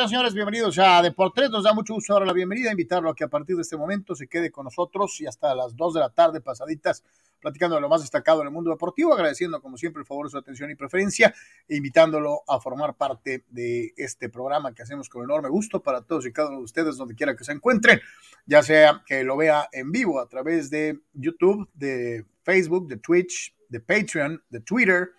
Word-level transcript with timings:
con 0.00 0.04
nosotros, 0.04 0.10
señores. 0.12 0.34
Bienvenidos 0.34 0.78
a 0.78 1.02
Deportes. 1.02 1.50
Nos 1.50 1.64
da 1.64 1.74
mucho 1.74 1.92
gusto 1.92 2.14
ahora 2.14 2.24
la 2.24 2.32
bienvenida, 2.32 2.70
invitarlo 2.70 3.10
a 3.10 3.14
que 3.14 3.24
a 3.24 3.28
partir 3.28 3.54
de 3.56 3.60
este 3.60 3.76
momento 3.76 4.14
se 4.14 4.28
quede 4.28 4.50
con 4.50 4.64
nosotros 4.64 5.20
y 5.20 5.26
hasta 5.26 5.54
las 5.54 5.76
2 5.76 5.92
de 5.92 6.00
la 6.00 6.08
tarde 6.08 6.40
pasaditas 6.40 7.04
platicando 7.38 7.74
de 7.74 7.82
lo 7.82 7.88
más 7.90 8.00
destacado 8.00 8.40
en 8.40 8.46
el 8.46 8.52
mundo 8.52 8.70
deportivo, 8.70 9.12
agradeciendo 9.12 9.60
como 9.60 9.76
siempre 9.76 10.00
el 10.00 10.06
favor 10.06 10.24
de 10.24 10.30
su 10.30 10.38
atención 10.38 10.70
y 10.70 10.74
preferencia 10.74 11.34
e 11.68 11.76
invitándolo 11.76 12.44
a 12.48 12.58
formar 12.60 12.94
parte 12.94 13.44
de 13.50 13.92
este 13.94 14.30
programa 14.30 14.74
que 14.74 14.82
hacemos 14.82 15.10
con 15.10 15.22
enorme 15.22 15.50
gusto 15.50 15.82
para 15.82 16.00
todos 16.00 16.24
y 16.24 16.32
cada 16.32 16.48
uno 16.48 16.58
de 16.58 16.64
ustedes 16.64 16.96
donde 16.96 17.14
quiera 17.14 17.36
que 17.36 17.44
se 17.44 17.52
encuentren, 17.52 18.00
ya 18.46 18.62
sea 18.62 19.02
que 19.04 19.22
lo 19.22 19.36
vea 19.36 19.68
en 19.70 19.92
vivo 19.92 20.18
a 20.18 20.28
través 20.30 20.70
de 20.70 20.98
YouTube, 21.12 21.68
de 21.74 22.24
Facebook, 22.42 22.88
de 22.88 22.96
Twitch, 22.96 23.54
de 23.68 23.80
Patreon, 23.80 24.42
de 24.48 24.60
Twitter, 24.60 25.10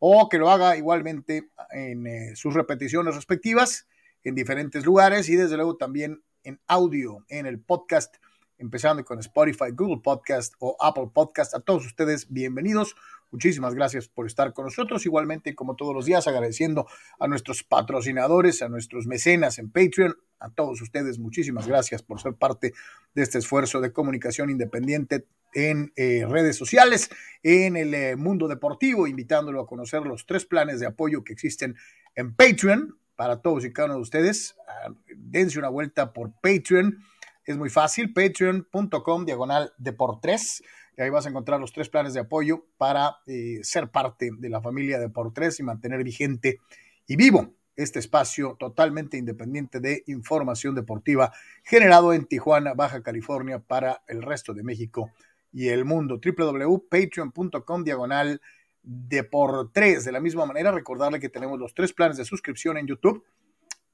o 0.00 0.28
que 0.28 0.38
lo 0.38 0.50
haga 0.50 0.76
igualmente 0.76 1.50
en 1.70 2.06
eh, 2.08 2.32
sus 2.34 2.52
repeticiones 2.52 3.14
respectivas 3.14 3.86
en 4.24 4.34
diferentes 4.34 4.84
lugares 4.84 5.28
y 5.28 5.36
desde 5.36 5.56
luego 5.56 5.76
también 5.76 6.22
en 6.42 6.60
audio 6.66 7.24
en 7.28 7.46
el 7.46 7.60
podcast, 7.60 8.16
empezando 8.58 9.04
con 9.04 9.18
Spotify, 9.18 9.70
Google 9.72 10.00
Podcast 10.02 10.54
o 10.58 10.76
Apple 10.80 11.10
Podcast. 11.12 11.54
A 11.54 11.60
todos 11.60 11.86
ustedes, 11.86 12.30
bienvenidos. 12.30 12.96
Muchísimas 13.30 13.74
gracias 13.74 14.08
por 14.08 14.26
estar 14.26 14.52
con 14.52 14.66
nosotros. 14.66 15.04
Igualmente, 15.06 15.54
como 15.54 15.74
todos 15.76 15.94
los 15.94 16.06
días, 16.06 16.26
agradeciendo 16.26 16.86
a 17.18 17.26
nuestros 17.26 17.64
patrocinadores, 17.64 18.62
a 18.62 18.68
nuestros 18.68 19.06
mecenas 19.06 19.58
en 19.58 19.70
Patreon, 19.70 20.16
a 20.38 20.50
todos 20.50 20.80
ustedes, 20.80 21.18
muchísimas 21.18 21.66
gracias 21.66 22.02
por 22.02 22.20
ser 22.20 22.34
parte 22.34 22.72
de 23.14 23.22
este 23.22 23.38
esfuerzo 23.38 23.80
de 23.80 23.92
comunicación 23.92 24.50
independiente 24.50 25.26
en 25.52 25.92
eh, 25.96 26.26
redes 26.28 26.56
sociales, 26.56 27.10
en 27.42 27.76
el 27.76 27.94
eh, 27.94 28.16
mundo 28.16 28.48
deportivo, 28.48 29.06
invitándolo 29.06 29.60
a 29.60 29.66
conocer 29.66 30.02
los 30.02 30.26
tres 30.26 30.44
planes 30.46 30.80
de 30.80 30.86
apoyo 30.86 31.24
que 31.24 31.32
existen 31.32 31.76
en 32.14 32.34
Patreon 32.34 32.98
para 33.16 33.40
todos 33.40 33.64
y 33.64 33.72
cada 33.72 33.86
uno 33.86 33.96
de 33.96 34.02
ustedes. 34.02 34.56
Ah, 34.68 34.92
dense 35.16 35.58
una 35.58 35.68
vuelta 35.68 36.12
por 36.12 36.32
Patreon. 36.40 36.98
Es 37.44 37.56
muy 37.56 37.70
fácil, 37.70 38.12
patreon.com 38.12 39.24
diagonal 39.24 39.72
de. 39.76 40.62
Y 40.96 41.02
ahí 41.02 41.10
vas 41.10 41.26
a 41.26 41.28
encontrar 41.28 41.60
los 41.60 41.72
tres 41.72 41.88
planes 41.88 42.14
de 42.14 42.20
apoyo 42.20 42.66
para 42.78 43.16
eh, 43.26 43.60
ser 43.62 43.90
parte 43.90 44.30
de 44.38 44.48
la 44.48 44.60
familia 44.60 44.98
de 44.98 45.10
y 45.58 45.62
mantener 45.62 46.04
vigente 46.04 46.60
y 47.06 47.16
vivo 47.16 47.54
este 47.76 47.98
espacio 47.98 48.56
totalmente 48.58 49.16
independiente 49.16 49.80
de 49.80 50.04
información 50.06 50.74
deportiva 50.74 51.32
generado 51.64 52.12
en 52.12 52.26
Tijuana, 52.26 52.74
Baja 52.74 53.02
California, 53.02 53.58
para 53.58 54.02
el 54.06 54.22
resto 54.22 54.54
de 54.54 54.62
México 54.62 55.10
y 55.52 55.68
el 55.68 55.84
mundo. 55.84 56.20
www.patreon.com 56.24 57.84
diagonal 57.84 58.40
de 58.84 59.24
por 59.24 59.72
tres. 59.72 60.04
De 60.04 60.12
la 60.12 60.20
misma 60.20 60.46
manera, 60.46 60.70
recordarle 60.70 61.20
que 61.20 61.28
tenemos 61.28 61.58
los 61.58 61.74
tres 61.74 61.92
planes 61.92 62.16
de 62.16 62.24
suscripción 62.24 62.76
en 62.76 62.86
YouTube. 62.86 63.24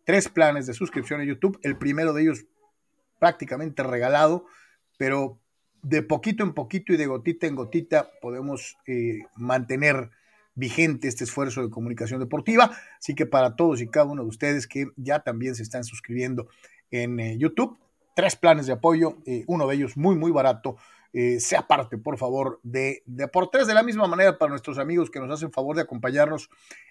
Tres 0.05 0.29
planes 0.29 0.67
de 0.67 0.75
suscripción 0.75 1.21
en 1.21 1.29
YouTube. 1.29 1.59
El 1.63 1.77
primero 1.77 2.13
de 2.13 2.23
ellos 2.23 2.45
prácticamente 3.19 3.83
regalado, 3.83 4.47
pero 4.99 5.39
de 5.83 6.03
poquito 6.03 6.43
en 6.43 6.53
poquito 6.53 6.93
y 6.93 6.97
de 6.97 7.07
gotita 7.07 7.47
en 7.47 7.55
gotita 7.55 8.11
podemos 8.21 8.77
eh, 8.87 9.21
mantener 9.37 10.11
vigente 10.55 11.09
este 11.09 11.25
esfuerzo 11.25 11.63
de 11.63 11.71
comunicación 11.71 12.21
deportiva. 12.21 12.71
Así 12.99 13.15
que 13.15 13.27
para 13.27 13.57
todos 13.57 13.81
y 13.81 13.89
cada 13.89 14.07
uno 14.07 14.23
de 14.23 14.29
ustedes 14.29 14.67
que 14.67 14.89
ya 14.97 15.21
también 15.21 15.55
se 15.55 15.63
están 15.63 15.85
suscribiendo 15.85 16.49
en 16.91 17.21
eh, 17.21 17.39
YouTube, 17.39 17.79
tres 18.15 18.37
planes 18.37 18.67
de 18.67 18.73
apoyo, 18.73 19.19
eh, 19.27 19.45
uno 19.47 19.67
de 19.67 19.77
ellos 19.77 19.97
muy, 19.97 20.17
muy 20.17 20.33
barato, 20.33 20.77
eh, 21.13 21.41
sea 21.41 21.67
parte, 21.67 21.99
por 21.99 22.19
favor, 22.19 22.61
de 22.63 23.03
Deportes. 23.05 23.67
De 23.67 23.75
la 23.75 23.83
misma 23.83 24.07
manera, 24.07 24.39
para 24.39 24.51
nuestros 24.51 24.79
amigos 24.79 25.11
que 25.11 25.19
nos 25.19 25.31
hacen 25.31 25.53
favor 25.53 25.75
de 25.75 25.83
acompañarnos 25.83 26.49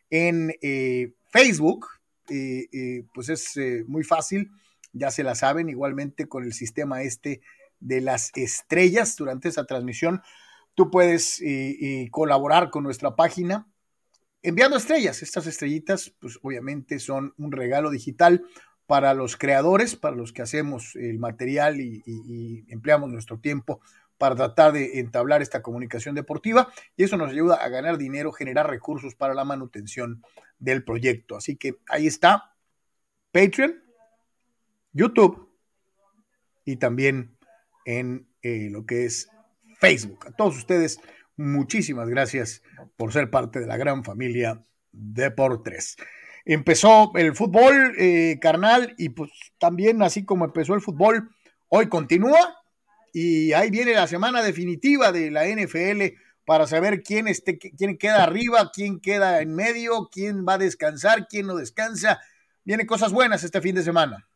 en 0.10 0.54
eh, 0.62 1.14
Facebook, 1.30 1.88
eh, 2.30 3.06
pues 3.14 3.30
es 3.30 3.58
muy 3.88 4.04
fácil, 4.04 4.52
ya 4.92 5.10
se 5.10 5.24
la 5.24 5.36
saben, 5.36 5.70
igualmente 5.70 6.28
con 6.28 6.44
el 6.44 6.54
sistema 6.54 7.02
este 7.02 7.42
de 7.80 8.02
las 8.02 8.32
estrellas 8.36 9.16
durante 9.16 9.48
esa 9.48 9.66
transmisión. 9.66 10.22
Tú 10.76 10.92
puedes 10.92 11.42
colaborar 12.12 12.70
con 12.70 12.84
nuestra 12.84 13.16
página 13.16 13.68
enviando 14.44 14.78
estrellas. 14.78 15.24
Estas 15.24 15.48
estrellitas, 15.48 16.14
pues 16.20 16.40
obviamente 16.42 17.00
son 17.00 17.34
un 17.38 17.52
regalo 17.52 17.90
digital 17.90 18.46
para 18.86 19.14
los 19.14 19.38
creadores, 19.38 19.96
para 19.96 20.16
los 20.16 20.34
que 20.34 20.42
hacemos 20.42 20.96
el 20.96 21.20
material 21.20 21.80
y 21.80 22.66
empleamos 22.70 23.12
nuestro 23.12 23.40
tiempo 23.40 23.82
para 24.20 24.36
tratar 24.36 24.74
de 24.74 25.00
entablar 25.00 25.42
esta 25.42 25.64
comunicación 25.64 26.14
deportiva 26.14 26.72
y 26.96 27.06
eso 27.06 27.18
nos 27.18 27.32
ayuda 27.32 27.56
a 27.56 27.70
ganar 27.70 27.98
dinero, 27.98 28.32
generar 28.32 28.70
recursos 28.70 29.16
para 29.16 29.34
la 29.34 29.46
manutención 29.46 30.22
del 30.60 30.84
proyecto. 30.84 31.38
Así 31.38 31.56
que 31.56 31.78
ahí 31.88 32.06
está 32.06 32.54
Patreon, 33.32 33.82
YouTube 34.92 35.50
y 36.66 36.76
también 36.76 37.38
en 37.86 38.28
eh, 38.42 38.68
lo 38.70 38.86
que 38.86 39.06
es 39.06 39.30
Facebook. 39.80 40.28
A 40.28 40.32
todos 40.32 40.58
ustedes, 40.58 41.00
muchísimas 41.38 42.10
gracias 42.10 42.62
por 42.98 43.14
ser 43.14 43.30
parte 43.30 43.62
de 43.62 43.68
la 43.68 43.78
gran 43.78 44.04
familia 44.04 44.62
de 44.92 45.32
por 45.32 45.64
tres. 45.64 45.96
Empezó 46.44 47.12
el 47.16 47.36
fútbol 47.36 47.96
eh, 47.98 48.38
carnal 48.42 48.96
y 48.98 49.10
pues 49.10 49.32
también 49.60 50.02
así 50.02 50.26
como 50.26 50.44
empezó 50.44 50.74
el 50.74 50.82
fútbol, 50.82 51.30
hoy 51.70 51.88
continúa 51.88 52.59
y 53.14 53.54
ahí 53.54 53.70
viene 53.70 53.94
la 53.94 54.08
semana 54.08 54.42
definitiva 54.42 55.12
de 55.12 55.32
la 55.32 55.46
NFL 55.46 56.16
para 56.46 56.66
saber 56.66 57.04
quién, 57.04 57.28
este, 57.28 57.60
quién 57.60 57.98
queda 57.98 58.24
arriba, 58.24 58.72
quién 58.74 59.00
queda 59.00 59.42
en 59.42 59.54
medio, 59.54 60.10
quién 60.12 60.46
va 60.48 60.54
a 60.54 60.58
descansar, 60.58 61.28
quién 61.28 61.46
no 61.46 61.56
descansa. 61.56 62.20
Vienen 62.64 62.88
cosas 62.88 63.12
buenas 63.12 63.44
este 63.44 63.62
fin 63.62 63.76
de 63.76 63.84
semana. 63.84 64.28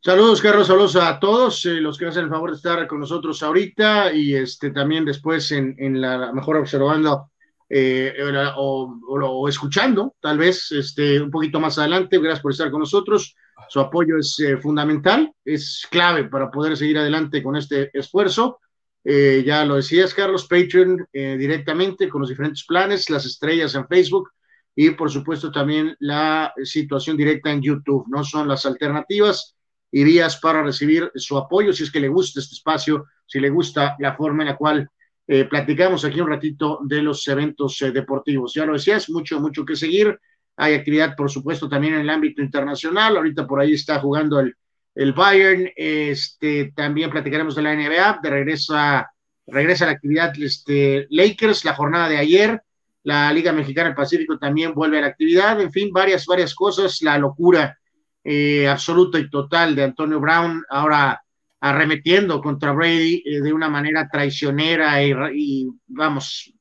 Saludos, 0.00 0.40
Carlos, 0.40 0.66
saludos 0.66 0.96
a 0.96 1.18
todos 1.18 1.64
eh, 1.66 1.80
los 1.80 1.98
que 1.98 2.06
hacen 2.06 2.24
el 2.24 2.30
favor 2.30 2.50
de 2.50 2.56
estar 2.56 2.86
con 2.86 3.00
nosotros 3.00 3.42
ahorita 3.42 4.12
y 4.12 4.34
este 4.34 4.70
también 4.70 5.04
después 5.04 5.50
en, 5.50 5.74
en 5.78 6.00
la 6.00 6.30
mejor 6.32 6.58
observando 6.58 7.30
eh, 7.76 8.14
o, 8.56 9.48
escuchando, 9.48 10.14
tal 10.20 10.38
vez 10.38 10.70
este, 10.70 11.20
un 11.20 11.28
poquito 11.28 11.58
más 11.58 11.76
adelante. 11.76 12.18
Gracias 12.18 12.40
por 12.40 12.52
estar 12.52 12.70
con 12.70 12.78
nosotros. 12.78 13.34
Su 13.68 13.80
apoyo 13.80 14.16
es 14.16 14.38
eh, 14.38 14.58
fundamental, 14.58 15.32
es 15.44 15.84
clave 15.90 16.28
para 16.28 16.52
poder 16.52 16.76
seguir 16.76 16.98
adelante 16.98 17.42
con 17.42 17.56
este 17.56 17.90
esfuerzo. 17.92 18.60
Eh, 19.02 19.42
ya 19.44 19.64
lo 19.64 19.74
decías, 19.74 20.14
Carlos, 20.14 20.46
Patreon 20.46 21.04
directamente 21.12 22.08
con 22.08 22.20
los 22.20 22.30
diferentes 22.30 22.64
planes, 22.64 23.10
las 23.10 23.26
estrellas 23.26 23.74
en 23.74 23.88
Facebook 23.88 24.30
y 24.76 24.90
por 24.90 25.10
supuesto 25.10 25.50
también 25.50 25.96
la 25.98 26.54
situación 26.62 27.16
directa 27.16 27.50
en 27.50 27.60
YouTube, 27.60 28.06
¿no? 28.08 28.22
Son 28.22 28.46
las 28.46 28.66
alternativas 28.66 29.56
y 29.90 30.04
vías 30.04 30.38
para 30.38 30.62
recibir 30.62 31.10
su 31.16 31.36
apoyo 31.36 31.72
si 31.72 31.82
es 31.82 31.90
que 31.90 32.00
le 32.00 32.08
gusta 32.08 32.38
este 32.38 32.54
espacio, 32.54 33.06
si 33.26 33.40
le 33.40 33.50
gusta 33.50 33.96
la 33.98 34.14
forma 34.14 34.44
en 34.44 34.50
la 34.50 34.56
cual 34.56 34.88
platicamos 35.26 36.04
aquí 36.04 36.20
un 36.20 36.28
ratito 36.28 36.80
de 36.84 37.02
los 37.02 37.26
eventos 37.28 37.78
deportivos. 37.92 38.52
Ya 38.54 38.66
lo 38.66 38.74
decías, 38.74 39.08
mucho, 39.08 39.40
mucho 39.40 39.64
que 39.64 39.76
seguir. 39.76 40.18
Hay 40.56 40.74
actividad, 40.74 41.16
por 41.16 41.30
supuesto, 41.30 41.68
también 41.68 41.94
en 41.94 42.00
el 42.00 42.10
ámbito 42.10 42.42
internacional. 42.42 43.16
Ahorita 43.16 43.46
por 43.46 43.60
ahí 43.60 43.72
está 43.72 43.98
jugando 43.98 44.40
el, 44.40 44.54
el 44.94 45.12
Bayern. 45.12 45.70
Este, 45.74 46.72
también 46.74 47.10
platicaremos 47.10 47.54
de 47.54 47.62
la 47.62 47.74
NBA. 47.74 48.20
De 48.22 48.30
regresa, 48.30 49.10
regresa 49.46 49.86
la 49.86 49.92
actividad 49.92 50.32
este, 50.40 51.06
Lakers, 51.10 51.64
la 51.64 51.74
jornada 51.74 52.08
de 52.08 52.18
ayer. 52.18 52.62
La 53.02 53.32
Liga 53.32 53.52
Mexicana 53.52 53.88
del 53.88 53.96
Pacífico 53.96 54.38
también 54.38 54.72
vuelve 54.72 54.98
a 54.98 55.02
la 55.02 55.06
actividad. 55.08 55.60
En 55.60 55.72
fin, 55.72 55.90
varias, 55.92 56.24
varias 56.26 56.54
cosas. 56.54 57.02
La 57.02 57.18
locura 57.18 57.76
eh, 58.22 58.68
absoluta 58.68 59.18
y 59.18 59.28
total 59.28 59.74
de 59.74 59.84
Antonio 59.84 60.20
Brown 60.20 60.64
ahora 60.70 61.22
arremetiendo 61.64 62.42
contra 62.42 62.72
Brady 62.72 63.22
eh, 63.24 63.40
de 63.40 63.52
una 63.52 63.68
manera 63.68 64.08
traicionera 64.10 65.02
y, 65.02 65.66
vamos, 65.86 66.52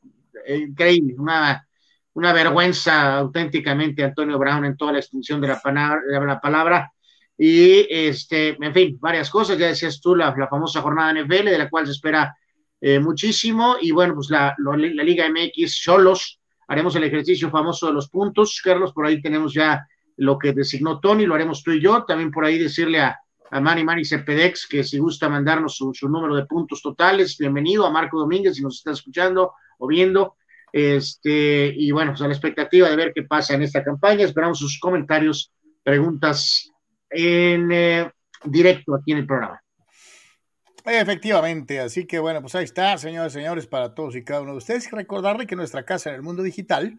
increíble. 0.47 1.15
Una 1.17 1.65
una 2.13 2.31
vergüenza 2.31 3.17
auténticamente 3.17 4.03
Antonio 4.03 4.37
Brown 4.37 4.65
en 4.65 4.77
toda 4.77 4.91
la 4.93 4.99
extensión 4.99 5.41
de 5.41 5.47
la, 5.47 5.61
la 6.05 6.39
palabra. 6.39 6.91
Y, 7.37 7.87
este, 7.89 8.55
en 8.63 8.73
fin, 8.73 8.97
varias 9.01 9.29
cosas. 9.29 9.57
Ya 9.57 9.67
decías 9.67 9.99
tú, 9.99 10.15
la, 10.15 10.33
la 10.37 10.47
famosa 10.47 10.81
jornada 10.81 11.11
NFL, 11.11 11.45
de 11.45 11.57
la 11.57 11.69
cual 11.69 11.85
se 11.85 11.93
espera 11.93 12.35
eh, 12.79 12.99
muchísimo. 12.99 13.77
Y 13.81 13.91
bueno, 13.91 14.13
pues 14.15 14.29
la, 14.29 14.55
la, 14.59 15.03
Liga 15.03 15.27
MX, 15.27 15.81
solos, 15.81 16.39
haremos 16.67 16.95
el 16.95 17.03
ejercicio 17.05 17.49
famoso 17.49 17.87
de 17.87 17.93
los 17.93 18.09
puntos. 18.09 18.61
Carlos, 18.63 18.93
por 18.93 19.07
ahí 19.07 19.21
tenemos 19.21 19.53
ya 19.53 19.85
lo 20.17 20.37
que 20.37 20.53
designó 20.53 20.99
Tony, 20.99 21.25
lo 21.25 21.33
haremos 21.33 21.63
tú 21.63 21.71
y 21.71 21.81
yo. 21.81 22.03
También 22.05 22.29
por 22.29 22.45
ahí 22.45 22.59
decirle 22.59 22.99
a, 22.99 23.17
a 23.53 23.61
Manny 23.61 23.83
Manny 23.83 24.03
Cepedex 24.03 24.65
que 24.67 24.83
si 24.83 24.97
gusta 24.97 25.29
mandarnos 25.29 25.75
su, 25.75 25.93
número 26.09 26.35
de 26.35 26.47
puntos 26.47 26.81
totales, 26.81 27.37
bienvenido 27.37 27.85
a 27.85 27.91
Marco 27.91 28.19
Domínguez, 28.19 28.55
si 28.55 28.63
nos 28.63 28.77
está 28.77 28.91
escuchando 28.91 29.53
o 29.77 29.87
viendo 29.87 30.37
este, 30.71 31.71
y 31.75 31.91
bueno, 31.91 32.13
pues 32.13 32.23
a 32.23 32.27
la 32.27 32.33
expectativa 32.33 32.89
de 32.89 32.95
ver 32.95 33.11
qué 33.13 33.21
pasa 33.21 33.53
en 33.53 33.61
esta 33.61 33.83
campaña. 33.83 34.25
Esperamos 34.25 34.57
sus 34.57 34.79
comentarios, 34.79 35.53
preguntas 35.83 36.71
en 37.11 37.71
eh, 37.71 38.11
directo 38.43 38.95
aquí 38.95 39.11
en 39.11 39.19
el 39.19 39.27
programa. 39.27 39.61
Efectivamente, 40.83 41.79
así 41.79 42.07
que 42.07 42.17
bueno, 42.17 42.41
pues 42.41 42.55
ahí 42.55 42.63
está, 42.63 42.97
señores 42.97 43.33
señores, 43.33 43.67
para 43.67 43.93
todos 43.93 44.15
y 44.15 44.23
cada 44.23 44.41
uno 44.41 44.53
de 44.53 44.57
ustedes. 44.57 44.89
Recordarle 44.89 45.45
que 45.45 45.55
nuestra 45.55 45.85
casa 45.85 46.09
en 46.09 46.15
el 46.15 46.23
mundo 46.23 46.41
digital 46.41 46.97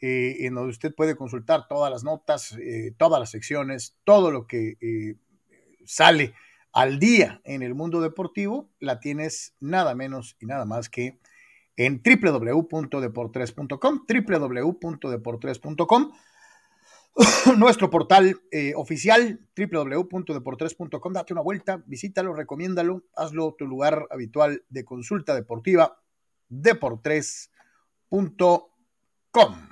eh, 0.00 0.44
en 0.44 0.56
donde 0.56 0.70
usted 0.70 0.92
puede 0.92 1.14
consultar 1.14 1.68
todas 1.68 1.88
las 1.92 2.02
notas, 2.02 2.58
eh, 2.60 2.92
todas 2.98 3.20
las 3.20 3.30
secciones, 3.30 3.96
todo 4.02 4.32
lo 4.32 4.48
que 4.48 4.76
sale 5.86 6.34
al 6.72 6.98
día 6.98 7.42
en 7.44 7.62
el 7.62 7.74
mundo 7.74 8.00
deportivo, 8.00 8.70
la 8.80 9.00
tienes 9.00 9.54
nada 9.60 9.94
menos 9.94 10.36
y 10.40 10.46
nada 10.46 10.64
más 10.64 10.88
que 10.88 11.18
en 11.76 12.02
www.deportres.com, 12.02 14.06
www.deportres.com, 14.08 16.12
nuestro 17.58 17.90
portal 17.90 18.40
oficial, 18.76 19.40
www.deportres.com, 19.56 21.12
date 21.12 21.32
una 21.32 21.42
vuelta, 21.42 21.82
visítalo, 21.86 22.34
recomiéndalo, 22.34 23.04
hazlo 23.14 23.54
tu 23.56 23.66
lugar 23.66 24.06
habitual 24.10 24.64
de 24.68 24.84
consulta 24.84 25.34
deportiva, 25.34 26.00
deportres.com. 26.48 28.73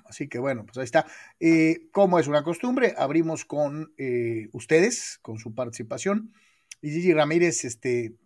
Así 0.04 0.28
que 0.28 0.38
bueno, 0.38 0.64
pues 0.66 0.78
ahí 0.78 0.84
está. 0.84 1.06
Eh, 1.40 1.88
como 1.92 2.18
es 2.18 2.28
una 2.28 2.42
costumbre, 2.42 2.94
abrimos 2.96 3.44
con 3.44 3.94
eh, 3.98 4.48
ustedes, 4.52 5.18
con 5.22 5.38
su 5.38 5.54
participación. 5.54 6.34
Y 6.80 6.90
Gigi 6.90 7.14
Ramírez, 7.14 7.64
este, 7.64 8.16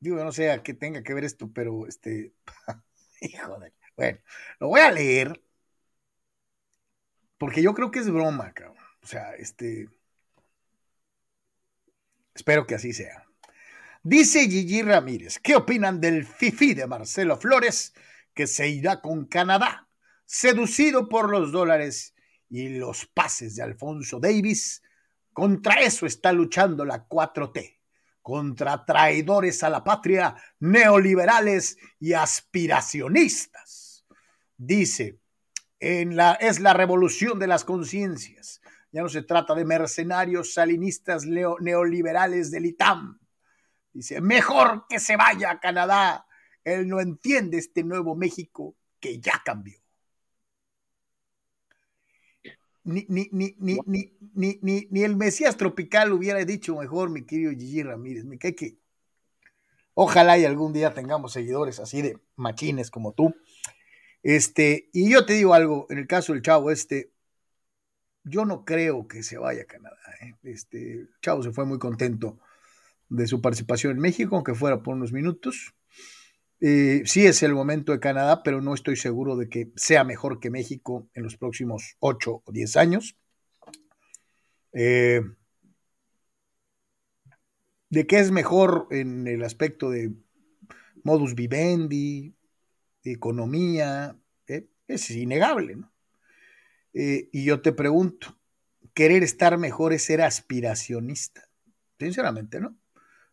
digo, 0.00 0.22
no 0.24 0.32
sé 0.32 0.50
a 0.50 0.62
qué 0.62 0.74
tenga 0.74 1.02
que 1.02 1.14
ver 1.14 1.24
esto, 1.24 1.50
pero 1.52 1.86
este, 1.86 2.32
hijo 3.20 3.58
de, 3.58 3.72
bueno, 3.96 4.18
lo 4.60 4.68
voy 4.68 4.80
a 4.80 4.92
leer 4.92 5.42
porque 7.38 7.62
yo 7.62 7.74
creo 7.74 7.90
que 7.90 7.98
es 8.00 8.10
broma, 8.10 8.52
cabrón. 8.54 8.76
O 9.02 9.06
sea, 9.06 9.34
este, 9.34 9.88
espero 12.34 12.66
que 12.66 12.74
así 12.74 12.92
sea. 12.92 13.24
Dice 14.02 14.48
Gigi 14.48 14.82
Ramírez, 14.82 15.38
¿qué 15.40 15.56
opinan 15.56 16.00
del 16.00 16.24
FIFI 16.24 16.74
de 16.74 16.86
Marcelo 16.86 17.36
Flores 17.38 17.94
que 18.34 18.46
se 18.46 18.68
irá 18.68 19.00
con 19.00 19.26
Canadá? 19.26 19.85
Seducido 20.26 21.08
por 21.08 21.30
los 21.30 21.52
dólares 21.52 22.14
y 22.50 22.68
los 22.70 23.06
pases 23.06 23.56
de 23.56 23.62
Alfonso 23.62 24.20
Davis. 24.20 24.82
Contra 25.32 25.80
eso 25.80 26.04
está 26.06 26.32
luchando 26.32 26.84
la 26.84 27.08
4T, 27.08 27.78
contra 28.20 28.84
traidores 28.84 29.62
a 29.62 29.70
la 29.70 29.84
patria, 29.84 30.34
neoliberales 30.58 31.78
y 32.00 32.12
aspiracionistas. 32.12 34.04
Dice, 34.56 35.20
en 35.78 36.16
la, 36.16 36.32
es 36.34 36.60
la 36.60 36.72
revolución 36.72 37.38
de 37.38 37.46
las 37.46 37.64
conciencias. 37.64 38.60
Ya 38.90 39.02
no 39.02 39.08
se 39.08 39.22
trata 39.22 39.54
de 39.54 39.64
mercenarios 39.64 40.54
salinistas 40.54 41.26
neoliberales 41.26 42.50
del 42.50 42.66
ITAM. 42.66 43.18
Dice, 43.92 44.20
mejor 44.20 44.86
que 44.88 44.98
se 44.98 45.16
vaya 45.16 45.50
a 45.50 45.60
Canadá. 45.60 46.26
Él 46.64 46.88
no 46.88 47.00
entiende 47.00 47.58
este 47.58 47.84
nuevo 47.84 48.16
México 48.16 48.74
que 48.98 49.20
ya 49.20 49.42
cambió 49.44 49.85
ni, 52.86 53.04
ni, 53.08 53.28
ni, 53.32 53.56
ni, 53.58 53.78
ni, 53.84 54.58
ni, 54.62 54.88
ni, 54.90 55.02
el 55.02 55.16
Mesías 55.16 55.56
tropical 55.56 56.12
hubiera 56.12 56.44
dicho 56.44 56.76
mejor, 56.76 57.10
mi 57.10 57.26
querido 57.26 57.50
Gigi 57.50 57.82
Ramírez. 57.82 58.24
Me 58.24 58.38
cae 58.38 58.54
que 58.54 58.78
ojalá 59.94 60.38
y 60.38 60.44
algún 60.44 60.72
día 60.72 60.94
tengamos 60.94 61.32
seguidores 61.32 61.80
así 61.80 62.00
de 62.00 62.18
machines 62.36 62.90
como 62.90 63.12
tú. 63.12 63.34
Este, 64.22 64.88
y 64.92 65.10
yo 65.10 65.26
te 65.26 65.34
digo 65.34 65.52
algo, 65.52 65.86
en 65.90 65.98
el 65.98 66.06
caso 66.06 66.32
del 66.32 66.42
chavo 66.42 66.70
este, 66.70 67.12
yo 68.24 68.44
no 68.44 68.64
creo 68.64 69.08
que 69.08 69.22
se 69.22 69.36
vaya 69.36 69.62
a 69.62 69.66
Canadá. 69.66 69.98
¿eh? 70.20 70.34
Este, 70.44 70.92
el 70.92 71.10
chavo 71.20 71.42
se 71.42 71.52
fue 71.52 71.64
muy 71.64 71.78
contento 71.78 72.38
de 73.08 73.26
su 73.26 73.40
participación 73.40 73.92
en 73.92 74.00
México, 74.00 74.36
aunque 74.36 74.54
fuera 74.54 74.82
por 74.82 74.94
unos 74.94 75.12
minutos. 75.12 75.74
Eh, 76.60 77.02
sí 77.04 77.26
es 77.26 77.42
el 77.42 77.54
momento 77.54 77.92
de 77.92 78.00
Canadá, 78.00 78.42
pero 78.42 78.62
no 78.62 78.74
estoy 78.74 78.96
seguro 78.96 79.36
de 79.36 79.48
que 79.48 79.72
sea 79.76 80.04
mejor 80.04 80.40
que 80.40 80.50
México 80.50 81.08
en 81.14 81.22
los 81.24 81.36
próximos 81.36 81.96
8 82.00 82.42
o 82.44 82.52
10 82.52 82.76
años. 82.76 83.16
Eh, 84.72 85.20
de 87.90 88.06
qué 88.06 88.18
es 88.18 88.30
mejor 88.30 88.88
en 88.90 89.26
el 89.26 89.42
aspecto 89.44 89.90
de 89.90 90.12
modus 91.04 91.34
vivendi, 91.34 92.34
economía, 93.04 94.18
eh, 94.48 94.68
es 94.88 95.10
innegable. 95.10 95.76
¿no? 95.76 95.92
y 96.98 97.44
yo 97.44 97.60
te 97.60 97.72
pregunto, 97.72 98.38
¿querer 98.94 99.22
estar 99.22 99.58
mejor 99.58 99.92
es 99.92 100.04
ser 100.04 100.22
aspiracionista? 100.22 101.46
Sinceramente, 101.98 102.58
¿no? 102.58 102.74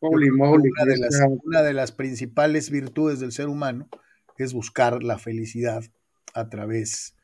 Una, 0.09 1.61
de 1.61 1.73
las, 1.73 1.91
principales 1.91 2.69
virtudes 2.69 3.19
del 3.19 3.31
ser 3.31 3.47
humano 3.47 3.87
es 4.37 4.53
buscar 4.53 5.03
la 5.03 5.17
felicidad 5.17 5.83
a 6.33 6.49
través 6.49 7.15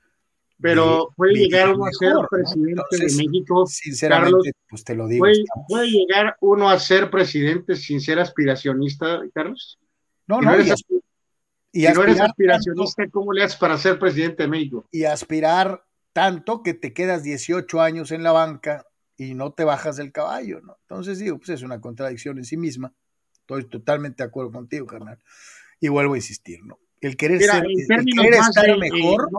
pero 0.62 1.10
puede 1.16 1.36
llegar 1.36 1.74
uno 1.74 1.86
a 1.86 1.92
ser 1.92 2.14
presidente 2.30 2.84
de 2.92 3.16
México. 3.16 3.66
Sinceramente, 3.66 4.52
pues 4.70 4.84
te 4.84 4.94
lo 4.94 5.08
digo. 5.08 5.26
¿puede, 5.70 5.88
llegar 5.88 6.36
uno 6.42 6.70
a 6.70 6.78
ser 6.80 7.10
presidente 7.10 7.78
sin 7.78 8.02
ser 8.02 8.20
aspiracionista, 8.20 9.22
Carlos? 9.34 9.80
No, 10.28 10.42
no. 10.42 10.52
y, 11.72 11.84
no 11.84 12.04
eres 12.04 12.20
aspiracionista, 12.20 13.08
¿cómo 13.10 13.32
le 13.32 13.44
haces 13.44 13.58
para 13.58 13.78
ser 13.78 13.98
presidente 13.98 14.44
de 14.44 14.50
México? 14.50 14.86
Y 14.92 15.06
aspirar 15.06 15.86
tanto 16.12 16.62
que 16.62 16.74
te 16.74 16.94
quedas 16.94 17.24
18 17.24 17.80
años 17.80 18.12
en 18.12 18.24
la 18.24 18.34
banca 18.34 18.86
y 19.20 19.34
no 19.34 19.52
te 19.52 19.66
bajas 19.66 19.98
del 19.98 20.14
caballo, 20.14 20.62
¿no? 20.62 20.78
Entonces 20.84 21.20
digo, 21.20 21.38
pues 21.38 21.50
es 21.50 21.62
una 21.62 21.82
contradicción 21.82 22.38
en 22.38 22.46
sí 22.46 22.56
misma. 22.56 22.94
Estoy 23.42 23.66
totalmente 23.66 24.24
de 24.24 24.30
acuerdo 24.30 24.54
contigo, 24.54 24.88
carnal. 24.88 25.20
Y 25.82 25.90
vuelvo 25.90 26.14
a 26.14 26.18
insistir, 26.18 26.64
¿no? 26.64 26.80
El 27.02 27.18
querer, 27.18 27.42
ser, 27.42 27.66
estar 27.68 28.78
mejor 28.78 29.30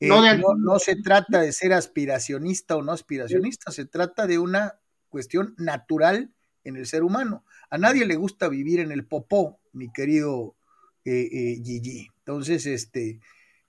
eh, 0.00 0.08
no, 0.08 0.78
se 0.80 0.96
trata 0.96 1.40
de 1.40 1.52
ser 1.52 1.72
aspiracionista 1.72 2.76
o 2.76 2.82
no 2.82 2.90
aspiracionista, 2.90 3.70
se 3.70 3.84
trata 3.84 4.26
de 4.26 4.38
una 4.38 4.80
cuestión 5.08 5.54
natural 5.58 6.32
en 6.64 6.76
el 6.76 6.86
ser 6.86 7.04
humano. 7.04 7.44
A 7.68 7.78
nadie 7.78 8.06
le 8.06 8.16
gusta 8.16 8.48
vivir 8.48 8.80
en 8.80 8.90
el 8.90 9.06
popó, 9.06 9.60
mi 9.72 9.92
querido 9.92 10.56
eh, 11.04 11.28
eh, 11.30 11.62
Gigi. 11.64 12.08
Entonces, 12.18 12.66
este, 12.66 13.20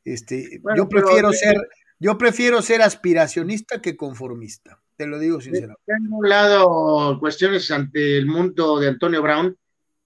este, 0.06 0.60
yo 0.76 0.90
prefiero 0.90 1.32
ser, 1.34 1.56
yo 2.00 2.18
prefiero 2.18 2.64
ser 2.64 2.82
aspiracionista 2.82 3.80
que 3.80 3.96
conformista 3.96 4.82
te 5.02 5.08
lo 5.08 5.18
digo 5.18 5.42
sinceramente. 5.42 5.82
En 5.88 6.14
un 6.14 6.30
lado, 6.30 7.18
cuestiones 7.20 7.72
ante 7.72 8.20
el 8.20 8.28
mundo 8.28 8.80
de 8.80 8.90
Antonio 8.90 9.24
Brown, 9.24 9.58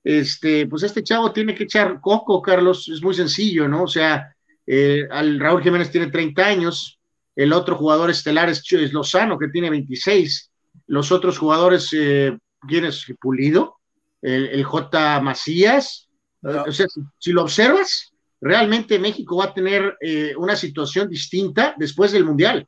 este, 0.02 0.68
pues 0.68 0.84
este 0.84 1.04
chavo 1.04 1.34
tiene 1.34 1.54
que 1.54 1.66
echar 1.66 2.00
coco, 2.00 2.42
Carlos, 2.42 2.88
es 2.88 3.02
muy 3.02 3.14
sencillo, 3.14 3.68
¿no? 3.68 3.84
O 3.84 3.88
sea, 3.88 4.34
eh, 4.66 5.06
al 5.12 5.38
Raúl 5.38 5.62
Jiménez 5.62 5.92
tiene 5.92 6.08
30 6.08 6.46
años, 6.46 6.98
el 7.36 7.52
otro 7.52 7.75
jugador 7.75 8.10
estelar 8.10 8.50
es, 8.50 8.64
Lozano, 8.94 9.38
que 9.38 9.50
tiene 9.50 9.70
26, 9.70 10.50
los 10.88 11.12
otros 11.12 11.38
jugadores, 11.38 11.90
eh, 11.92 12.38
¿quién 12.66 12.86
es? 12.86 13.06
Pulido, 13.20 13.75
el, 14.22 14.64
J. 14.64 15.20
Macías, 15.20 16.08
o 16.42 16.72
sea, 16.72 16.86
si, 17.20 17.34
lo 17.34 17.42
observas, 17.42 18.14
realmente 18.40 18.98
México 18.98 19.36
va 19.36 19.46
a 19.46 19.54
tener 19.54 19.98
eh, 20.00 20.34
una 20.38 20.56
situación 20.56 21.10
distinta 21.10 21.75
después 21.78 22.14
del 22.14 22.24
Mundial. 22.24 22.66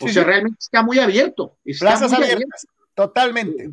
O 0.00 0.08
sea, 0.08 0.24
realmente 0.24 0.58
está 0.60 0.82
muy 0.82 0.98
abierto. 0.98 1.56
Plazas 1.78 2.12
abiertas, 2.12 2.66
totalmente. 2.94 3.70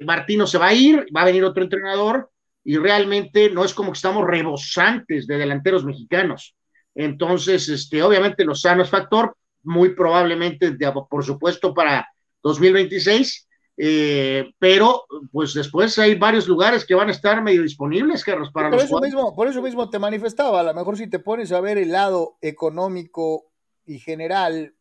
Martino 0.00 0.46
se 0.46 0.58
va 0.58 0.68
a 0.68 0.74
ir, 0.74 1.06
va 1.14 1.22
a 1.22 1.26
venir 1.26 1.44
otro 1.44 1.62
entrenador 1.62 2.30
y 2.64 2.76
realmente 2.76 3.50
no 3.50 3.64
es 3.64 3.74
como 3.74 3.92
que 3.92 3.96
estamos 3.96 4.26
rebosantes 4.26 5.26
de 5.26 5.38
delanteros 5.38 5.84
mexicanos. 5.84 6.54
Entonces, 6.94 7.68
este, 7.68 8.02
obviamente 8.02 8.44
Lozano 8.44 8.82
es 8.82 8.90
factor, 8.90 9.36
muy 9.62 9.94
probablemente, 9.94 10.76
por 11.08 11.24
supuesto, 11.24 11.72
para 11.72 12.08
2026, 12.42 13.48
eh, 13.76 14.52
pero 14.58 15.04
pues 15.30 15.54
después 15.54 15.98
hay 15.98 16.16
varios 16.16 16.46
lugares 16.46 16.84
que 16.84 16.94
van 16.94 17.08
a 17.08 17.12
estar 17.12 17.42
medio 17.42 17.62
disponibles, 17.62 18.24
Carlos, 18.24 18.50
para 18.52 18.70
por 18.70 18.80
eso 18.80 19.00
mismo 19.00 19.34
Por 19.34 19.48
eso 19.48 19.62
mismo 19.62 19.88
te 19.88 19.98
manifestaba, 19.98 20.60
a 20.60 20.64
lo 20.64 20.74
mejor 20.74 20.96
si 20.96 21.08
te 21.08 21.18
pones 21.18 21.52
a 21.52 21.60
ver 21.60 21.78
el 21.78 21.92
lado 21.92 22.36
económico 22.42 23.46
y 23.86 23.98
general 23.98 24.74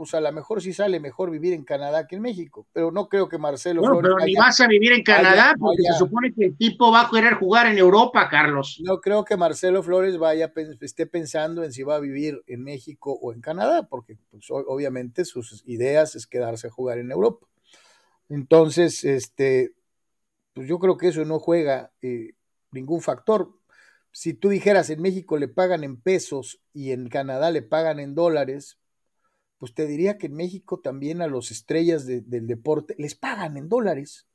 pues 0.00 0.14
a 0.14 0.20
lo 0.22 0.32
mejor 0.32 0.62
sí 0.62 0.72
sale 0.72 0.98
mejor 0.98 1.30
vivir 1.30 1.52
en 1.52 1.62
Canadá 1.62 2.06
que 2.06 2.16
en 2.16 2.22
México, 2.22 2.66
pero 2.72 2.90
no 2.90 3.06
creo 3.06 3.28
que 3.28 3.36
Marcelo 3.36 3.82
Flores. 3.82 4.14
Pero 4.16 4.24
ni 4.24 4.34
vas 4.34 4.58
a 4.62 4.66
vivir 4.66 4.92
en 4.92 5.02
Canadá 5.02 5.54
porque 5.60 5.82
se 5.82 5.92
supone 5.98 6.32
que 6.32 6.46
el 6.46 6.56
tipo 6.56 6.90
va 6.90 7.02
a 7.02 7.10
querer 7.10 7.34
jugar 7.34 7.66
en 7.66 7.76
Europa, 7.76 8.26
Carlos. 8.30 8.80
No 8.82 9.02
creo 9.02 9.26
que 9.26 9.36
Marcelo 9.36 9.82
Flores 9.82 10.16
vaya 10.16 10.54
esté 10.80 11.06
pensando 11.06 11.64
en 11.64 11.72
si 11.74 11.82
va 11.82 11.96
a 11.96 12.00
vivir 12.00 12.42
en 12.46 12.64
México 12.64 13.12
o 13.12 13.34
en 13.34 13.42
Canadá, 13.42 13.88
porque 13.90 14.16
pues, 14.30 14.46
obviamente 14.48 15.26
sus 15.26 15.62
ideas 15.66 16.14
es 16.16 16.26
quedarse 16.26 16.68
a 16.68 16.70
jugar 16.70 16.96
en 16.96 17.10
Europa. 17.10 17.46
Entonces, 18.30 19.04
este, 19.04 19.74
pues 20.54 20.66
yo 20.66 20.78
creo 20.78 20.96
que 20.96 21.08
eso 21.08 21.26
no 21.26 21.38
juega 21.38 21.92
eh, 22.00 22.30
ningún 22.72 23.02
factor. 23.02 23.52
Si 24.12 24.32
tú 24.32 24.48
dijeras 24.48 24.88
en 24.88 25.02
México 25.02 25.36
le 25.36 25.48
pagan 25.48 25.84
en 25.84 26.00
pesos 26.00 26.58
y 26.72 26.92
en 26.92 27.10
Canadá 27.10 27.50
le 27.50 27.60
pagan 27.60 28.00
en 28.00 28.14
dólares, 28.14 28.78
pues 29.60 29.74
te 29.74 29.86
diría 29.86 30.16
que 30.16 30.26
en 30.26 30.34
México 30.34 30.80
también 30.80 31.20
a 31.20 31.26
los 31.26 31.50
estrellas 31.50 32.06
del 32.06 32.46
deporte 32.46 32.94
les 32.98 33.14
pagan 33.14 33.58
en 33.58 33.68
dólares, 33.68 34.26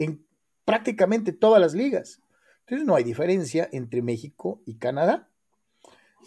en 0.00 0.26
prácticamente 0.64 1.32
todas 1.32 1.60
las 1.60 1.72
ligas. 1.72 2.20
Entonces 2.60 2.84
no 2.84 2.96
hay 2.96 3.04
diferencia 3.04 3.68
entre 3.72 4.02
México 4.02 4.60
y 4.66 4.74
Canadá. 4.74 5.30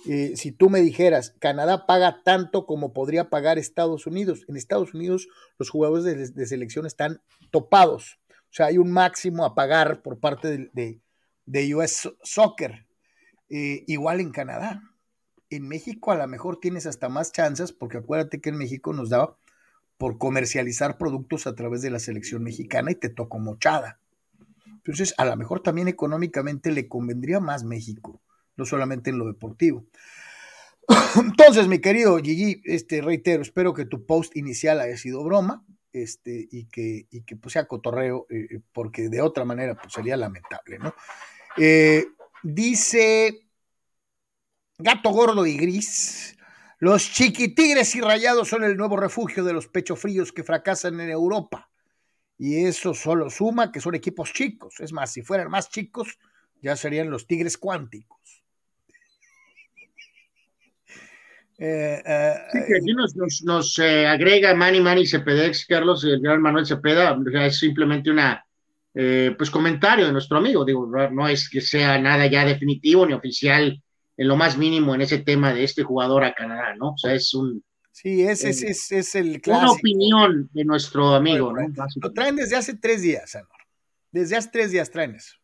eh, 0.07 0.37
si 0.37 0.53
tú 0.53 0.69
me 0.69 0.79
dijeras, 0.79 1.35
Canadá 1.39 1.85
paga 1.85 2.23
tanto 2.23 2.65
como 2.65 2.93
podría 2.93 3.29
pagar 3.29 3.59
Estados 3.59 4.07
Unidos, 4.07 4.45
en 4.47 4.55
Estados 4.55 4.93
Unidos 4.93 5.27
los 5.57 5.69
jugadores 5.69 6.33
de, 6.33 6.45
selección 6.47 6.85
están 6.85 7.21
topados. 7.51 8.19
O 8.29 8.53
sea, 8.53 8.67
hay 8.67 8.77
un 8.77 8.89
máximo 8.89 9.43
a 9.43 9.53
pagar 9.53 10.01
por 10.01 10.17
parte 10.21 10.71
de, 10.71 11.75
US 11.75 12.09
Soccer. 12.23 12.85
Eh, 13.49 13.83
igual 13.87 14.21
en 14.21 14.31
Canadá. 14.31 14.88
En 15.49 15.67
México 15.67 16.11
a 16.11 16.15
lo 16.15 16.27
mejor 16.27 16.59
tienes 16.59 16.85
hasta 16.85 17.09
más 17.09 17.31
chances, 17.31 17.71
porque 17.71 17.97
acuérdate 17.97 18.41
que 18.41 18.49
en 18.49 18.57
México 18.57 18.93
nos 18.93 19.09
daba 19.09 19.35
por 19.97 20.17
comercializar 20.17 20.97
productos 20.97 21.47
a 21.47 21.55
través 21.55 21.81
de 21.81 21.89
la 21.89 21.99
selección 21.99 22.43
mexicana 22.43 22.91
y 22.91 22.95
te 22.95 23.09
tocó 23.09 23.39
mochada. 23.39 23.99
Entonces, 24.65 25.13
a 25.17 25.25
lo 25.25 25.35
mejor 25.35 25.61
también 25.61 25.87
económicamente 25.87 26.71
le 26.71 26.87
convendría 26.87 27.39
más 27.39 27.63
México 27.63 28.21
no 28.59 28.65
solamente 28.65 29.09
en 29.09 29.17
lo 29.17 29.25
deportivo. 29.25 29.85
Entonces, 31.15 31.67
mi 31.67 31.79
querido 31.79 32.17
Gigi, 32.19 32.61
este, 32.65 33.01
reitero, 33.01 33.41
espero 33.41 33.73
que 33.73 33.85
tu 33.85 34.05
post 34.05 34.35
inicial 34.35 34.79
haya 34.81 34.97
sido 34.97 35.23
broma 35.23 35.65
este, 35.93 36.47
y 36.51 36.65
que, 36.65 37.07
y 37.09 37.21
que 37.21 37.35
pues, 37.35 37.53
sea 37.53 37.65
cotorreo, 37.65 38.27
eh, 38.29 38.47
eh, 38.51 38.59
porque 38.71 39.09
de 39.09 39.21
otra 39.21 39.45
manera 39.45 39.75
pues, 39.75 39.93
sería 39.93 40.17
lamentable, 40.17 40.77
¿no? 40.77 40.93
Eh, 41.57 42.05
dice 42.43 43.48
Gato 44.81 45.09
Gordo 45.09 45.45
y 45.45 45.57
Gris, 45.57 46.37
los 46.79 47.11
chiquitigres 47.11 47.93
y 47.95 48.01
rayados 48.01 48.47
son 48.47 48.63
el 48.63 48.77
nuevo 48.77 48.95
refugio 48.95 49.43
de 49.43 49.51
los 49.51 49.67
pechos 49.67 49.99
fríos 49.99 50.31
que 50.31 50.45
fracasan 50.45 51.01
en 51.01 51.09
Europa. 51.09 51.69
Y 52.37 52.63
eso 52.63 52.93
solo 52.93 53.29
suma 53.29 53.73
que 53.73 53.81
son 53.81 53.95
equipos 53.95 54.31
chicos. 54.31 54.79
Es 54.79 54.93
más, 54.93 55.11
si 55.11 55.21
fueran 55.21 55.51
más 55.51 55.69
chicos, 55.69 56.17
ya 56.61 56.77
serían 56.77 57.09
los 57.09 57.27
tigres 57.27 57.57
cuánticos. 57.57 58.17
Eh, 61.61 62.01
eh, 62.05 62.35
sí, 62.53 62.59
que 62.65 62.77
aquí 62.77 63.43
nos, 63.43 63.79
eh, 63.79 64.07
agrega 64.07 64.55
Manny 64.55 64.79
Manny 64.79 65.05
Cepedex, 65.05 65.65
Carlos, 65.65 66.05
el 66.05 66.21
gran 66.21 66.41
Manuel 66.41 66.65
Cepeda, 66.65 67.19
es 67.45 67.59
simplemente 67.59 68.09
una 68.09 68.45
pues 68.93 69.49
comentario 69.49 70.05
de 70.05 70.13
nuestro 70.13 70.37
amigo, 70.37 70.63
digo, 70.63 70.87
no 70.87 71.27
es 71.27 71.49
que 71.49 71.59
sea 71.59 71.99
nada 71.99 72.27
ya 72.27 72.45
definitivo 72.45 73.05
ni 73.05 73.11
oficial 73.11 73.83
en 74.19 74.27
lo 74.27 74.35
más 74.35 74.57
mínimo 74.57 74.93
en 74.93 74.99
ese 74.99 75.19
tema 75.19 75.53
de 75.53 75.63
este 75.63 75.81
jugador 75.81 76.25
a 76.25 76.33
Canadá, 76.33 76.75
¿no? 76.75 76.89
O 76.89 76.97
sea, 76.97 77.13
es 77.13 77.33
un... 77.33 77.63
Sí, 77.89 78.21
ese 78.21 78.49
es, 78.49 78.91
es, 78.91 79.15
el 79.15 79.39
clásico. 79.39 79.71
Una 79.71 79.79
opinión 79.79 80.49
de 80.51 80.65
nuestro 80.65 81.15
amigo, 81.15 81.53
¿no? 81.53 81.65
Lo 82.01 82.11
traen 82.11 82.35
desde 82.35 82.57
hace 82.57 82.73
tres 82.73 83.01
días, 83.01 83.33
Anor. 83.35 83.49
Desde 84.11 84.35
hace 84.35 84.49
tres 84.51 84.71
días 84.71 84.91
traen 84.91 85.15
eso. 85.15 85.35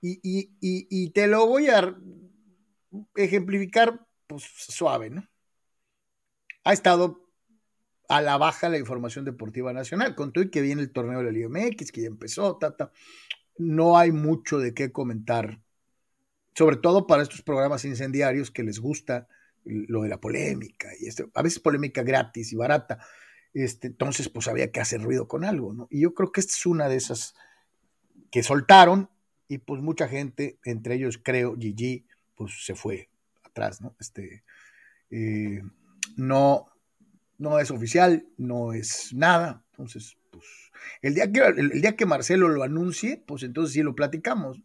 Y, 0.00 0.18
y, 0.22 0.50
y 0.60 1.10
te 1.10 1.26
lo 1.26 1.46
voy 1.46 1.68
a 1.68 1.94
ejemplificar 3.16 4.00
pues 4.26 4.44
suave, 4.56 5.10
¿no? 5.10 5.28
Ha 6.64 6.72
estado 6.72 7.28
a 8.08 8.22
la 8.22 8.38
baja 8.38 8.70
la 8.70 8.78
información 8.78 9.26
deportiva 9.26 9.74
nacional, 9.74 10.14
con 10.14 10.32
todo 10.32 10.44
y 10.44 10.50
que 10.50 10.62
viene 10.62 10.80
el 10.80 10.90
torneo 10.90 11.18
de 11.18 11.24
la 11.26 11.32
Liga 11.32 11.48
MX, 11.50 11.92
que 11.92 12.00
ya 12.00 12.08
empezó, 12.08 12.56
ta, 12.56 12.74
no 13.58 13.98
hay 13.98 14.10
mucho 14.10 14.58
de 14.58 14.72
qué 14.72 14.90
comentar, 14.90 15.60
sobre 16.54 16.76
todo 16.76 17.06
para 17.06 17.22
estos 17.22 17.42
programas 17.42 17.84
incendiarios 17.84 18.50
que 18.50 18.62
les 18.62 18.78
gusta 18.78 19.28
lo 19.64 20.02
de 20.02 20.08
la 20.08 20.20
polémica, 20.20 20.88
y 21.00 21.06
esto, 21.06 21.30
a 21.34 21.42
veces 21.42 21.58
polémica 21.58 22.02
gratis 22.02 22.52
y 22.52 22.56
barata, 22.56 22.98
este, 23.54 23.86
entonces 23.86 24.28
pues 24.28 24.46
había 24.48 24.70
que 24.70 24.80
hacer 24.80 25.00
ruido 25.02 25.26
con 25.26 25.44
algo, 25.44 25.72
¿no? 25.72 25.88
Y 25.90 26.00
yo 26.00 26.14
creo 26.14 26.32
que 26.32 26.40
esta 26.40 26.52
es 26.52 26.66
una 26.66 26.88
de 26.88 26.96
esas 26.96 27.34
que 28.30 28.42
soltaron 28.42 29.08
y 29.48 29.58
pues 29.58 29.80
mucha 29.80 30.08
gente, 30.08 30.58
entre 30.64 30.96
ellos 30.96 31.18
creo 31.22 31.56
Gigi, 31.56 32.06
pues 32.34 32.64
se 32.64 32.74
fue 32.74 33.08
atrás, 33.42 33.80
¿no? 33.80 33.96
Este, 33.98 34.44
eh, 35.10 35.62
no, 36.16 36.66
no 37.38 37.58
es 37.58 37.70
oficial, 37.70 38.26
no 38.36 38.72
es 38.72 39.14
nada, 39.14 39.64
entonces, 39.70 40.16
pues, 40.30 40.44
el 41.02 41.14
día 41.14 41.30
que, 41.32 41.40
el, 41.40 41.80
día 41.80 41.96
que 41.96 42.06
Marcelo 42.06 42.48
lo 42.48 42.62
anuncie, 42.62 43.22
pues 43.26 43.42
entonces 43.42 43.72
sí 43.72 43.82
lo 43.82 43.94
platicamos, 43.94 44.60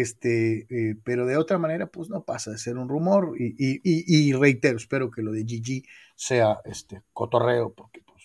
este, 0.00 0.66
eh, 0.70 0.96
pero 1.04 1.26
de 1.26 1.36
otra 1.36 1.58
manera, 1.58 1.86
pues 1.86 2.08
no 2.08 2.24
pasa 2.24 2.50
de 2.50 2.58
ser 2.58 2.76
un 2.76 2.88
rumor 2.88 3.34
y, 3.38 4.32
reitero, 4.32 4.76
espero 4.76 5.10
que 5.10 5.22
lo 5.22 5.30
de 5.30 5.44
Gigi 5.44 5.84
sea 6.16 6.58
este 6.64 7.02
cotorreo, 7.12 7.72
porque 7.74 8.00
pues 8.00 8.22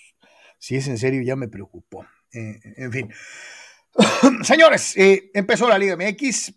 si 0.57 0.75
es 0.75 0.87
en 0.87 0.97
serio 0.97 1.21
ya 1.21 1.35
me 1.35 1.47
preocupó. 1.47 2.05
Eh, 2.33 2.59
en 2.77 2.91
fin. 2.91 3.11
Señores, 4.43 4.95
empezó 4.97 5.69
la 5.69 5.77
Liga 5.77 5.95
MX, 5.95 6.53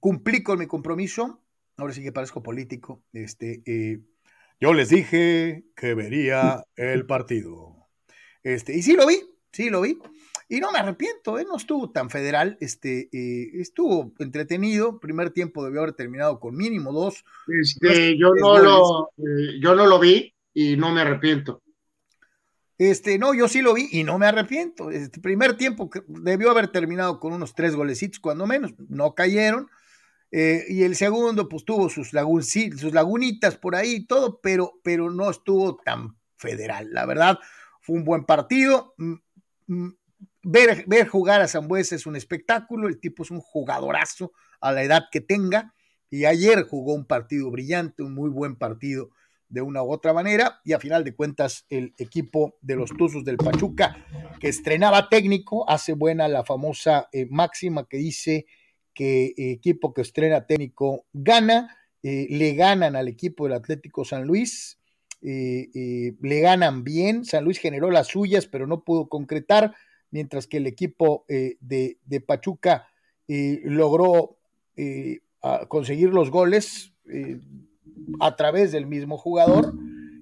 cumplí 0.00 0.42
con 0.42 0.58
mi 0.58 0.66
compromiso, 0.66 1.42
ahora 1.76 1.92
sí 1.92 2.02
que 2.02 2.12
parezco 2.12 2.42
político, 2.42 3.04
este, 3.12 3.62
eh, 3.66 4.00
yo 4.60 4.72
les 4.72 4.88
dije 4.88 5.64
que 5.76 5.94
vería 5.94 6.64
el 6.76 7.06
partido. 7.06 7.86
Este, 8.42 8.74
y 8.74 8.82
sí 8.82 8.94
lo 8.94 9.06
vi, 9.06 9.20
sí 9.52 9.68
lo 9.68 9.82
vi. 9.82 9.98
Y 10.50 10.60
no 10.60 10.72
me 10.72 10.78
arrepiento, 10.78 11.38
¿eh? 11.38 11.44
no 11.46 11.56
estuvo 11.56 11.90
tan 11.90 12.08
federal, 12.08 12.56
este, 12.60 13.10
eh, 13.12 13.50
estuvo 13.60 14.14
entretenido. 14.18 14.98
Primer 14.98 15.30
tiempo 15.30 15.62
debió 15.62 15.80
haber 15.80 15.92
terminado 15.92 16.40
con 16.40 16.56
mínimo 16.56 16.90
dos. 16.90 17.22
Este, 17.60 18.16
yo, 18.16 18.32
no 18.34 18.58
lo, 18.58 19.10
yo 19.60 19.74
no 19.74 19.86
lo 19.86 19.98
vi 19.98 20.34
y 20.54 20.76
no 20.76 20.90
me 20.90 21.02
arrepiento. 21.02 21.62
Este, 22.78 23.18
no, 23.18 23.34
yo 23.34 23.48
sí 23.48 23.60
lo 23.60 23.74
vi 23.74 23.88
y 23.90 24.04
no 24.04 24.18
me 24.18 24.26
arrepiento. 24.26 24.90
Este 24.90 25.20
primer 25.20 25.56
tiempo 25.58 25.90
debió 26.06 26.50
haber 26.50 26.68
terminado 26.68 27.20
con 27.20 27.32
unos 27.34 27.54
tres 27.54 27.74
golecitos, 27.74 28.20
cuando 28.20 28.46
menos. 28.46 28.72
No 28.88 29.14
cayeron. 29.14 29.68
Eh, 30.30 30.64
y 30.68 30.82
el 30.84 30.96
segundo, 30.96 31.48
pues 31.48 31.64
tuvo 31.64 31.90
sus, 31.90 32.10
sus 32.10 32.92
lagunitas 32.94 33.56
por 33.56 33.74
ahí 33.74 33.96
y 33.96 34.06
todo, 34.06 34.40
pero, 34.40 34.80
pero 34.82 35.10
no 35.10 35.28
estuvo 35.28 35.76
tan 35.76 36.16
federal. 36.36 36.88
La 36.92 37.04
verdad, 37.04 37.38
fue 37.80 37.96
un 37.96 38.04
buen 38.04 38.24
partido. 38.24 38.94
Ver, 40.50 40.84
ver 40.86 41.06
jugar 41.06 41.42
a 41.42 41.46
Zambuesa 41.46 41.94
es 41.94 42.06
un 42.06 42.16
espectáculo. 42.16 42.88
El 42.88 42.98
tipo 42.98 43.22
es 43.22 43.30
un 43.30 43.40
jugadorazo 43.40 44.32
a 44.62 44.72
la 44.72 44.82
edad 44.82 45.02
que 45.12 45.20
tenga. 45.20 45.74
Y 46.08 46.24
ayer 46.24 46.62
jugó 46.62 46.94
un 46.94 47.04
partido 47.04 47.50
brillante, 47.50 48.02
un 48.02 48.14
muy 48.14 48.30
buen 48.30 48.56
partido 48.56 49.10
de 49.50 49.60
una 49.60 49.82
u 49.82 49.92
otra 49.92 50.14
manera. 50.14 50.62
Y 50.64 50.72
a 50.72 50.80
final 50.80 51.04
de 51.04 51.14
cuentas, 51.14 51.66
el 51.68 51.92
equipo 51.98 52.56
de 52.62 52.76
los 52.76 52.90
Tuzos 52.96 53.24
del 53.24 53.36
Pachuca, 53.36 54.06
que 54.40 54.48
estrenaba 54.48 55.10
técnico, 55.10 55.68
hace 55.68 55.92
buena 55.92 56.28
la 56.28 56.44
famosa 56.44 57.10
eh, 57.12 57.26
máxima 57.28 57.86
que 57.86 57.98
dice 57.98 58.46
que 58.94 59.34
equipo 59.36 59.92
que 59.92 60.00
estrena 60.00 60.46
técnico 60.46 61.04
gana, 61.12 61.76
eh, 62.02 62.26
le 62.30 62.54
ganan 62.54 62.96
al 62.96 63.06
equipo 63.06 63.44
del 63.44 63.52
Atlético 63.52 64.02
San 64.02 64.24
Luis, 64.24 64.78
eh, 65.20 65.68
eh, 65.74 66.14
le 66.20 66.40
ganan 66.40 66.84
bien, 66.84 67.24
San 67.24 67.44
Luis 67.44 67.58
generó 67.58 67.90
las 67.90 68.06
suyas, 68.06 68.46
pero 68.46 68.66
no 68.66 68.84
pudo 68.84 69.08
concretar, 69.08 69.74
mientras 70.10 70.46
que 70.46 70.58
el 70.58 70.66
equipo 70.66 71.24
de, 71.28 72.24
Pachuca 72.26 72.88
logró 73.26 74.38
conseguir 75.68 76.10
los 76.10 76.30
goles 76.30 76.92
a 78.20 78.36
través 78.36 78.72
del 78.72 78.86
mismo 78.86 79.18
jugador. 79.18 79.74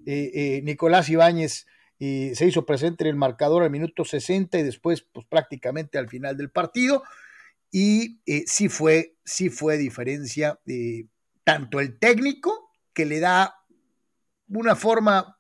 Nicolás 0.04 1.08
Ibáñez 1.08 1.66
se 1.98 2.46
hizo 2.46 2.66
presente 2.66 3.04
en 3.04 3.10
el 3.10 3.16
marcador 3.16 3.62
al 3.62 3.70
minuto 3.70 4.04
60 4.04 4.58
y 4.58 4.62
después, 4.62 5.02
pues 5.02 5.26
prácticamente 5.26 5.98
al 5.98 6.08
final 6.08 6.36
del 6.36 6.50
partido 6.50 7.02
y 7.70 8.20
eh, 8.26 8.44
sí, 8.46 8.68
fue, 8.68 9.16
sí 9.24 9.50
fue 9.50 9.76
diferencia 9.76 10.58
eh, 10.66 11.06
tanto 11.44 11.80
el 11.80 11.98
técnico, 11.98 12.70
que 12.92 13.04
le 13.04 13.20
da 13.20 13.54
una 14.48 14.74
forma 14.76 15.35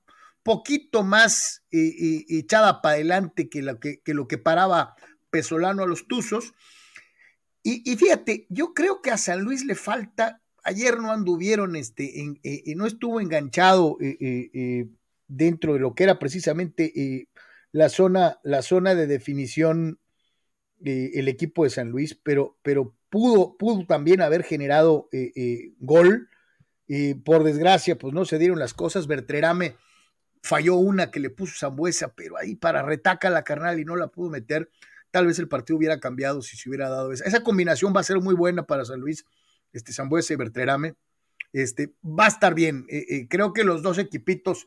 poquito 0.46 1.02
más 1.02 1.64
eh, 1.70 2.24
echada 2.28 2.80
para 2.80 2.94
adelante 2.94 3.48
que 3.48 3.62
lo 3.62 3.78
que, 3.78 4.00
lo 4.06 4.28
que 4.28 4.38
paraba 4.38 4.94
Pesolano 5.30 5.82
a 5.82 5.86
los 5.86 6.08
Tuzos. 6.08 6.54
Y, 7.62 7.96
fíjate, 7.96 8.46
yo 8.48 8.74
creo 8.74 9.02
que 9.02 9.10
a 9.10 9.18
San 9.18 9.40
Luis 9.40 9.64
le 9.64 9.74
falta, 9.74 10.40
ayer 10.62 10.98
no 10.98 11.10
anduvieron, 11.10 11.74
este, 11.74 12.20
en, 12.20 12.38
no 12.76 12.86
estuvo 12.86 13.20
enganchado 13.20 13.98
dentro 15.26 15.74
de 15.74 15.80
lo 15.80 15.92
que 15.96 16.04
era 16.04 16.20
precisamente 16.20 17.26
la, 17.72 17.88
zona, 17.88 18.38
la 18.44 18.62
zona 18.62 18.94
de 18.94 19.08
definición 19.08 19.98
eh, 20.84 21.12
el 21.14 21.28
equipo 21.28 21.64
de 21.64 21.70
San 21.70 21.88
Luis, 21.88 22.14
pero, 22.14 22.58
pero 22.62 22.94
pudo, 23.08 23.56
pudo 23.56 23.86
también 23.86 24.20
haber 24.20 24.42
generado 24.42 25.08
eh, 25.10 25.32
eh, 25.34 25.72
gol. 25.78 26.28
por 27.24 27.44
desgracia, 27.44 27.96
pues 27.96 28.12
no 28.12 28.24
se 28.26 28.38
dieron 28.38 28.58
las 28.58 28.74
cosas. 28.74 29.06
Bertrerame 29.06 29.76
falló 30.46 30.76
una 30.76 31.10
que 31.10 31.20
le 31.20 31.30
puso 31.30 31.54
Zambuesa, 31.58 32.14
pero 32.14 32.36
ahí 32.38 32.54
para 32.54 32.82
retaca 32.82 33.30
la 33.30 33.44
carnal 33.44 33.78
y 33.78 33.84
no 33.84 33.96
la 33.96 34.08
pudo 34.08 34.30
meter. 34.30 34.70
Tal 35.10 35.26
vez 35.26 35.38
el 35.38 35.48
partido 35.48 35.76
hubiera 35.76 36.00
cambiado 36.00 36.42
si 36.42 36.56
se 36.56 36.68
hubiera 36.68 36.88
dado 36.88 37.12
esa. 37.12 37.24
Esa 37.24 37.42
combinación 37.42 37.94
va 37.94 38.00
a 38.00 38.04
ser 38.04 38.20
muy 38.20 38.34
buena 38.34 38.64
para 38.64 38.84
San 38.84 39.00
Luis, 39.00 39.24
este 39.72 39.92
Zambuesa 39.92 40.34
y 40.34 40.36
Bertrerame. 40.36 40.94
Este, 41.52 41.94
va 42.04 42.26
a 42.26 42.28
estar 42.28 42.54
bien. 42.54 42.86
creo 43.28 43.52
que 43.52 43.64
los 43.64 43.82
dos 43.82 43.98
equipitos 43.98 44.66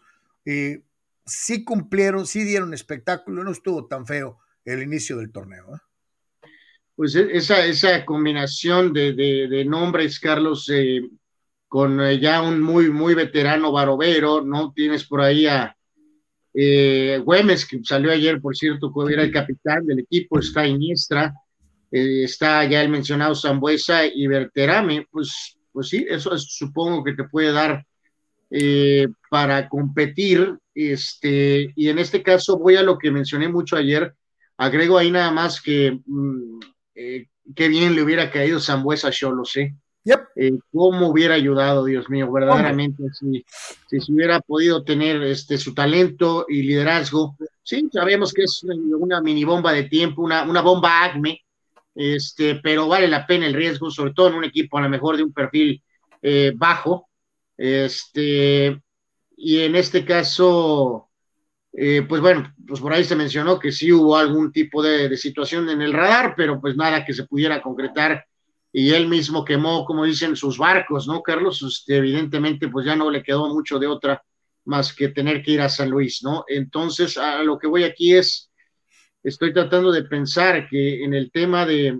sí 1.25 1.63
cumplieron, 1.63 2.25
sí 2.25 2.43
dieron 2.43 2.73
espectáculo, 2.73 3.43
no 3.43 3.51
estuvo 3.51 3.85
tan 3.87 4.05
feo 4.05 4.39
el 4.65 4.81
inicio 4.81 5.17
del 5.17 5.31
torneo 5.31 5.79
pues 6.99 7.15
e, 7.15 7.29
esa, 7.31 7.65
esa 7.65 8.03
combinación 8.03 8.91
de, 8.91 9.63
nombres, 9.65 10.19
Carlos, 10.19 10.69
eh, 10.69 10.99
con 11.69 12.01
eh, 12.01 12.19
ya 12.19 12.41
un 12.41 12.61
muy, 12.61 12.89
muy 12.89 13.13
veterano 13.13 13.71
Barovero, 13.71 14.41
¿no? 14.41 14.73
Tienes 14.73 15.05
por 15.05 15.21
ahí 15.21 15.45
a 15.45 15.73
eh, 16.53 17.21
Güemes, 17.23 17.65
que 17.65 17.79
salió 17.83 18.11
ayer, 18.11 18.41
por 18.41 18.57
cierto, 18.57 18.91
que 18.91 19.13
era 19.13 19.23
el 19.23 19.31
capitán 19.31 19.85
del 19.85 19.99
equipo, 19.99 20.39
está 20.39 20.67
Iniestra, 20.67 21.33
eh, 21.91 22.23
está 22.23 22.65
ya 22.65 22.81
el 22.81 22.89
mencionado 22.89 23.35
Zambuesa 23.35 24.05
y 24.05 24.27
Berterame, 24.27 25.07
pues, 25.11 25.57
pues 25.71 25.89
sí, 25.89 26.05
eso 26.09 26.37
supongo 26.37 27.03
que 27.03 27.13
te 27.13 27.23
puede 27.25 27.51
dar 27.51 27.85
eh, 28.49 29.07
para 29.29 29.69
competir, 29.69 30.57
este, 30.73 31.71
y 31.75 31.89
en 31.89 31.99
este 31.99 32.23
caso 32.23 32.57
voy 32.57 32.77
a 32.77 32.83
lo 32.83 32.97
que 32.97 33.11
mencioné 33.11 33.47
mucho 33.47 33.75
ayer, 33.75 34.15
agrego 34.57 34.97
ahí 34.97 35.11
nada 35.11 35.31
más 35.31 35.61
que 35.61 35.99
mm, 36.03 36.59
qué 37.55 37.67
bien 37.69 37.95
le 37.95 38.01
hubiera 38.01 38.31
caído 38.31 38.59
Zambuesa, 38.59 39.11
yo 39.11 39.31
lo 39.31 39.45
sé. 40.13 40.19
Eh, 40.35 40.51
cómo 40.71 41.07
hubiera 41.09 41.35
ayudado, 41.35 41.85
Dios 41.85 42.09
mío, 42.09 42.31
verdaderamente, 42.31 43.03
si, 43.13 43.45
si 43.87 43.99
se 43.99 44.11
hubiera 44.11 44.39
podido 44.39 44.83
tener 44.83 45.21
este, 45.23 45.57
su 45.57 45.73
talento 45.73 46.45
y 46.47 46.63
liderazgo. 46.63 47.35
Sí, 47.63 47.87
sabemos 47.91 48.33
que 48.33 48.43
es 48.43 48.63
una 48.63 49.21
mini 49.21 49.43
bomba 49.43 49.73
de 49.73 49.83
tiempo, 49.83 50.21
una, 50.21 50.43
una 50.43 50.61
bomba 50.61 51.03
ACME, 51.03 51.43
este, 51.95 52.55
pero 52.55 52.87
vale 52.87 53.07
la 53.07 53.27
pena 53.27 53.45
el 53.45 53.53
riesgo, 53.53 53.91
sobre 53.91 54.13
todo 54.13 54.29
en 54.29 54.35
un 54.35 54.43
equipo 54.45 54.77
a 54.77 54.81
lo 54.81 54.89
mejor 54.89 55.17
de 55.17 55.23
un 55.23 55.33
perfil 55.33 55.83
eh, 56.21 56.53
bajo. 56.55 57.09
Este, 57.57 58.81
y 59.35 59.59
en 59.59 59.75
este 59.75 60.05
caso, 60.05 61.09
eh, 61.73 62.05
pues 62.07 62.21
bueno, 62.21 62.53
pues 62.67 62.79
por 62.79 62.93
ahí 62.93 63.03
se 63.03 63.15
mencionó 63.15 63.59
que 63.59 63.71
sí 63.71 63.91
hubo 63.91 64.15
algún 64.15 64.51
tipo 64.51 64.81
de, 64.81 65.09
de 65.09 65.17
situación 65.17 65.69
en 65.69 65.81
el 65.81 65.93
radar, 65.93 66.33
pero 66.37 66.61
pues 66.61 66.75
nada 66.75 67.03
que 67.05 67.13
se 67.13 67.25
pudiera 67.25 67.61
concretar 67.61 68.25
y 68.71 68.91
él 68.91 69.07
mismo 69.07 69.43
quemó, 69.43 69.85
como 69.85 70.05
dicen, 70.05 70.35
sus 70.35 70.57
barcos, 70.57 71.07
¿no, 71.07 71.21
Carlos? 71.21 71.61
Este, 71.61 71.97
evidentemente, 71.97 72.67
pues 72.67 72.85
ya 72.85 72.95
no 72.95 73.09
le 73.09 73.23
quedó 73.23 73.47
mucho 73.47 73.79
de 73.79 73.87
otra 73.87 74.23
más 74.65 74.93
que 74.93 75.09
tener 75.09 75.41
que 75.41 75.51
ir 75.51 75.61
a 75.61 75.69
San 75.69 75.89
Luis, 75.89 76.21
¿no? 76.23 76.45
Entonces, 76.47 77.17
a 77.17 77.41
lo 77.43 77.57
que 77.57 77.67
voy 77.67 77.83
aquí 77.83 78.15
es, 78.15 78.51
estoy 79.23 79.53
tratando 79.53 79.91
de 79.91 80.03
pensar 80.03 80.67
que 80.69 81.03
en 81.03 81.13
el 81.13 81.31
tema 81.31 81.65
de, 81.65 81.99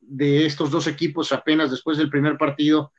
de 0.00 0.44
estos 0.44 0.70
dos 0.70 0.86
equipos 0.86 1.32
apenas 1.32 1.70
después 1.70 1.96
del 1.96 2.10
primer 2.10 2.36
partido, 2.36 2.92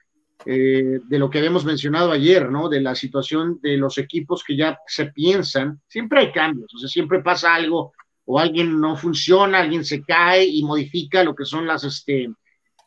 eh, 0.46 1.00
de 1.08 1.20
lo 1.20 1.30
que 1.30 1.38
habíamos 1.38 1.66
mencionado 1.66 2.12
ayer, 2.12 2.50
¿no? 2.50 2.68
De 2.68 2.82
la 2.82 2.96
situación 2.96 3.60
de 3.62 3.78
los 3.78 4.00
equipos 4.00 4.44
que 4.44 4.56
ya 4.58 4.80
se 4.88 5.08
piensan, 5.08 5.80
siempre 5.88 6.22
hay 6.22 6.32
cambios, 6.32 6.74
o 6.74 6.80
sea, 6.80 6.90
siempre 6.90 7.22
pasa 7.22 7.54
algo 7.54 7.94
o 8.26 8.40
alguien 8.40 8.80
no 8.80 8.96
funciona, 8.96 9.60
alguien 9.60 9.86
se 9.86 10.04
cae 10.04 10.46
y 10.46 10.64
modifica 10.64 11.24
lo 11.24 11.36
que 11.36 11.46
son 11.46 11.68
las, 11.68 11.84
este, 11.84 12.30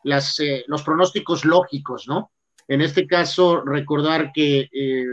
las, 0.04 0.38
eh, 0.40 0.64
los 0.68 0.82
pronósticos 0.82 1.44
lógicos, 1.44 2.06
¿no? 2.06 2.30
En 2.68 2.80
este 2.80 3.06
caso, 3.06 3.62
recordar 3.62 4.30
que 4.32 4.68
eh, 4.72 5.04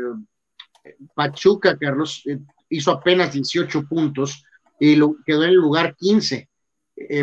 Pachuca, 1.16 1.78
Carlos, 1.78 2.22
eh, 2.26 2.40
hizo 2.70 2.92
apenas 2.92 3.34
18 3.34 3.88
puntos 3.88 4.44
y 4.80 4.96
lo, 4.96 5.16
quedó 5.26 5.44
en 5.44 5.50
el 5.50 5.56
lugar 5.56 5.96
15. 5.96 6.48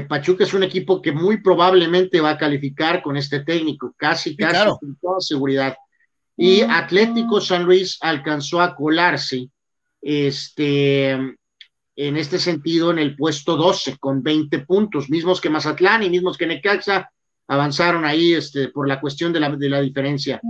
Pachuca 0.09 0.42
es 0.42 0.54
un 0.54 0.64
equipo 0.64 1.00
que 1.00 1.12
muy 1.12 1.40
probablemente 1.40 2.20
va 2.20 2.31
a 2.31 2.38
calificar 2.38 3.00
con 3.00 3.16
este 3.16 3.44
técnico, 3.44 3.94
casi, 3.96 4.37
casi 4.37 4.70
con 4.81 4.96
toda 5.00 5.20
seguridad. 5.20 5.76
Y 6.37 6.62
mm. 6.62 6.70
Atlético 6.70 7.40
San 7.40 7.62
Luis 7.62 7.96
alcanzó 8.00 8.61
a 8.61 8.74
colarse 8.74 9.48
este, 10.00 11.11
en 11.11 12.16
este 12.16 12.40
sentido 12.40 12.90
en 12.90 12.98
el 12.98 13.14
puesto 13.14 13.57
12 13.57 13.98
con 13.98 14.20
20 14.22 14.61
puntos, 14.61 15.09
mismos 15.11 15.40
que 15.40 15.50
Mazatlán 15.50 16.02
y 16.02 16.11
mismos 16.11 16.37
que 16.37 16.46
Necaxa, 16.46 17.09
avanzaron 17.49 18.05
ahí 18.05 18.35
este, 18.35 18.69
por 18.69 18.87
la 18.87 19.01
cuestión 19.01 19.33
de 19.33 19.41
la, 19.41 19.51
de 19.57 19.69
la 19.69 19.81
diferencia. 19.81 20.41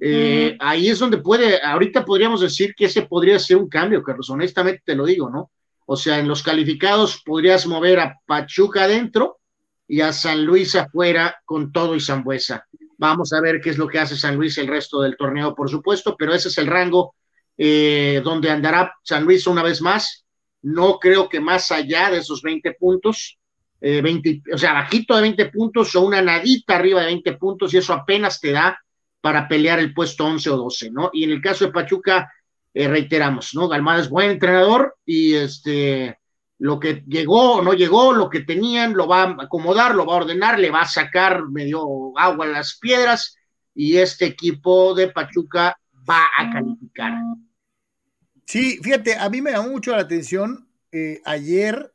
Eh, 0.00 0.56
ahí 0.58 0.88
es 0.88 0.98
donde 0.98 1.18
puede, 1.18 1.62
ahorita 1.62 2.04
podríamos 2.04 2.40
decir 2.40 2.74
que 2.74 2.86
ese 2.86 3.02
podría 3.02 3.38
ser 3.38 3.58
un 3.58 3.68
cambio, 3.68 4.02
Carlos, 4.02 4.28
honestamente 4.30 4.82
te 4.84 4.94
lo 4.94 5.04
digo, 5.04 5.30
¿no? 5.30 5.50
O 5.86 5.96
sea, 5.96 6.18
en 6.18 6.26
los 6.26 6.42
calificados 6.42 7.22
podrías 7.24 7.66
mover 7.66 8.00
a 8.00 8.18
Pachuca 8.26 8.84
adentro 8.84 9.38
y 9.86 10.00
a 10.00 10.12
San 10.12 10.44
Luis 10.44 10.74
afuera 10.74 11.36
con 11.44 11.70
todo 11.70 11.94
y 11.94 12.00
Zambuesa. 12.00 12.66
Vamos 12.98 13.32
a 13.32 13.40
ver 13.40 13.60
qué 13.60 13.70
es 13.70 13.78
lo 13.78 13.86
que 13.86 13.98
hace 13.98 14.16
San 14.16 14.36
Luis 14.36 14.58
el 14.58 14.66
resto 14.66 15.02
del 15.02 15.16
torneo, 15.16 15.54
por 15.54 15.70
supuesto, 15.70 16.16
pero 16.18 16.34
ese 16.34 16.48
es 16.48 16.58
el 16.58 16.66
rango 16.66 17.14
eh, 17.56 18.20
donde 18.24 18.50
andará 18.50 18.94
San 19.02 19.24
Luis 19.24 19.46
una 19.46 19.62
vez 19.62 19.80
más. 19.80 20.24
No 20.62 20.98
creo 20.98 21.28
que 21.28 21.40
más 21.40 21.70
allá 21.70 22.10
de 22.10 22.18
esos 22.18 22.42
20 22.42 22.72
puntos, 22.72 23.38
20, 24.02 24.30
eh, 24.30 24.42
o 24.52 24.58
sea, 24.58 24.72
bajito 24.72 25.14
de 25.14 25.22
20 25.22 25.46
puntos 25.46 25.94
o 25.94 26.02
una 26.02 26.22
nadita 26.22 26.76
arriba 26.76 27.00
de 27.00 27.06
20 27.06 27.32
puntos 27.34 27.72
y 27.72 27.78
eso 27.78 27.92
apenas 27.92 28.40
te 28.40 28.52
da 28.52 28.78
para 29.20 29.48
pelear 29.48 29.78
el 29.78 29.92
puesto 29.92 30.24
11 30.24 30.50
o 30.50 30.56
12, 30.56 30.90
¿no? 30.90 31.10
Y 31.12 31.24
en 31.24 31.30
el 31.30 31.40
caso 31.40 31.66
de 31.66 31.72
Pachuca, 31.72 32.32
eh, 32.72 32.88
reiteramos, 32.88 33.54
¿no? 33.54 33.68
Galmada 33.68 34.02
es 34.02 34.08
buen 34.08 34.30
entrenador 34.30 34.96
y 35.04 35.34
este, 35.34 36.18
lo 36.58 36.78
que 36.78 37.02
llegó 37.06 37.54
o 37.54 37.62
no 37.62 37.72
llegó, 37.72 38.12
lo 38.12 38.30
que 38.30 38.40
tenían, 38.40 38.94
lo 38.94 39.06
va 39.06 39.22
a 39.22 39.36
acomodar, 39.44 39.94
lo 39.94 40.06
va 40.06 40.14
a 40.14 40.18
ordenar, 40.18 40.58
le 40.58 40.70
va 40.70 40.82
a 40.82 40.88
sacar 40.88 41.48
medio 41.48 42.16
agua 42.18 42.46
a 42.46 42.48
las 42.48 42.78
piedras 42.78 43.36
y 43.74 43.96
este 43.96 44.26
equipo 44.26 44.94
de 44.94 45.08
Pachuca 45.08 45.78
va 46.08 46.24
a 46.38 46.50
calificar. 46.50 47.14
Sí, 48.46 48.78
fíjate, 48.82 49.16
a 49.16 49.28
mí 49.28 49.42
me 49.42 49.52
llamó 49.52 49.70
mucho 49.70 49.90
la 49.92 50.02
atención 50.02 50.68
eh, 50.92 51.20
ayer 51.24 51.92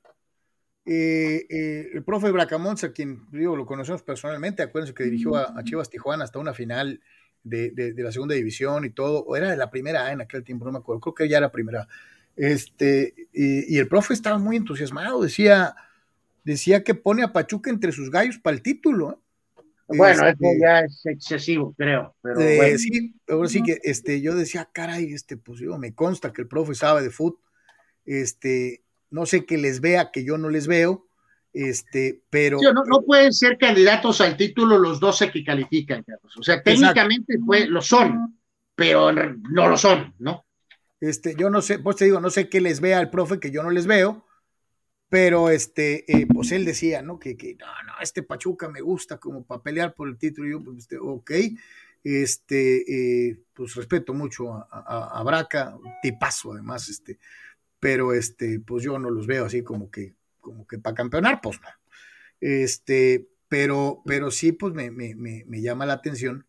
eh, 0.85 1.45
eh, 1.49 1.89
el 1.93 2.03
profe 2.03 2.31
Bracamontes, 2.31 2.83
a 2.83 2.91
quien 2.91 3.21
digo, 3.31 3.55
lo 3.55 3.65
conocemos 3.65 4.01
personalmente, 4.01 4.63
acuérdense 4.63 4.93
que 4.95 5.03
dirigió 5.03 5.35
a, 5.35 5.63
Chivas 5.63 5.89
Tijuana 5.89 6.23
hasta 6.23 6.39
una 6.39 6.53
final 6.53 7.01
de, 7.43 7.93
la 7.97 8.11
segunda 8.11 8.35
división 8.35 8.85
y 8.85 8.89
todo, 8.89 9.23
o 9.23 9.35
era 9.35 9.51
de 9.51 9.57
la 9.57 9.69
primera 9.69 10.07
A 10.07 10.11
en 10.11 10.21
aquel 10.21 10.43
tiempo, 10.43 10.65
no 10.65 10.71
me 10.71 10.79
acuerdo, 10.79 11.01
creo 11.01 11.15
que 11.15 11.29
ya 11.29 11.37
era 11.37 11.51
primera. 11.51 11.87
Este, 12.35 13.13
y, 13.31 13.77
el 13.77 13.87
profe 13.87 14.13
estaba 14.13 14.39
muy 14.39 14.55
entusiasmado, 14.55 15.21
decía, 15.21 15.75
decía 16.43 16.83
que 16.83 16.95
pone 16.95 17.23
a 17.23 17.31
Pachuca 17.31 17.69
entre 17.69 17.91
sus 17.91 18.09
gallos 18.09 18.39
para 18.39 18.55
el 18.55 18.63
título. 18.63 19.11
¿eh? 19.11 19.63
Bueno, 19.97 20.13
eso 20.13 20.27
este, 20.27 20.59
ya 20.59 20.79
es 20.79 21.05
excesivo, 21.05 21.75
creo. 21.77 22.15
Pero 22.21 22.39
Sí, 22.77 23.13
ahora 23.27 23.49
sí 23.49 23.61
que 23.61 23.79
este, 23.83 24.21
yo 24.21 24.33
decía, 24.33 24.67
caray, 24.71 25.13
este, 25.13 25.37
pues 25.37 25.59
digo, 25.59 25.77
me 25.77 25.93
consta 25.93 26.33
que 26.33 26.41
el 26.41 26.47
profe 26.47 26.73
sabe 26.73 27.03
de 27.03 27.11
fútbol, 27.11 27.39
este, 28.05 28.81
no 29.11 29.25
sé 29.25 29.45
que 29.45 29.57
les 29.57 29.81
vea 29.81 30.09
que 30.11 30.23
yo 30.23 30.37
no 30.37 30.49
les 30.49 30.67
veo, 30.67 31.07
este, 31.53 32.23
pero... 32.29 32.57
no, 32.61 33.01
pueden 33.01 33.33
ser 33.33 33.57
candidatos 33.57 34.21
al 34.21 34.37
título 34.37 34.77
los 34.77 34.99
12 34.99 35.31
que 35.31 35.43
califican, 35.43 36.03
Carlos. 36.03 36.35
O 36.37 36.43
sea, 36.43 36.63
técnicamente 36.63 37.37
pues, 37.45 37.67
lo 37.67 37.81
son, 37.81 38.39
pero 38.73 39.11
no 39.11 39.67
lo 39.67 39.77
son, 39.77 40.15
¿no? 40.19 40.45
Este, 41.01 41.35
yo 41.35 41.49
no 41.49 41.61
sé, 41.61 41.79
pues 41.79 41.97
te 41.97 42.05
digo, 42.05 42.19
no 42.19 42.29
sé 42.29 42.47
qué 42.47 42.61
les 42.61 42.79
vea 42.79 42.99
al 42.99 43.09
profe 43.09 43.39
que 43.39 43.51
yo 43.51 43.63
no 43.63 43.71
les 43.71 43.85
veo, 43.85 44.25
pero 45.09 45.49
este, 45.49 46.05
eh, 46.11 46.25
pues 46.25 46.51
él 46.51 46.63
decía, 46.63 47.01
¿no? 47.01 47.19
Que, 47.19 47.35
que, 47.35 47.55
no, 47.55 47.65
no, 47.65 47.93
este 48.01 48.23
Pachuca 48.23 48.69
me 48.69 48.81
gusta 48.81 49.17
como 49.17 49.43
para 49.43 49.61
pelear 49.61 49.93
por 49.93 50.07
el 50.07 50.17
título, 50.17 50.47
y 50.47 50.51
yo, 50.51 50.63
pues, 50.63 50.77
este, 50.77 50.97
ok, 50.99 51.31
este, 52.03 53.29
eh, 53.29 53.39
pues 53.53 53.75
respeto 53.75 54.13
mucho 54.13 54.53
a, 54.53 54.67
a, 54.71 55.19
a 55.19 55.23
Braca, 55.23 55.77
tipazo 56.01 56.53
además, 56.53 56.87
este, 56.87 57.19
pero 57.81 58.13
este, 58.13 58.59
pues 58.59 58.83
yo 58.83 58.97
no 58.99 59.09
los 59.09 59.25
veo 59.25 59.45
así 59.45 59.63
como 59.63 59.89
que, 59.89 60.13
como 60.39 60.65
que 60.67 60.77
para 60.77 60.93
campeonar, 60.93 61.41
pues 61.41 61.59
no. 61.59 61.67
Este, 62.39 63.27
pero, 63.49 64.03
pero 64.05 64.29
sí, 64.29 64.51
pues 64.51 64.73
me, 64.73 64.91
me, 64.91 65.15
me, 65.15 65.61
llama 65.61 65.87
la 65.87 65.93
atención 65.93 66.45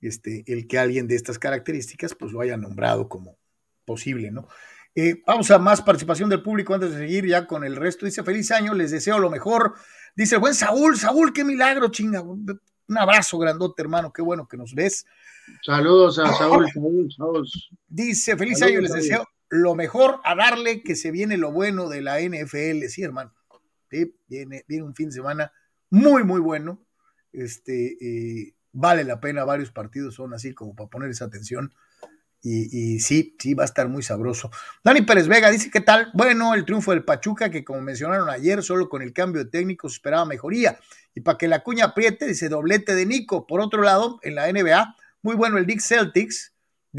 este, 0.00 0.42
el 0.48 0.66
que 0.66 0.78
alguien 0.78 1.06
de 1.06 1.14
estas 1.14 1.38
características 1.38 2.14
pues 2.14 2.32
lo 2.32 2.40
haya 2.40 2.56
nombrado 2.56 3.08
como 3.08 3.38
posible, 3.84 4.32
¿no? 4.32 4.48
Eh, 4.96 5.22
vamos 5.24 5.48
a 5.52 5.60
más 5.60 5.80
participación 5.80 6.28
del 6.28 6.42
público 6.42 6.74
antes 6.74 6.90
de 6.90 6.98
seguir 6.98 7.24
ya 7.24 7.46
con 7.46 7.62
el 7.62 7.76
resto. 7.76 8.04
Dice, 8.04 8.24
feliz 8.24 8.50
año, 8.50 8.74
les 8.74 8.90
deseo 8.90 9.20
lo 9.20 9.30
mejor. 9.30 9.74
Dice 10.16 10.34
el 10.34 10.40
buen 10.40 10.54
Saúl, 10.54 10.96
Saúl, 10.96 11.32
qué 11.32 11.44
milagro, 11.44 11.88
chinga. 11.88 12.20
Un 12.20 12.98
abrazo 12.98 13.38
grandote, 13.38 13.80
hermano, 13.80 14.12
qué 14.12 14.22
bueno 14.22 14.48
que 14.48 14.56
nos 14.56 14.74
ves. 14.74 15.06
Saludos 15.62 16.18
a 16.18 16.32
Saúl, 16.34 16.66
Saúl, 17.16 17.48
Dice, 17.86 18.36
feliz 18.36 18.60
año, 18.60 18.80
les 18.80 18.92
deseo 18.92 19.24
lo 19.50 19.74
mejor 19.74 20.20
a 20.24 20.34
darle 20.34 20.82
que 20.82 20.96
se 20.96 21.10
viene 21.10 21.36
lo 21.36 21.52
bueno 21.52 21.88
de 21.88 22.02
la 22.02 22.20
NFL, 22.20 22.84
sí, 22.88 23.02
hermano. 23.02 23.34
Viene, 24.28 24.64
viene 24.68 24.84
un 24.84 24.94
fin 24.94 25.08
de 25.08 25.14
semana 25.14 25.52
muy, 25.90 26.24
muy 26.24 26.40
bueno. 26.40 26.84
Este, 27.32 27.96
eh, 28.00 28.54
vale 28.72 29.04
la 29.04 29.20
pena, 29.20 29.44
varios 29.44 29.70
partidos 29.70 30.14
son 30.14 30.34
así 30.34 30.52
como 30.54 30.74
para 30.74 30.90
poner 30.90 31.10
esa 31.10 31.26
atención. 31.26 31.72
Y, 32.40 33.00
sí, 33.00 33.36
sí, 33.38 33.54
va 33.54 33.64
a 33.64 33.66
estar 33.66 33.88
muy 33.88 34.02
sabroso. 34.02 34.50
Dani 34.84 35.02
Pérez 35.02 35.26
Vega 35.26 35.50
dice: 35.50 35.70
¿Qué 35.70 35.80
tal? 35.80 36.10
Bueno, 36.14 36.54
el 36.54 36.64
triunfo 36.64 36.92
del 36.92 37.04
Pachuca, 37.04 37.50
que 37.50 37.64
como 37.64 37.80
mencionaron 37.80 38.30
ayer, 38.30 38.62
solo 38.62 38.88
con 38.88 39.02
el 39.02 39.12
cambio 39.12 39.42
de 39.42 39.50
técnico 39.50 39.88
se 39.88 39.94
esperaba 39.94 40.24
mejoría. 40.24 40.78
Y 41.14 41.20
para 41.20 41.36
que 41.36 41.48
la 41.48 41.64
cuña 41.64 41.86
apriete, 41.86 42.26
dice 42.26 42.48
doblete 42.48 42.94
de 42.94 43.06
Nico. 43.06 43.46
Por 43.46 43.60
otro 43.60 43.82
lado, 43.82 44.20
en 44.22 44.36
la 44.36 44.50
NBA, 44.50 44.94
muy 45.22 45.34
bueno 45.34 45.58
el 45.58 45.66
Dick 45.66 45.80
Celtics, 45.80 46.54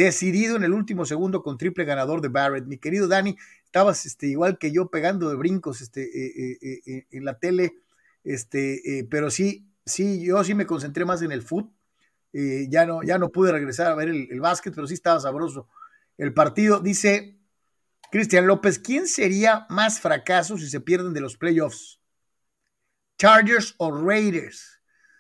decidido 0.06 0.56
en 0.56 0.64
el 0.64 0.72
último 0.72 1.06
segundo 1.06 1.44
con 1.44 1.58
triple 1.58 1.84
ganador 1.84 2.22
de 2.22 2.30
Barrett. 2.30 2.66
Mi 2.66 2.78
querido 2.78 3.10
Dani, 3.10 3.36
estabas 3.66 4.06
este, 4.06 4.28
igual 4.28 4.58
que 4.58 4.72
yo 4.72 4.90
pegando 4.90 5.30
de 5.30 5.36
brincos 5.36 5.82
este, 5.82 6.04
eh, 6.04 6.58
eh, 6.62 6.82
eh, 6.86 7.08
en 7.12 7.26
la 7.26 7.38
tele, 7.38 7.74
este, 8.24 9.06
pero 9.12 9.30
sí, 9.30 9.70
sí, 9.86 10.26
yo 10.26 10.42
sí 10.46 10.54
me 10.54 10.66
concentré 10.66 11.04
más 11.04 11.22
en 11.22 11.34
el 11.34 11.42
foot, 11.42 11.70
ya, 12.32 12.86
no, 12.86 13.04
ya 13.04 13.18
no 13.18 13.30
pude 13.30 13.52
regresar 13.52 13.88
a 13.88 13.96
ver 13.96 14.08
el, 14.08 14.40
básquet, 14.40 14.74
pero 14.74 14.88
sí 14.88 14.94
estaba 14.94 15.20
sabroso 15.20 15.68
el 16.18 16.34
partido. 16.34 16.80
Dice 16.80 17.38
Cristian 18.10 18.48
López, 18.48 18.80
¿quién 18.80 19.06
sería 19.06 19.66
más 19.70 20.00
fracaso 20.00 20.58
si 20.58 20.70
se 20.70 20.80
pierden 20.80 21.12
de 21.12 21.20
los 21.20 21.36
playoffs? 21.36 22.00
Chargers 23.18 23.76
o 23.78 23.92
Raiders. 23.92 24.80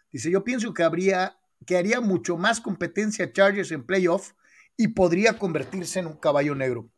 Dice, 0.10 0.32
yo 0.32 0.46
pienso 0.46 0.74
que 0.74 0.84
habría, 0.84 1.38
que 1.66 1.76
haría 1.76 2.00
mucho 2.00 2.38
más 2.38 2.62
competencia 2.62 3.34
Chargers 3.34 3.72
en 3.72 3.84
playoff 3.84 4.32
y 4.80 4.88
podría 4.88 5.38
convertirse 5.38 6.00
en 6.00 6.08
un 6.08 6.16
caballo 6.16 6.56
negro. 6.56 6.90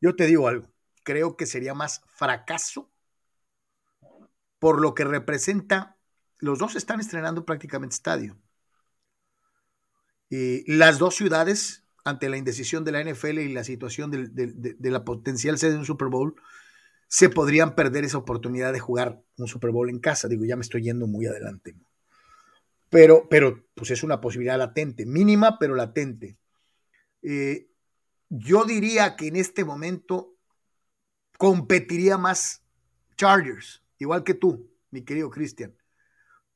Yo 0.00 0.16
te 0.16 0.24
digo 0.24 0.48
algo, 0.48 0.72
creo 1.04 1.36
que 1.36 1.44
sería 1.44 1.74
más 1.74 2.00
fracaso 2.06 2.90
por 4.58 4.80
lo 4.80 4.94
que 4.94 5.04
representa. 5.04 5.98
Los 6.38 6.58
dos 6.58 6.76
están 6.76 6.98
estrenando 6.98 7.44
prácticamente 7.44 7.94
estadio. 7.94 8.38
Y 10.30 10.64
las 10.72 10.98
dos 10.98 11.14
ciudades, 11.14 11.84
ante 12.06 12.30
la 12.30 12.38
indecisión 12.38 12.84
de 12.84 12.92
la 12.92 13.04
NFL 13.04 13.40
y 13.40 13.52
la 13.52 13.64
situación 13.64 14.10
de, 14.10 14.26
de 14.26 14.90
la 14.90 15.04
potencial 15.04 15.58
sede 15.58 15.72
de 15.72 15.78
un 15.80 15.84
Super 15.84 16.08
Bowl, 16.08 16.36
se 17.06 17.28
podrían 17.28 17.74
perder 17.74 18.04
esa 18.04 18.16
oportunidad 18.16 18.72
de 18.72 18.80
jugar 18.80 19.20
un 19.36 19.46
Super 19.46 19.72
Bowl 19.72 19.90
en 19.90 19.98
casa. 19.98 20.26
Digo, 20.26 20.46
ya 20.46 20.56
me 20.56 20.62
estoy 20.62 20.84
yendo 20.84 21.06
muy 21.06 21.26
adelante. 21.26 21.74
Pero, 22.88 23.28
pero, 23.28 23.66
pues 23.74 23.90
es 23.90 24.02
una 24.02 24.22
posibilidad 24.22 24.56
latente, 24.56 25.04
mínima, 25.04 25.58
pero 25.58 25.74
latente. 25.74 26.38
Eh, 27.22 27.70
yo 28.28 28.64
diría 28.64 29.16
que 29.16 29.28
en 29.28 29.36
este 29.36 29.64
momento 29.64 30.36
competiría 31.38 32.18
más 32.18 32.62
Chargers, 33.16 33.82
igual 33.98 34.24
que 34.24 34.34
tú, 34.34 34.70
mi 34.90 35.02
querido 35.02 35.30
Cristian. 35.30 35.74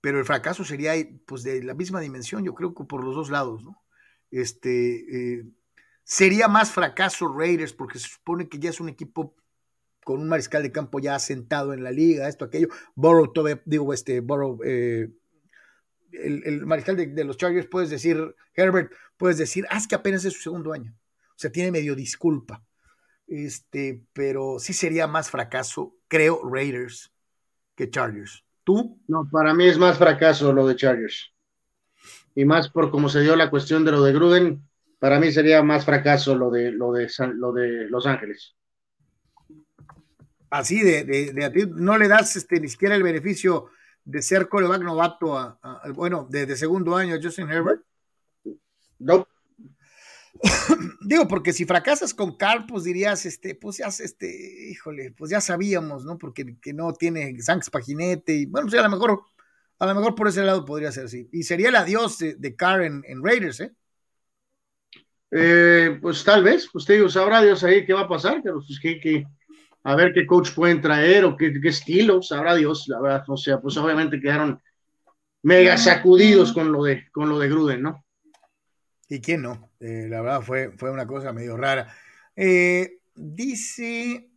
Pero 0.01 0.18
el 0.18 0.25
fracaso 0.25 0.64
sería 0.64 0.92
pues 1.27 1.42
de 1.42 1.62
la 1.62 1.75
misma 1.75 2.01
dimensión, 2.01 2.44
yo 2.44 2.55
creo 2.55 2.75
que 2.75 2.85
por 2.85 3.05
los 3.05 3.14
dos 3.14 3.31
lados, 3.31 3.62
¿no? 3.64 3.83
Este 4.31 5.38
eh, 5.38 5.44
sería 6.05 6.48
más 6.48 6.72
fracaso 6.72 7.33
Raiders 7.33 7.72
porque 7.72 7.98
se 7.98 8.09
supone 8.09 8.48
que 8.48 8.59
ya 8.59 8.70
es 8.70 8.81
un 8.81 8.88
equipo 8.88 9.37
con 10.05 10.20
un 10.20 10.29
mariscal 10.29 10.62
de 10.62 10.72
campo 10.72 10.98
ya 10.98 11.18
sentado 11.18 11.72
en 11.72 11.85
la 11.85 11.90
liga, 11.92 12.29
esto, 12.29 12.44
aquello. 12.44 12.68
Burrow, 12.94 13.33
digo, 13.64 13.92
este, 13.94 14.20
Burrow, 14.20 14.59
eh, 14.64 15.11
el, 16.12 16.66
mariscal 16.66 16.96
de, 16.96 17.25
los 17.25 17.37
Chargers, 17.37 17.66
puedes 17.66 17.90
decir, 17.90 18.35
Herbert, 18.55 18.92
puedes 19.16 19.38
decir, 19.38 19.66
ah, 19.70 19.79
es 19.79 19.87
que 19.87 19.94
apenas 19.94 20.25
es 20.25 20.35
su 20.35 20.42
segundo 20.42 20.72
año. 20.72 20.94
O 21.31 21.37
sea, 21.37 21.51
tiene 21.51 21.70
medio 21.70 21.94
disculpa. 21.94 22.62
Este, 23.27 24.03
pero 24.12 24.59
sí 24.59 24.72
sería 24.72 25.07
más 25.07 25.31
fracaso, 25.31 25.96
creo, 26.09 26.42
Raiders 26.48 27.12
que 27.75 27.90
Chargers. 27.90 28.44
¿Tú? 28.64 29.01
No, 29.09 29.29
para 29.31 29.55
mí 29.55 29.66
es 29.66 29.79
más 29.79 29.98
fracaso 29.98 30.53
lo 30.53 30.66
de 30.66 30.77
Chargers. 30.77 31.33
Y 32.35 32.44
más 32.44 32.68
por 32.68 32.90
cómo 32.90 33.09
se 33.09 33.20
dio 33.20 33.37
la 33.37 33.51
cuestión 33.51 33.85
de 33.85 33.92
lo 33.92 34.03
de 34.03 34.12
Gruden, 34.12 34.68
para 34.98 35.18
mí 35.18 35.33
sería 35.33 35.62
más 35.62 35.85
fracaso 35.85 36.37
lo 36.37 36.51
de, 36.51 36.70
lo 36.70 36.92
de, 36.92 37.11
lo 37.35 37.53
de 37.53 37.88
Los 37.88 38.07
Ángeles 38.07 38.55
así 40.53 40.81
de, 40.83 41.05
de, 41.33 41.44
a 41.44 41.51
ti 41.51 41.62
no 41.66 41.96
le 41.96 42.09
das 42.09 42.37
este, 42.37 42.61
ni 42.61 42.68
siquiera 42.68 42.94
el 42.94 43.03
beneficio 43.03 43.70
de 44.05 44.23
ser 44.23 44.49
coreback 44.49 44.83
novato 44.83 45.38
a, 45.38 45.59
bueno, 45.95 46.27
de, 46.29 46.57
segundo 46.57 46.97
año 46.97 47.15
a 47.15 47.21
Justin 47.23 47.51
Herbert? 47.51 47.83
No. 48.99 49.27
Digo, 51.01 51.29
porque 51.29 51.53
si 51.53 51.65
fracasas 51.65 52.15
con 52.15 52.37
Carl, 52.37 52.67
pues 52.67 52.85
dirías, 52.85 53.27
este, 53.27 53.55
pues 53.55 53.79
ya, 53.79 53.87
este, 53.87 54.71
híjole, 54.71 55.12
pues 55.12 55.31
ya 55.31 55.41
sabíamos, 55.41 56.05
¿no? 56.05 56.19
Porque 56.19 56.57
que 56.61 56.73
no 56.73 56.93
tiene 56.93 57.41
Sanks 57.41 57.71
Paginete, 57.71 58.35
y 58.35 58.47
bueno, 58.47 58.69
pues 58.69 58.81
a 58.81 58.83
lo 58.83 58.91
mejor, 58.91 59.23
a 59.79 59.87
lo 59.87 59.95
mejor 59.95 60.15
por 60.15 60.29
ese 60.29 60.43
lado 60.43 60.65
podría 60.65 60.93
ser 60.93 61.05
así. 61.05 61.29
Y 61.33 61.43
sería 61.45 61.69
el 61.69 61.77
adiós 61.77 62.19
de, 62.19 62.35
de 62.35 62.57
Carr 62.57 62.83
en, 62.83 63.25
Raiders, 63.25 63.61
¿eh? 63.61 63.73
¿eh? 65.31 65.99
Pues 66.01 66.25
tal 66.25 66.43
vez, 66.43 66.69
pues 66.73 66.85
te 66.85 66.95
digo, 66.95 67.09
sabrá 67.09 67.43
Dios 67.43 67.62
ahí 67.62 67.85
qué 67.85 67.93
va 67.93 68.03
a 68.03 68.09
pasar, 68.09 68.41
pero 68.43 68.62
pues 68.67 68.81
que, 68.81 69.01
que 69.01 69.27
a 69.85 69.97
ver 69.97 70.12
qué 70.12 70.27
coach 70.27 70.53
pueden 70.55 70.81
traer 70.81 71.25
o 71.25 71.37
qué, 71.37 71.53
estilo, 71.64 72.23
sabrá 72.23 72.55
Dios, 72.55 72.87
la 72.88 73.01
verdad, 73.01 73.25
o 73.29 73.37
sea, 73.37 73.61
pues 73.61 73.77
obviamente 73.77 74.21
quedaron 74.21 74.61
mega 75.42 75.77
sacudidos 75.77 76.53
con 76.53 76.71
lo 76.71 76.85
de, 76.85 77.11
con 77.11 77.29
lo 77.29 77.38
de 77.38 77.49
Gruden, 77.49 77.83
¿no? 77.83 78.05
¿Y 79.09 79.21
quién 79.21 79.42
no? 79.42 79.73
Eh, 79.81 80.07
la 80.09 80.23
verdad 80.23 80.42
fue, 80.42 80.73
fue 80.77 80.90
una 80.90 81.07
cosa 81.07 81.33
medio 81.33 81.57
rara. 81.57 81.95
Eh, 82.35 83.01
dice, 83.14 84.31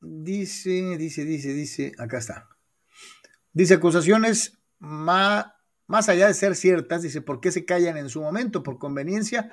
dice, 0.00 0.96
dice, 0.96 1.24
dice, 1.24 1.52
dice, 1.52 1.92
acá 1.98 2.18
está. 2.18 2.48
Dice 3.52 3.74
acusaciones 3.74 4.58
más, 4.78 5.46
más 5.86 6.08
allá 6.08 6.28
de 6.28 6.34
ser 6.34 6.54
ciertas, 6.54 7.02
dice, 7.02 7.20
¿por 7.20 7.40
qué 7.40 7.50
se 7.50 7.64
callan 7.64 7.96
en 7.96 8.08
su 8.08 8.22
momento? 8.22 8.62
¿Por 8.62 8.78
conveniencia? 8.78 9.50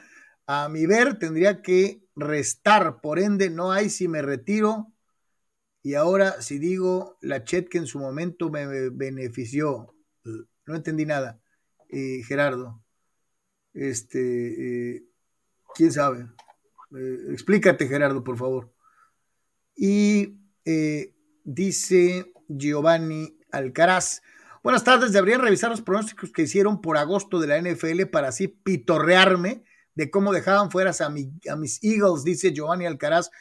A 0.49 0.69
mi 0.69 0.85
ver, 0.85 1.19
tendría 1.19 1.61
que 1.61 2.01
restar, 2.15 3.01
por 3.01 3.19
ende, 3.19 3.49
no 3.49 3.73
hay 3.73 3.89
si 3.89 4.07
me 4.07 4.21
retiro. 4.21 4.93
Y 5.83 5.95
ahora, 5.95 6.41
si 6.41 6.57
digo 6.57 7.17
la 7.21 7.43
chet 7.43 7.67
que 7.67 7.77
en 7.77 7.85
su 7.85 7.99
momento 7.99 8.49
me 8.49 8.89
benefició, 8.89 9.93
no 10.65 10.75
entendí 10.75 11.05
nada, 11.05 11.41
eh, 11.89 12.21
Gerardo. 12.25 12.81
Este, 13.73 14.95
eh, 14.95 15.03
quién 15.75 15.91
sabe. 15.91 16.27
Eh, 16.97 17.17
explícate, 17.31 17.89
Gerardo, 17.89 18.23
por 18.23 18.37
favor. 18.37 18.73
Y 19.75 20.39
dice 21.43 22.33
Giovanni 22.47 23.37
Alcaraz. 23.51 24.21
Buenas 24.63 24.83
tardes, 24.83 25.13
deberían 25.13 25.41
revisar 25.41 25.69
los 25.69 25.81
pronósticos 25.81 26.31
que 26.31 26.43
hicieron 26.43 26.81
por 26.81 26.97
agosto 26.97 27.39
de 27.39 27.47
la 27.47 27.57
NFL 27.57 28.05
para 28.07 28.29
así 28.29 28.47
pitorrearme 28.47 29.63
de 29.97 30.11
cómo 30.11 30.31
dejaban 30.31 30.69
fuera 30.69 30.91
a, 30.91 31.05
a 31.05 31.55
mis 31.55 31.83
Eagles, 31.83 32.23
dice 32.23 32.53
Giovanni 32.53 32.85
Alcaraz. 32.85 33.31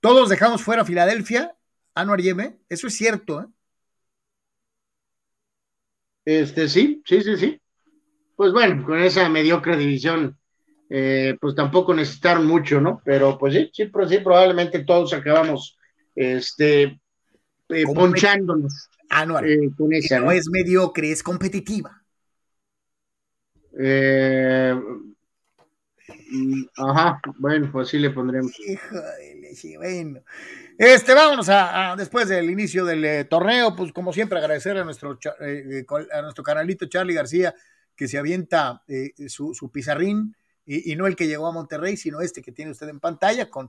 Todos 0.00 0.28
dejamos 0.28 0.60
fuera 0.62 0.82
a 0.82 0.84
Filadelfia, 0.84 1.54
Anuar 1.94 2.20
Yeme, 2.20 2.58
eso 2.68 2.88
es 2.88 2.94
cierto, 2.94 3.42
¿eh? 3.42 3.46
Este, 6.24 6.68
sí, 6.68 7.02
sí, 7.06 7.22
sí, 7.22 7.36
sí. 7.36 7.60
Pues 8.36 8.52
bueno, 8.52 8.84
con 8.84 9.00
esa 9.00 9.28
mediocre 9.28 9.76
división, 9.76 10.36
eh, 10.88 11.36
pues 11.40 11.54
tampoco 11.54 11.94
necesitaron 11.94 12.44
mucho, 12.46 12.80
¿no? 12.80 13.00
Pero 13.04 13.38
pues 13.38 13.54
sí, 13.54 13.70
sí, 13.72 13.90
sí 14.08 14.18
probablemente 14.18 14.84
todos 14.84 15.12
acabamos, 15.12 15.78
este, 16.14 17.00
eh, 17.68 17.84
ponchándonos. 17.94 18.88
Anuar, 19.08 19.46
eh, 19.46 19.70
con 19.76 19.92
esa, 19.92 20.20
no, 20.20 20.30
es 20.30 20.48
mediocre, 20.50 21.10
es 21.10 21.22
competitiva. 21.22 22.02
Eh, 23.78 24.74
Ajá, 26.76 27.20
bueno, 27.38 27.70
pues 27.72 27.88
sí 27.88 27.98
le 27.98 28.10
pondremos. 28.10 28.52
bueno. 29.78 30.20
Este, 30.78 31.12
vámonos 31.12 31.48
a, 31.50 31.94
después 31.98 32.28
del 32.28 32.48
inicio 32.48 32.86
del 32.86 33.04
eh, 33.04 33.24
torneo, 33.24 33.76
pues 33.76 33.92
como 33.92 34.14
siempre 34.14 34.38
agradecer 34.38 34.78
a 34.78 34.84
nuestro, 34.84 35.18
eh, 35.40 35.84
eh, 35.86 35.86
a 36.12 36.22
nuestro 36.22 36.42
canalito 36.42 36.86
Charlie 36.86 37.12
García 37.12 37.54
que 37.94 38.08
se 38.08 38.16
avienta 38.16 38.82
su, 39.28 39.70
pizarrín 39.70 40.34
y, 40.64 40.96
no 40.96 41.06
el 41.06 41.16
que 41.16 41.26
llegó 41.26 41.46
a 41.48 41.52
Monterrey, 41.52 41.98
sino 41.98 42.22
este 42.22 42.40
que 42.40 42.50
tiene 42.50 42.70
usted 42.70 42.88
en 42.88 42.98
pantalla 42.98 43.50
con 43.50 43.68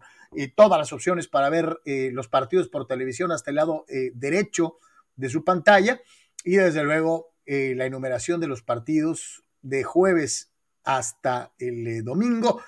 todas 0.56 0.80
las 0.80 0.94
opciones 0.94 1.28
para 1.28 1.50
ver 1.50 1.82
los 1.86 2.30
partidos 2.30 2.70
por 2.70 2.88
televisión 2.88 3.34
hasta 3.34 3.50
el 3.50 3.58
lado 3.58 3.86
derecho 4.14 4.78
de 5.18 5.28
su 5.28 5.44
pantalla 5.44 6.00
y 6.46 6.56
desde 6.56 6.82
luego 6.82 7.34
la 7.46 7.86
enumeración 7.86 8.40
de 8.40 8.48
los 8.48 8.62
partidos 8.62 9.44
de 9.62 9.84
jueves 9.84 10.51
hasta 10.84 11.54
el 11.60 11.88
eh, 11.88 12.02
domingo, 12.02 12.62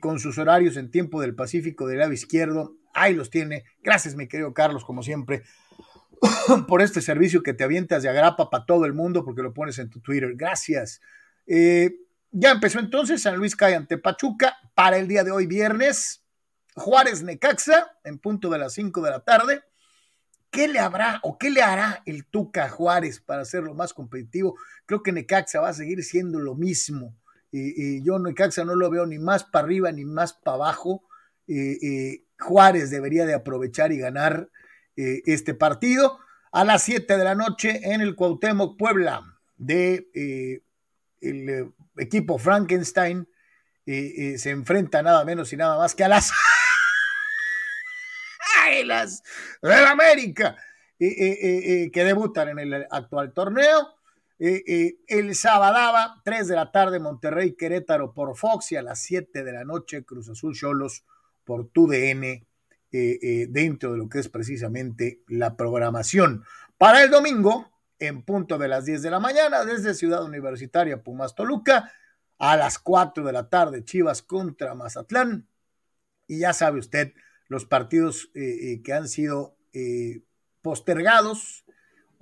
con 0.00 0.20
sus 0.20 0.38
horarios 0.38 0.76
en 0.76 0.92
tiempo 0.92 1.20
del 1.20 1.34
Pacífico 1.34 1.88
del 1.88 1.98
lado 1.98 2.12
izquierdo. 2.12 2.76
Ahí 2.94 3.12
los 3.12 3.28
tiene. 3.28 3.64
Gracias, 3.82 4.14
mi 4.14 4.28
querido 4.28 4.54
Carlos, 4.54 4.84
como 4.84 5.02
siempre, 5.02 5.42
por 6.68 6.82
este 6.82 7.00
servicio 7.00 7.42
que 7.42 7.54
te 7.54 7.64
avientas 7.64 8.02
de 8.02 8.08
agrapa 8.08 8.50
para 8.50 8.66
todo 8.66 8.84
el 8.84 8.92
mundo, 8.92 9.24
porque 9.24 9.42
lo 9.42 9.52
pones 9.52 9.78
en 9.78 9.90
tu 9.90 10.00
Twitter. 10.00 10.32
Gracias. 10.36 11.00
Eh, 11.46 11.96
ya 12.30 12.52
empezó 12.52 12.80
entonces 12.80 13.22
San 13.22 13.36
Luis 13.36 13.54
cae 13.54 13.74
ante 13.74 13.98
Pachuca 13.98 14.56
para 14.74 14.96
el 14.96 15.08
día 15.08 15.24
de 15.24 15.30
hoy, 15.30 15.46
viernes. 15.46 16.22
Juárez 16.76 17.22
Necaxa, 17.22 17.96
en 18.02 18.18
punto 18.18 18.50
de 18.50 18.58
las 18.58 18.72
5 18.72 19.00
de 19.02 19.10
la 19.10 19.20
tarde. 19.20 19.62
¿Qué 20.50 20.68
le 20.68 20.78
habrá 20.78 21.20
o 21.22 21.36
qué 21.38 21.50
le 21.50 21.62
hará 21.62 22.02
el 22.06 22.26
Tuca 22.26 22.68
Juárez 22.68 23.20
para 23.20 23.42
hacerlo 23.42 23.74
más 23.74 23.92
competitivo? 23.92 24.56
Creo 24.86 25.02
que 25.02 25.12
Necaxa 25.12 25.60
va 25.60 25.68
a 25.68 25.74
seguir 25.74 26.02
siendo 26.04 26.38
lo 26.40 26.54
mismo 26.54 27.16
y, 27.56 28.02
yo 28.02 28.18
Necaxa 28.18 28.64
no 28.64 28.74
lo 28.74 28.90
veo 28.90 29.06
ni 29.06 29.18
más 29.18 29.44
para 29.44 29.64
arriba 29.64 29.92
ni 29.92 30.04
más 30.04 30.32
para 30.32 30.56
abajo. 30.56 31.04
Juárez 32.38 32.90
debería 32.90 33.26
de 33.26 33.34
aprovechar 33.34 33.92
y 33.92 33.98
ganar 33.98 34.48
eh, 34.96 35.22
este 35.26 35.54
partido 35.54 36.20
a 36.52 36.64
las 36.64 36.84
7 36.84 37.18
de 37.18 37.24
la 37.24 37.34
noche 37.34 37.80
en 37.82 38.00
el 38.00 38.14
Cuauhtémoc 38.14 38.78
Puebla 38.78 39.24
de 39.56 40.08
eh, 40.14 40.62
el 41.20 41.48
eh, 41.48 41.68
equipo 41.96 42.38
Frankenstein 42.38 43.28
se 43.86 44.48
enfrenta 44.48 45.02
nada 45.02 45.26
menos 45.26 45.52
y 45.52 45.58
nada 45.58 45.76
más 45.76 45.94
que 45.94 46.04
a 46.04 46.08
las 46.08 46.32
Águilas 48.64 49.22
del 49.60 49.84
América. 49.84 50.56
que 50.98 51.90
debutan 51.92 52.48
en 52.48 52.60
el 52.60 52.86
actual 52.90 53.34
torneo. 53.34 53.94
El 54.38 55.34
sábado, 55.34 56.20
3 56.24 56.48
de 56.48 56.56
la 56.56 56.72
tarde, 56.72 56.98
Monterrey 56.98 57.52
Querétaro 57.52 58.12
por 58.12 58.36
Fox 58.36 58.72
y 58.72 58.76
a 58.76 58.82
las 58.82 59.00
7 59.02 59.44
de 59.44 59.52
la 59.52 59.64
noche, 59.64 60.04
Cruz 60.04 60.28
Azul 60.28 60.54
Cholos 60.54 61.04
por 61.44 61.68
TUDN 61.68 62.46
dentro 62.90 63.92
de 63.92 63.98
lo 63.98 64.08
que 64.08 64.20
es 64.20 64.28
precisamente 64.28 65.22
la 65.28 65.56
programación. 65.56 66.44
Para 66.78 67.02
el 67.02 67.10
domingo, 67.10 67.72
en 67.98 68.22
punto 68.22 68.58
de 68.58 68.68
las 68.68 68.84
10 68.84 69.02
de 69.02 69.10
la 69.10 69.20
mañana, 69.20 69.64
desde 69.64 69.94
Ciudad 69.94 70.24
Universitaria 70.24 71.02
Pumas 71.02 71.34
Toluca, 71.34 71.92
a 72.38 72.56
las 72.56 72.78
4 72.78 73.24
de 73.24 73.32
la 73.32 73.48
tarde, 73.48 73.84
Chivas 73.84 74.22
contra 74.22 74.74
Mazatlán. 74.74 75.48
Y 76.26 76.40
ya 76.40 76.52
sabe 76.52 76.78
usted, 76.78 77.12
los 77.48 77.64
partidos 77.66 78.30
eh, 78.34 78.72
eh, 78.72 78.82
que 78.82 78.92
han 78.92 79.08
sido 79.08 79.56
eh, 79.72 80.22
postergados 80.62 81.63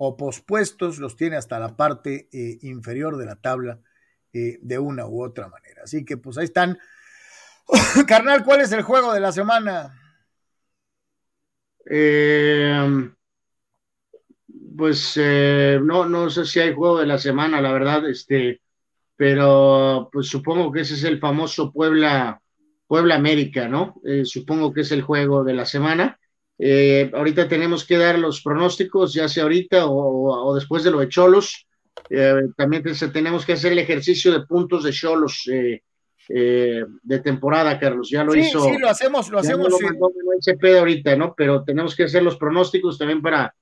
o 0.07 0.17
pospuestos 0.17 0.99
los 0.99 1.15
tiene 1.15 1.35
hasta 1.35 1.59
la 1.59 1.75
parte 1.75 2.29
inferior 2.61 3.17
de 3.17 3.25
la 3.25 3.35
tabla 3.35 3.79
de 4.31 4.79
una 4.79 5.07
u 5.07 5.23
otra 5.23 5.47
manera. 5.47 5.83
Así 5.83 6.05
que 6.05 6.17
pues 6.17 6.37
ahí 6.37 6.45
están. 6.45 6.79
Carnal, 8.07 8.43
¿cuál 8.43 8.61
es 8.61 8.71
el 8.71 8.81
juego 8.81 9.13
de 9.13 9.19
la 9.19 9.31
semana? 9.31 9.99
pues 14.77 15.17
no, 15.17 16.05
no 16.09 16.29
sé 16.29 16.45
si 16.45 16.59
hay 16.59 16.73
juego 16.73 16.99
de 16.99 17.05
la 17.05 17.19
semana, 17.19 17.61
la 17.61 17.71
verdad, 17.71 18.07
este, 18.09 18.63
pero 19.15 20.09
pues 20.11 20.27
supongo 20.27 20.71
que 20.71 20.81
ese 20.81 20.95
es 20.95 21.03
el 21.03 21.19
famoso 21.19 21.71
Puebla, 21.71 22.41
Puebla 22.87 23.15
América, 23.15 23.67
¿no? 23.67 24.01
Eh, 24.05 24.25
supongo 24.25 24.73
que 24.73 24.81
es 24.81 24.91
el 24.91 25.01
juego 25.01 25.43
de 25.43 25.53
la 25.53 25.65
semana. 25.65 26.19
Eh, 26.59 27.11
ahorita 27.13 27.47
tenemos 27.47 27.85
que 27.85 27.97
dar 27.97 28.17
los 28.19 28.41
pronósticos, 28.41 29.13
ya 29.13 29.27
sea 29.27 29.43
ahorita 29.43 29.85
o, 29.87 30.53
después 30.55 30.83
de 30.83 30.91
lo 30.91 30.99
de 30.99 31.09
Cholos. 31.09 31.67
Eh, 32.09 32.33
también 32.55 32.83
tenemos 33.11 33.45
que 33.45 33.53
hacer 33.53 33.71
el 33.71 33.79
ejercicio 33.79 34.31
de 34.31 34.45
puntos 34.45 34.83
de 34.83 34.91
Cholos 34.91 35.43
de 35.45 37.19
temporada, 37.23 37.77
Carlos. 37.79 38.09
Ya 38.09 38.23
lo 38.23 38.35
hizo. 38.35 38.63
Sí, 38.63 38.77
lo 38.77 38.89
hacemos, 38.89 39.29
lo 39.29 39.39
hacemos. 39.39 39.69
No 39.69 39.77
lo 39.79 40.79
ahorita, 40.79 41.15
¿no? 41.15 41.33
Pero 41.35 41.63
tenemos 41.63 41.95
que 41.95 42.03
hacer 42.03 42.23
los 42.23 42.37
pronósticos 42.37 42.97
también 42.97 43.21
para 43.21 43.53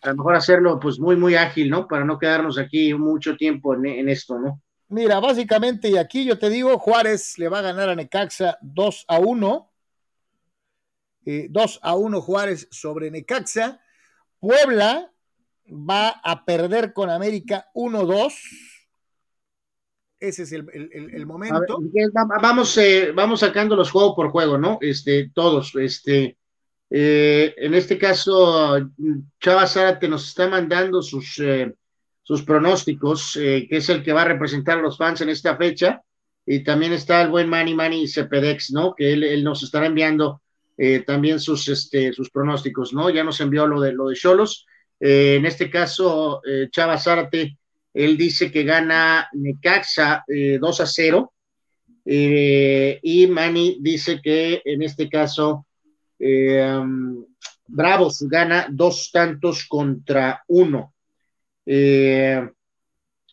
a 0.00 0.10
lo 0.10 0.16
mejor 0.16 0.36
hacerlo 0.36 0.78
pues 0.78 1.00
muy, 1.00 1.16
muy 1.16 1.34
ágil, 1.34 1.68
¿no? 1.70 1.88
Para 1.88 2.04
no 2.04 2.18
quedarnos 2.18 2.56
aquí 2.56 2.94
mucho 2.94 3.36
tiempo 3.36 3.74
en 3.74 4.08
esto, 4.08 4.38
¿no? 4.38 4.62
Mira, 4.90 5.20
básicamente, 5.20 5.90
y 5.90 5.98
aquí 5.98 6.24
yo 6.24 6.38
te 6.38 6.48
digo, 6.48 6.78
Juárez 6.78 7.36
le 7.36 7.48
va 7.48 7.58
a 7.58 7.62
ganar 7.62 7.90
a 7.90 7.94
Necaxa 7.94 8.56
2 8.62 9.04
a 9.08 9.18
1. 9.18 9.67
2 11.24 11.74
eh, 11.74 11.78
a 11.82 11.96
1 11.96 12.20
Juárez 12.20 12.68
sobre 12.70 13.10
Necaxa. 13.10 13.80
Puebla 14.40 15.12
va 15.68 16.08
a 16.08 16.44
perder 16.44 16.92
con 16.92 17.10
América 17.10 17.66
1-2. 17.74 18.34
Ese 20.20 20.42
es 20.42 20.52
el, 20.52 21.26
momento. 21.26 21.78
vamos, 22.42 22.76
eh, 22.78 23.12
vamos 23.12 23.40
sacando 23.40 23.76
los 23.76 23.90
juegos 23.90 24.14
por 24.16 24.30
juego, 24.30 24.58
¿no? 24.58 24.78
Este, 24.80 25.30
todos. 25.32 25.74
Este, 25.76 26.36
eh, 26.90 27.54
en 27.56 27.74
este 27.74 27.98
caso, 27.98 28.90
Chava 29.40 29.66
Zárate 29.66 30.08
nos 30.08 30.26
está 30.26 30.48
mandando 30.48 31.02
sus 31.02 31.40
sus 32.28 32.42
pronósticos, 32.42 33.36
eh, 33.36 33.66
que 33.70 33.78
es 33.78 33.88
el 33.88 34.02
que 34.02 34.12
va 34.12 34.20
a 34.20 34.26
representar 34.26 34.78
a 34.78 34.82
los 34.82 34.98
fans 34.98 35.22
en 35.22 35.30
esta 35.30 35.56
fecha. 35.56 36.02
Y 36.44 36.62
también 36.62 36.92
está 36.92 37.22
el 37.22 37.30
buen 37.30 37.48
Manny 37.48 37.74
Manny 37.74 38.06
Cepedex, 38.06 38.70
¿no? 38.70 38.94
Que 38.94 39.14
él, 39.14 39.42
nos 39.42 39.62
estará 39.62 39.86
enviando 39.86 40.42
eh, 40.78 41.00
también 41.00 41.40
sus, 41.40 41.68
este, 41.68 42.12
sus 42.14 42.30
pronósticos, 42.30 42.94
¿no? 42.94 43.10
Ya 43.10 43.24
nos 43.24 43.40
envió 43.40 43.66
lo 43.66 43.80
de 43.80 43.92
lo 43.92 44.08
de 44.08 44.16
Cholos. 44.16 44.66
Eh, 44.98 45.36
en 45.36 45.44
este 45.44 45.68
caso, 45.70 46.40
Chava 46.70 46.96
Zárate, 46.96 47.58
él 47.92 48.16
dice 48.16 48.50
que 48.50 48.64
gana 48.64 49.28
Necaxa 49.34 50.24
2 50.26 50.80
a 50.80 50.86
0. 50.86 51.32
y 52.04 53.26
Manny 53.26 53.78
dice 53.80 54.20
que 54.22 54.62
en 54.64 54.82
este 54.82 55.10
caso 55.10 55.66
um, 56.18 57.24
Bravos 57.68 58.22
gana 58.22 58.66
dos 58.70 59.10
tantos 59.12 59.66
contra 59.68 60.42
uno. 60.48 60.94
Eh, 61.66 62.48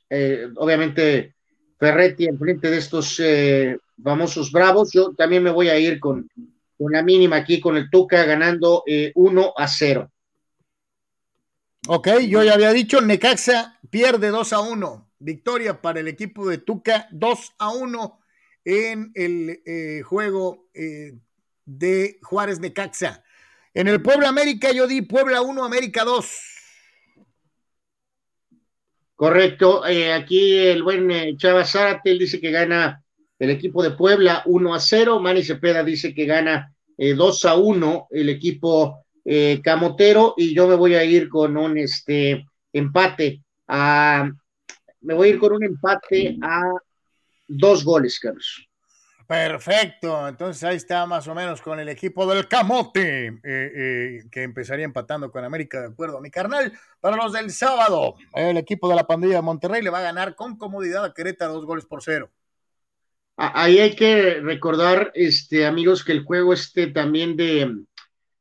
eh, 0.10 0.48
obviamente, 0.58 1.36
Ferretti 1.80 2.26
en 2.26 2.38
frente 2.38 2.70
de 2.70 2.78
estos 2.78 3.18
eh, 3.22 3.78
famosos 4.04 4.52
bravos. 4.52 4.92
Yo 4.92 5.14
también 5.16 5.42
me 5.42 5.52
voy 5.52 5.70
a 5.70 5.80
ir 5.80 6.02
con, 6.02 6.30
con 6.78 6.92
la 6.92 7.04
mínima 7.04 7.38
aquí, 7.38 7.60
con 7.60 7.78
el 7.78 7.90
Tuca 7.90 8.24
ganando 8.26 8.84
1 9.16 9.54
a 9.56 9.68
0. 9.68 10.12
Ok, 11.88 12.08
yo 12.28 12.44
ya 12.44 12.54
había 12.54 12.72
dicho, 12.72 13.02
Necaxa 13.02 13.80
pierde 13.90 14.30
2 14.30 14.54
a 14.54 14.60
1. 14.62 15.12
Victoria 15.20 15.82
para 15.82 16.00
el 16.00 16.08
equipo 16.08 16.48
de 16.48 16.58
Tuca, 16.58 17.08
2 17.12 17.54
a 17.60 17.70
1 17.70 18.20
en 18.66 19.12
el 19.14 20.04
juego 20.04 20.68
de 21.66 22.20
Juárez 22.22 22.60
Necaxa. 22.60 23.24
En 23.74 23.88
el 23.88 24.02
Puebla 24.02 24.30
América 24.30 24.72
yo 24.72 24.88
di 24.88 25.02
Puebla 25.02 25.42
1, 25.42 25.64
América 25.64 26.04
2. 26.04 26.26
Correcto. 29.16 29.86
Eh, 29.86 30.14
aquí 30.14 30.58
el 30.58 30.84
buen 30.84 31.10
eh, 31.10 31.36
Chava 31.38 31.66
Zárate 31.66 32.12
dice 32.12 32.40
que 32.40 32.52
gana 32.52 33.04
el 33.40 33.50
equipo 33.50 33.84
de 33.84 33.92
Puebla 33.92 34.44
1 34.46 34.74
a 34.74 34.80
0. 34.80 35.20
Manny 35.20 35.44
Cepeda 35.44 35.84
dice 35.84 36.14
que 36.14 36.26
gana 36.26 36.74
2 36.98 37.46
eh, 37.46 37.48
a 37.48 37.56
1 37.56 38.08
el 38.12 38.30
equipo 38.30 39.06
Camotero. 39.64 40.36
Y 40.38 40.54
yo 40.54 40.68
me 40.68 40.76
voy 40.76 40.96
a 40.96 41.04
ir 41.04 41.30
con 41.30 41.58
un 41.58 41.78
este, 41.78 42.46
empate 42.72 43.42
a. 43.68 44.30
Me 45.02 45.14
voy 45.14 45.28
a 45.28 45.32
ir 45.32 45.40
con 45.40 45.54
un 45.54 45.64
empate 45.64 46.38
a 46.42 46.74
dos 47.48 47.84
goles, 47.84 48.20
Carlos. 48.20 48.68
Perfecto, 49.28 50.28
entonces 50.28 50.64
ahí 50.64 50.76
está 50.76 51.04
más 51.08 51.28
o 51.28 51.34
menos 51.34 51.60
con 51.60 51.80
el 51.80 51.90
equipo 51.90 52.28
del 52.28 52.48
Camote, 52.48 53.28
eh, 53.28 53.42
eh, 53.44 54.24
que 54.32 54.44
empezaría 54.44 54.86
empatando 54.86 55.32
con 55.32 55.44
América, 55.44 55.82
de 55.82 55.88
acuerdo 55.88 56.22
mi 56.22 56.30
carnal. 56.30 56.72
Para 57.00 57.18
los 57.18 57.34
del 57.34 57.50
sábado, 57.50 58.16
el 58.36 58.58
equipo 58.58 58.88
de 58.88 58.96
la 58.96 59.08
pandilla 59.08 59.38
de 59.38 59.42
Monterrey 59.42 59.82
le 59.82 59.90
va 59.90 59.98
a 59.98 60.04
ganar 60.04 60.36
con 60.36 60.58
comodidad 60.58 61.04
a 61.04 61.14
Querétaro 61.14 61.54
dos 61.54 61.66
goles 61.66 61.86
por 61.86 62.04
cero. 62.04 62.30
Ahí 63.38 63.80
hay 63.80 63.96
que 63.96 64.40
recordar, 64.40 65.12
este, 65.14 65.66
amigos, 65.66 66.06
que 66.06 66.14
el 66.14 66.24
juego 66.24 66.54
este 66.54 66.88
también 66.88 67.36
de, 67.36 67.84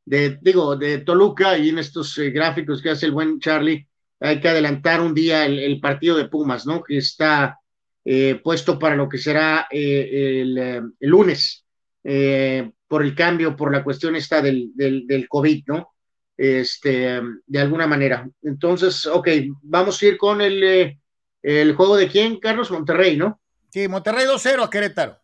de 0.05 0.39
digo, 0.41 0.77
de 0.77 0.99
Toluca 0.99 1.59
y 1.59 1.71
en 1.71 1.79
estos 1.79 2.17
eh, 2.19 2.31
gráficos 2.31 2.81
que 2.81 2.91
hace 2.91 3.07
el 3.07 3.13
buen 3.13 3.41
Charlie, 3.41 3.89
hay 4.21 4.41
que 4.41 4.49
adelantar 4.49 5.01
un 5.01 5.13
día 5.13 5.47
el 5.47 5.81
partido 5.81 6.17
de 6.17 6.29
Pumas, 6.29 6.65
¿no? 6.65 6.83
Que 6.83 6.99
está 6.99 7.59
eh, 8.05 8.41
puesto 8.43 8.79
para 8.79 8.95
lo 8.95 9.09
que 9.09 9.19
será 9.19 9.67
eh, 9.71 10.43
el, 10.43 10.95
lunes, 11.01 11.67
por 12.87 13.03
el 13.03 13.15
cambio, 13.15 13.57
por 13.57 13.73
la 13.73 13.83
cuestión 13.83 14.15
esta 14.15 14.41
del, 14.41 14.71
del, 14.75 15.07
del, 15.07 15.29
COVID, 15.29 15.65
¿no? 15.67 15.95
Este, 16.37 17.21
de 17.47 17.59
alguna 17.59 17.87
manera. 17.89 18.29
Entonces, 18.43 19.07
ok, 19.07 19.29
vamos 19.63 20.01
a 20.01 20.07
ir 20.07 20.17
con 20.17 20.41
el, 20.41 20.97
el 21.43 21.75
juego 21.75 21.97
de 21.97 22.09
quién, 22.09 22.39
Carlos 22.39 22.71
Monterrey, 22.71 23.17
¿no? 23.17 23.41
Sí, 23.75 23.89
Monterrey 23.89 24.25
2-0 24.25 24.63
a 24.63 24.71
Querétaro. 24.71 25.19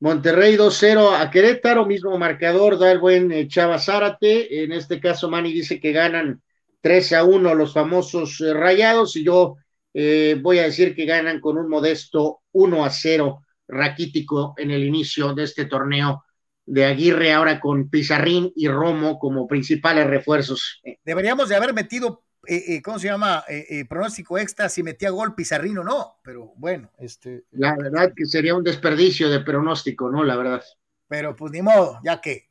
Monterrey 0.00 0.54
2-0 0.54 1.16
a 1.16 1.30
Querétaro, 1.30 1.86
mismo 1.86 2.18
marcador, 2.18 2.78
da 2.78 2.92
el 2.92 2.98
buen 2.98 3.48
Chava 3.48 3.78
Zárate. 3.78 4.64
En 4.64 4.72
este 4.72 5.00
caso, 5.00 5.30
Manny 5.30 5.50
dice 5.50 5.80
que 5.80 5.92
ganan 5.92 6.42
3 6.82 7.14
a 7.14 7.24
1 7.24 7.54
los 7.54 7.72
famosos 7.72 8.38
rayados 8.52 9.16
y 9.16 9.24
yo 9.24 9.56
eh, 9.94 10.38
voy 10.38 10.58
a 10.58 10.64
decir 10.64 10.94
que 10.94 11.06
ganan 11.06 11.40
con 11.40 11.56
un 11.56 11.70
modesto 11.70 12.42
1 12.52 12.84
a 12.84 12.90
0 12.90 13.46
raquítico 13.66 14.52
en 14.58 14.72
el 14.72 14.84
inicio 14.84 15.32
de 15.32 15.44
este 15.44 15.64
torneo 15.64 16.22
de 16.66 16.84
Aguirre, 16.84 17.32
ahora 17.32 17.60
con 17.60 17.88
Pizarrín 17.88 18.52
y 18.54 18.68
Romo 18.68 19.18
como 19.18 19.46
principales 19.46 20.06
refuerzos. 20.06 20.82
Deberíamos 21.02 21.48
de 21.48 21.56
haber 21.56 21.72
metido, 21.72 22.24
eh, 22.48 22.64
eh, 22.74 22.82
¿cómo 22.82 22.98
se 22.98 23.08
llama? 23.08 23.44
pronóstico 23.88 24.38
extra 24.38 24.68
si 24.68 24.82
metía 24.82 25.10
gol 25.10 25.34
Pizarrín 25.34 25.78
o 25.78 25.84
no, 25.84 26.18
pero 26.22 26.52
bueno. 26.56 26.90
este 26.98 27.44
La 27.52 27.76
verdad 27.76 28.12
que 28.16 28.24
sería 28.26 28.54
un 28.54 28.64
desperdicio 28.64 29.28
de 29.28 29.40
pronóstico, 29.40 30.10
¿no? 30.10 30.24
La 30.24 30.36
verdad. 30.36 30.62
Pero 31.06 31.36
pues 31.36 31.52
ni 31.52 31.62
modo, 31.62 32.00
ya 32.02 32.20
que. 32.20 32.48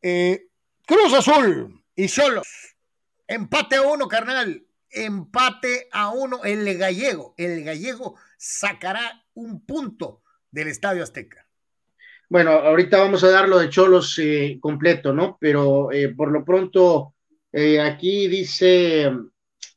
Cruz 0.00 1.12
Azul 1.14 1.82
y 1.94 2.08
solos. 2.08 2.46
Empate 3.26 3.76
a 3.76 3.82
uno, 3.82 4.06
carnal 4.08 4.68
empate 4.90 5.88
a 5.92 6.10
uno. 6.10 6.44
El 6.44 6.76
gallego, 6.76 7.34
el 7.36 7.64
gallego 7.64 8.16
sacará 8.36 9.24
un 9.34 9.64
punto 9.64 10.22
del 10.50 10.68
Estadio 10.68 11.02
Azteca. 11.02 11.46
Bueno, 12.28 12.50
ahorita 12.50 12.98
vamos 12.98 13.24
a 13.24 13.30
dar 13.30 13.48
lo 13.48 13.58
de 13.58 13.70
Cholos 13.70 14.18
eh, 14.18 14.58
completo, 14.60 15.12
¿no? 15.12 15.38
Pero 15.40 15.90
eh, 15.92 16.10
por 16.14 16.30
lo 16.30 16.44
pronto, 16.44 17.14
eh, 17.52 17.80
aquí 17.80 18.28
dice 18.28 19.10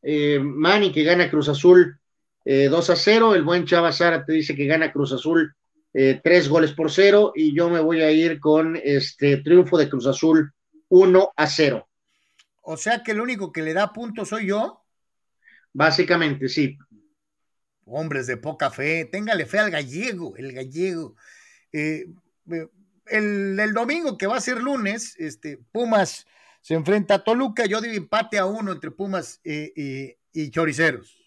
Manny 0.04 0.92
que 0.92 1.04
gana 1.04 1.30
Cruz 1.30 1.50
Azul 1.50 2.00
2 2.46 2.90
a 2.90 2.96
0. 2.96 3.36
El 3.36 3.44
buen 3.44 3.66
Chava 3.66 3.92
te 4.26 4.34
dice 4.34 4.56
que 4.56 4.66
gana 4.66 4.92
Cruz 4.92 5.12
Azul 5.14 5.54
3 5.94 6.50
goles 6.50 6.74
por 6.74 6.92
0. 6.92 7.34
Y 7.36 7.56
yo 7.56 7.70
me 7.70 7.80
voy 7.80 8.02
a 8.02 8.12
ir 8.12 8.40
con 8.40 8.80
este 8.84 9.38
triunfo 9.38 9.78
de 9.78 9.90
Cruz 9.90 10.08
Azul 10.08 10.52
1 10.90 11.34
a 11.36 11.48
0. 11.48 11.88
O 12.62 12.78
sea 12.78 13.04
que 13.04 13.12
el 13.12 13.22
único 13.22 13.52
que 13.52 13.62
le 13.62 13.74
da 13.74 13.92
puntos 13.92 14.30
soy 14.30 14.48
yo. 14.48 14.82
Básicamente, 15.74 16.50
sí. 16.50 16.78
Hombres 17.86 18.28
de 18.28 18.38
poca 18.38 18.70
fe, 18.70 19.06
téngale 19.06 19.46
fe 19.46 19.60
al 19.60 19.72
gallego, 19.72 20.36
el 20.38 20.54
gallego. 20.54 21.16
Eh, 21.72 22.06
eh, 22.52 22.68
el, 23.08 23.74
domingo, 23.74 24.18
que 24.18 24.28
va 24.28 24.38
a 24.38 24.42
ser 24.42 24.62
lunes, 24.62 25.16
este, 25.18 25.60
Pumas 25.72 26.26
se 26.62 26.76
enfrenta 26.76 27.16
a 27.16 27.24
Toluca. 27.24 27.66
Yo 27.66 27.82
digo 27.82 27.96
empate 27.96 28.38
a 28.38 28.46
uno 28.46 28.72
entre 28.72 28.92
Pumas 28.92 29.42
y 29.44 30.52
Choriceros. 30.52 31.18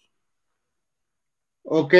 Ok, 1.63 1.93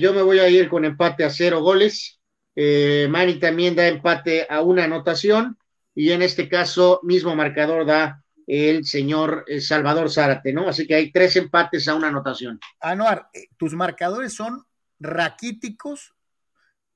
yo 0.00 0.12
me 0.12 0.22
voy 0.22 0.38
a 0.38 0.48
ir 0.48 0.68
con 0.68 0.84
empate 0.84 1.24
a 1.24 1.30
cero 1.30 1.60
goles. 1.60 2.20
Mani 2.56 3.38
también 3.38 3.74
da 3.74 3.86
empate 3.86 4.46
a 4.48 4.62
una 4.62 4.84
anotación 4.84 5.58
y 5.94 6.10
en 6.10 6.22
este 6.22 6.48
caso 6.48 7.00
mismo 7.02 7.34
marcador 7.34 7.86
da 7.86 8.22
el 8.46 8.84
señor 8.84 9.44
eh, 9.46 9.60
Salvador 9.60 10.10
Zárate, 10.10 10.52
¿no? 10.52 10.68
Así 10.68 10.86
que 10.86 10.94
hay 10.94 11.12
tres 11.12 11.36
empates 11.36 11.88
a 11.88 11.94
una 11.94 12.08
anotación. 12.08 12.58
Anuar, 12.80 13.28
eh, 13.32 13.48
tus 13.56 13.74
marcadores 13.74 14.34
son 14.34 14.66
raquíticos, 14.98 16.14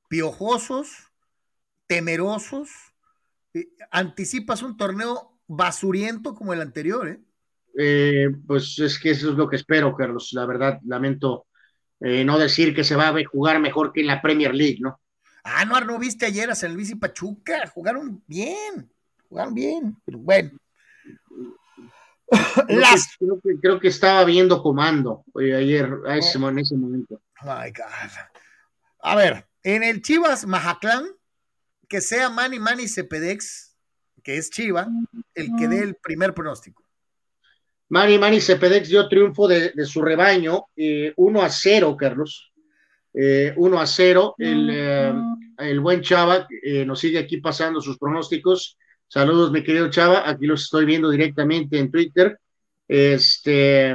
piojosos, 0.08 1.12
temerosos. 1.86 2.70
Eh, 3.54 3.68
anticipas 3.90 4.62
un 4.62 4.76
torneo 4.76 5.35
basuriento 5.46 6.34
como 6.34 6.52
el 6.52 6.60
anterior, 6.60 7.08
¿eh? 7.08 8.30
pues 8.46 8.78
es 8.78 8.98
que 8.98 9.10
eso 9.10 9.30
es 9.30 9.36
lo 9.36 9.48
que 9.48 9.56
espero, 9.56 9.94
Carlos. 9.94 10.30
La 10.32 10.46
verdad, 10.46 10.80
lamento 10.86 11.46
no 12.00 12.38
decir 12.38 12.74
que 12.74 12.84
se 12.84 12.96
va 12.96 13.08
a 13.08 13.24
jugar 13.24 13.60
mejor 13.60 13.92
que 13.92 14.00
en 14.00 14.06
la 14.06 14.22
Premier 14.22 14.54
League, 14.54 14.78
¿no? 14.80 15.00
Ah, 15.48 15.64
no, 15.64 15.80
¿no 15.80 15.98
viste 15.98 16.26
ayer 16.26 16.50
a 16.50 16.56
San 16.56 16.74
Luis 16.74 16.90
y 16.90 16.96
Pachuca? 16.96 17.68
Jugaron 17.72 18.22
bien, 18.26 18.90
jugaron 19.28 19.54
bien, 19.54 19.96
pero 20.04 20.18
bueno. 20.18 20.50
Creo, 22.66 22.80
Las... 22.80 23.16
que, 23.16 23.60
creo, 23.60 23.78
que, 23.78 23.86
estaba 23.86 24.24
viendo 24.24 24.60
comando 24.60 25.24
ayer 25.36 25.88
a 26.06 26.16
ese, 26.16 26.38
en 26.38 26.58
ese 26.58 26.76
momento. 26.76 27.20
my 27.44 27.70
God. 27.70 28.10
A 29.00 29.14
ver, 29.14 29.46
en 29.62 29.84
el 29.84 30.02
Chivas 30.02 30.46
Majaclán, 30.46 31.06
que 31.88 32.00
sea 32.00 32.28
Manny 32.28 32.58
Manny 32.58 32.88
Cepedex, 32.88 33.65
que 34.26 34.36
es 34.38 34.50
Chiva, 34.50 34.88
el 35.36 35.50
que 35.56 35.68
dé 35.68 35.84
el 35.84 35.94
primer 35.94 36.34
pronóstico. 36.34 36.82
Manny 37.90 38.18
Manny 38.18 38.40
Cepedex 38.40 38.88
dio 38.88 39.08
triunfo 39.08 39.46
de, 39.46 39.70
de 39.70 39.86
su 39.86 40.02
rebaño, 40.02 40.64
eh, 40.74 41.12
1 41.14 41.42
a 41.42 41.48
0, 41.48 41.96
Carlos. 41.96 42.52
Eh, 43.14 43.54
1 43.56 43.80
a 43.80 43.86
0. 43.86 44.34
El, 44.36 44.68
eh, 44.72 45.14
el 45.58 45.78
buen 45.78 46.02
Chava 46.02 46.48
eh, 46.60 46.84
nos 46.84 46.98
sigue 46.98 47.20
aquí 47.20 47.36
pasando 47.36 47.80
sus 47.80 47.98
pronósticos. 47.98 48.76
Saludos, 49.06 49.52
mi 49.52 49.62
querido 49.62 49.90
Chava. 49.90 50.28
Aquí 50.28 50.46
los 50.46 50.64
estoy 50.64 50.86
viendo 50.86 51.08
directamente 51.08 51.78
en 51.78 51.92
Twitter. 51.92 52.40
Este, 52.88 53.94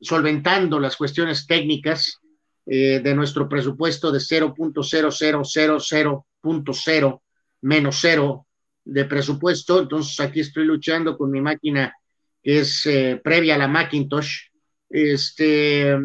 solventando 0.00 0.80
las 0.80 0.96
cuestiones 0.96 1.46
técnicas 1.46 2.20
eh, 2.64 3.02
de 3.04 3.14
nuestro 3.14 3.46
presupuesto 3.50 4.10
de 4.10 4.20
0.0000.0 4.20 7.20
menos 7.60 7.98
cero 8.00 8.46
de 8.88 9.04
presupuesto. 9.04 9.80
Entonces 9.80 10.18
aquí 10.20 10.40
estoy 10.40 10.64
luchando 10.64 11.16
con 11.16 11.30
mi 11.30 11.40
máquina 11.40 11.94
que 12.42 12.60
es 12.60 12.88
previa 13.22 13.54
a 13.56 13.58
la 13.58 13.68
Macintosh. 13.68 14.48
Este, 14.88 15.96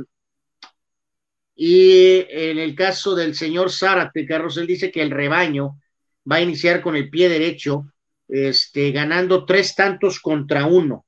y 1.56 2.26
en 2.30 2.58
el 2.58 2.76
caso 2.76 3.16
del 3.16 3.36
señor 3.36 3.72
Zárate, 3.72 4.26
Carlos, 4.26 4.58
él 4.58 4.68
dice 4.68 4.92
que 4.92 5.02
el 5.02 5.12
rebaño 5.12 5.80
va 6.30 6.38
a 6.38 6.42
iniciar 6.42 6.82
con 6.82 6.96
el 6.96 7.10
pie 7.10 7.30
derecho, 7.30 7.86
este, 8.28 8.92
ganando 8.92 9.46
tres 9.46 9.76
tantos 9.76 10.20
contra 10.20 10.66
uno. 10.66 11.06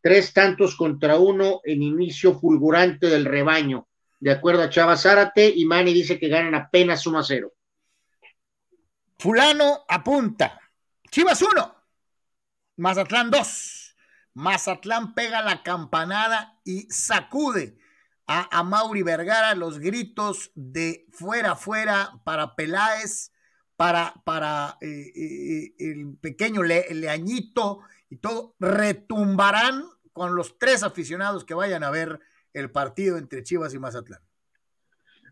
Tres 0.00 0.32
tantos 0.32 0.76
contra 0.76 1.18
uno 1.18 1.60
en 1.64 1.82
inicio 1.82 2.38
fulgurante 2.38 3.06
del 3.06 3.24
rebaño, 3.24 3.86
de 4.18 4.32
acuerdo 4.32 4.62
a 4.62 4.70
Chava 4.70 4.96
Zárate, 4.96 5.52
y 5.54 5.64
Mani 5.64 5.92
dice 5.92 6.18
que 6.18 6.28
ganan 6.28 6.54
apenas 6.54 7.06
1 7.06 7.18
a 7.18 7.22
0. 7.22 7.52
Fulano 9.18 9.84
apunta. 9.88 10.61
Chivas 11.12 11.42
1, 11.42 11.74
Mazatlán 12.78 13.30
2. 13.30 13.96
Mazatlán 14.32 15.12
pega 15.12 15.42
la 15.42 15.62
campanada 15.62 16.58
y 16.64 16.88
sacude 16.88 17.76
a, 18.26 18.62
Mauri 18.62 19.02
Vergara 19.02 19.54
los 19.54 19.78
gritos 19.78 20.52
de 20.54 21.04
fuera, 21.10 21.54
fuera 21.54 22.12
para 22.24 22.56
Peláez, 22.56 23.30
para, 23.76 24.14
para 24.24 24.78
eh, 24.80 25.12
eh, 25.14 25.74
el 25.80 26.16
pequeño 26.18 26.62
Leañito 26.62 27.80
y 28.08 28.16
todo, 28.16 28.56
retumbarán 28.58 29.84
con 30.14 30.34
los 30.34 30.58
tres 30.58 30.82
aficionados 30.82 31.44
que 31.44 31.52
vayan 31.52 31.84
a 31.84 31.90
ver 31.90 32.20
el 32.54 32.70
partido 32.70 33.18
entre 33.18 33.42
Chivas 33.42 33.74
y 33.74 33.78
Mazatlán. 33.78 34.22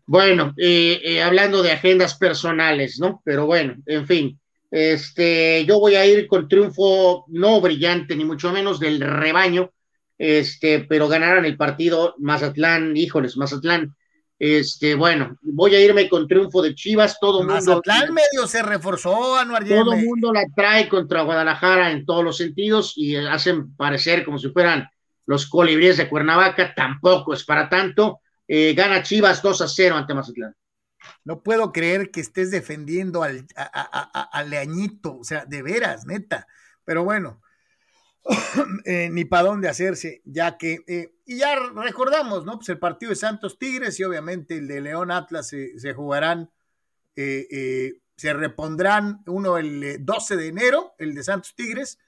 Bueno, 0.05 0.53
eh, 0.57 1.23
hablando 1.23 1.63
de 1.63 1.71
agendas 1.71 2.15
personales, 2.19 2.99
¿no? 2.99 3.23
Pero 3.25 3.47
bueno, 3.47 3.77
en 3.87 4.05
fin, 4.05 4.40
este, 4.71 5.65
yo 5.65 5.79
voy 5.79 5.95
a 5.95 6.05
ir 6.05 6.27
con 6.27 6.47
triunfo 6.47 7.25
no 7.27 7.59
brillante, 7.59 8.15
ni 8.15 8.23
mucho 8.23 8.53
menos 8.53 8.79
del 8.79 9.01
rebaño, 9.01 9.71
este, 10.17 10.79
pero 10.79 11.09
ganaron 11.09 11.43
el 11.43 11.57
partido 11.57 12.15
Mazatlán, 12.19 12.95
híjoles, 12.95 13.35
Mazatlán. 13.35 13.93
Este, 14.39 14.95
bueno, 14.95 15.37
voy 15.41 15.75
a 15.75 15.81
irme 15.81 16.09
con 16.09 16.27
triunfo 16.27 16.61
de 16.61 16.73
Chivas, 16.73 17.19
todo 17.19 17.39
mundo. 17.39 17.53
Mazatlán 17.53 18.13
medio 18.13 18.47
se 18.47 18.63
reforzó, 18.63 19.35
Anuar 19.37 19.67
Todo 19.67 19.93
el 19.93 20.05
mundo 20.05 20.31
la 20.33 20.45
trae 20.55 20.87
contra 20.87 21.23
Guadalajara 21.23 21.91
en 21.91 22.05
todos 22.05 22.23
los 22.23 22.37
sentidos 22.37 22.93
y 22.95 23.17
hacen 23.17 23.75
parecer 23.75 24.23
como 24.23 24.39
si 24.39 24.49
fueran 24.49 24.87
los 25.25 25.47
colibríes 25.47 25.97
de 25.97 26.09
Cuernavaca, 26.09 26.73
tampoco 26.73 27.33
es 27.33 27.43
para 27.43 27.69
tanto. 27.69 28.21
Eh, 28.47 28.73
gana 28.73 29.03
Chivas 29.03 29.41
2 29.41 29.61
a 29.61 29.67
0 29.67 29.95
ante 29.97 30.13
Mazatlán. 30.13 30.55
No 31.23 31.43
puedo 31.43 31.71
creer 31.71 32.11
que 32.11 32.21
estés 32.21 32.51
defendiendo 32.51 33.23
al, 33.23 33.47
al 33.55 34.49
Leañito, 34.49 35.17
o 35.17 35.23
sea, 35.23 35.45
de 35.45 35.61
veras, 35.61 36.05
neta. 36.05 36.47
Pero 36.85 37.03
bueno, 37.03 37.41
Eh, 38.85 39.09
ni 39.11 39.25
para 39.25 39.47
dónde 39.47 39.69
hacerse, 39.69 40.21
ya 40.25 40.57
que, 40.57 40.83
eh, 40.87 41.13
y 41.25 41.37
ya 41.37 41.55
recordamos, 41.75 42.45
¿no? 42.45 42.57
Pues 42.57 42.69
el 42.69 42.79
partido 42.79 43.11
de 43.11 43.15
Santos 43.15 43.57
Tigres 43.57 43.99
y 43.99 44.03
obviamente 44.03 44.57
el 44.57 44.67
de 44.67 44.81
León 44.81 45.11
Atlas 45.11 45.47
se, 45.47 45.93
jugarán, 45.93 46.51
eh, 47.15 47.93
se 48.15 48.33
repondrán 48.33 49.23
uno 49.27 49.57
el 49.57 50.03
12 50.03 50.35
de 50.35 50.47
enero, 50.47 50.93
el 50.97 51.15
de 51.15 51.23
Santos 51.23 51.55
Tigres, 51.55 51.99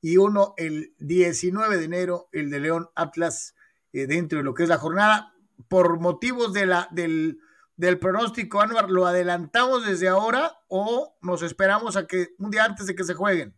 y 0.00 0.16
uno 0.16 0.54
el 0.56 0.94
19 0.98 1.76
de 1.76 1.84
enero, 1.84 2.28
el 2.32 2.50
de 2.50 2.60
León 2.60 2.88
Atlas, 2.94 3.54
dentro 3.92 4.38
de 4.38 4.44
lo 4.44 4.54
que 4.54 4.62
es 4.62 4.68
la 4.68 4.78
jornada. 4.78 5.34
Por 5.68 6.00
motivos 6.00 6.54
de 6.54 6.66
la, 6.66 6.88
del, 6.90 7.38
del 7.80 7.98
pronóstico, 7.98 8.60
Anuar, 8.60 8.90
¿lo 8.90 9.06
adelantamos 9.06 9.86
desde 9.86 10.06
ahora 10.06 10.52
o 10.68 11.16
nos 11.22 11.40
esperamos 11.40 11.96
a 11.96 12.06
que 12.06 12.28
un 12.38 12.50
día 12.50 12.64
antes 12.64 12.86
de 12.86 12.94
que 12.94 13.04
se 13.04 13.14
jueguen? 13.14 13.54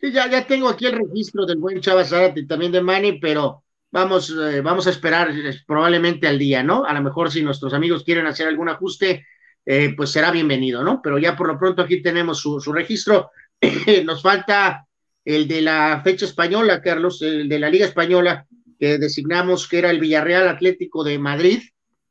Sí, 0.00 0.10
ya, 0.10 0.28
ya 0.28 0.46
tengo 0.46 0.70
aquí 0.70 0.86
el 0.86 0.96
registro 0.96 1.44
del 1.44 1.58
buen 1.58 1.80
Chava 1.82 2.02
Zárate 2.02 2.40
y 2.40 2.46
también 2.46 2.72
de 2.72 2.80
Manny, 2.80 3.20
pero 3.20 3.62
vamos, 3.90 4.30
eh, 4.30 4.62
vamos 4.62 4.86
a 4.86 4.90
esperar 4.90 5.30
probablemente 5.66 6.26
al 6.26 6.38
día, 6.38 6.62
¿no? 6.62 6.86
A 6.86 6.94
lo 6.94 7.02
mejor 7.02 7.30
si 7.30 7.42
nuestros 7.42 7.74
amigos 7.74 8.04
quieren 8.04 8.26
hacer 8.26 8.48
algún 8.48 8.70
ajuste, 8.70 9.26
eh, 9.66 9.92
pues 9.94 10.10
será 10.10 10.30
bienvenido, 10.30 10.82
¿no? 10.82 11.02
Pero 11.02 11.18
ya 11.18 11.36
por 11.36 11.46
lo 11.46 11.58
pronto 11.58 11.82
aquí 11.82 12.00
tenemos 12.00 12.40
su, 12.40 12.58
registro. 12.72 13.32
Nos 14.04 14.22
falta 14.22 14.86
el 15.26 15.46
de 15.46 15.60
la 15.60 16.00
fecha 16.02 16.24
española, 16.24 16.80
Carlos, 16.80 17.20
el 17.20 17.50
de 17.50 17.58
la 17.58 17.68
Liga 17.68 17.84
Española, 17.84 18.46
que 18.80 18.96
designamos 18.96 19.68
que 19.68 19.78
era 19.78 19.90
el 19.90 20.00
Villarreal 20.00 20.48
Atlético 20.48 21.04
de 21.04 21.18
Madrid, 21.18 21.60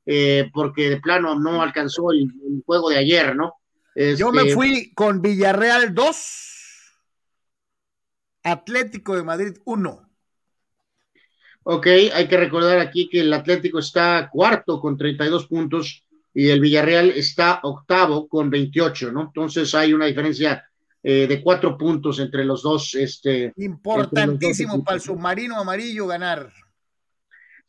eh, 0.06 0.50
porque 0.54 0.90
de 0.90 1.02
plano 1.02 1.40
no 1.40 1.62
alcanzó 1.62 2.12
el, 2.12 2.28
juego 2.66 2.90
de 2.90 2.98
ayer, 2.98 3.36
¿no? 3.36 3.54
Yo 3.96 4.32
me 4.32 4.44
este, 4.44 4.54
fui 4.54 4.94
con 4.94 5.22
Villarreal 5.22 5.94
2 5.94 6.52
Atlético 8.44 9.16
de 9.16 9.24
Madrid 9.24 9.58
1. 9.66 10.10
Ok, 11.64 11.88
hay 12.14 12.28
que 12.28 12.38
recordar 12.38 12.80
aquí 12.80 13.08
que 13.08 13.20
el 13.22 13.34
Atlético 13.34 13.80
está 13.80 14.30
cuarto 14.32 14.80
con 14.82 14.98
32 14.98 15.48
puntos 15.48 16.06
y 16.34 16.50
el 16.50 16.60
Villarreal 16.60 17.12
está 17.12 17.60
octavo 17.64 18.28
con 18.28 18.50
28, 18.50 19.12
¿no? 19.12 19.22
Entonces 19.24 19.76
hay 19.76 19.94
una 19.94 20.06
diferencia 20.08 20.66
eh, 21.04 21.28
de 21.28 21.42
cuatro 21.42 21.78
puntos 21.78 22.20
entre 22.20 22.46
los 22.46 22.64
dos. 22.64 22.96
Este, 22.96 23.54
Importantísimo 23.58 24.84
para 24.84 24.96
el 24.96 25.02
submarino 25.02 25.60
amarillo 25.60 26.08
ganar. 26.08 26.52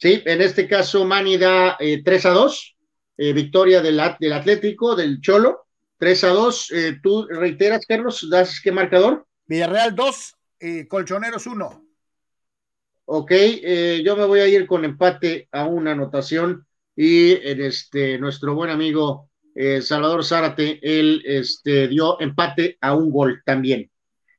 Sí, 0.03 0.21
en 0.27 0.43
este 0.43 0.67
caso 0.67 1.05
Mani 1.05 1.39
da 1.39 1.77
3 1.79 2.25
eh, 2.25 2.29
a 2.29 2.33
2, 2.33 2.77
eh, 3.19 3.33
victoria 3.33 3.81
del, 3.81 4.03
del, 4.19 4.33
Atlético, 4.33 4.97
del 4.97 5.21
Cholo, 5.21 5.69
3 5.97 6.25
a 6.25 6.29
2. 6.31 6.73
¿Tú 7.01 7.29
reiteras, 7.29 7.87
Carlos, 7.87 8.27
das 8.29 8.61
qué 8.61 8.73
marcador? 8.73 9.25
Villarreal 9.47 9.95
2, 9.95 10.35
Colchoneros 10.89 11.47
1. 11.47 11.87
Ok, 13.05 13.31
eh, 13.31 14.03
yo 14.05 14.17
me 14.17 14.25
voy 14.25 14.41
a 14.41 14.49
ir 14.49 14.67
con 14.67 14.85
empate 14.85 15.49
a 15.53 15.67
una 15.67 15.93
anotación 15.93 16.67
y 16.97 17.35
este, 17.35 18.19
nuestro 18.19 18.57
buen 18.57 18.71
amigo 18.71 19.31
eh, 19.55 19.83
Salvador 19.83 20.25
Zárate, 20.25 20.81
él 20.83 21.23
este, 21.25 21.87
dio 21.87 22.21
empate 22.21 22.77
a 22.81 22.97
un 22.97 23.13
gol 23.13 23.41
también. 23.47 23.89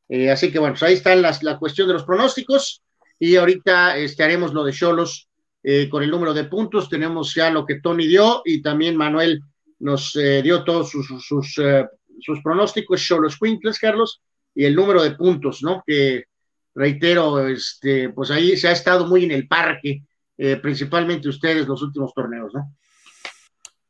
Eh, 0.09 0.29
así 0.29 0.51
que 0.51 0.59
bueno, 0.59 0.73
pues 0.73 0.83
ahí 0.83 0.95
está 0.95 1.15
la 1.15 1.57
cuestión 1.57 1.87
de 1.87 1.93
los 1.93 2.03
pronósticos. 2.03 2.83
Y 3.17 3.37
ahorita 3.37 3.95
este, 3.97 4.23
haremos 4.23 4.53
lo 4.53 4.65
de 4.65 4.73
Cholos 4.73 5.29
eh, 5.63 5.87
con 5.89 6.03
el 6.03 6.11
número 6.11 6.33
de 6.33 6.43
puntos. 6.43 6.89
Tenemos 6.89 7.33
ya 7.33 7.49
lo 7.49 7.65
que 7.65 7.79
Tony 7.79 8.05
dio 8.05 8.41
y 8.43 8.61
también 8.61 8.97
Manuel 8.97 9.41
nos 9.79 10.15
eh, 10.15 10.41
dio 10.41 10.63
todos 10.63 10.91
sus, 10.91 11.07
sus, 11.25 11.57
eh, 11.57 11.85
pronósticos, 12.43 13.01
Cholos 13.01 13.37
Quintles, 13.39 13.79
Carlos, 13.79 14.21
y 14.53 14.65
el 14.65 14.75
número 14.75 15.01
de 15.01 15.11
puntos, 15.11 15.63
¿no? 15.63 15.81
Que 15.85 16.25
reitero, 16.75 17.47
este, 17.47 18.09
pues 18.09 18.29
ahí 18.29 18.57
se 18.57 18.67
ha 18.67 18.71
estado 18.71 19.07
muy 19.07 19.23
en 19.23 19.31
el 19.31 19.47
parque, 19.47 20.03
principalmente 20.61 21.29
ustedes 21.29 21.67
los 21.67 21.81
últimos 21.81 22.13
torneos, 22.13 22.51
¿no? 22.53 22.73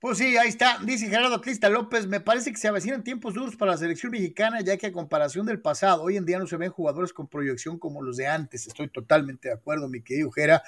Pues 0.03 0.17
sí, 0.17 0.35
ahí 0.35 0.49
está. 0.49 0.79
Dice 0.83 1.07
Gerardo 1.07 1.39
Clista 1.39 1.69
López, 1.69 2.07
me 2.07 2.19
parece 2.19 2.51
que 2.51 2.57
se 2.57 2.67
avecinan 2.67 3.05
tiempos 3.05 3.33
duros 3.33 3.55
para 3.55 3.71
la 3.71 3.77
selección 3.77 4.11
mexicana, 4.11 4.59
ya 4.59 4.75
que 4.75 4.87
a 4.87 4.91
comparación 4.91 5.45
del 5.45 5.61
pasado, 5.61 6.03
hoy 6.03 6.17
en 6.17 6.25
día 6.25 6.37
no 6.37 6.45
se 6.45 6.57
ven 6.57 6.71
jugadores 6.71 7.13
con 7.13 7.29
proyección 7.29 7.79
como 7.79 8.01
los 8.01 8.17
de 8.17 8.27
antes. 8.27 8.67
Estoy 8.67 8.89
totalmente 8.89 9.47
de 9.47 9.53
acuerdo, 9.53 9.87
mi 9.87 10.01
querido 10.01 10.29
Gera. 10.29 10.61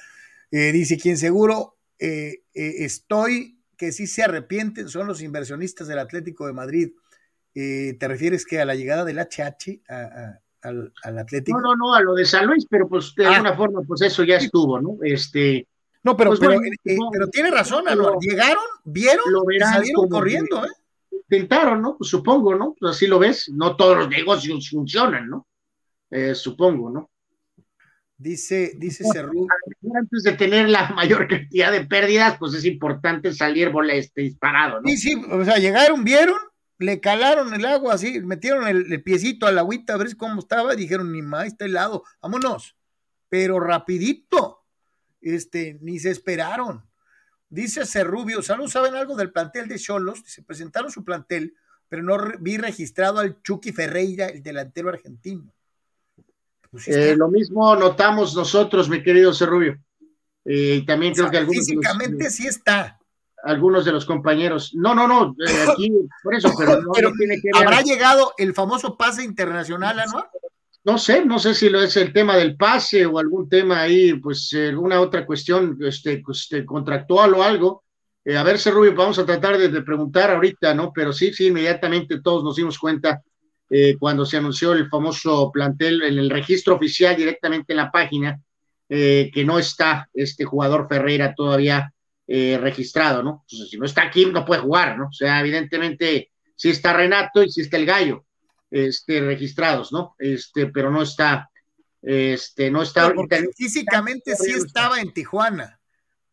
Eh, 0.52 0.72
dice, 0.72 0.98
quien 0.98 1.18
seguro 1.18 1.78
eh, 2.00 2.44
eh, 2.54 2.74
estoy 2.86 3.62
que 3.78 3.92
sí 3.92 4.08
se 4.08 4.24
arrepienten 4.24 4.90
son 4.90 5.08
los 5.08 5.22
inversionistas 5.22 5.88
del 5.88 6.00
Atlético 6.00 6.48
de 6.48 6.54
Madrid. 6.54 6.92
¿Te 7.54 7.98
refieres 8.02 8.46
que 8.46 8.60
a 8.60 8.66
la 8.66 8.76
llegada 8.76 9.06
del 9.06 9.18
HH 9.18 9.82
al, 10.62 10.92
Atlético? 11.18 11.60
No, 11.62 11.76
no, 11.76 11.88
no, 11.88 11.94
a 11.94 12.02
lo 12.02 12.14
de 12.14 12.26
San 12.26 12.48
Luis, 12.48 12.66
pero 12.70 12.88
pues 12.88 13.14
de 13.16 13.26
ah. 13.26 13.32
alguna 13.32 13.56
forma, 13.56 13.82
pues 13.88 14.02
eso 14.02 14.24
ya 14.24 14.36
estuvo, 14.38 14.80
¿no? 14.82 14.98
Este, 15.02 15.66
no, 16.04 16.18
pero, 16.18 16.32
pues 16.32 16.40
pero, 16.42 17.30
tiene 17.30 17.52
razón, 17.52 17.86
Llegaron, 18.20 18.64
vieron 18.84 19.26
y 19.54 19.60
salieron 19.60 20.10
corriendo, 20.10 20.66
¿eh? 20.66 20.70
Intentaron, 21.12 21.82
¿no? 21.82 21.98
Pues 21.98 22.10
supongo, 22.10 22.56
¿no? 22.56 22.76
Pues 22.78 22.96
así 22.96 23.08
lo 23.08 23.20
ves. 23.20 23.50
No 23.54 23.78
todos 23.78 23.98
los 23.98 24.10
negocios 24.10 24.70
funcionan, 24.70 25.30
¿no? 25.30 25.48
supongo, 26.34 26.90
¿no? 26.92 27.10
Dice, 28.18 28.74
dice 28.78 29.04
Cerrú. 29.12 29.48
Antes 29.94 30.24
de 30.24 30.34
tener 30.34 30.70
la 30.70 30.90
mayor 30.92 31.28
cantidad 31.30 31.72
de 31.72 31.86
pérdidas, 31.86 32.38
pues 32.38 32.54
es 32.54 32.66
importante 32.66 33.34
salir 33.34 33.72
este, 33.92 34.22
disparado, 34.22 34.82
¿no? 34.82 34.88
Sí, 34.88 34.98
sí, 34.98 35.22
o 35.30 35.44
sea, 35.44 35.58
llegaron, 35.58 36.04
vieron, 36.04 36.38
le 36.78 37.02
calaron 37.02 37.54
el 37.54 37.66
agua 37.66 37.94
así, 37.94 38.22
metieron 38.22 38.68
el, 38.68 39.04
piecito 39.04 39.48
a 39.48 39.52
la 39.52 39.62
agüita 39.62 39.94
a 39.94 39.98
ver 39.98 40.16
cómo 40.16 40.40
estaba, 40.40 40.74
y 40.74 40.78
dijeron, 40.78 41.12
ni 41.12 41.22
más, 41.22 41.48
está 41.48 41.66
helado, 41.66 42.04
vámonos. 42.22 42.78
Pero 43.28 43.60
rapidito, 43.60 44.64
este, 45.20 45.78
ni 45.82 46.00
se 46.00 46.12
esperaron. 46.12 46.86
Dice 47.50 47.86
Cerrubio, 47.86 48.42
¿salud 48.42 48.70
saben 48.70 48.96
algo 48.96 49.16
del 49.16 49.32
plantel 49.32 49.68
de 49.68 49.78
Cholos? 49.78 50.22
Se 50.26 50.42
presentaron 50.42 50.92
su 50.92 51.04
plantel, 51.04 51.56
pero 51.90 52.02
no 52.02 52.18
vi 52.40 52.58
registrado 52.58 53.20
al 53.20 53.42
Chucky 53.42 53.72
Ferreira, 53.72 54.28
el 54.28 54.42
delantero 54.42 54.90
argentino. 54.90 55.55
Pues 56.76 56.90
eh, 56.90 57.16
lo 57.16 57.30
mismo 57.30 57.74
notamos 57.78 58.36
nosotros, 58.36 58.90
mi 58.90 59.02
querido 59.02 59.34
Cerrubio. 59.34 59.78
Eh, 60.44 60.80
y 60.82 60.86
también 60.86 61.14
creo 61.14 61.32
que 61.32 61.38
algunos. 61.38 61.66
Físicamente 61.66 62.30
sí 62.30 62.48
está. 62.48 63.00
Algunos 63.46 63.86
de 63.86 63.94
los 63.94 64.06
compañeros. 64.06 64.74
No, 64.76 64.94
no, 64.94 65.08
no, 65.08 65.34
eh, 65.48 65.66
aquí, 65.72 65.90
por 66.22 66.36
eso, 66.36 66.52
pero 66.58 66.82
no, 66.82 66.92
tiene 67.18 67.40
que 67.40 67.50
ver. 67.54 67.66
¿Habrá 67.66 67.82
llegado 67.82 68.34
el 68.38 68.54
famoso 68.54 68.98
pase 68.98 69.24
internacional, 69.24 69.98
Anuar? 70.02 70.30
No 70.84 70.98
sé, 70.98 71.24
no 71.24 71.40
sé 71.40 71.56
si 71.56 71.70
lo 71.70 71.82
es 71.82 71.96
el 71.96 72.12
tema 72.12 72.36
del 72.36 72.58
pase 72.58 73.06
o 73.06 73.20
algún 73.20 73.48
tema 73.48 73.80
ahí, 73.80 74.16
pues 74.16 74.54
alguna 74.54 75.00
otra 75.00 75.26
cuestión 75.26 75.78
este, 75.80 76.22
este 76.30 76.66
contractual 76.66 77.36
o 77.36 77.42
algo. 77.42 77.86
a 78.38 78.44
ver, 78.44 78.60
Cerrubio, 78.60 78.94
vamos 78.94 79.18
a 79.18 79.26
tratar 79.26 79.58
de, 79.58 79.70
de, 79.70 79.82
preguntar 79.82 80.30
ahorita, 80.30 80.76
¿no? 80.76 80.92
Pero 80.94 81.14
sí, 81.14 81.34
sí, 81.34 81.48
inmediatamente 81.48 82.20
todos 82.22 82.44
nos 82.44 82.58
dimos 82.58 82.78
cuenta 82.78 83.24
eh, 83.70 83.98
cuando 84.00 84.26
se 84.26 84.38
anunció 84.38 84.74
el 84.74 84.90
famoso 84.90 85.52
plantel 85.52 86.04
en 86.04 86.20
el 86.20 86.30
registro 86.30 86.76
oficial 86.76 87.16
directamente 87.16 87.74
en 87.74 87.78
la 87.78 87.92
página, 87.92 88.40
eh, 88.88 89.32
que 89.34 89.44
no 89.44 89.58
está 89.58 90.10
este 90.14 90.46
jugador 90.46 90.88
Ferreira 90.88 91.34
todavía 91.34 91.92
eh, 92.28 92.60
registrado, 92.62 93.24
¿no? 93.24 93.44
Entonces, 93.48 93.70
si 93.72 93.78
no 93.78 93.86
está 93.86 94.04
aquí, 94.04 94.28
no 94.28 94.46
puede 94.46 94.62
jugar, 94.62 94.98
¿no? 94.98 95.08
O 95.08 95.14
sea, 95.14 95.40
evidentemente 95.40 96.32
sí 96.56 96.70
está 96.70 96.94
Renato 96.94 97.44
y 97.44 97.52
sí 97.52 97.62
está 97.62 97.78
el 97.78 97.88
Gallo, 97.88 98.26
este, 98.70 99.22
registrados, 99.22 99.92
¿no? 99.92 100.16
Este, 100.20 100.68
pero 100.68 100.92
no 100.92 101.02
está, 101.02 101.50
este, 102.02 102.70
no 102.70 102.84
está. 102.84 103.12
físicamente 103.56 104.36
sí 104.36 104.52
estaba 104.52 105.02
en 105.02 105.12
Tijuana. 105.12 105.80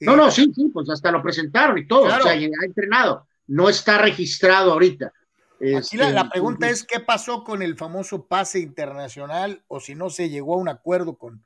No, 0.00 0.16
no, 0.16 0.30
sí, 0.30 0.52
sí, 0.54 0.68
pues 0.72 0.90
hasta 0.90 1.10
lo 1.10 1.22
presentaron 1.22 1.78
y 1.78 1.86
todo, 1.86 2.04
o 2.04 2.22
sea, 2.22 2.32
ha 2.32 2.64
entrenado, 2.64 3.28
no 3.46 3.68
está 3.68 3.98
registrado 3.98 4.72
ahorita. 4.72 5.12
Aquí 5.62 5.96
la, 5.96 6.08
este, 6.08 6.28
pregunta 6.30 6.68
es 6.68 6.82
qué 6.82 6.98
pasó 6.98 7.44
con 7.44 7.62
el 7.62 7.76
famoso 7.76 8.26
pase 8.26 8.58
internacional 8.58 9.62
o 9.68 9.78
si 9.78 9.94
no 9.94 10.10
se 10.10 10.28
llegó 10.28 10.54
a 10.54 10.58
un 10.58 10.68
acuerdo 10.68 11.16
con, 11.16 11.44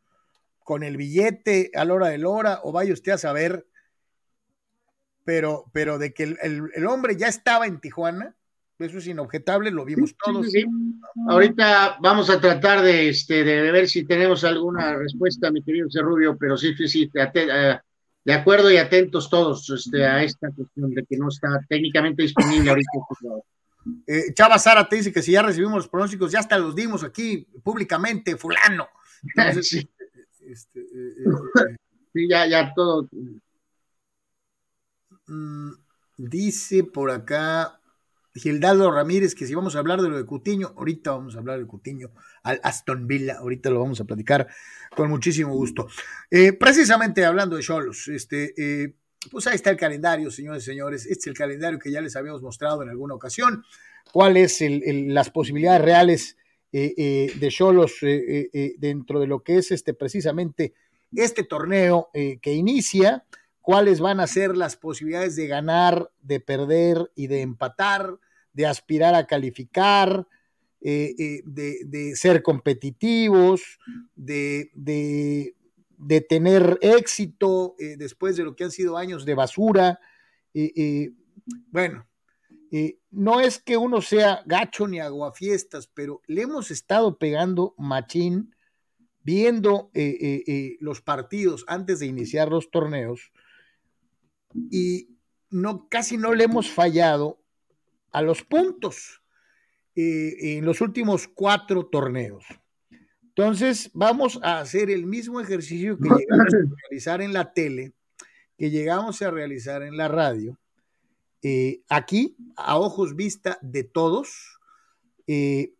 con 0.64 0.82
el 0.82 0.96
billete 0.96 1.70
a 1.74 1.84
la 1.84 1.94
hora 1.94 2.08
del 2.08 2.24
hora 2.24 2.60
o 2.62 2.72
vaya 2.72 2.94
usted 2.94 3.12
a 3.12 3.18
saber, 3.18 3.66
pero, 5.24 5.66
pero 5.72 5.98
de 5.98 6.14
que 6.14 6.34
el, 6.40 6.86
hombre 6.86 7.16
ya 7.16 7.28
estaba 7.28 7.66
en 7.66 7.78
Tijuana, 7.78 8.34
eso 8.78 8.98
es 8.98 9.06
inobjetable, 9.06 9.70
lo 9.70 9.84
vimos 9.84 10.14
todos. 10.24 10.46
Ahorita 11.28 11.98
vamos 12.00 12.30
a 12.30 12.40
tratar 12.40 12.82
de, 12.82 13.10
este, 13.10 13.44
de 13.44 13.70
ver 13.70 13.86
si 13.86 14.04
tenemos 14.04 14.44
alguna 14.44 14.96
respuesta, 14.96 15.50
mi 15.50 15.62
querido 15.62 15.90
Cerrubio, 15.90 16.38
pero 16.38 16.56
sí, 16.56 16.74
sí, 16.74 16.88
sí, 16.88 17.10
eh, 17.14 17.78
de 18.24 18.32
acuerdo 18.32 18.70
y 18.70 18.78
atentos 18.78 19.28
todos 19.28 19.68
este, 19.68 20.06
a 20.06 20.22
esta 20.22 20.50
cuestión 20.50 20.90
de 20.90 21.04
que 21.04 21.16
no 21.18 21.28
está 21.28 21.48
técnicamente 21.68 22.22
disponible 22.22 22.70
ahorita. 22.70 22.90
Eh, 24.06 24.32
Chava 24.34 24.58
Sara 24.58 24.88
te 24.88 24.96
dice 24.96 25.12
que 25.12 25.22
si 25.22 25.32
ya 25.32 25.42
recibimos 25.42 25.76
los 25.76 25.88
pronósticos, 25.88 26.32
ya 26.32 26.40
hasta 26.40 26.58
los 26.58 26.74
dimos 26.74 27.04
aquí 27.04 27.46
públicamente, 27.62 28.36
fulano. 28.36 28.88
sí. 29.62 29.88
Este, 30.40 30.80
eh, 30.80 31.14
eh, 31.18 31.76
sí, 32.12 32.28
ya, 32.28 32.46
ya 32.46 32.72
todo. 32.74 33.08
Mm, 35.26 35.72
dice 36.16 36.84
por 36.84 37.10
acá 37.10 37.80
Gildardo 38.32 38.92
Ramírez 38.92 39.34
que 39.34 39.46
si 39.46 39.54
vamos 39.54 39.74
a 39.74 39.80
hablar 39.80 40.00
de 40.00 40.08
lo 40.08 40.16
de 40.16 40.24
Cutiño, 40.24 40.72
ahorita 40.76 41.12
vamos 41.12 41.34
a 41.34 41.38
hablar 41.38 41.58
de 41.58 41.66
Cutiño 41.66 42.10
al 42.42 42.60
Aston 42.62 43.08
Villa, 43.08 43.38
ahorita 43.38 43.70
lo 43.70 43.80
vamos 43.80 44.00
a 44.00 44.04
platicar 44.04 44.46
con 44.94 45.10
muchísimo 45.10 45.52
gusto. 45.54 45.88
precisamente 46.60 47.24
hablando 47.24 47.56
de 47.56 47.62
Cholos, 47.62 48.06
este, 48.08 48.94
pues 49.30 49.46
ahí 49.46 49.56
está 49.56 49.70
el 49.70 49.76
calendario, 49.76 50.30
señores 50.30 50.62
y 50.62 50.66
señores. 50.66 51.06
Este 51.06 51.20
es 51.20 51.26
el 51.28 51.34
calendario 51.34 51.78
que 51.78 51.90
ya 51.90 52.00
les 52.00 52.16
habíamos 52.16 52.42
mostrado 52.42 52.82
en 52.82 52.88
alguna 52.88 53.14
ocasión. 53.14 53.64
¿Cuáles 54.12 54.58
son 54.58 54.80
las 55.14 55.30
posibilidades 55.30 55.82
reales 55.82 56.36
eh, 56.72 56.94
eh, 56.96 57.32
de 57.38 57.48
Cholos 57.48 57.96
eh, 58.02 58.74
dentro 58.78 59.20
de 59.20 59.26
lo 59.26 59.42
que 59.42 59.58
es 59.58 59.70
este 59.70 59.94
precisamente 59.94 60.74
este 61.14 61.44
torneo 61.44 62.10
que 62.12 62.52
inicia? 62.52 63.24
¿Cuáles 63.60 64.00
van 64.00 64.20
a 64.20 64.26
ser 64.26 64.56
las 64.56 64.76
posibilidades 64.76 65.34
de 65.36 65.48
ganar, 65.48 66.10
de 66.22 66.40
perder 66.40 67.10
y 67.16 67.26
de 67.26 67.40
empatar, 67.40 68.18
de 68.52 68.66
aspirar 68.66 69.14
a 69.14 69.26
calificar? 69.26 70.26
de, 70.78 72.12
ser 72.14 72.42
competitivos, 72.42 73.80
de, 74.14 74.70
de 74.74 75.55
tener 76.28 76.78
éxito 76.80 77.74
eh, 77.78 77.96
después 77.96 78.36
de 78.36 78.44
lo 78.44 78.54
que 78.54 78.64
han 78.64 78.70
sido 78.70 78.96
años 78.96 79.24
de 79.24 79.34
basura. 79.34 80.00
bueno, 81.70 82.06
no 83.10 83.40
es 83.40 83.58
que 83.58 83.76
uno 83.76 84.02
sea 84.02 84.42
gacho 84.46 84.86
ni 84.86 85.00
aguafiestas, 85.00 85.86
pero 85.86 86.22
le 86.26 86.42
hemos 86.42 86.70
estado 86.70 87.18
pegando 87.18 87.74
machín 87.78 88.54
viendo 89.22 89.90
eh, 89.94 90.44
eh, 90.46 90.76
los 90.80 91.00
partidos 91.00 91.64
antes 91.66 91.98
de 91.98 92.06
iniciar 92.06 92.48
los 92.48 92.70
torneos 92.70 93.32
y 94.70 95.16
no, 95.50 95.88
casi 95.88 96.16
no 96.16 96.34
le 96.34 96.44
hemos 96.44 96.70
fallado 96.70 97.42
a 98.12 98.22
los 98.22 98.42
puntos 98.42 99.22
en 99.98 100.62
los 100.66 100.82
últimos 100.82 101.26
cuatro 101.26 101.86
torneos. 101.86 102.44
Entonces, 103.36 103.90
vamos 103.92 104.40
a 104.42 104.60
hacer 104.60 104.88
el 104.88 105.04
mismo 105.04 105.42
ejercicio 105.42 105.98
que 105.98 106.08
llegamos 106.08 106.54
a 106.54 106.56
realizar 106.88 107.20
en 107.20 107.34
la 107.34 107.52
tele, 107.52 107.92
que 108.56 108.70
llegamos 108.70 109.20
a 109.20 109.30
realizar 109.30 109.82
en 109.82 109.98
la 109.98 110.08
radio, 110.08 110.58
eh, 111.42 111.82
aquí, 111.90 112.34
a 112.56 112.78
ojos 112.78 113.14
vista 113.14 113.58
de 113.60 113.84
todos, 113.84 114.58
eh, 115.26 115.74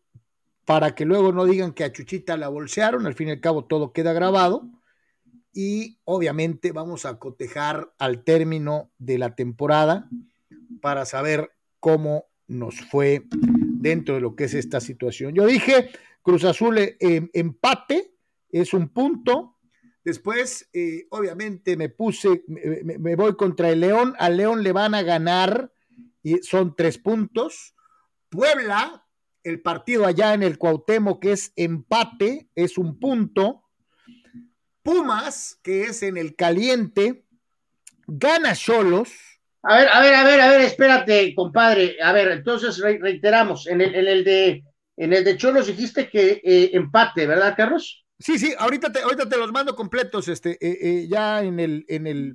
para 0.66 0.94
que 0.94 1.06
luego 1.06 1.32
no 1.32 1.46
digan 1.46 1.72
que 1.72 1.84
a 1.84 1.92
Chuchita 1.92 2.36
la 2.36 2.48
bolsearon, 2.48 3.06
al 3.06 3.14
fin 3.14 3.28
y 3.28 3.30
al 3.30 3.40
cabo 3.40 3.64
todo 3.64 3.94
queda 3.94 4.12
grabado, 4.12 4.68
y 5.54 5.98
obviamente 6.04 6.72
vamos 6.72 7.06
a 7.06 7.18
cotejar 7.18 7.90
al 7.98 8.22
término 8.22 8.90
de 8.98 9.16
la 9.16 9.34
temporada 9.34 10.10
para 10.82 11.06
saber 11.06 11.52
cómo 11.80 12.26
nos 12.48 12.82
fue 12.82 13.24
dentro 13.30 14.16
de 14.16 14.20
lo 14.20 14.36
que 14.36 14.44
es 14.44 14.52
esta 14.52 14.80
situación. 14.80 15.34
Yo 15.34 15.46
dije 15.46 15.88
Cruz 16.26 16.42
Azul 16.42 16.76
eh, 16.76 16.96
empate, 17.34 18.16
es 18.50 18.74
un 18.74 18.88
punto. 18.88 19.58
Después, 20.02 20.68
eh, 20.72 21.06
obviamente, 21.10 21.76
me 21.76 21.88
puse, 21.88 22.42
me, 22.48 23.14
voy 23.14 23.36
contra 23.36 23.70
el 23.70 23.78
León. 23.78 24.16
Al 24.18 24.36
León 24.36 24.64
le 24.64 24.72
van 24.72 24.96
a 24.96 25.02
ganar 25.02 25.72
y 26.24 26.38
son 26.38 26.74
tres 26.74 26.98
puntos. 26.98 27.76
Puebla, 28.28 29.06
el 29.44 29.62
partido 29.62 30.04
allá 30.04 30.34
en 30.34 30.42
el 30.42 30.58
Cuauhtémoc 30.58 31.22
que 31.22 31.30
es 31.30 31.52
empate, 31.54 32.48
es 32.56 32.76
un 32.76 32.98
punto. 32.98 33.62
Pumas, 34.82 35.60
que 35.62 35.84
es 35.84 36.02
en 36.02 36.16
el 36.16 36.34
caliente, 36.34 37.24
gana 38.08 38.56
Cholos. 38.56 39.12
A 39.62 39.76
ver, 39.76 39.88
a 39.92 40.00
ver, 40.00 40.14
a 40.14 40.24
ver, 40.24 40.40
a 40.40 40.48
ver, 40.50 40.60
espérate, 40.62 41.36
compadre. 41.36 41.98
A 42.02 42.12
ver, 42.12 42.32
entonces 42.32 42.78
reiteramos, 42.78 43.68
en 43.68 43.80
el, 43.80 43.94
en 43.94 44.08
el 44.08 44.24
de 44.24 44.64
en 44.96 45.12
el 45.12 45.24
de 45.24 45.36
Cholos 45.36 45.66
dijiste 45.66 46.08
que 46.08 46.40
eh, 46.42 46.70
empate, 46.72 47.26
¿verdad, 47.26 47.54
Carlos? 47.56 48.04
Sí, 48.18 48.38
sí, 48.38 48.54
ahorita 48.58 48.90
te, 48.90 49.00
ahorita 49.00 49.28
te 49.28 49.36
los 49.36 49.52
mando 49.52 49.76
completos, 49.76 50.28
este, 50.28 50.52
eh, 50.52 50.78
eh, 50.80 51.06
ya 51.08 51.42
en 51.42 51.60
el, 51.60 51.84
en 51.88 52.06
el, 52.06 52.34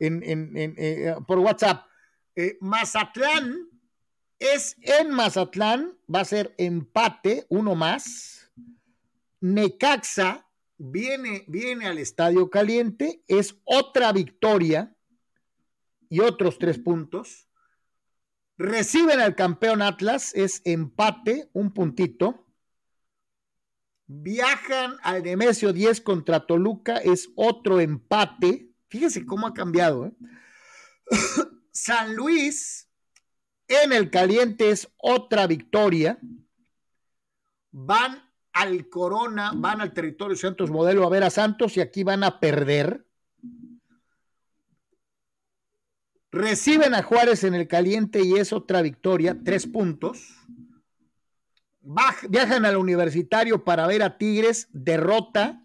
en, 0.00 0.56
en, 0.56 1.24
por 1.24 1.38
WhatsApp. 1.38 1.84
Mazatlán 2.60 3.68
es 4.38 4.76
en 4.82 5.10
Mazatlán, 5.10 5.96
va 6.12 6.20
a 6.20 6.24
ser 6.24 6.54
empate, 6.56 7.46
uno 7.48 7.74
más. 7.74 8.52
Necaxa 9.40 10.48
viene, 10.76 11.44
viene 11.48 11.86
al 11.86 11.98
Estadio 11.98 12.48
Caliente, 12.48 13.22
es 13.26 13.56
otra 13.64 14.12
victoria 14.12 14.94
y 16.08 16.20
otros 16.20 16.58
tres 16.58 16.78
puntos. 16.78 17.47
Reciben 18.58 19.20
al 19.20 19.36
campeón 19.36 19.82
Atlas, 19.82 20.34
es 20.34 20.62
empate, 20.64 21.48
un 21.52 21.72
puntito. 21.72 22.44
Viajan 24.06 24.96
al 25.02 25.22
Nemesio 25.22 25.72
10 25.72 26.00
contra 26.00 26.44
Toluca, 26.44 26.96
es 26.96 27.30
otro 27.36 27.78
empate. 27.78 28.72
Fíjense 28.88 29.24
cómo 29.24 29.46
ha 29.46 29.54
cambiado. 29.54 30.06
¿eh? 30.06 30.12
San 31.70 32.16
Luis 32.16 32.88
en 33.68 33.92
el 33.92 34.10
caliente 34.10 34.70
es 34.70 34.88
otra 34.96 35.46
victoria. 35.46 36.18
Van 37.70 38.28
al 38.52 38.88
Corona, 38.88 39.52
van 39.54 39.80
al 39.80 39.92
territorio 39.92 40.36
Santos 40.36 40.68
Modelo 40.68 41.06
a 41.06 41.10
ver 41.10 41.22
a 41.22 41.30
Santos 41.30 41.76
y 41.76 41.80
aquí 41.80 42.02
van 42.02 42.24
a 42.24 42.40
perder. 42.40 43.06
Reciben 46.38 46.94
a 46.94 47.02
Juárez 47.02 47.42
en 47.42 47.56
el 47.56 47.66
caliente 47.66 48.22
y 48.22 48.34
es 48.34 48.52
otra 48.52 48.80
victoria, 48.80 49.36
tres 49.44 49.66
puntos. 49.66 50.36
viajan 52.28 52.64
al 52.64 52.76
universitario 52.76 53.64
para 53.64 53.88
ver 53.88 54.04
a 54.04 54.18
Tigres, 54.18 54.68
derrota. 54.70 55.64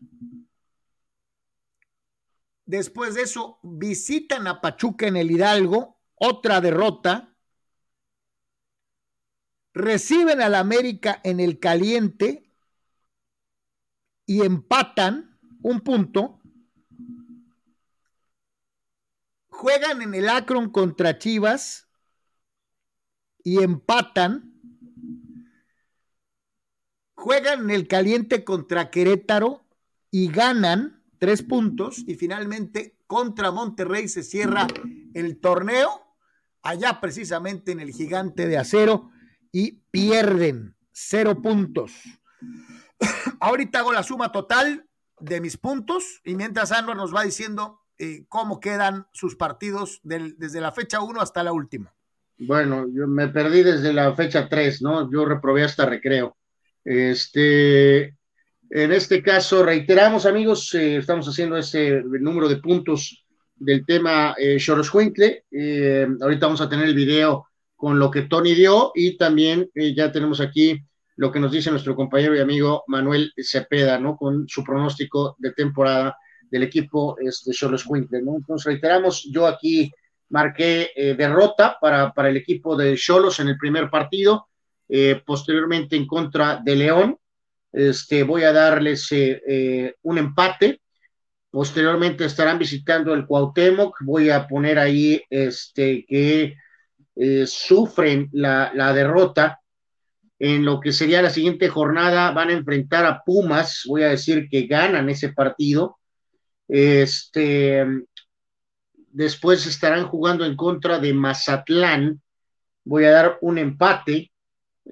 Después 2.65 3.13
de 3.13 3.21
eso, 3.21 3.59
visitan 3.61 4.47
a 4.47 4.61
Pachuca 4.61 5.05
en 5.05 5.15
el 5.15 5.30
Hidalgo, 5.30 5.99
otra 6.15 6.59
derrota. 6.59 7.36
Reciben 9.76 10.41
al 10.41 10.55
América 10.55 11.21
en 11.24 11.39
el 11.39 11.59
caliente 11.59 12.51
y 14.26 14.41
empatan 14.41 15.38
un 15.61 15.82
punto. 15.82 16.41
Juegan 19.53 20.01
en 20.01 20.15
el 20.15 20.27
Akron 20.29 20.69
contra 20.71 21.17
Chivas 21.17 21.87
y 23.43 23.61
empatan. 23.61 24.51
Juegan 27.13 27.61
en 27.61 27.69
el 27.69 27.87
caliente 27.87 28.43
contra 28.43 28.89
Querétaro 28.89 29.65
y 30.11 30.29
ganan 30.29 31.03
tres 31.19 31.43
puntos 31.43 32.03
y 32.05 32.15
finalmente 32.15 32.97
contra 33.07 33.51
Monterrey 33.51 34.09
se 34.09 34.23
cierra 34.23 34.67
el 35.13 35.39
torneo 35.39 36.01
allá 36.63 36.99
precisamente 36.99 37.71
en 37.71 37.79
el 37.79 37.91
gigante 37.91 38.47
de 38.47 38.57
acero 38.57 39.11
y 39.51 39.83
pierden 39.91 40.75
cero 40.91 41.41
puntos. 41.41 41.93
Ahorita 43.39 43.79
hago 43.79 43.93
la 43.93 44.03
suma 44.03 44.31
total 44.31 44.89
de 45.19 45.39
mis 45.39 45.57
puntos 45.57 46.21
y 46.25 46.35
mientras 46.35 46.71
Anwar 46.71 46.97
nos 46.97 47.15
va 47.15 47.23
diciendo 47.23 47.82
eh, 47.97 48.25
cómo 48.27 48.59
quedan 48.59 49.07
sus 49.13 49.35
partidos 49.35 50.01
desde 50.03 50.61
la 50.61 50.71
fecha 50.71 51.01
1 51.01 51.21
hasta 51.21 51.43
la 51.43 51.53
última. 51.53 51.93
Bueno, 52.37 52.87
yo 52.91 53.07
me 53.07 53.27
perdí 53.27 53.63
desde 53.63 53.93
la 53.93 54.13
fecha 54.15 54.49
3, 54.49 54.81
¿no? 54.81 55.11
Yo 55.11 55.25
reprobé 55.25 55.63
hasta 55.63 55.85
recreo. 55.85 56.35
Este, 56.83 58.17
en 58.69 58.91
este 58.91 59.21
caso, 59.21 59.63
reiteramos, 59.63 60.25
amigos, 60.25 60.73
eh, 60.73 60.97
estamos 60.97 61.27
haciendo 61.27 61.57
ese 61.57 62.01
número 62.03 62.49
de 62.49 62.57
puntos 62.57 63.23
del 63.55 63.85
tema 63.85 64.35
eh, 64.37 64.57
eh, 64.57 66.07
ahorita 66.19 66.45
vamos 66.47 66.61
a 66.61 66.67
tener 66.67 66.87
el 66.87 66.95
video 66.95 67.45
con 67.75 67.99
lo 67.99 68.09
que 68.09 68.23
Tony 68.23 68.55
dio 68.55 68.91
y 68.95 69.15
también 69.15 69.69
ya 69.75 70.11
tenemos 70.11 70.41
aquí 70.41 70.81
lo 71.17 71.31
que 71.31 71.39
nos 71.39 71.51
dice 71.51 71.69
nuestro 71.69 71.95
compañero 71.95 72.35
y 72.35 72.39
amigo 72.39 72.83
Manuel 72.87 73.31
Cepeda, 73.37 73.99
¿no? 73.99 74.17
Con 74.17 74.47
su 74.47 74.63
pronóstico 74.63 75.35
de 75.37 75.51
temporada 75.51 76.17
del 76.53 76.63
equipo 76.63 77.17
este, 77.19 77.51
Cholos 77.51 77.83
Quintle, 77.83 78.21
¿no? 78.21 78.37
Reiteramos, 78.63 79.27
yo 79.31 79.47
aquí 79.47 79.91
marqué 80.29 80.91
eh, 80.95 81.15
derrota 81.15 81.77
para, 81.81 82.13
para, 82.13 82.29
el 82.29 82.37
equipo 82.37 82.75
de 82.75 82.95
Cholos 82.95 83.39
en 83.39 83.47
el 83.47 83.57
primer 83.57 83.89
partido, 83.89 84.49
eh, 84.87 85.19
posteriormente 85.25 85.95
en 85.95 86.05
contra 86.05 86.61
de 86.63 86.75
León, 86.75 87.17
este, 87.71 88.21
voy 88.21 88.43
a 88.43 88.53
darles 88.53 89.07
eh, 89.11 89.95
un 90.03 90.19
empate, 90.19 90.79
posteriormente 91.49 92.25
estarán 92.25 92.59
visitando 92.59 93.15
el 93.15 93.25
Cuauhtémoc, 93.25 93.97
voy 94.01 94.29
a 94.29 94.47
poner 94.47 94.77
ahí 94.77 95.23
este, 95.31 96.05
que 96.07 96.55
sufren 97.47 98.29
la, 98.31 98.71
la 98.75 98.93
derrota, 98.93 99.59
en 100.37 100.65
lo 100.65 100.79
que 100.79 100.91
sería 100.91 101.21
la 101.21 101.29
siguiente 101.29 101.69
jornada 101.69 102.31
van 102.31 102.49
a 102.49 102.53
enfrentar 102.53 103.05
a 103.05 103.23
Pumas, 103.23 103.83
voy 103.87 104.03
a 104.03 104.09
decir 104.09 104.49
que 104.49 104.67
ganan 104.67 105.09
ese 105.09 105.29
partido, 105.31 105.99
este, 106.76 107.86
después 109.11 109.67
estarán 109.67 110.07
jugando 110.07 110.43
en 110.43 110.55
contra 110.55 110.97
de 110.97 111.13
Mazatlán. 111.13 112.19
Voy 112.84 113.05
a 113.05 113.11
dar 113.11 113.38
un 113.41 113.59
empate. 113.59 114.32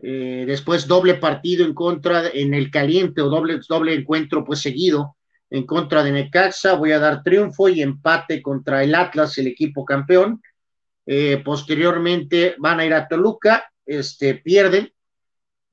Eh, 0.04 0.44
después 0.46 0.86
doble 0.86 1.16
partido 1.16 1.66
en 1.66 1.74
contra 1.74 2.30
en 2.30 2.54
el 2.54 2.70
caliente 2.70 3.22
o 3.22 3.30
doble, 3.30 3.60
doble 3.68 3.96
encuentro 3.96 4.46
pues 4.46 4.62
seguido 4.62 5.18
en 5.50 5.66
contra 5.66 6.04
de 6.04 6.12
Necaxa. 6.12 6.76
Voy 6.76 6.92
a 6.92 7.00
dar 7.00 7.24
triunfo 7.24 7.68
y 7.68 7.82
empate 7.82 8.44
contra 8.44 8.84
el 8.84 8.94
Atlas, 8.94 9.40
el 9.40 9.48
equipo 9.48 9.84
campeón. 9.84 10.40
Eh, 11.08 11.42
posteriormente 11.44 12.54
van 12.60 12.80
a 12.80 12.86
ir 12.86 12.94
a 12.94 13.08
Toluca, 13.08 13.72
este, 13.88 14.36
pierden. 14.36 14.94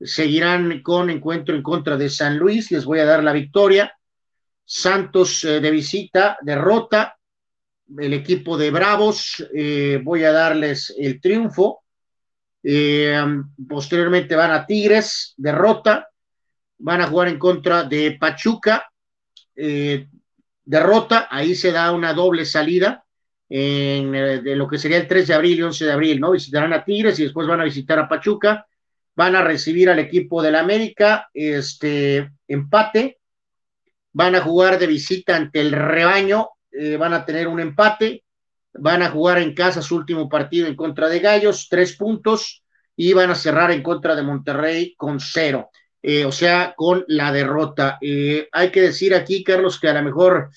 Seguirán 0.01 0.81
con 0.81 1.11
encuentro 1.11 1.55
en 1.55 1.61
contra 1.61 1.97
de 1.97 2.09
San 2.09 2.39
Luis. 2.39 2.71
Les 2.71 2.83
voy 2.83 2.97
a 2.97 3.05
dar 3.05 3.23
la 3.23 3.31
victoria 3.31 3.93
Santos 4.71 5.43
eh, 5.45 5.59
de 5.59 5.71
visita, 5.71 6.37
derrota. 6.41 7.17
El 7.97 8.13
equipo 8.13 8.55
de 8.55 8.69
Bravos, 8.69 9.43
eh, 9.51 9.99
voy 10.03 10.23
a 10.23 10.31
darles 10.31 10.93
el 10.95 11.19
triunfo. 11.19 11.81
Eh, 12.61 13.19
posteriormente 13.67 14.35
van 14.35 14.51
a 14.51 14.67
Tigres, 14.67 15.33
derrota. 15.37 16.07
Van 16.77 17.01
a 17.01 17.07
jugar 17.07 17.29
en 17.29 17.39
contra 17.39 17.83
de 17.83 18.15
Pachuca, 18.19 18.85
derrota. 20.63 21.27
Ahí 21.31 21.55
se 21.55 21.71
da 21.71 21.91
una 21.91 22.13
doble 22.13 22.45
salida 22.45 23.03
de 23.49 24.53
lo 24.55 24.67
que 24.67 24.77
sería 24.77 24.97
el 24.97 25.07
3 25.07 25.27
de 25.27 25.33
abril 25.33 25.57
y 25.57 25.63
11 25.63 25.85
de 25.85 25.91
abril, 25.91 26.19
¿no? 26.21 26.31
Visitarán 26.31 26.71
a 26.71 26.85
Tigres 26.85 27.19
y 27.19 27.23
después 27.23 27.47
van 27.47 27.59
a 27.59 27.65
visitar 27.65 27.97
a 27.99 28.07
Pachuca. 28.07 28.65
Van 29.15 29.35
a 29.35 29.43
recibir 29.43 29.89
al 29.89 29.99
equipo 29.99 30.41
del 30.41 30.55
América, 30.55 31.27
este 31.33 32.31
empate 32.47 33.18
van 34.13 34.35
a 34.35 34.41
jugar 34.41 34.79
de 34.79 34.87
visita 34.87 35.35
ante 35.35 35.61
el 35.61 35.71
rebaño, 35.71 36.49
eh, 36.71 36.97
van 36.97 37.13
a 37.13 37.25
tener 37.25 37.47
un 37.47 37.59
empate, 37.59 38.23
van 38.73 39.01
a 39.01 39.09
jugar 39.09 39.39
en 39.39 39.53
casa 39.53 39.81
su 39.81 39.95
último 39.95 40.29
partido 40.29 40.67
en 40.67 40.75
contra 40.75 41.09
de 41.09 41.19
Gallos, 41.19 41.67
tres 41.69 41.95
puntos, 41.95 42.63
y 42.95 43.13
van 43.13 43.31
a 43.31 43.35
cerrar 43.35 43.71
en 43.71 43.81
contra 43.81 44.15
de 44.15 44.23
Monterrey 44.23 44.93
con 44.95 45.19
cero, 45.19 45.69
eh, 46.01 46.25
o 46.25 46.31
sea, 46.31 46.73
con 46.75 47.05
la 47.07 47.31
derrota. 47.31 47.97
Eh, 48.01 48.47
hay 48.51 48.71
que 48.71 48.81
decir 48.81 49.15
aquí, 49.15 49.43
Carlos, 49.43 49.79
que 49.79 49.87
a 49.87 49.93
lo 49.93 50.03
mejor, 50.03 50.49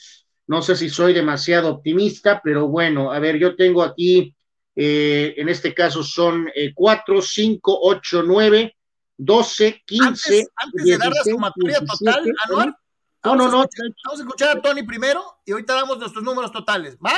no 0.49 0.61
sé 0.61 0.75
si 0.75 0.89
soy 0.89 1.13
demasiado 1.13 1.71
optimista, 1.71 2.41
pero 2.43 2.67
bueno, 2.69 3.13
a 3.13 3.19
ver, 3.21 3.39
yo 3.39 3.55
tengo 3.55 3.83
aquí, 3.83 4.35
en 4.75 5.49
este 5.51 5.75
caso 5.75 6.03
son 6.03 6.49
cuatro, 6.75 7.21
cinco, 7.21 7.79
ocho, 7.83 8.23
nueve, 8.23 8.75
doce, 9.17 9.83
quince. 9.87 10.47
Antes, 10.57 10.85
de 10.85 10.99
dar 10.99 11.13
la 11.13 11.23
sumatoria 11.23 11.79
total, 11.81 12.33
Anuar, 12.45 12.77
no, 13.25 13.37
no, 13.37 13.45
no. 13.49 13.67
Vamos 14.05 14.21
a 14.21 14.23
escuchar 14.23 14.57
a 14.57 14.61
Tony 14.63 14.83
primero 14.83 15.23
y 15.45 15.53
ahorita 15.53 15.75
damos 15.75 15.99
nuestros 15.99 16.25
números 16.25 16.51
totales. 16.51 16.97
¿Va? 17.05 17.13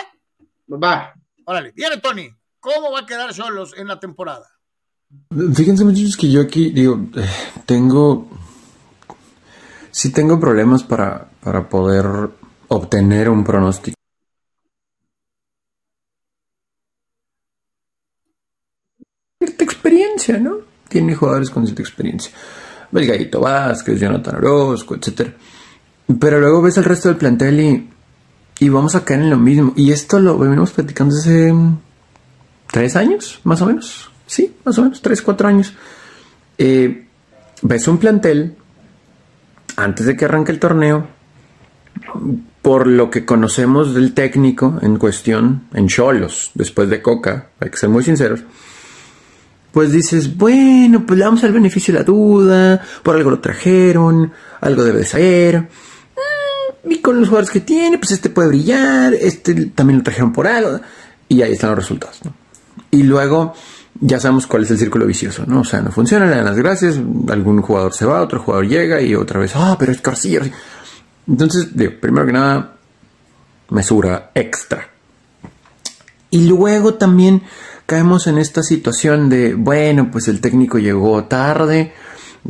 Va. 0.71 1.15
Órale, 1.47 1.73
viene 1.73 1.99
Tony. 1.99 2.29
¿Cómo 2.61 2.93
va 2.93 3.01
a 3.01 3.07
quedar 3.07 3.33
solos 3.35 3.75
en 3.77 3.89
la 3.89 4.01
temporada? 4.01 4.47
Fíjense 5.55 5.85
muchachos 5.85 6.17
que 6.17 6.31
yo 6.31 6.41
aquí 6.41 6.71
digo, 6.71 6.99
tengo, 7.67 8.29
sí 9.91 10.13
tengo 10.13 10.41
problemas 10.41 10.83
para, 10.83 11.29
para 11.43 11.69
poder 11.69 12.07
obtener 12.69 13.29
un 13.29 13.45
pronóstico. 13.45 13.95
Cierta 19.39 19.65
experiencia, 19.65 20.39
¿no? 20.39 20.59
Tiene 20.89 21.15
jugadores 21.15 21.51
con 21.51 21.65
cierta 21.67 21.83
experiencia. 21.83 22.33
Belgaito 22.91 23.41
Vázquez, 23.41 24.01
Jonathan 24.01 24.37
Orozco, 24.37 24.95
etcétera. 24.95 25.35
Pero 26.21 26.41
luego 26.41 26.63
ves 26.63 26.77
el 26.77 26.85
resto 26.85 27.09
del 27.09 27.17
plantel 27.17 27.61
y, 27.61 27.91
y 28.59 28.69
vamos 28.69 28.95
a 28.95 29.05
caer 29.05 29.21
en 29.21 29.31
lo 29.31 29.39
mismo. 29.39 29.73
Y 29.77 29.93
esto 29.93 30.21
lo 30.21 30.39
venimos 30.39 30.73
platicando 30.73 31.17
hace 31.17 31.53
tres 32.71 32.97
años, 32.97 33.41
más 33.45 33.63
o 33.63 33.67
menos. 33.67 34.11
Sí, 34.27 34.55
más 34.65 34.79
o 34.79 34.83
menos, 34.83 35.01
tres, 35.01 35.23
cuatro 35.23 35.49
años. 35.49 35.75
Eh, 36.59 37.07
ves 37.63 37.89
un 37.89 37.99
plantel 37.99 38.57
antes 39.77 40.07
de 40.07 40.17
que 40.17 40.25
arranque 40.25 40.53
el 40.53 40.59
torneo, 40.59 41.07
por 42.63 42.87
lo 42.87 43.11
que 43.11 43.25
conocemos 43.25 43.95
del 43.95 44.15
técnico 44.15 44.79
en 44.83 44.97
cuestión, 44.97 45.65
en 45.75 45.89
Cholos, 45.89 46.51
después 46.55 46.89
de 46.89 47.03
Coca, 47.03 47.49
hay 47.61 47.71
que 47.71 47.77
ser 47.77 47.89
muy 47.89 48.05
sinceros, 48.05 48.41
pues 49.73 49.91
dices, 49.93 50.37
bueno, 50.37 51.05
pues 51.05 51.19
le 51.19 51.25
damos 51.25 51.43
el 51.43 51.53
beneficio 51.53 51.93
de 51.93 52.01
la 52.01 52.05
duda, 52.05 52.81
por 53.03 53.17
algo 53.17 53.31
lo 53.31 53.41
trajeron, 53.41 54.33
algo 54.61 54.85
debe 54.85 55.01
de 55.01 55.05
ser. 55.05 55.69
Y 56.87 56.99
con 56.99 57.19
los 57.19 57.29
jugadores 57.29 57.51
que 57.51 57.61
tiene, 57.61 57.99
pues 57.99 58.13
este 58.13 58.31
puede 58.31 58.49
brillar, 58.49 59.15
este 59.15 59.67
también 59.67 59.99
lo 59.99 60.05
trajeron 60.05 60.33
por 60.33 60.47
algo, 60.47 60.81
y 61.29 61.43
ahí 61.43 61.53
están 61.53 61.71
los 61.71 61.79
resultados, 61.79 62.21
Y 62.91 63.03
luego 63.05 63.55
ya 64.01 64.21
sabemos 64.21 64.47
cuál 64.47 64.65
es 64.65 64.71
el 64.71 64.79
círculo 64.79 65.07
vicioso, 65.07 65.45
¿no? 65.47 65.61
O 65.61 65.65
sea, 65.65 65.81
no 65.81 65.91
funciona, 65.91 66.27
le 66.27 66.37
dan 66.37 66.45
las 66.45 66.57
gracias, 66.57 66.97
algún 67.29 67.63
jugador 67.63 67.95
se 67.95 68.05
va, 68.05 68.21
otro 68.21 68.41
jugador 68.41 68.69
llega 68.69 69.01
y 69.01 69.15
otra 69.15 69.41
vez, 69.41 69.53
ah, 69.55 69.77
pero 69.79 69.93
es 69.93 70.01
que 70.01 70.53
Entonces, 71.27 71.69
primero 72.01 72.27
que 72.27 72.33
nada, 72.33 72.75
mesura 73.71 74.31
extra. 74.35 74.89
Y 76.31 76.47
luego 76.49 76.95
también 76.95 77.43
caemos 77.87 78.27
en 78.27 78.39
esta 78.39 78.63
situación 78.63 79.29
de, 79.29 79.55
bueno, 79.55 80.11
pues 80.11 80.29
el 80.29 80.41
técnico 80.41 80.79
llegó 80.79 81.25
tarde 81.25 81.93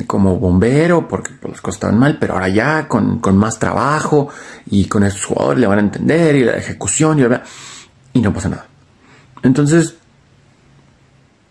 como 0.06 0.38
bombero 0.38 1.06
porque 1.06 1.32
pues, 1.40 1.52
las 1.52 1.60
cosas 1.60 1.76
estaban 1.76 1.98
mal, 1.98 2.18
pero 2.18 2.34
ahora 2.34 2.48
ya 2.48 2.88
con, 2.88 3.20
más 3.36 3.58
trabajo 3.58 4.28
y 4.66 4.86
con 4.86 5.04
esos 5.04 5.24
jugadores 5.24 5.60
le 5.60 5.66
van 5.66 5.78
a 5.78 5.82
entender 5.82 6.36
y 6.36 6.44
la 6.44 6.56
ejecución 6.56 7.20
y, 7.20 8.18
y 8.18 8.20
no 8.20 8.32
pasa 8.32 8.48
nada. 8.48 8.66
Entonces, 9.42 9.94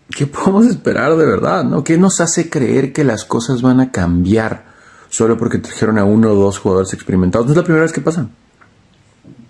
¿qué 0.09 0.27
podemos 0.27 0.65
esperar 0.65 1.15
de 1.15 1.25
verdad? 1.25 1.63
¿no? 1.63 1.83
¿Qué 1.83 1.97
nos 1.97 2.19
hace 2.19 2.49
creer 2.49 2.91
que 2.91 3.03
las 3.03 3.23
cosas 3.25 3.61
van 3.61 3.79
a 3.79 3.91
cambiar 3.91 4.65
solo 5.09 5.37
porque 5.37 5.59
trajeron 5.59 5.97
a 5.97 6.03
uno 6.03 6.31
o 6.31 6.35
dos 6.35 6.59
jugadores 6.59 6.93
experimentados? 6.93 7.47
No 7.47 7.53
es 7.53 7.57
la 7.57 7.63
primera 7.63 7.83
vez 7.83 7.93
que 7.93 8.01
pasa. 8.01 8.27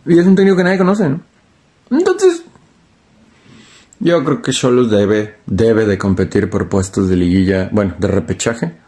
Y 0.05 0.19
es 0.19 0.25
un 0.25 0.35
técnico 0.35 0.57
que 0.57 0.63
nadie 0.63 0.77
conoce, 0.77 1.09
¿no? 1.09 1.21
Entonces, 1.89 2.43
yo 3.99 4.23
creo 4.23 4.41
que 4.41 4.51
Cholos 4.51 4.91
debe, 4.91 5.37
debe 5.45 5.85
de 5.85 5.97
competir 5.97 6.49
por 6.49 6.67
puestos 6.67 7.07
de 7.07 7.15
liguilla, 7.15 7.69
bueno, 7.71 7.95
de 7.97 8.07
repechaje. 8.07 8.82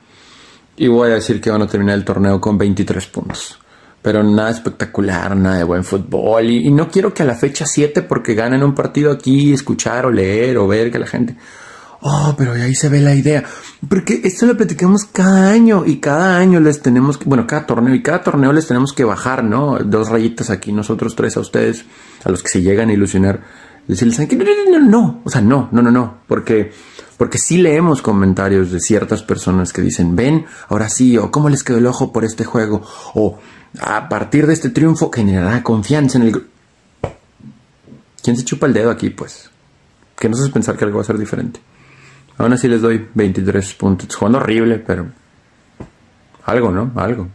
Y 0.78 0.88
voy 0.88 1.12
a 1.12 1.16
decir 1.16 1.40
que 1.40 1.50
van 1.50 1.62
a 1.62 1.68
terminar 1.68 1.96
el 1.96 2.06
torneo 2.06 2.40
con 2.42 2.58
23 2.58 3.06
puntos. 3.08 3.60
Pero 4.02 4.24
nada 4.24 4.52
espectacular, 4.52 5.36
nada 5.36 5.58
de 5.58 5.64
buen 5.64 5.84
fútbol. 5.84 6.50
Y, 6.50 6.68
y 6.68 6.72
no 6.72 6.90
quiero 6.90 7.14
que 7.14 7.24
a 7.24 7.26
la 7.26 7.36
fecha 7.36 7.66
7, 7.66 8.04
porque 8.04 8.36
ganen 8.36 8.64
un 8.64 8.76
partido 8.76 9.12
aquí, 9.12 9.54
escuchar 9.54 10.06
o 10.06 10.12
leer 10.12 10.58
o 10.58 10.68
ver 10.68 10.92
que 10.92 11.00
la 11.00 11.08
gente 11.08 11.38
oh, 12.06 12.36
pero 12.38 12.54
ahí 12.54 12.76
se 12.76 12.90
ve 12.90 13.02
la 13.02 13.14
idea. 13.14 13.44
Porque 13.88 14.22
esto 14.24 14.46
lo 14.46 14.56
platicamos 14.56 15.06
cada 15.06 15.50
año 15.50 15.84
y 15.86 15.98
cada 15.98 16.38
año 16.38 16.60
les 16.60 16.82
tenemos, 16.82 17.18
que, 17.18 17.26
bueno, 17.26 17.48
cada 17.48 17.66
torneo 17.66 17.94
y 17.94 18.02
cada 18.02 18.22
torneo 18.22 18.54
les 18.54 18.68
tenemos 18.68 18.94
que 18.94 19.04
bajar, 19.04 19.44
¿no? 19.44 19.80
Dos 19.80 20.10
rayitas 20.10 20.50
aquí, 20.50 20.72
nosotros 20.72 21.16
tres 21.16 21.36
a 21.38 21.40
ustedes, 21.40 21.86
a 22.24 22.30
los 22.30 22.44
que 22.44 22.50
se 22.50 22.62
llegan 22.62 22.90
a 22.90 22.94
ilusionar, 22.94 23.42
decirles 23.88 24.20
no, 24.20 24.26
no, 24.28 24.80
no, 24.80 24.90
no, 24.90 25.22
o 25.24 25.30
sea, 25.30 25.42
no, 25.42 25.70
no, 25.72 25.82
no, 25.82 25.92
no, 25.92 26.18
porque, 26.28 26.72
porque 27.18 27.38
sí 27.38 27.58
leemos 27.58 28.02
comentarios 28.02 28.72
de 28.72 28.80
ciertas 28.80 29.24
personas 29.24 29.72
que 29.74 29.82
dicen, 29.82 30.16
ven, 30.16 30.46
ahora 30.68 30.90
sí, 30.90 31.18
o 31.18 31.32
cómo 31.32 31.50
les 31.50 31.64
quedó 31.64 31.78
el 31.78 31.86
ojo 31.86 32.12
por 32.12 32.26
este 32.26 32.44
juego, 32.44 32.86
o 33.14 33.40
a 33.80 34.10
partir 34.10 34.48
de 34.48 34.54
este 34.54 34.70
triunfo 34.70 35.12
generará 35.12 35.64
confianza 35.64 36.18
en 36.18 36.24
el... 36.26 36.48
¿Quién 38.22 38.38
se 38.38 38.44
chupa 38.44 38.68
el 38.68 38.74
dedo 38.74 38.90
aquí, 38.90 39.10
pues? 39.10 39.50
Que 40.18 40.30
no 40.30 40.36
sé 40.36 40.50
pensar 40.50 40.78
que 40.78 40.86
algo 40.86 40.98
va 40.98 41.04
a 41.04 41.06
ser 41.06 41.18
diferente. 41.18 41.60
Aún 42.38 42.54
así 42.54 42.68
les 42.68 42.82
doy 42.82 43.08
23 43.14 43.74
puntos. 43.76 44.16
Jugando 44.16 44.40
horrible, 44.40 44.80
pero 44.80 45.08
algo, 46.46 46.72
¿no? 46.72 46.92
Algo. 46.96 47.30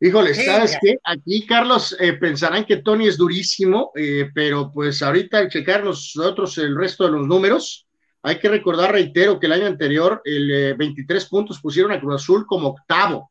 Híjole, 0.00 0.32
¿sabes 0.32 0.78
qué? 0.80 0.98
Aquí, 1.02 1.44
Carlos, 1.44 1.96
eh, 1.98 2.12
pensarán 2.12 2.64
que 2.64 2.76
Tony 2.76 3.08
es 3.08 3.16
durísimo, 3.16 3.90
eh, 3.96 4.30
pero 4.32 4.70
pues 4.72 5.02
ahorita 5.02 5.38
al 5.38 5.48
checar 5.48 5.82
nosotros 5.82 6.56
el 6.58 6.76
resto 6.76 7.04
de 7.04 7.12
los 7.12 7.26
números, 7.26 7.87
hay 8.22 8.38
que 8.38 8.48
recordar, 8.48 8.92
reitero, 8.92 9.38
que 9.38 9.46
el 9.46 9.52
año 9.52 9.66
anterior 9.66 10.20
el 10.24 10.76
23 10.76 11.22
eh, 11.22 11.26
puntos 11.30 11.60
pusieron 11.60 11.92
a 11.92 12.00
Cruz 12.00 12.22
Azul 12.22 12.46
como 12.46 12.68
octavo. 12.68 13.30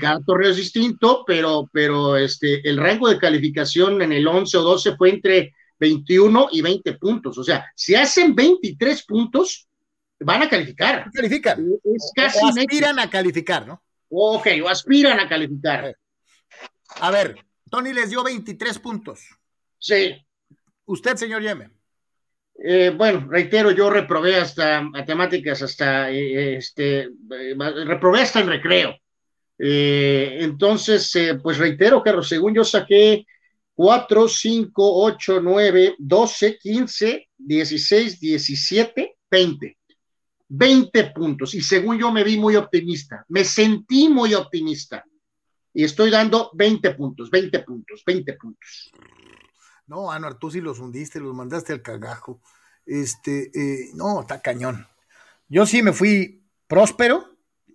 cada 0.00 0.20
torneo 0.20 0.50
es 0.50 0.56
distinto, 0.56 1.24
pero, 1.26 1.68
pero 1.72 2.16
este, 2.16 2.66
el 2.68 2.76
rango 2.76 3.08
de 3.08 3.18
calificación 3.18 4.02
en 4.02 4.12
el 4.12 4.26
11 4.26 4.56
o 4.58 4.62
12 4.62 4.96
fue 4.96 5.10
entre 5.10 5.52
21 5.78 6.48
y 6.52 6.62
20 6.62 6.94
puntos. 6.94 7.38
O 7.38 7.44
sea, 7.44 7.70
si 7.74 7.94
hacen 7.94 8.34
23 8.34 9.04
puntos, 9.04 9.68
van 10.20 10.42
a 10.42 10.48
calificar. 10.48 11.10
Califican. 11.12 11.66
Es 11.82 12.12
casi 12.14 12.38
o 12.44 12.48
aspiran 12.48 12.98
a 12.98 13.10
calificar, 13.10 13.66
¿no? 13.66 13.82
Ok, 14.08 14.46
o 14.64 14.68
aspiran 14.68 15.18
a 15.18 15.28
calificar. 15.28 15.96
A 17.00 17.10
ver, 17.10 17.36
Tony 17.68 17.92
les 17.92 18.10
dio 18.10 18.22
23 18.22 18.78
puntos. 18.78 19.20
Sí. 19.78 20.16
Usted, 20.86 21.16
señor 21.16 21.42
Yeme. 21.42 21.70
Eh, 22.56 22.92
bueno, 22.96 23.26
reitero, 23.28 23.72
yo 23.72 23.90
reprobé 23.90 24.36
hasta 24.36 24.80
matemáticas, 24.80 25.60
hasta 25.62 26.10
eh, 26.10 26.56
este, 26.56 27.00
eh, 27.02 27.56
reprobé 27.84 28.20
hasta 28.20 28.40
en 28.40 28.48
recreo. 28.48 28.96
entonces, 29.58 31.12
pues 31.42 31.58
reitero, 31.58 32.02
Carlos, 32.02 32.28
según 32.28 32.54
yo 32.54 32.64
saqué 32.64 33.24
4, 33.74 34.28
5, 34.28 35.04
8, 35.04 35.40
9, 35.42 35.94
12, 35.98 36.58
15, 36.58 37.28
16, 37.36 38.20
17, 38.20 39.16
20. 39.30 39.78
20 40.48 41.04
puntos. 41.10 41.54
Y 41.54 41.60
según 41.60 41.98
yo 41.98 42.12
me 42.12 42.24
vi 42.24 42.36
muy 42.36 42.56
optimista, 42.56 43.24
me 43.28 43.44
sentí 43.44 44.08
muy 44.08 44.34
optimista. 44.34 45.04
Y 45.72 45.82
estoy 45.84 46.10
dando 46.10 46.50
20 46.54 46.94
puntos, 46.94 47.30
20 47.30 47.58
puntos, 47.60 48.02
20 48.06 48.32
puntos. 48.34 48.92
No, 49.86 50.10
Anuar, 50.10 50.38
tú 50.38 50.50
sí 50.50 50.60
los 50.60 50.78
hundiste, 50.78 51.20
los 51.20 51.34
mandaste 51.34 51.72
al 51.72 51.82
cagajo. 51.82 52.40
Este, 52.86 53.50
eh, 53.54 53.90
no, 53.94 54.22
está 54.22 54.40
cañón. 54.40 54.86
Yo 55.48 55.66
sí 55.66 55.82
me 55.82 55.92
fui 55.92 56.42
próspero. 56.66 57.24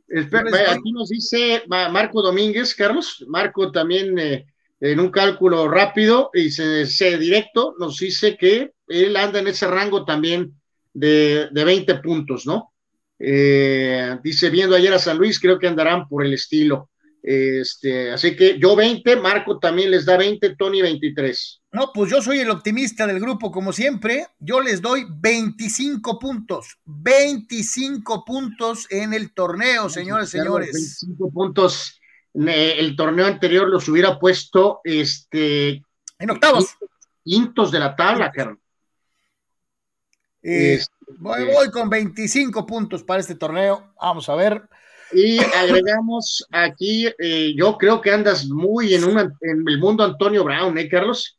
aquí 0.10 0.91
nos 0.91 1.10
dice 1.10 1.64
Marco 1.68 2.22
Domínguez, 2.22 2.76
Carlos. 2.76 3.26
Marco 3.28 3.72
también 3.72 4.18
eh, 4.18 4.47
en 4.80 4.99
un 4.99 5.12
cálculo 5.12 5.68
rápido 5.68 6.32
y 6.34 6.49
se, 6.51 6.86
se, 6.86 7.18
directo 7.18 7.76
nos 7.80 7.99
dice 7.99 8.38
que 8.38 8.72
él 8.88 9.16
anda 9.16 9.39
en 9.39 9.47
ese 9.47 9.68
rango 9.68 10.05
también 10.05 10.53
de, 10.93 11.49
de 11.51 11.64
20 11.64 11.95
puntos, 11.95 12.45
¿no? 12.45 12.74
Eh, 13.20 14.18
dice, 14.24 14.49
viendo 14.49 14.76
ayer 14.76 14.93
a 14.93 14.99
San 14.99 15.18
Luis, 15.18 15.39
creo 15.39 15.60
que 15.60 15.68
andarán 15.68 16.07
por 16.07 16.26
el 16.26 16.34
estilo. 16.34 16.89
Este, 17.22 18.12
así 18.12 18.36
que 18.36 18.57
yo 18.57 18.76
20, 18.76 19.18
Marco 19.18 19.60
también 19.60 19.91
les 19.91 20.05
da 20.05 20.18
20, 20.18 20.55
Tony 20.55 20.82
23. 20.82 21.59
No, 21.72 21.91
pues 21.93 22.09
yo 22.09 22.22
soy 22.22 22.39
el 22.39 22.49
optimista 22.49 23.05
del 23.05 23.20
grupo, 23.20 23.51
como 23.51 23.72
siempre. 23.72 24.26
Yo 24.39 24.59
les 24.59 24.82
doy 24.82 25.05
25 25.07 26.17
puntos. 26.17 26.80
25 26.86 28.26
puntos 28.26 28.88
en 28.89 29.13
el 29.13 29.34
torneo, 29.34 29.88
señores, 29.88 30.30
señores. 30.30 30.74
25 30.74 31.32
puntos 31.32 31.99
el 32.34 32.95
torneo 32.95 33.26
anterior 33.26 33.67
los 33.67 33.88
hubiera 33.88 34.20
puesto 34.20 34.82
este, 34.84 35.84
en 36.20 36.30
octavos. 36.30 36.76
Quintos 37.24 37.72
de 37.72 37.80
la 37.80 37.95
tabla, 37.95 38.32
Carlos. 38.32 38.57
Eh, 40.41 40.76
este, 40.76 40.93
voy, 41.17 41.70
con 41.72 41.89
25 41.89 42.65
puntos 42.65 43.03
para 43.03 43.20
este 43.20 43.36
torneo. 43.36 43.93
Vamos 44.01 44.30
a 44.30 44.36
ver. 44.36 44.63
Y 45.11 45.39
agregamos 45.39 46.45
aquí, 46.51 47.07
eh, 47.17 47.53
yo 47.55 47.78
creo 47.78 47.99
que 47.99 48.11
andas 48.11 48.45
muy 48.45 48.93
en, 48.93 49.03
en 49.41 49.67
el 49.67 49.80
mundo 49.80 50.03
Antonio 50.03 50.43
Brown, 50.43 50.78
¿eh, 50.78 50.88
Carlos? 50.88 51.38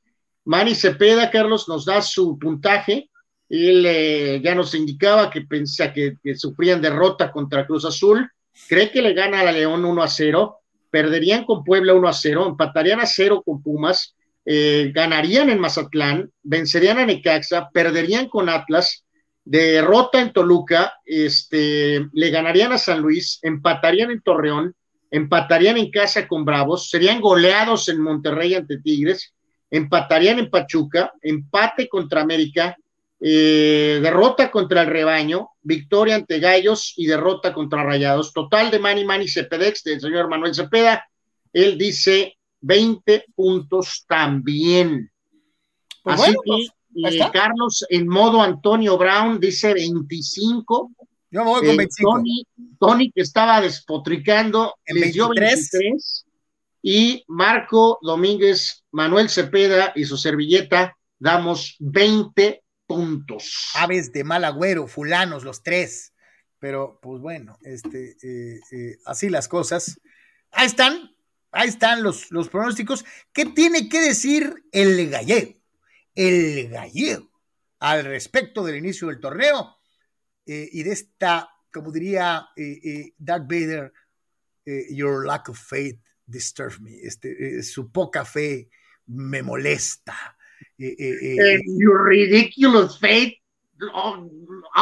Manny 0.50 0.74
Cepeda, 0.74 1.30
Carlos, 1.30 1.68
nos 1.68 1.84
da 1.84 2.02
su 2.02 2.36
puntaje. 2.36 3.08
Él 3.48 3.86
eh, 3.86 4.40
ya 4.42 4.52
nos 4.56 4.74
indicaba 4.74 5.30
que 5.30 5.42
pensaba 5.42 5.92
que, 5.92 6.16
sufrían 6.34 6.82
derrota 6.82 7.30
contra 7.30 7.64
Cruz 7.64 7.84
Azul. 7.84 8.28
Cree 8.68 8.90
que 8.90 9.00
le 9.00 9.14
gana 9.14 9.38
a 9.40 9.44
la 9.44 9.52
León 9.52 9.84
1 9.84 10.02
a 10.02 10.08
0 10.08 10.56
perderían 10.90 11.44
con 11.44 11.62
Puebla 11.62 11.94
1 11.94 12.08
a 12.08 12.12
0, 12.12 12.46
empatarían 12.48 12.98
a 12.98 13.06
0 13.06 13.44
con 13.46 13.62
Pumas, 13.62 14.16
eh, 14.44 14.90
ganarían 14.92 15.50
en 15.50 15.60
Mazatlán, 15.60 16.32
vencerían 16.42 16.98
a 16.98 17.06
Necaxa, 17.06 17.70
perderían 17.72 18.28
con 18.28 18.48
Atlas, 18.48 19.04
derrota 19.44 20.20
en 20.20 20.32
Toluca, 20.32 20.94
este, 21.06 22.08
le 22.12 22.30
ganarían 22.30 22.72
a 22.72 22.78
San 22.78 23.02
Luis, 23.02 23.38
empatarían 23.42 24.10
en 24.10 24.20
Torreón, 24.20 24.74
empatarían 25.12 25.76
en 25.76 25.92
casa 25.92 26.26
con 26.26 26.44
Bravos, 26.44 26.90
serían 26.90 27.20
goleados 27.20 27.88
en 27.88 28.00
Monterrey 28.00 28.56
ante 28.56 28.78
Tigres, 28.78 29.32
empatarían 29.70 30.38
en 30.38 30.50
Pachuca, 30.50 31.12
empate 31.22 31.88
contra 31.88 32.22
América, 32.22 32.76
eh, 33.20 34.00
derrota 34.02 34.50
contra 34.50 34.82
el 34.82 34.88
rebaño, 34.88 35.50
victoria 35.62 36.16
ante 36.16 36.40
Gallos 36.40 36.94
y 36.96 37.06
derrota 37.06 37.52
contra 37.52 37.84
Rayados. 37.84 38.32
Total 38.32 38.70
de 38.70 38.78
Mani 38.78 39.04
Mani 39.04 39.28
Cepedex 39.28 39.84
del 39.84 40.00
señor 40.00 40.28
Manuel 40.28 40.54
Cepeda, 40.54 41.04
él 41.52 41.76
dice 41.76 42.38
20 42.62 43.26
puntos 43.34 44.04
también. 44.08 45.10
Pues 46.02 46.20
Así 46.20 46.34
bueno, 46.34 46.40
que 46.44 46.68
pues, 47.02 47.14
eh. 47.14 47.30
Carlos 47.32 47.84
en 47.88 48.08
modo 48.08 48.42
Antonio 48.42 48.96
Brown 48.96 49.38
dice 49.38 49.74
25. 49.74 50.92
Yo 51.30 51.44
me 51.44 51.50
voy 51.50 51.60
con 51.60 51.68
Eh, 51.70 51.76
25. 51.76 52.10
Tony, 52.10 52.46
Tony, 52.78 53.12
que 53.12 53.20
estaba 53.20 53.60
despotricando, 53.60 54.74
En 54.86 55.00
les 55.00 55.12
dio 55.12 55.28
23. 55.28 56.26
23. 56.82 56.82
Y 56.82 57.24
Marco 57.28 57.98
Domínguez, 58.02 58.84
Manuel 58.90 59.28
Cepeda 59.28 59.92
y 59.94 60.04
su 60.04 60.16
servilleta 60.16 60.96
damos 61.18 61.76
20 61.78 62.62
puntos. 62.86 63.70
aves 63.74 64.12
de 64.12 64.24
mal 64.24 64.44
agüero, 64.44 64.86
fulanos, 64.86 65.44
los 65.44 65.62
tres. 65.62 66.12
Pero, 66.58 66.98
pues 67.00 67.20
bueno, 67.20 67.58
este, 67.62 68.16
eh, 68.22 68.60
eh, 68.72 68.98
así 69.06 69.28
las 69.30 69.48
cosas. 69.48 70.00
Ahí 70.50 70.66
están, 70.66 71.10
ahí 71.52 71.68
están 71.68 72.02
los, 72.02 72.30
los 72.30 72.48
pronósticos. 72.48 73.04
¿Qué 73.32 73.46
tiene 73.46 73.88
que 73.88 74.00
decir 74.00 74.64
el 74.72 75.08
gallego? 75.08 75.54
El 76.14 76.68
gallego 76.68 77.30
al 77.78 78.04
respecto 78.04 78.64
del 78.64 78.76
inicio 78.76 79.08
del 79.08 79.20
torneo 79.20 79.78
eh, 80.44 80.68
y 80.72 80.82
de 80.82 80.92
esta, 80.92 81.48
como 81.72 81.92
diría 81.92 82.48
Darth 83.16 83.48
Vader, 83.48 83.92
your 84.90 85.26
lack 85.26 85.48
of 85.48 85.58
faith 85.58 85.98
disturbs 86.30 86.80
me. 86.80 86.98
Este, 87.00 87.58
eh, 87.58 87.62
su 87.62 87.90
poca 87.90 88.24
fe 88.24 88.68
me 89.06 89.42
molesta. 89.42 90.36
Eh, 90.78 90.94
eh, 90.98 91.16
eh, 91.22 91.36
Eh, 91.38 91.60
you 91.78 91.92
ridiculous 91.96 92.98
fate, 92.98 93.42
oh, 93.94 94.30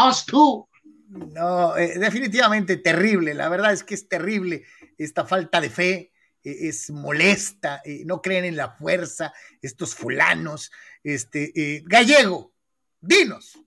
us 0.08 0.24
too. 0.26 0.68
No, 1.08 1.76
eh, 1.76 1.98
definitivamente 1.98 2.76
terrible. 2.76 3.32
La 3.34 3.48
verdad 3.48 3.72
es 3.72 3.82
que 3.82 3.94
es 3.94 4.08
terrible 4.08 4.64
esta 4.98 5.24
falta 5.24 5.60
de 5.60 5.70
fe. 5.70 6.12
eh, 6.44 6.68
es 6.68 6.90
molesta. 6.90 7.80
eh, 7.84 8.02
no 8.04 8.20
creen 8.22 8.44
en 8.44 8.56
la 8.56 8.70
fuerza. 8.70 9.32
Estos 9.62 9.94
fulanos. 9.94 10.70
Este, 11.02 11.52
eh, 11.54 11.82
Gallego, 11.86 12.52
dinos, 13.00 13.58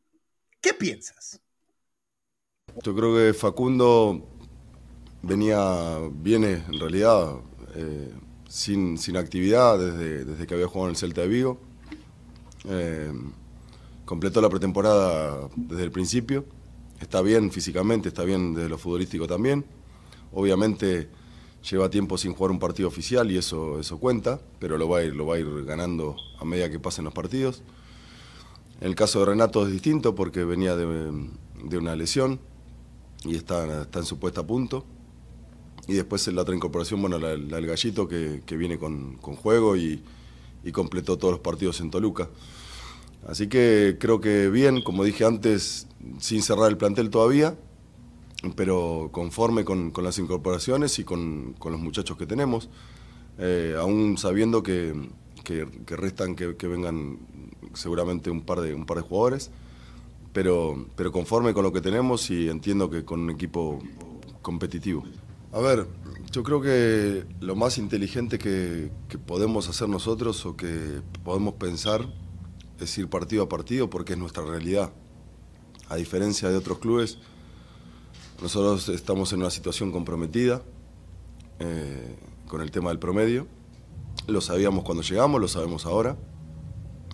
¿qué 0.61 0.73
piensas? 0.73 1.41
Yo 2.83 2.95
creo 2.95 3.15
que 3.15 3.33
Facundo 3.33 4.37
venía, 5.21 5.97
viene 6.13 6.63
en 6.67 6.79
realidad 6.79 7.41
eh, 7.75 8.11
sin, 8.47 8.97
sin 8.97 9.17
actividad 9.17 9.79
desde, 9.79 10.25
desde 10.25 10.47
que 10.47 10.53
había 10.53 10.67
jugado 10.67 10.87
en 10.87 10.91
el 10.91 10.97
Celta 10.97 11.21
de 11.21 11.27
Vigo. 11.27 11.59
Eh, 12.65 13.11
completó 14.05 14.41
la 14.41 14.49
pretemporada 14.49 15.49
desde 15.55 15.83
el 15.83 15.91
principio. 15.91 16.45
Está 16.99 17.21
bien 17.21 17.51
físicamente, 17.51 18.09
está 18.09 18.23
bien 18.23 18.53
desde 18.53 18.69
lo 18.69 18.77
futbolístico 18.77 19.25
también. 19.27 19.65
Obviamente 20.33 21.09
lleva 21.69 21.89
tiempo 21.89 22.17
sin 22.17 22.33
jugar 22.33 22.51
un 22.51 22.59
partido 22.59 22.87
oficial 22.87 23.31
y 23.31 23.37
eso, 23.37 23.79
eso 23.79 23.99
cuenta, 23.99 24.39
pero 24.59 24.77
lo 24.77 24.89
va, 24.89 24.99
a 24.99 25.03
ir, 25.03 25.15
lo 25.15 25.25
va 25.25 25.39
ir 25.39 25.65
ganando 25.65 26.15
a 26.39 26.45
medida 26.45 26.69
que 26.69 26.79
pasen 26.79 27.05
los 27.05 27.13
partidos. 27.13 27.61
El 28.81 28.95
caso 28.95 29.19
de 29.19 29.27
Renato 29.27 29.65
es 29.65 29.71
distinto 29.71 30.15
porque 30.15 30.43
venía 30.43 30.75
de, 30.75 31.29
de 31.63 31.77
una 31.77 31.95
lesión 31.95 32.39
y 33.23 33.35
está, 33.35 33.83
está 33.83 33.99
en 33.99 34.05
su 34.05 34.19
puesta 34.19 34.41
a 34.41 34.47
punto. 34.47 34.85
Y 35.91 35.95
después 35.95 36.25
la 36.27 36.43
otra 36.43 36.55
incorporación, 36.55 37.01
bueno, 37.01 37.19
la, 37.19 37.31
del 37.35 37.67
gallito 37.67 38.07
que, 38.07 38.41
viene 38.55 38.79
con, 38.79 39.17
juego 39.17 39.75
y, 39.75 40.01
completó 40.71 41.17
todos 41.17 41.33
los 41.33 41.41
partidos 41.41 41.81
en 41.81 41.91
Toluca. 41.91 42.29
Así 43.27 43.47
que 43.47 43.97
creo 43.99 44.21
que 44.21 44.49
bien, 44.49 44.83
como 44.83 45.03
dije 45.03 45.25
antes, 45.25 45.87
sin 46.19 46.43
cerrar 46.43 46.69
el 46.69 46.77
plantel 46.77 47.09
todavía, 47.09 47.57
pero 48.55 49.09
conforme 49.11 49.65
con, 49.65 49.91
las 50.01 50.17
incorporaciones 50.17 50.97
y 50.97 51.03
con, 51.03 51.55
los 51.61 51.79
muchachos 51.81 52.15
que 52.15 52.25
tenemos, 52.25 52.69
eh, 53.37 53.75
aún 53.77 54.17
sabiendo 54.17 54.63
que 54.63 54.95
restan 55.87 56.35
que, 56.35 56.55
que, 56.55 56.67
vengan 56.67 57.19
seguramente 57.73 58.29
un 58.31 58.43
par 58.43 58.61
de, 58.61 58.73
un 58.73 58.85
par 58.85 58.95
de 58.95 59.03
jugadores, 59.03 59.51
pero, 60.31 60.85
pero 60.95 61.11
conforme 61.11 61.53
con 61.53 61.63
lo 61.63 61.73
que 61.73 61.81
tenemos 61.81 62.31
y 62.31 62.47
entiendo 62.47 62.89
que 62.89 63.03
con 63.03 63.19
un 63.19 63.29
equipo 63.29 63.79
competitivo. 64.41 65.03
A 65.53 65.59
ver, 65.59 65.85
yo 66.31 66.43
creo 66.43 66.61
que 66.61 67.25
lo 67.41 67.55
más 67.57 67.77
inteligente 67.77 68.39
que, 68.39 68.89
podemos 69.25 69.67
hacer 69.67 69.89
nosotros 69.89 70.45
o 70.45 70.55
que 70.55 71.01
podemos 71.23 71.55
pensar 71.55 72.07
es 72.79 72.97
ir 72.97 73.09
partido 73.09 73.43
a 73.43 73.49
partido 73.49 73.89
porque 73.89 74.13
es 74.13 74.19
nuestra 74.19 74.45
realidad. 74.45 74.93
A 75.89 75.97
diferencia 75.97 76.49
de 76.49 76.55
otros 76.55 76.79
clubes, 76.79 77.17
nosotros 78.41 78.87
estamos 78.87 79.33
en 79.33 79.39
una 79.39 79.49
situación 79.49 79.91
comprometida 79.91 80.61
eh, 81.59 82.15
con 82.47 82.61
el 82.61 82.71
tema 82.71 82.89
del 82.89 82.99
promedio. 82.99 83.45
Lo 84.27 84.39
sabíamos 84.39 84.85
cuando 84.85 85.03
llegamos, 85.03 85.41
lo 85.41 85.49
sabemos 85.49 85.85
ahora 85.85 86.15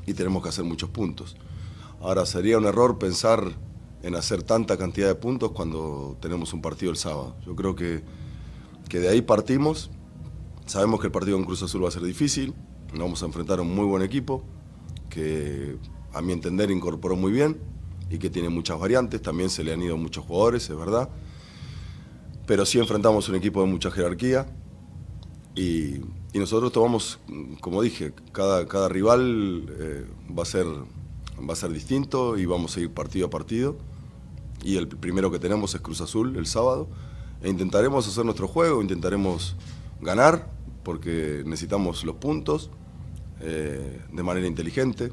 y 0.06 0.14
tenemos 0.14 0.44
que 0.44 0.50
hacer 0.50 0.64
muchos 0.64 0.92
puntos. 0.92 1.38
Ahora 2.02 2.24
sería 2.28 2.60
un 2.60 2.66
error 2.66 3.00
pensar 3.00 3.58
en 4.04 4.16
hacer 4.16 4.44
tanta 4.44 4.78
cantidad 4.78 5.08
de 5.08 5.16
puntos 5.16 5.54
cuando 5.54 6.18
tenemos 6.22 6.54
un 6.54 6.62
partido 6.62 6.92
el 6.92 6.98
sábado. 6.98 7.36
Yo 7.44 7.56
creo 7.56 7.76
que, 7.76 8.04
que 8.90 9.00
de 9.00 9.10
ahí 9.10 9.22
partimos. 9.22 9.90
Sabemos 10.66 11.00
que 11.00 11.08
el 11.08 11.12
partido 11.12 11.38
en 11.38 11.46
Cruz 11.46 11.64
Azul 11.64 11.84
va 11.84 11.90
a 11.90 11.92
ser 11.92 12.04
difícil. 12.04 12.54
Vamos 12.98 13.24
a 13.24 13.26
enfrentar 13.26 13.60
a 13.60 13.62
un 13.62 13.74
muy 13.74 13.86
buen 13.86 14.04
equipo 14.04 14.44
que 15.10 15.78
a 16.14 16.22
mi 16.22 16.34
entender 16.34 16.72
incorporó 16.72 17.16
muy 17.16 17.32
bien 17.32 17.58
y 18.10 18.18
que 18.18 18.30
tiene 18.30 18.50
muchas 18.50 18.80
variantes, 18.80 19.22
también 19.22 19.50
se 19.50 19.64
le 19.64 19.74
han 19.74 19.82
ido 19.82 19.98
muchos 19.98 20.26
jugadores, 20.26 20.70
es 20.70 20.78
verdad, 20.78 21.10
pero 22.46 22.66
sí 22.66 22.80
enfrentamos 22.80 23.28
un 23.30 23.36
equipo 23.36 23.62
de 23.62 23.68
mucha 23.68 23.92
jerarquía 23.92 24.48
y, 25.56 25.96
y 26.34 26.40
nosotros 26.40 26.72
tomamos, 26.72 27.20
como 27.60 27.82
dije, 27.82 28.14
cada, 28.32 28.68
cada 28.68 28.88
rival 28.90 29.66
eh, 29.78 30.06
va, 30.38 30.44
a 30.44 30.46
ser, 30.46 30.66
va 30.68 31.54
a 31.54 31.56
ser 31.56 31.72
distinto 31.72 32.38
y 32.38 32.46
vamos 32.46 32.78
a 32.78 32.80
ir 32.80 32.92
partido 32.92 33.28
a 33.28 33.30
partido 33.30 33.78
y 34.64 34.78
el 34.78 34.88
primero 34.88 35.30
que 35.32 35.40
tenemos 35.40 35.76
es 35.76 35.82
Cruz 35.82 36.02
Azul 36.02 36.38
el 36.38 36.46
sábado 36.46 36.88
e 37.42 37.50
intentaremos 37.50 38.08
hacer 38.08 38.26
nuestro 38.26 38.48
juego, 38.48 38.82
intentaremos 38.82 39.56
ganar 40.02 40.50
porque 40.84 41.44
necesitamos 41.46 42.04
los 42.04 42.16
puntos 42.16 42.70
eh, 43.42 44.02
de 44.12 44.24
manera 44.24 44.48
inteligente, 44.48 45.12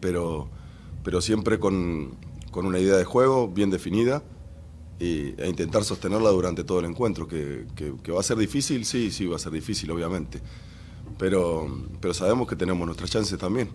pero, 0.00 0.48
pero 1.04 1.20
siempre 1.20 1.58
con, 1.58 2.16
con, 2.50 2.66
una 2.66 2.78
idea 2.78 2.96
de 2.96 3.04
juego 3.04 3.48
bien 3.48 3.70
definida 3.70 4.22
y, 4.98 5.34
e 5.40 5.48
intentar 5.48 5.84
sostenerla 5.84 6.30
durante 6.30 6.64
todo 6.64 6.80
el 6.80 6.86
encuentro, 6.86 7.28
que, 7.28 7.66
que, 7.76 7.94
que, 8.02 8.10
va 8.10 8.20
a 8.20 8.22
ser 8.22 8.38
difícil, 8.38 8.84
sí, 8.84 9.10
sí, 9.10 9.26
va 9.26 9.36
a 9.36 9.38
ser 9.38 9.52
difícil, 9.52 9.90
obviamente, 9.90 10.40
pero, 11.18 11.68
pero 12.00 12.14
sabemos 12.14 12.48
que 12.48 12.56
tenemos 12.56 12.84
nuestras 12.86 13.10
chances 13.10 13.38
también. 13.38 13.70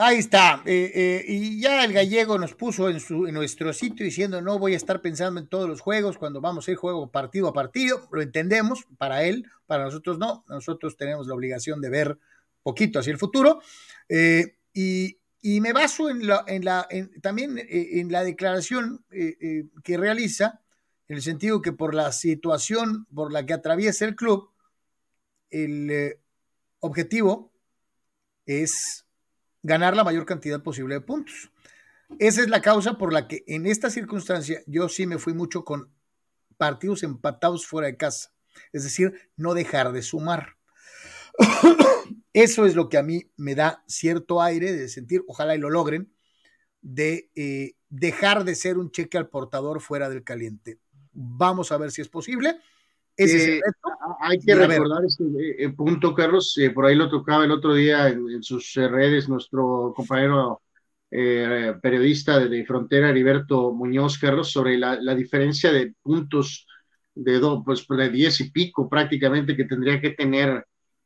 Ahí 0.00 0.18
está. 0.18 0.62
Eh, 0.64 0.92
eh, 0.94 1.24
y 1.26 1.60
ya 1.60 1.84
el 1.84 1.92
gallego 1.92 2.38
nos 2.38 2.54
puso 2.54 2.88
en, 2.88 3.00
su, 3.00 3.26
en 3.26 3.34
nuestro 3.34 3.72
sitio 3.72 4.04
diciendo 4.06 4.40
no 4.40 4.56
voy 4.56 4.74
a 4.74 4.76
estar 4.76 5.02
pensando 5.02 5.40
en 5.40 5.48
todos 5.48 5.68
los 5.68 5.80
juegos 5.80 6.18
cuando 6.18 6.40
vamos 6.40 6.68
a 6.68 6.70
ir 6.70 6.76
juego 6.76 7.10
partido 7.10 7.48
a 7.48 7.52
partido. 7.52 8.08
Lo 8.12 8.22
entendemos 8.22 8.86
para 8.96 9.24
él, 9.24 9.50
para 9.66 9.82
nosotros 9.82 10.20
no. 10.20 10.44
Nosotros 10.48 10.96
tenemos 10.96 11.26
la 11.26 11.34
obligación 11.34 11.80
de 11.80 11.90
ver 11.90 12.16
poquito 12.62 13.00
hacia 13.00 13.10
el 13.10 13.18
futuro. 13.18 13.60
Eh, 14.08 14.54
y, 14.72 15.18
me 15.42 15.72
baso 15.72 16.08
en 16.08 16.28
la, 16.28 16.44
en 16.46 16.64
la, 16.64 16.86
en, 16.90 17.20
también 17.20 17.58
en 17.68 18.12
la 18.12 18.22
declaración 18.22 19.04
que 19.10 19.96
realiza, 19.96 20.60
en 21.08 21.16
el 21.16 21.22
sentido 21.22 21.60
que 21.60 21.72
por 21.72 21.94
la 21.94 22.12
situación 22.12 23.06
por 23.12 23.32
la 23.32 23.44
que 23.44 23.54
atraviesa 23.54 24.04
el 24.04 24.14
club, 24.14 24.50
el 25.50 26.18
objetivo 26.80 27.50
es 28.46 29.07
ganar 29.62 29.96
la 29.96 30.04
mayor 30.04 30.26
cantidad 30.26 30.62
posible 30.62 30.94
de 30.94 31.00
puntos. 31.00 31.50
Esa 32.18 32.40
es 32.40 32.48
la 32.48 32.62
causa 32.62 32.96
por 32.96 33.12
la 33.12 33.28
que 33.28 33.44
en 33.46 33.66
esta 33.66 33.90
circunstancia 33.90 34.62
yo 34.66 34.88
sí 34.88 35.06
me 35.06 35.18
fui 35.18 35.34
mucho 35.34 35.64
con 35.64 35.92
partidos 36.56 37.02
empatados 37.02 37.66
fuera 37.66 37.88
de 37.88 37.96
casa. 37.96 38.32
Es 38.72 38.82
decir, 38.82 39.12
no 39.36 39.54
dejar 39.54 39.92
de 39.92 40.02
sumar. 40.02 40.56
Eso 42.32 42.66
es 42.66 42.74
lo 42.74 42.88
que 42.88 42.98
a 42.98 43.02
mí 43.02 43.30
me 43.36 43.54
da 43.54 43.84
cierto 43.86 44.42
aire 44.42 44.72
de 44.72 44.88
sentir, 44.88 45.22
ojalá 45.26 45.54
y 45.54 45.58
lo 45.58 45.70
logren, 45.70 46.12
de 46.80 47.30
eh, 47.34 47.74
dejar 47.88 48.44
de 48.44 48.54
ser 48.54 48.78
un 48.78 48.90
cheque 48.90 49.18
al 49.18 49.28
portador 49.28 49.80
fuera 49.80 50.08
del 50.08 50.24
caliente. 50.24 50.78
Vamos 51.12 51.72
a 51.72 51.78
ver 51.78 51.90
si 51.90 52.00
es 52.00 52.08
posible. 52.08 52.58
Ese 53.16 53.34
eh, 53.34 53.38
es 53.38 53.46
el 53.48 53.54
reto. 53.62 53.77
Hay 54.20 54.38
que 54.38 54.54
recordar 54.54 55.04
este 55.04 55.24
eh, 55.62 55.68
punto, 55.70 56.14
Carlos. 56.14 56.56
Eh, 56.58 56.70
por 56.70 56.86
ahí 56.86 56.94
lo 56.94 57.08
tocaba 57.08 57.44
el 57.44 57.50
otro 57.50 57.74
día 57.74 58.08
en, 58.08 58.28
en 58.30 58.42
sus 58.42 58.74
redes 58.74 59.28
nuestro 59.28 59.92
compañero 59.94 60.62
eh, 61.10 61.74
periodista 61.80 62.38
de, 62.38 62.48
de, 62.48 62.66
Frontera, 62.66 63.10
Heriberto 63.10 63.72
Muñoz, 63.72 64.18
Carlos, 64.18 64.50
sobre 64.50 64.76
la, 64.76 65.00
la 65.00 65.14
diferencia 65.14 65.72
de 65.72 65.94
puntos 66.02 66.66
de, 67.14 67.38
do, 67.38 67.62
pues, 67.64 67.86
de 67.88 68.10
diez 68.10 68.40
y 68.40 68.50
pico 68.50 68.88
prácticamente 68.88 69.56
que 69.56 69.64
tendría 69.64 70.00
que 70.00 70.10
tener 70.10 70.64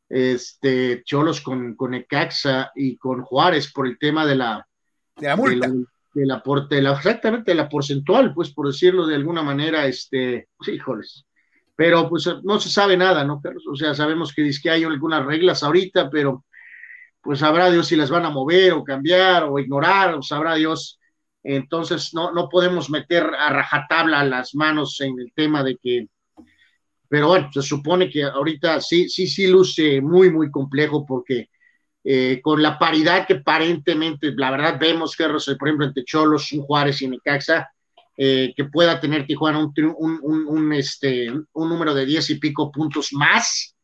este 0.09 1.03
Cholos 1.05 1.41
con, 1.41 1.75
con 1.75 1.95
Ecaxa 1.95 2.71
y 2.75 2.97
con 2.97 3.23
Juárez 3.23 3.73
por 3.73 3.87
el 3.87 3.99
tema 3.99 4.27
de 4.27 4.35
la, 4.35 4.67
de 5.17 5.27
la 5.29 5.37
multa. 5.37 5.69
De 5.69 5.73
la, 5.73 5.87
de 6.15 6.27
la, 6.27 6.67
de 6.69 6.83
la, 6.83 6.93
exactamente 6.93 7.53
de 7.53 7.55
la 7.55 7.69
porcentual, 7.69 8.35
pues 8.35 8.53
por 8.53 8.67
decirlo 8.67 9.07
de 9.07 9.15
alguna 9.15 9.43
manera, 9.43 9.87
este, 9.87 10.49
híjoles, 10.67 11.25
pero 11.77 12.09
pues 12.09 12.29
no 12.43 12.61
se 12.61 12.69
sabe 12.69 12.97
nada, 12.97 13.25
¿no, 13.25 13.41
Carlos? 13.41 13.65
O 13.71 13.77
sea, 13.77 13.95
sabemos 13.95 14.33
que, 14.35 14.51
que 14.63 14.71
hay 14.71 14.85
algunas 14.85 15.25
reglas 15.25 15.63
ahorita, 15.63 16.11
pero 16.11 16.45
pues 17.23 17.39
sabrá 17.39 17.71
Dios 17.71 17.87
si 17.87 17.97
las 17.97 18.11
van 18.11 18.27
a 18.27 18.31
mover 18.31 18.73
o 18.73 18.85
cambiar 18.85 19.45
o 19.45 19.59
ignorar, 19.59 20.15
o 20.15 20.23
sabrá 20.23 20.55
Dios. 20.57 20.99
Entonces, 21.43 22.13
no, 22.15 22.33
no 22.33 22.49
podemos 22.49 22.91
meter 22.91 23.25
a 23.25 23.51
rajatabla 23.51 24.25
las 24.25 24.55
manos 24.55 25.01
en 25.01 25.19
el 25.19 25.33
tema 25.35 25.63
de 25.63 25.77
que, 25.77 26.09
pero 27.09 27.29
bueno, 27.29 27.51
se 27.53 27.63
supone 27.63 28.11
que 28.11 28.25
ahorita 28.25 28.81
sí, 28.81 29.09
sí, 29.09 29.27
sí 29.27 29.47
luce 29.47 30.01
muy, 30.01 30.31
muy 30.31 30.51
complejo 30.51 31.05
porque 31.07 31.49
eh, 32.05 32.41
con 32.43 32.61
la 32.63 32.79
paridad 32.79 33.27
que 33.27 33.35
aparentemente, 33.35 34.33
la 34.37 34.51
verdad, 34.51 34.79
vemos 34.79 35.17
que, 35.17 35.25
por 35.27 35.69
ejemplo, 35.69 35.87
entre 35.87 36.05
Cholos, 36.05 36.51
Juárez 36.67 37.03
y 37.03 37.09
Necaxa, 37.09 37.71
eh, 38.17 38.53
que 38.57 38.65
pueda 38.65 39.01
tener 39.01 39.27
Tijuana 39.27 39.59
un, 39.59 39.73
un, 39.97 40.47
un, 40.47 40.73
este, 40.73 41.31
un 41.31 41.69
número 41.69 41.95
de 41.95 42.07
diez 42.07 42.29
y 42.31 42.37
pico 42.37 42.71
puntos 42.71 43.13
más, 43.13 43.75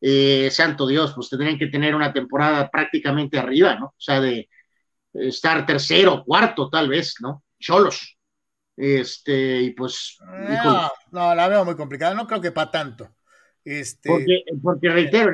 eh, 0.00 0.48
santo 0.50 0.86
Dios, 0.86 1.12
pues 1.14 1.28
tendrían 1.28 1.58
que 1.58 1.66
tener 1.66 1.94
una 1.94 2.12
temporada 2.12 2.70
prácticamente 2.70 3.38
arriba, 3.38 3.76
¿no? 3.76 3.86
O 3.86 3.94
sea, 4.00 4.20
de 4.20 4.48
estar 5.12 5.66
tercero, 5.66 6.24
cuarto, 6.24 6.68
tal 6.70 6.88
vez, 6.88 7.16
¿no? 7.20 7.44
Cholos. 7.58 8.16
Este, 8.76 9.60
y 9.60 9.70
pues. 9.72 10.16
No, 10.64 10.90
no, 11.10 11.34
la 11.34 11.48
veo 11.48 11.64
muy 11.64 11.76
complicada, 11.76 12.14
no 12.14 12.26
creo 12.26 12.40
que 12.40 12.52
para 12.52 12.70
tanto. 12.70 13.10
Este, 13.62 14.08
porque, 14.08 14.42
porque 14.62 14.88
reitero, 14.88 15.30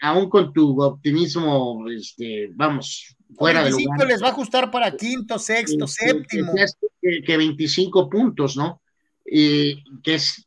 aún 0.00 0.30
con 0.30 0.52
tu 0.52 0.80
optimismo, 0.80 1.84
este, 1.90 2.50
vamos, 2.54 3.16
fuera 3.36 3.64
de 3.64 3.70
lugar. 3.70 4.06
les 4.06 4.22
va 4.22 4.28
a 4.28 4.30
ajustar 4.30 4.70
para 4.70 4.96
quinto, 4.96 5.38
sexto, 5.38 5.86
séptimo. 5.86 6.52
Que, 7.00 7.22
que, 7.22 7.36
25 7.36 8.08
puntos, 8.08 8.56
¿no? 8.56 8.80
Y 9.24 9.82
que 10.02 10.14
es 10.14 10.46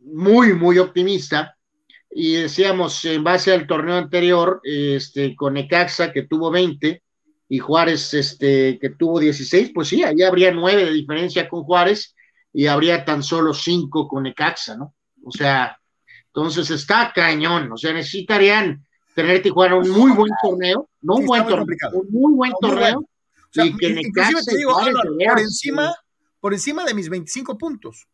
muy, 0.00 0.54
muy 0.54 0.78
optimista. 0.78 1.56
Y 2.10 2.34
decíamos, 2.34 3.04
en 3.04 3.24
base 3.24 3.52
al 3.52 3.66
torneo 3.66 3.96
anterior, 3.96 4.60
este, 4.64 5.34
con 5.34 5.54
Necaxa, 5.54 6.12
que 6.12 6.22
tuvo 6.22 6.50
20, 6.50 7.02
y 7.48 7.58
Juárez, 7.58 8.14
este, 8.14 8.78
que 8.78 8.90
tuvo 8.90 9.20
16, 9.20 9.72
pues 9.74 9.88
sí, 9.88 10.02
ahí 10.02 10.22
habría 10.22 10.52
9 10.52 10.86
de 10.86 10.92
diferencia 10.92 11.48
con 11.48 11.64
Juárez 11.64 12.14
y 12.52 12.66
habría 12.66 13.04
tan 13.04 13.22
solo 13.22 13.52
5 13.54 14.08
con 14.08 14.22
Necaxa, 14.22 14.76
¿no? 14.76 14.94
O 15.24 15.30
sea, 15.30 15.78
entonces 16.26 16.70
está 16.70 17.12
cañón, 17.14 17.70
o 17.70 17.76
sea, 17.76 17.92
necesitarían 17.92 18.86
tener 19.14 19.42
Tijuana 19.42 19.76
un 19.76 19.90
muy 19.90 20.12
buen 20.12 20.32
torneo, 20.42 20.88
no 21.00 21.16
un 21.16 21.26
buen 21.26 21.46
torneo, 21.46 21.90
un 21.92 22.08
muy 22.10 22.34
buen 22.34 22.52
torneo. 22.60 23.04
y 23.54 23.76
que 23.76 23.90
Necaxa 23.90 24.40
te 24.44 24.56
digo, 24.56 24.72
por 24.72 25.40
encima, 25.40 25.94
por 26.40 26.52
encima 26.52 26.84
de 26.84 26.94
mis 26.94 27.08
25 27.08 27.58
puntos 27.58 28.06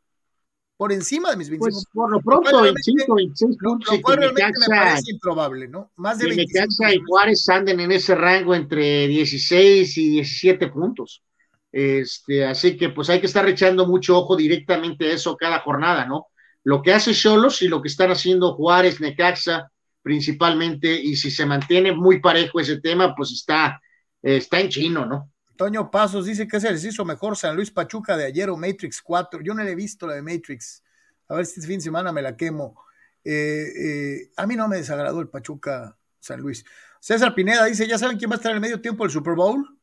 por 0.78 0.92
encima 0.92 1.30
de 1.30 1.36
mis 1.36 1.50
25 1.50 1.74
pues, 1.74 1.84
por 1.92 2.10
lo 2.10 2.20
pronto, 2.20 2.62
25, 2.62 3.14
26 3.16 3.56
puntos. 3.60 3.96
Lo, 3.96 4.00
cual 4.00 4.18
realmente 4.18 4.60
me 4.60 4.76
parece 4.76 5.10
improbable, 5.10 5.66
¿no? 5.66 5.90
Más 5.96 6.18
de 6.18 6.28
25 6.28 6.52
Necaxa 6.54 6.94
y 6.94 7.02
Juárez 7.04 7.48
anden 7.48 7.80
en 7.80 7.90
ese 7.90 8.14
rango 8.14 8.54
entre 8.54 9.08
16 9.08 9.98
y 9.98 10.10
17 10.10 10.68
puntos. 10.68 11.24
Este, 11.72 12.46
así 12.46 12.76
que 12.76 12.90
pues 12.90 13.10
hay 13.10 13.18
que 13.18 13.26
estar 13.26 13.46
echando 13.48 13.88
mucho 13.88 14.16
ojo 14.16 14.36
directamente 14.36 15.06
a 15.06 15.14
eso 15.14 15.36
cada 15.36 15.58
jornada, 15.58 16.06
¿no? 16.06 16.28
Lo 16.62 16.80
que 16.80 16.92
hace 16.92 17.12
Cholos 17.12 17.60
y 17.62 17.68
lo 17.68 17.82
que 17.82 17.88
están 17.88 18.12
haciendo 18.12 18.54
Juárez, 18.54 19.00
Necaxa, 19.00 19.72
principalmente, 20.08 20.98
y 20.98 21.16
si 21.16 21.30
se 21.30 21.44
mantiene 21.44 21.92
muy 21.92 22.18
parejo 22.18 22.58
ese 22.58 22.80
tema, 22.80 23.14
pues 23.14 23.30
está, 23.30 23.78
está 24.22 24.58
en 24.58 24.70
chino, 24.70 25.04
¿no? 25.04 25.30
Toño 25.54 25.90
Pasos 25.90 26.24
dice 26.24 26.48
que 26.48 26.58
se 26.60 26.72
les 26.72 26.82
hizo 26.82 27.04
mejor 27.04 27.36
San 27.36 27.54
Luis 27.54 27.70
Pachuca 27.70 28.16
de 28.16 28.24
ayer 28.24 28.48
o 28.48 28.56
Matrix 28.56 29.02
4. 29.02 29.42
Yo 29.42 29.52
no 29.52 29.62
le 29.62 29.72
he 29.72 29.74
visto 29.74 30.06
la 30.06 30.14
de 30.14 30.22
Matrix. 30.22 30.82
A 31.28 31.34
ver 31.34 31.44
si 31.44 31.60
este 31.60 31.66
fin 31.66 31.78
de 31.78 31.84
semana 31.84 32.10
me 32.10 32.22
la 32.22 32.38
quemo. 32.38 32.80
Eh, 33.22 33.66
eh, 33.76 34.30
a 34.38 34.46
mí 34.46 34.56
no 34.56 34.66
me 34.66 34.78
desagradó 34.78 35.20
el 35.20 35.28
Pachuca 35.28 35.94
San 36.20 36.40
Luis. 36.40 36.64
César 37.00 37.34
Pineda 37.34 37.66
dice, 37.66 37.86
¿ya 37.86 37.98
saben 37.98 38.16
quién 38.16 38.30
va 38.30 38.36
a 38.36 38.38
estar 38.38 38.52
en 38.52 38.56
el 38.56 38.62
medio 38.62 38.80
tiempo 38.80 39.04
del 39.04 39.12
Super 39.12 39.34
Bowl? 39.34 39.78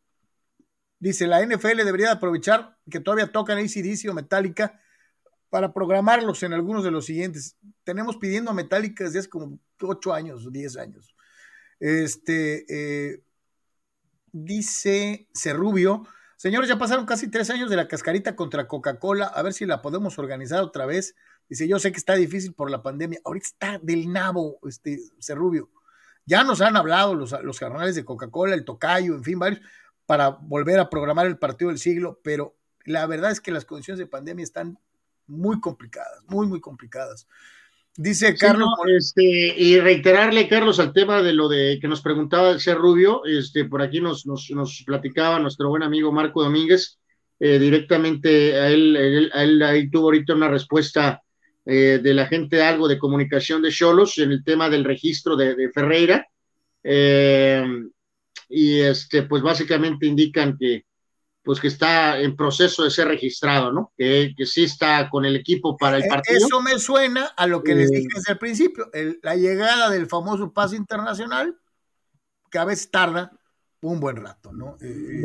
Dice, 0.97 1.27
la 1.27 1.45
NFL 1.45 1.85
debería 1.85 2.13
aprovechar 2.13 2.79
que 2.89 2.99
todavía 2.99 3.31
tocan 3.31 3.59
ACDC 3.59 4.09
o 4.09 4.15
Metallica 4.15 4.81
para 5.55 5.71
programarlos 5.71 6.43
en 6.43 6.51
algunos 6.51 6.83
de 6.83 6.91
los 6.91 7.05
siguientes. 7.05 7.55
Tenemos 7.85 8.17
pidiendo 8.17 8.51
a 8.51 8.53
Metallica 8.53 9.05
desde 9.05 9.19
hace 9.19 9.29
como 9.29 9.57
8 9.81 10.13
años, 10.13 10.51
10 10.51 10.75
años. 10.75 11.15
Este, 11.79 12.65
eh, 12.67 13.23
dice 14.33 15.29
Cerrubio. 15.33 16.05
Señores, 16.35 16.67
ya 16.67 16.77
pasaron 16.77 17.05
casi 17.05 17.29
tres 17.29 17.49
años 17.51 17.69
de 17.69 17.77
la 17.77 17.87
cascarita 17.87 18.35
contra 18.35 18.67
Coca-Cola. 18.67 19.27
A 19.27 19.41
ver 19.43 19.53
si 19.53 19.65
la 19.65 19.81
podemos 19.81 20.19
organizar 20.19 20.61
otra 20.61 20.85
vez. 20.85 21.15
Dice, 21.47 21.69
yo 21.69 21.79
sé 21.79 21.93
que 21.93 21.99
está 21.99 22.15
difícil 22.15 22.53
por 22.53 22.69
la 22.69 22.83
pandemia. 22.83 23.21
Ahorita 23.23 23.47
está 23.47 23.79
del 23.81 24.11
nabo, 24.11 24.59
este 24.67 24.99
Cerrubio. 25.19 25.69
Ya 26.25 26.43
nos 26.43 26.59
han 26.59 26.75
hablado 26.75 27.15
los, 27.15 27.33
los 27.43 27.57
carnales 27.57 27.95
de 27.95 28.03
Coca-Cola, 28.03 28.55
el 28.55 28.65
Tocayo, 28.65 29.15
en 29.15 29.23
fin, 29.23 29.39
varios, 29.39 29.61
para 30.05 30.31
volver 30.31 30.81
a 30.81 30.89
programar 30.89 31.27
el 31.27 31.37
partido 31.37 31.69
del 31.69 31.79
siglo, 31.79 32.19
pero 32.25 32.57
la 32.83 33.07
verdad 33.07 33.31
es 33.31 33.39
que 33.39 33.51
las 33.51 33.63
condiciones 33.63 33.99
de 33.99 34.05
pandemia 34.05 34.43
están 34.43 34.77
muy 35.27 35.59
complicadas, 35.59 36.23
muy, 36.27 36.47
muy 36.47 36.61
complicadas. 36.61 37.27
Dice 37.97 38.35
Carlos. 38.35 38.69
este, 38.87 39.23
y 39.23 39.79
reiterarle, 39.79 40.49
Carlos, 40.49 40.79
al 40.79 40.91
tema 40.91 41.21
de 41.21 41.33
lo 41.33 41.47
de 41.47 41.79
que 41.79 41.87
nos 41.87 42.01
preguntaba 42.01 42.51
el 42.51 42.59
ser 42.59 42.77
Rubio, 42.77 43.23
este, 43.25 43.65
por 43.65 43.81
aquí 43.81 44.01
nos, 44.01 44.25
nos, 44.25 44.49
nos 44.51 44.83
platicaba 44.85 45.39
nuestro 45.39 45.69
buen 45.69 45.81
amigo 45.81 46.11
Marco 46.11 46.43
Domínguez, 46.43 46.99
eh, 47.39 47.57
directamente 47.57 48.59
a 48.59 48.69
él, 48.69 49.31
él, 49.33 49.63
ahí 49.63 49.89
tuvo 49.89 50.05
ahorita 50.05 50.33
una 50.33 50.49
respuesta 50.49 51.21
eh, 51.65 51.99
de 52.01 52.13
la 52.13 52.27
gente 52.27 52.61
algo 52.61 52.87
de 52.87 52.99
comunicación 52.99 53.61
de 53.61 53.71
Cholos 53.71 54.17
en 54.17 54.31
el 54.31 54.43
tema 54.43 54.69
del 54.69 54.83
registro 54.83 55.37
de, 55.37 55.69
Ferreira. 55.73 56.27
Eh, 56.83 57.65
y 58.49 58.79
este, 58.81 59.23
pues 59.23 59.41
básicamente 59.41 60.05
indican 60.05 60.57
que 60.57 60.85
pues 61.45 61.59
que 61.59 61.67
está 61.67 62.19
en 62.19 62.35
proceso 62.35 62.83
de 62.83 62.89
ser 62.89 63.07
registrado, 63.07 63.71
¿no? 63.71 63.93
Que, 63.95 64.33
que 64.35 64.45
sí 64.47 64.63
está 64.63 65.09
con 65.09 65.25
el 65.25 65.35
equipo 65.35 65.77
para 65.77 65.97
el 65.97 66.03
e, 66.03 66.07
partido. 66.07 66.37
Eso 66.37 66.59
me 66.59 66.79
suena 66.79 67.25
a 67.37 67.45
lo 67.45 67.61
que 67.61 67.75
les 67.75 67.91
dije 67.91 68.07
desde 68.15 68.33
el 68.33 68.39
principio, 68.39 68.89
la 69.21 69.35
llegada 69.35 69.89
del 69.91 70.07
famoso 70.07 70.51
pase 70.51 70.75
internacional, 70.75 71.55
que 72.49 72.57
a 72.57 72.65
veces 72.65 72.89
tarda 72.89 73.31
un 73.81 73.99
buen 73.99 74.15
rato, 74.15 74.51
¿no? 74.51 74.77
Eh, 74.81 75.21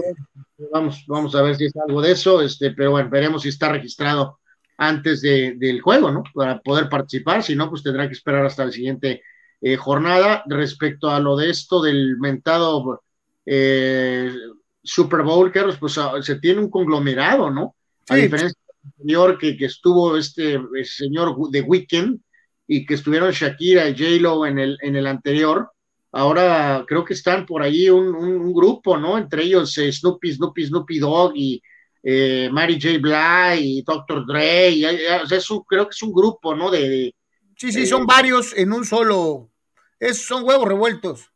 vamos, 0.70 1.04
vamos 1.08 1.34
a 1.34 1.42
ver 1.42 1.56
si 1.56 1.64
es 1.64 1.72
algo 1.76 2.02
de 2.02 2.12
eso, 2.12 2.42
este, 2.42 2.72
pero 2.72 2.90
bueno, 2.90 3.08
veremos 3.08 3.42
si 3.42 3.48
está 3.48 3.70
registrado 3.70 4.40
antes 4.76 5.22
de, 5.22 5.54
del 5.56 5.80
juego, 5.80 6.10
¿no? 6.10 6.22
Para 6.34 6.60
poder 6.60 6.88
participar, 6.90 7.42
si 7.42 7.56
no, 7.56 7.70
pues 7.70 7.82
tendrá 7.82 8.06
que 8.06 8.12
esperar 8.12 8.44
hasta 8.44 8.66
la 8.66 8.72
siguiente 8.72 9.22
eh, 9.62 9.76
jornada. 9.76 10.42
Respecto 10.46 11.08
a 11.08 11.20
lo 11.20 11.36
de 11.36 11.50
esto 11.50 11.80
del 11.80 12.18
mentado 12.18 13.02
eh, 13.46 14.34
Super 14.82 15.22
Bowl, 15.22 15.52
Carlos, 15.52 15.76
pues 15.78 15.98
ah, 15.98 16.12
se 16.22 16.36
tiene 16.36 16.60
un 16.60 16.70
conglomerado, 16.70 17.50
¿no? 17.50 17.74
A 18.08 18.16
diferencia 18.16 18.58
del 18.66 18.92
anterior 18.92 19.38
que, 19.38 19.56
que 19.56 19.66
estuvo 19.66 20.16
este, 20.16 20.58
señor 20.84 21.36
de 21.50 21.60
Weekend 21.60 22.20
y 22.66 22.86
que 22.86 22.94
estuvieron 22.94 23.30
Shakira 23.30 23.88
y 23.88 23.92
J-Lo 23.92 24.46
en 24.46 24.58
el, 24.58 24.78
en 24.82 24.96
el 24.96 25.06
anterior, 25.06 25.70
ahora 26.12 26.84
creo 26.86 27.04
que 27.04 27.14
están 27.14 27.46
por 27.46 27.62
ahí 27.62 27.90
un, 27.90 28.14
un, 28.14 28.52
grupo, 28.52 28.96
¿no? 28.96 29.18
Entre 29.18 29.42
ellos 29.42 29.76
eh, 29.78 29.92
Snoopy, 29.92 30.34
Snoopy, 30.34 30.66
Snoopy 30.66 30.98
Dog 30.98 31.32
y 31.34 31.62
eh, 32.02 32.48
Mary 32.50 32.80
J. 32.80 32.98
Blige 32.98 33.60
y 33.60 33.82
Dr. 33.82 34.26
Dre, 34.26 34.70
y, 34.70 34.84
o 34.84 35.26
sea, 35.26 35.38
creo 35.68 35.86
que 35.86 35.94
es 35.94 36.02
un 36.02 36.12
grupo, 36.12 36.54
¿no? 36.54 36.70
De, 36.70 37.14
sí, 37.56 37.72
sí, 37.72 37.86
son 37.86 38.06
varios 38.06 38.56
en 38.56 38.72
un 38.72 38.84
solo, 38.84 39.50
es, 39.98 40.24
son 40.24 40.44
huevos 40.44 40.66
revueltos. 40.66 41.30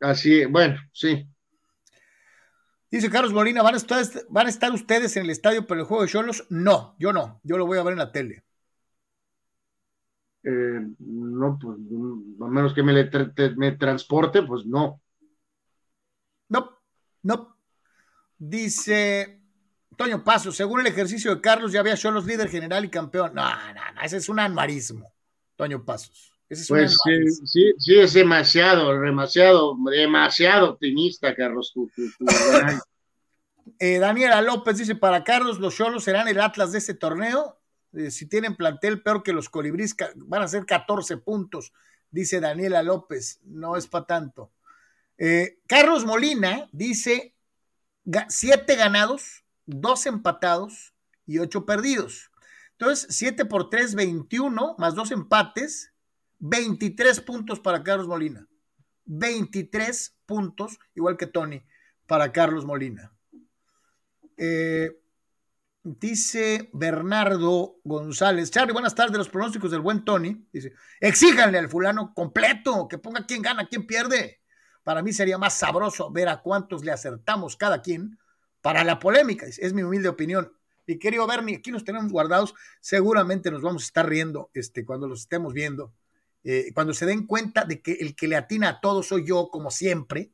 Así, 0.00 0.44
bueno, 0.44 0.80
sí. 0.92 1.26
Dice 2.90 3.08
Carlos 3.08 3.32
Molina, 3.32 3.62
¿van 3.62 3.74
a, 3.74 3.76
estar, 3.76 4.04
¿van 4.28 4.46
a 4.46 4.50
estar 4.50 4.72
ustedes 4.72 5.16
en 5.16 5.24
el 5.24 5.30
estadio 5.30 5.66
para 5.66 5.80
el 5.80 5.86
juego 5.86 6.02
de 6.02 6.08
Cholos? 6.08 6.46
No, 6.50 6.96
yo 6.98 7.12
no, 7.12 7.40
yo 7.44 7.56
lo 7.56 7.66
voy 7.66 7.78
a 7.78 7.84
ver 7.84 7.92
en 7.92 7.98
la 7.98 8.10
tele. 8.10 8.42
Eh, 10.42 10.80
no, 10.98 11.58
pues 11.60 11.76
a 12.40 12.48
menos 12.48 12.74
que 12.74 12.82
me, 12.82 12.94
me 13.56 13.72
transporte, 13.72 14.42
pues 14.42 14.66
no. 14.66 15.00
No, 16.48 16.78
no. 17.22 17.56
Dice 18.38 19.40
Toño 19.96 20.24
Paso, 20.24 20.50
según 20.50 20.80
el 20.80 20.86
ejercicio 20.88 21.34
de 21.34 21.40
Carlos, 21.40 21.72
ya 21.72 21.80
había 21.80 21.96
Cholos 21.96 22.26
líder 22.26 22.48
general 22.48 22.84
y 22.84 22.88
campeón. 22.88 23.34
No, 23.34 23.44
no, 23.44 23.92
no, 23.94 24.00
ese 24.02 24.16
es 24.16 24.28
un 24.28 24.40
anmarismo, 24.40 25.12
Toño 25.56 25.84
Pasos. 25.84 26.39
Es 26.50 26.66
pues 26.66 26.96
sí, 27.04 27.46
sí, 27.46 27.72
sí, 27.78 27.98
es 28.00 28.12
demasiado, 28.12 28.90
demasiado, 29.00 29.76
demasiado 29.88 30.70
optimista, 30.70 31.34
Carlos. 31.34 31.72
Eh, 33.78 33.98
Daniela 33.98 34.42
López 34.42 34.76
dice: 34.76 34.94
Para 34.94 35.24
Carlos, 35.24 35.58
los 35.58 35.76
Cholos 35.76 36.04
serán 36.04 36.28
el 36.28 36.40
Atlas 36.40 36.72
de 36.72 36.78
este 36.78 36.92
torneo. 36.92 37.58
Eh, 37.94 38.10
si 38.10 38.26
tienen 38.26 38.56
plantel 38.56 39.00
peor 39.00 39.22
que 39.22 39.32
los 39.32 39.48
colibríes, 39.48 39.96
van 40.16 40.42
a 40.42 40.48
ser 40.48 40.66
14 40.66 41.18
puntos, 41.18 41.72
dice 42.10 42.40
Daniela 42.40 42.82
López. 42.82 43.40
No 43.44 43.76
es 43.76 43.86
para 43.86 44.06
tanto. 44.06 44.50
Eh, 45.16 45.60
Carlos 45.66 46.04
Molina 46.04 46.68
dice: 46.72 47.34
siete 48.28 48.74
ganados, 48.74 49.44
dos 49.64 50.04
empatados 50.04 50.92
y 51.26 51.38
ocho 51.38 51.64
perdidos. 51.64 52.30
Entonces, 52.72 53.06
7 53.10 53.44
por 53.44 53.68
3, 53.68 53.94
21, 53.94 54.74
más 54.78 54.94
dos 54.94 55.10
empates, 55.10 55.92
23 56.40 57.20
puntos 57.20 57.60
para 57.60 57.82
Carlos 57.82 58.08
Molina. 58.08 58.46
23 59.04 60.16
puntos, 60.26 60.78
igual 60.94 61.16
que 61.16 61.26
Tony, 61.26 61.62
para 62.06 62.32
Carlos 62.32 62.64
Molina. 62.64 63.12
Eh, 64.36 64.90
dice 65.82 66.70
Bernardo 66.72 67.80
González. 67.84 68.50
Charlie, 68.50 68.72
buenas 68.72 68.94
tardes. 68.94 69.16
Los 69.16 69.28
pronósticos 69.28 69.70
del 69.70 69.80
buen 69.80 70.04
Tony. 70.04 70.46
Dice, 70.52 70.72
exíjanle 71.00 71.58
al 71.58 71.68
fulano 71.68 72.12
completo, 72.14 72.88
que 72.88 72.98
ponga 72.98 73.26
quién 73.26 73.42
gana, 73.42 73.66
quién 73.68 73.86
pierde. 73.86 74.40
Para 74.82 75.02
mí 75.02 75.12
sería 75.12 75.38
más 75.38 75.54
sabroso 75.54 76.10
ver 76.10 76.28
a 76.28 76.40
cuántos 76.40 76.84
le 76.84 76.92
acertamos 76.92 77.56
cada 77.56 77.82
quien 77.82 78.18
para 78.62 78.84
la 78.84 78.98
polémica. 78.98 79.46
Es 79.46 79.72
mi 79.72 79.82
humilde 79.82 80.08
opinión. 80.08 80.52
Y 80.86 80.98
querido 80.98 81.26
Bernie, 81.26 81.56
aquí 81.56 81.70
los 81.70 81.84
tenemos 81.84 82.10
guardados. 82.10 82.54
Seguramente 82.80 83.50
nos 83.50 83.62
vamos 83.62 83.82
a 83.82 83.86
estar 83.86 84.08
riendo 84.08 84.50
este, 84.54 84.84
cuando 84.84 85.06
los 85.06 85.20
estemos 85.20 85.52
viendo. 85.52 85.92
Eh, 86.42 86.72
cuando 86.74 86.94
se 86.94 87.06
den 87.06 87.26
cuenta 87.26 87.64
de 87.64 87.82
que 87.82 87.92
el 87.92 88.16
que 88.16 88.28
le 88.28 88.36
atina 88.36 88.68
a 88.68 88.80
todo 88.80 89.02
soy 89.02 89.26
yo, 89.26 89.48
como 89.50 89.70
siempre, 89.70 90.32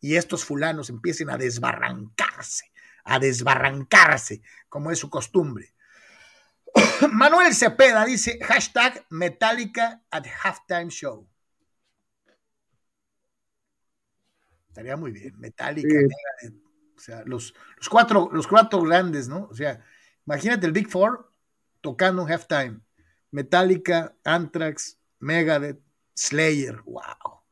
y 0.00 0.16
estos 0.16 0.44
fulanos 0.44 0.90
empiecen 0.90 1.30
a 1.30 1.38
desbarrancarse, 1.38 2.72
a 3.04 3.18
desbarrancarse, 3.18 4.42
como 4.68 4.90
es 4.90 4.98
su 4.98 5.08
costumbre. 5.08 5.74
Manuel 7.12 7.54
Cepeda 7.54 8.04
dice 8.04 8.38
hashtag 8.42 9.06
Metallica 9.08 10.02
at 10.10 10.26
halftime 10.42 10.90
show. 10.90 11.26
Estaría 14.68 14.96
muy 14.96 15.10
bien, 15.10 15.38
Metallica, 15.38 15.88
o 16.94 17.00
sea, 17.00 17.22
los, 17.24 17.54
los, 17.78 17.88
cuatro, 17.88 18.28
los 18.30 18.46
cuatro 18.46 18.82
grandes, 18.82 19.26
¿no? 19.26 19.48
O 19.50 19.54
sea, 19.54 19.82
imagínate 20.26 20.66
el 20.66 20.72
Big 20.72 20.88
Four 20.88 21.32
tocando 21.80 22.22
un 22.22 22.30
halftime. 22.30 22.80
Metallica, 23.30 24.14
Anthrax, 24.22 24.98
Megadeth, 25.26 25.80
Slayer, 26.14 26.80
wow. 26.84 27.42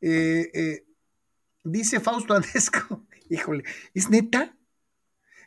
Eh, 0.00 0.50
eh, 0.54 0.86
dice 1.64 1.98
Fausto 1.98 2.32
Andesco, 2.32 3.06
híjole, 3.28 3.64
¿es 3.92 4.08
neta? 4.08 4.56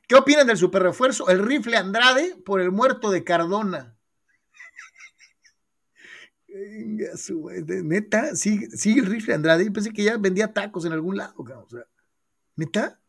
¿Qué 0.08 0.16
opinan 0.16 0.46
del 0.46 0.58
super 0.58 0.84
refuerzo? 0.84 1.30
El 1.30 1.40
rifle 1.40 1.78
Andrade 1.78 2.36
por 2.46 2.60
el 2.60 2.72
muerto 2.72 3.10
de 3.10 3.24
Cardona. 3.24 3.96
neta, 7.66 8.36
sigue, 8.36 8.70
sigue 8.72 9.00
el 9.00 9.06
rifle 9.06 9.36
Andrade. 9.36 9.64
Yo 9.64 9.72
pensé 9.72 9.94
que 9.94 10.04
ya 10.04 10.18
vendía 10.18 10.52
tacos 10.52 10.84
en 10.84 10.92
algún 10.92 11.16
lado, 11.16 11.36
o 11.38 11.70
sea, 11.70 11.86
¿neta? 12.58 13.00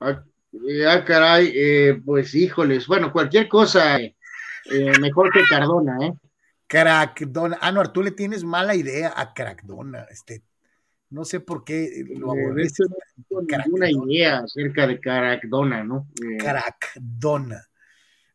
Ah, 0.00 0.24
ah 0.88 1.04
caray, 1.06 1.52
eh, 1.54 2.02
pues 2.04 2.34
híjoles, 2.34 2.88
bueno, 2.88 3.12
cualquier 3.12 3.48
cosa 3.48 3.96
mejor 5.00 5.32
que 5.32 5.40
Cardona, 5.48 5.96
¿eh? 6.04 6.12
Crackdona. 6.68 7.58
Ah, 7.60 7.72
no, 7.72 7.90
tú 7.90 8.02
le 8.02 8.12
tienes 8.12 8.44
mala 8.44 8.76
idea 8.76 9.12
a 9.16 9.34
Crackdona. 9.34 10.06
Este, 10.10 10.44
no 11.10 11.24
sé 11.24 11.40
por 11.40 11.64
qué 11.64 12.04
lo 12.16 12.34
eh, 12.34 12.40
aborreces. 12.40 12.86
No 13.30 13.40
ninguna 13.40 13.90
idea 13.90 14.38
acerca 14.38 14.86
de 14.86 15.00
Crackdona, 15.00 15.82
¿no? 15.82 16.08
Eh, 16.22 16.36
Crackdona. 16.36 17.68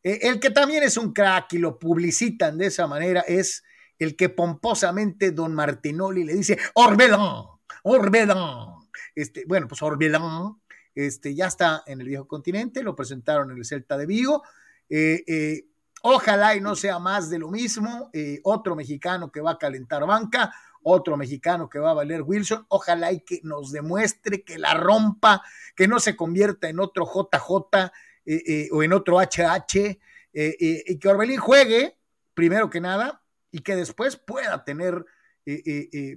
Eh, 0.04 0.20
el 0.24 0.40
que 0.40 0.50
también 0.50 0.84
es 0.84 0.98
un 0.98 1.14
crack 1.14 1.54
y 1.54 1.60
lo 1.60 1.80
publicitan 1.80 2.58
de 2.58 2.66
esa 2.66 2.88
manera 2.88 3.22
es 3.22 3.64
el 3.98 4.16
que 4.18 4.28
pomposamente 4.28 5.32
Don 5.32 5.56
Martinoli 5.56 6.26
le 6.26 6.34
dice 6.34 6.58
Orbelán, 6.74 7.46
Orbelán. 7.84 8.74
Este, 9.16 9.46
bueno, 9.48 9.68
pues 9.68 9.82
Orbelán 9.82 10.58
este, 10.94 11.34
ya 11.34 11.48
está 11.48 11.84
en 11.88 12.02
el 12.02 12.08
viejo 12.08 12.28
continente, 12.28 12.84
lo 12.84 12.96
presentaron 12.96 13.52
en 13.52 13.58
el 13.58 13.66
Celta 13.66 13.98
de 13.98 14.06
Vigo. 14.06 14.44
Eh, 14.90 15.24
eh, 15.26 15.66
Ojalá 16.06 16.54
y 16.54 16.60
no 16.60 16.76
sea 16.76 17.00
más 17.00 17.30
de 17.30 17.40
lo 17.40 17.50
mismo. 17.50 18.10
Eh, 18.12 18.42
otro 18.44 18.76
mexicano 18.76 19.32
que 19.32 19.40
va 19.40 19.52
a 19.52 19.58
calentar 19.58 20.06
banca, 20.06 20.54
otro 20.82 21.16
mexicano 21.16 21.70
que 21.70 21.80
va 21.80 21.92
a 21.92 21.94
valer 21.94 22.24
Wilson. 22.24 22.66
Ojalá 22.68 23.14
y 23.14 23.22
que 23.22 23.40
nos 23.44 23.72
demuestre 23.72 24.44
que 24.44 24.58
la 24.58 24.74
rompa, 24.74 25.42
que 25.78 25.88
no 25.88 26.02
se 26.02 26.18
convierta 26.18 26.68
en 26.68 26.82
otro 26.82 27.06
JJ 27.06 27.86
eh, 28.26 28.44
eh, 28.46 28.70
o 28.74 28.84
en 28.84 28.92
otro 28.92 29.22
HH, 29.22 29.98
y 30.34 31.00
que 31.00 31.08
Orbelín 31.08 31.40
juegue, 31.40 31.98
primero 32.34 32.70
que 32.70 32.82
nada, 32.82 33.24
y 33.50 33.60
que 33.60 33.78
después 33.78 34.18
pueda 34.18 34.66
tener 34.66 35.06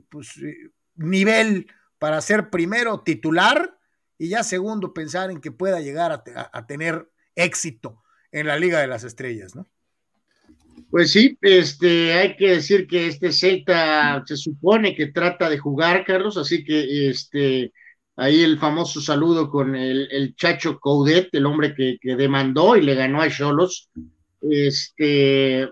pues, 0.08 0.40
nivel 0.96 1.68
para 2.00 2.20
ser 2.22 2.50
primero 2.50 3.02
titular 3.02 3.78
y 4.18 4.30
ya 4.30 4.42
segundo 4.42 4.92
pensar 4.92 5.30
en 5.30 5.40
que 5.40 5.52
pueda 5.52 5.80
llegar 5.80 6.24
a 6.34 6.66
tener 6.66 7.08
éxito 7.36 8.02
en 8.32 8.48
la 8.48 8.56
Liga 8.56 8.80
de 8.80 8.88
las 8.88 9.04
Estrellas, 9.04 9.54
¿no? 9.54 9.68
Pues 10.96 11.12
sí, 11.12 11.36
este, 11.42 12.14
hay 12.14 12.36
que 12.36 12.52
decir 12.52 12.86
que 12.86 13.08
este 13.08 13.30
Celta 13.30 14.22
se 14.24 14.34
supone 14.34 14.94
que 14.94 15.08
trata 15.08 15.50
de 15.50 15.58
jugar, 15.58 16.06
Carlos, 16.06 16.38
así 16.38 16.64
que 16.64 17.10
este, 17.10 17.74
ahí 18.16 18.42
el 18.42 18.58
famoso 18.58 19.02
saludo 19.02 19.50
con 19.50 19.76
el, 19.76 20.34
Chacho 20.36 20.80
Coudet, 20.80 21.28
el 21.34 21.44
hombre 21.44 21.74
que, 21.74 22.16
demandó 22.16 22.76
y 22.76 22.80
le 22.80 22.94
ganó 22.94 23.20
a 23.20 23.28
Cholos. 23.28 23.90
Este, 24.40 25.68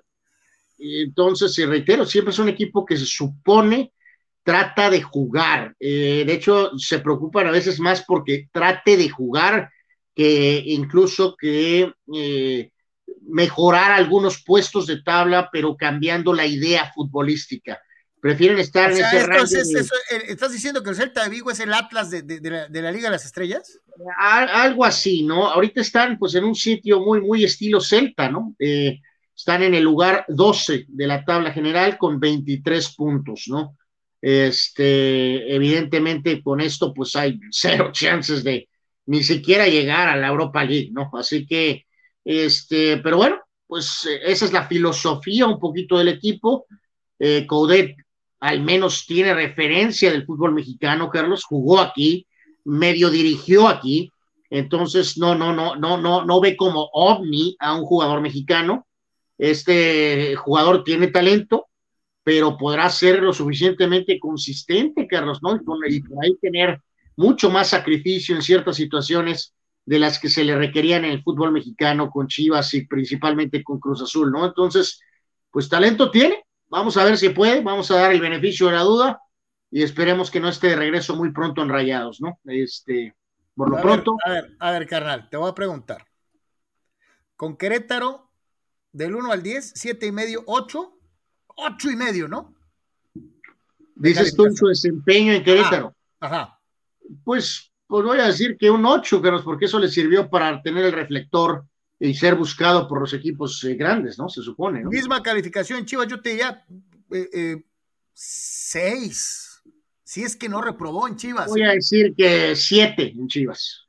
entonces, 0.79 1.59
y 1.59 1.64
reitero, 1.64 2.05
siempre 2.05 2.33
es 2.33 2.39
un 2.39 2.51
equipo 2.51 2.85
que 2.85 2.99
se 2.99 3.07
supone 3.07 3.95
trata 4.43 4.91
de 4.91 5.01
jugar. 5.01 5.75
Eh, 5.81 6.25
de 6.27 6.35
hecho, 6.35 6.77
se 6.77 6.99
preocupan 6.99 7.47
a 7.47 7.51
veces 7.51 7.81
más 7.81 8.05
porque 8.07 8.51
trate 8.53 8.99
de 8.99 9.09
jugar 9.09 9.70
que 10.14 10.62
incluso 10.66 11.35
que 11.35 11.91
eh, 12.14 12.70
mejorar 13.29 13.93
algunos 13.93 14.43
puestos 14.43 14.87
de 14.87 15.03
tabla, 15.03 15.49
pero 15.53 15.77
cambiando 15.77 16.33
la 16.33 16.47
idea 16.47 16.91
futbolística. 16.95 17.81
Prefieren 18.20 18.59
estar 18.59 18.91
en 18.91 19.05
ese 19.05 19.27
rango. 19.27 19.45
Eh, 19.45 20.22
¿Estás 20.29 20.53
diciendo 20.53 20.83
que 20.83 20.91
el 20.91 20.97
Celta 20.97 21.25
de 21.25 21.29
Vigo 21.29 21.51
es 21.51 21.61
el 21.61 21.75
Atlas 21.75 22.11
de, 22.11 22.22
la, 22.41 22.91
Liga 22.91 23.09
de 23.09 23.11
las 23.11 23.27
Estrellas? 23.27 23.81
algo 24.18 24.85
así, 24.85 25.22
¿no? 25.22 25.49
Ahorita 25.49 25.83
están 25.83 26.18
pues 26.18 26.35
en 26.35 26.45
un 26.45 26.55
sitio 26.55 27.01
muy, 27.01 27.20
muy 27.20 27.45
estilo 27.45 27.81
Celta, 27.81 28.31
¿no? 28.31 28.55
Eh, 28.59 29.01
están 29.37 29.62
en 29.62 29.75
el 29.75 29.85
lugar 29.85 30.25
12 30.29 30.87
de 30.89 31.07
la 31.07 31.25
tabla 31.25 31.53
general 31.53 31.99
con 31.99 32.18
23 32.18 32.95
puntos, 32.95 33.45
¿no? 33.49 33.77
Este, 34.22 35.55
evidentemente 35.55 36.43
con 36.43 36.62
esto 36.62 36.95
pues 36.95 37.14
hay 37.16 37.39
cero 37.51 37.91
chances 37.93 38.43
de 38.43 38.70
ni 39.05 39.22
siquiera 39.22 39.66
llegar 39.66 40.09
a 40.09 40.16
la 40.16 40.29
Europa 40.29 40.64
League, 40.64 40.89
¿no? 40.93 41.11
Así 41.12 41.47
que 41.47 41.85
este, 42.25 42.99
pero 42.99 43.18
bueno, 43.18 43.41
pues 43.66 44.07
eh, 44.07 44.20
esa 44.25 44.45
es 44.45 44.53
la 44.53 44.66
filosofía 44.66 45.47
un 45.47 45.59
poquito 45.59 45.99
del 45.99 46.09
equipo. 46.09 46.66
Eh, 47.18 47.47
Coudet 47.47 47.97
al 48.41 48.61
menos 48.61 49.07
tiene 49.07 49.33
referencia 49.33 50.11
del 50.11 50.27
fútbol 50.27 50.53
mexicano, 50.53 51.09
Carlos, 51.09 51.45
jugó 51.45 51.81
aquí, 51.81 52.27
medio 52.64 53.09
dirigió 53.09 53.68
aquí, 53.68 54.11
entonces 54.51 55.16
no, 55.16 55.35
no, 55.35 55.55
no, 55.55 55.77
no, 55.77 55.97
no, 55.97 56.27
no 56.27 56.41
ve 56.41 56.55
como 56.55 56.91
ovni 56.93 57.57
a 57.59 57.75
un 57.75 57.85
jugador 57.85 58.20
mexicano. 58.20 58.87
Este 59.39 60.37
jugador 60.37 60.85
tiene 60.85 61.09
talento, 61.09 61.68
pero 62.22 62.57
podrá 62.57 62.91
ser 62.91 63.22
lo 63.22 63.33
suficientemente 63.33 64.18
consistente, 64.18 65.07
Carlos, 65.07 65.43
¿no? 65.43 65.59
Y 65.89 66.01
por 66.03 66.22
ahí 66.22 66.37
tener 66.37 66.81
mucho 67.16 67.51
más 67.51 67.70
sacrificio 67.70 68.37
en 68.37 68.43
ciertas 68.43 68.77
situaciones 68.77 69.55
de 69.87 69.99
las 69.99 70.18
que 70.18 70.28
se 70.28 70.45
le 70.45 70.57
requerían 70.57 71.05
en 71.05 71.12
el 71.12 71.22
fútbol 71.22 71.53
mexicano 71.53 72.11
con 72.11 72.26
Chivas 72.26 72.72
y 72.74 72.87
principalmente 72.87 73.62
con 73.62 73.78
Cruz 73.78 74.03
Azul, 74.03 74.30
¿no? 74.32 74.47
Entonces, 74.47 75.01
pues 75.51 75.68
talento 75.68 76.11
tiene, 76.11 76.45
vamos 76.68 76.97
a 76.97 77.05
ver 77.05 77.18
si 77.18 77.28
puede, 77.30 77.61
vamos 77.61 77.91
a 77.91 77.97
dar 77.97 78.12
el 78.12 78.20
beneficio 78.20 78.66
de 78.66 78.72
la 78.72 78.82
duda 78.82 79.20
y 79.70 79.82
esperemos 79.82 80.30
que 80.30 80.41
no 80.41 80.49
esté 80.49 80.68
de 80.68 80.76
regreso 80.76 81.16
muy 81.16 81.32
pronto 81.32 81.62
en 81.62 81.68
Rayados, 81.68 82.20
¿no? 82.20 82.39
Este, 82.45 83.14
por 83.55 83.70
lo 83.70 83.80
pronto. 83.80 84.16
a 84.24 84.30
ver, 84.30 84.57
a 84.59 84.70
ver, 84.70 84.87
carnal, 84.87 85.28
te 85.28 85.37
voy 85.37 85.51
a 85.51 85.55
preguntar. 85.55 86.07
Con 87.37 87.57
Querétaro, 87.57 88.30
del 88.93 89.14
1 89.14 89.32
al 89.32 89.43
10, 89.43 89.72
7 89.74 90.07
y 90.07 90.12
medio, 90.12 90.45
8, 90.47 90.99
8 91.57 91.91
y 91.91 91.97
medio, 91.97 92.28
¿no? 92.28 92.55
Dices 93.97 94.35
tú 94.35 94.49
su 94.55 94.68
desempeño 94.68 95.32
en 95.32 95.45
Querétaro. 95.45 95.95
ajá. 96.20 96.59
Pues 97.22 97.70
pues 97.95 98.07
voy 98.07 98.19
a 98.19 98.27
decir 98.27 98.57
que 98.59 98.69
un 98.69 98.85
8, 98.85 99.23
Carlos, 99.23 99.43
porque 99.45 99.67
eso 99.67 99.79
le 99.79 99.87
sirvió 99.87 100.29
para 100.29 100.61
tener 100.61 100.87
el 100.87 100.91
reflector 100.91 101.65
y 102.01 102.13
ser 102.13 102.35
buscado 102.35 102.89
por 102.89 102.99
los 102.99 103.15
equipos 103.15 103.63
eh, 103.63 103.77
grandes, 103.77 104.19
¿no? 104.19 104.29
Se 104.29 104.43
supone. 104.43 104.83
¿no? 104.83 104.91
Misma 104.91 105.23
calificación 105.23 105.87
Chivas, 105.87 106.09
yo 106.09 106.21
te 106.21 106.31
diría 106.31 106.65
6. 107.09 107.15
Eh, 107.15 107.29
eh, 108.83 109.71
si 110.03 110.25
es 110.25 110.35
que 110.35 110.49
no 110.49 110.61
reprobó 110.61 111.07
en 111.07 111.15
Chivas. 111.15 111.47
Voy 111.47 111.63
a 111.63 111.71
decir 111.71 112.13
que 112.17 112.57
7 112.57 113.13
en 113.17 113.29
Chivas. 113.29 113.87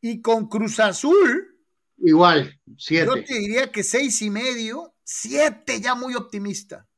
Y 0.00 0.22
con 0.22 0.48
Cruz 0.48 0.80
Azul. 0.80 1.54
Igual, 1.98 2.58
7. 2.78 3.04
Yo 3.04 3.22
te 3.22 3.34
diría 3.34 3.70
que 3.70 3.82
seis 3.82 4.22
y 4.22 4.30
medio, 4.30 4.94
7 5.04 5.82
ya 5.82 5.94
muy 5.94 6.14
optimista. 6.14 6.88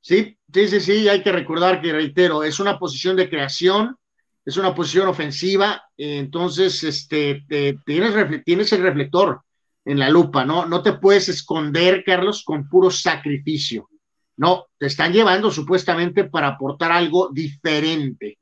Sí, 0.00 0.38
sí, 0.52 0.68
sí, 0.68 0.80
sí, 0.80 1.08
hay 1.08 1.22
que 1.22 1.32
recordar 1.32 1.80
que, 1.80 1.92
reitero, 1.92 2.42
es 2.42 2.58
una 2.58 2.78
posición 2.78 3.16
de 3.16 3.28
creación, 3.28 3.96
es 4.44 4.56
una 4.56 4.74
posición 4.74 5.08
ofensiva, 5.08 5.82
entonces 5.96 6.82
este, 6.84 7.44
tienes, 7.84 8.44
tienes 8.44 8.72
el 8.72 8.82
reflector. 8.82 9.42
en 9.84 9.98
la 9.98 10.10
lupa, 10.10 10.44
¿no? 10.44 10.66
No 10.66 10.82
te 10.82 10.94
puedes 10.94 11.28
esconder, 11.28 12.04
Carlos, 12.04 12.44
con 12.44 12.68
puro 12.68 12.90
sacrificio. 12.90 13.88
No, 14.36 14.66
te 14.78 14.86
están 14.86 15.12
llevando 15.12 15.50
supuestamente 15.50 16.24
para 16.24 16.48
aportar 16.48 16.92
algo 16.92 17.30
diferente. 17.32 18.38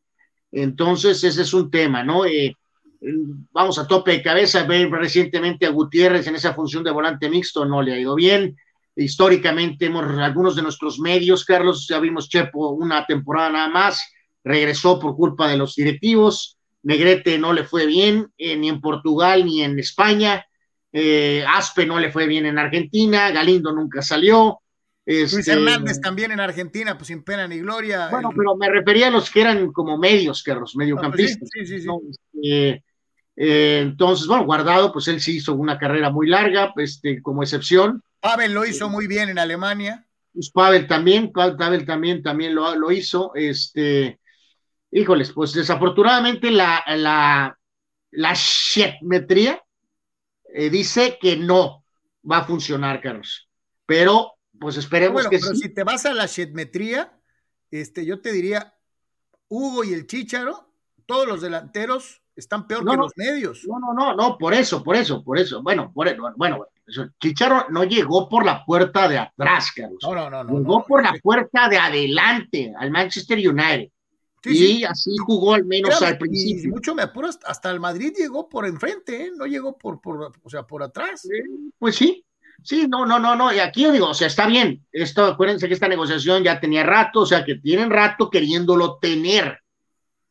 Entonces, 0.53 1.23
ese 1.25 1.43
es 1.43 1.55
un 1.55 1.71
tema, 1.71 2.05
¿no? 2.05 2.25
Eh, 2.27 2.55
vamos 3.53 3.79
a 3.79 3.87
tope 3.87 4.13
de 4.13 4.23
cabeza, 4.23 4.65
ver 4.65 4.91
recientemente 4.91 5.67
a 5.67 5.71
Gutiérrez 5.71 6.27
en 6.27 6.37
esa 6.37 6.55
función 6.55 6.85
de 6.85 6.91
volante 6.91 7.29
mixto, 7.31 7.65
no 7.65 7.83
le 7.83 7.95
ha 7.95 7.99
ido 8.01 8.15
bien. 8.15 8.57
Históricamente, 9.03 9.87
hemos, 9.87 10.05
algunos 10.19 10.57
de 10.57 10.63
nuestros 10.63 10.99
medios, 10.99 11.45
Carlos, 11.45 11.87
ya 11.89 11.99
vimos 12.01 12.29
Chepo 12.29 12.71
una 12.71 13.07
temporada 13.07 13.51
nada 13.51 13.69
más, 13.69 14.03
regresó 14.45 14.99
por 14.99 15.17
culpa 15.17 15.49
de 15.49 15.57
los 15.57 15.75
directivos. 15.75 16.59
Negrete 16.83 17.39
no 17.39 17.53
le 17.53 17.65
fue 17.65 17.87
bien, 17.87 18.33
eh, 18.37 18.57
ni 18.57 18.69
en 18.69 18.81
Portugal 18.81 19.45
ni 19.45 19.63
en 19.63 19.79
España. 19.79 20.45
Eh, 20.93 21.45
Aspe 21.47 21.87
no 21.87 21.99
le 21.99 22.11
fue 22.11 22.27
bien 22.27 22.47
en 22.47 22.59
Argentina, 22.59 23.31
Galindo 23.31 23.73
nunca 23.73 24.03
salió. 24.03 24.61
Luis 25.07 25.33
este, 25.33 25.53
Hernández 25.53 26.01
también 26.03 26.33
en 26.33 26.41
Argentina, 26.41 26.99
pues 26.99 27.09
sin 27.09 27.23
pena 27.23 27.49
ni 27.49 27.59
gloria. 27.61 28.09
Bueno, 28.11 28.31
pero 28.37 28.57
me 28.57 28.69
refería 28.69 29.09
a 29.09 29.11
los 29.11 29.31
que 29.31 29.41
eran 29.41 29.73
como 29.73 29.97
medios, 29.97 30.43
que 30.43 30.55
los 30.55 30.77
mediocampistas. 30.77 31.49
sí, 31.51 31.67
sí, 31.67 31.81
sí, 31.81 31.89
este, 32.35 32.85
eh, 33.41 33.81
entonces, 33.83 34.27
bueno, 34.27 34.45
Guardado, 34.45 34.93
pues 34.93 35.07
él 35.09 35.21
sí 35.21 35.37
hizo 35.37 35.55
una 35.55 35.79
carrera 35.79 36.11
muy 36.11 36.27
larga, 36.27 36.73
este, 36.77 37.23
como 37.23 37.43
excepción. 37.43 38.03
Pavel 38.21 38.53
lo 38.53 38.64
hizo 38.64 38.89
muy 38.89 39.07
bien 39.07 39.29
en 39.29 39.39
Alemania. 39.39 40.07
Pues 40.33 40.51
Pavel 40.51 40.87
también, 40.87 41.33
Pavel 41.33 41.85
también, 41.87 42.23
también 42.23 42.55
lo, 42.55 42.75
lo 42.75 42.91
hizo. 42.91 43.33
Este, 43.35 44.21
híjoles, 44.91 45.33
pues 45.33 45.53
desafortunadamente 45.53 46.51
la, 46.51 46.83
la, 46.87 47.59
la 48.11 48.35
eh, 50.55 50.71
dice 50.71 51.19
que 51.21 51.37
no 51.37 51.85
va 52.31 52.39
a 52.39 52.45
funcionar, 52.45 53.01
Carlos. 53.01 53.49
Pero, 53.87 54.33
pues 54.59 54.77
esperemos 54.77 55.14
bueno, 55.14 55.31
que 55.31 55.39
pero 55.39 55.55
si 55.55 55.73
te 55.73 55.85
vas 55.85 56.05
a 56.07 56.14
la 56.14 56.27
shetmetría, 56.27 57.19
este, 57.71 58.05
yo 58.05 58.21
te 58.21 58.33
diría, 58.33 58.75
Hugo 59.49 59.85
y 59.85 59.93
el 59.93 60.07
Chícharo, 60.07 60.73
todos 61.07 61.27
los 61.27 61.41
delanteros 61.41 62.23
están 62.37 62.66
peor 62.66 62.85
que 62.85 62.97
los 62.97 63.12
medios. 63.16 63.64
No, 63.66 63.79
no, 63.79 63.93
no, 63.95 64.14
no, 64.14 64.39
por 64.39 64.55
eso, 64.55 64.83
por 64.83 64.95
eso, 64.95 65.25
por 65.25 65.39
eso. 65.39 65.62
Bueno, 65.62 65.91
por, 65.93 66.09
bueno, 66.37 66.66
Chicharo 67.20 67.66
no 67.70 67.84
llegó 67.84 68.28
por 68.28 68.45
la 68.45 68.64
puerta 68.64 69.09
de 69.09 69.18
atrás, 69.18 69.72
Carlos. 69.74 69.99
No, 70.03 70.30
no, 70.30 70.45
no. 70.45 70.59
Llegó 70.59 70.84
por 70.84 71.03
la 71.03 71.12
puerta 71.22 71.68
de 71.68 71.78
adelante 71.78 72.72
al 72.78 72.91
Manchester 72.91 73.39
United. 73.39 73.91
y 74.45 74.84
así 74.84 75.16
jugó 75.18 75.55
al 75.55 75.64
menos 75.64 76.01
al 76.03 76.18
principio. 76.18 76.64
Y 76.64 76.68
mucho 76.68 76.95
me 76.95 77.03
apuro, 77.03 77.28
hasta 77.28 77.70
el 77.70 77.80
Madrid 77.80 78.12
llegó 78.16 78.49
por 78.49 78.66
enfrente, 78.66 79.26
¿eh? 79.26 79.32
no 79.36 79.47
llegó 79.47 79.76
por, 79.76 80.01
por, 80.01 80.32
o 80.43 80.51
sea, 80.51 80.62
por 80.62 80.82
atrás. 80.82 81.28
Pues 81.78 81.97
sí, 81.97 82.24
sí, 82.62 82.86
no, 82.89 83.05
no, 83.05 83.18
no, 83.18 83.36
no. 83.36 83.53
Y 83.53 83.59
aquí 83.59 83.82
yo 83.82 83.93
digo, 83.93 84.09
o 84.09 84.14
sea, 84.14 84.28
está 84.28 84.47
bien. 84.47 84.86
Esto, 84.91 85.24
acuérdense 85.24 85.68
que 85.68 85.74
esta 85.74 85.89
negociación 85.89 86.43
ya 86.43 86.59
tenía 86.59 86.82
rato, 86.82 87.20
o 87.20 87.26
sea, 87.26 87.45
que 87.45 87.57
tienen 87.57 87.91
rato 87.91 88.30
queriéndolo 88.30 88.99
tener. 88.99 89.59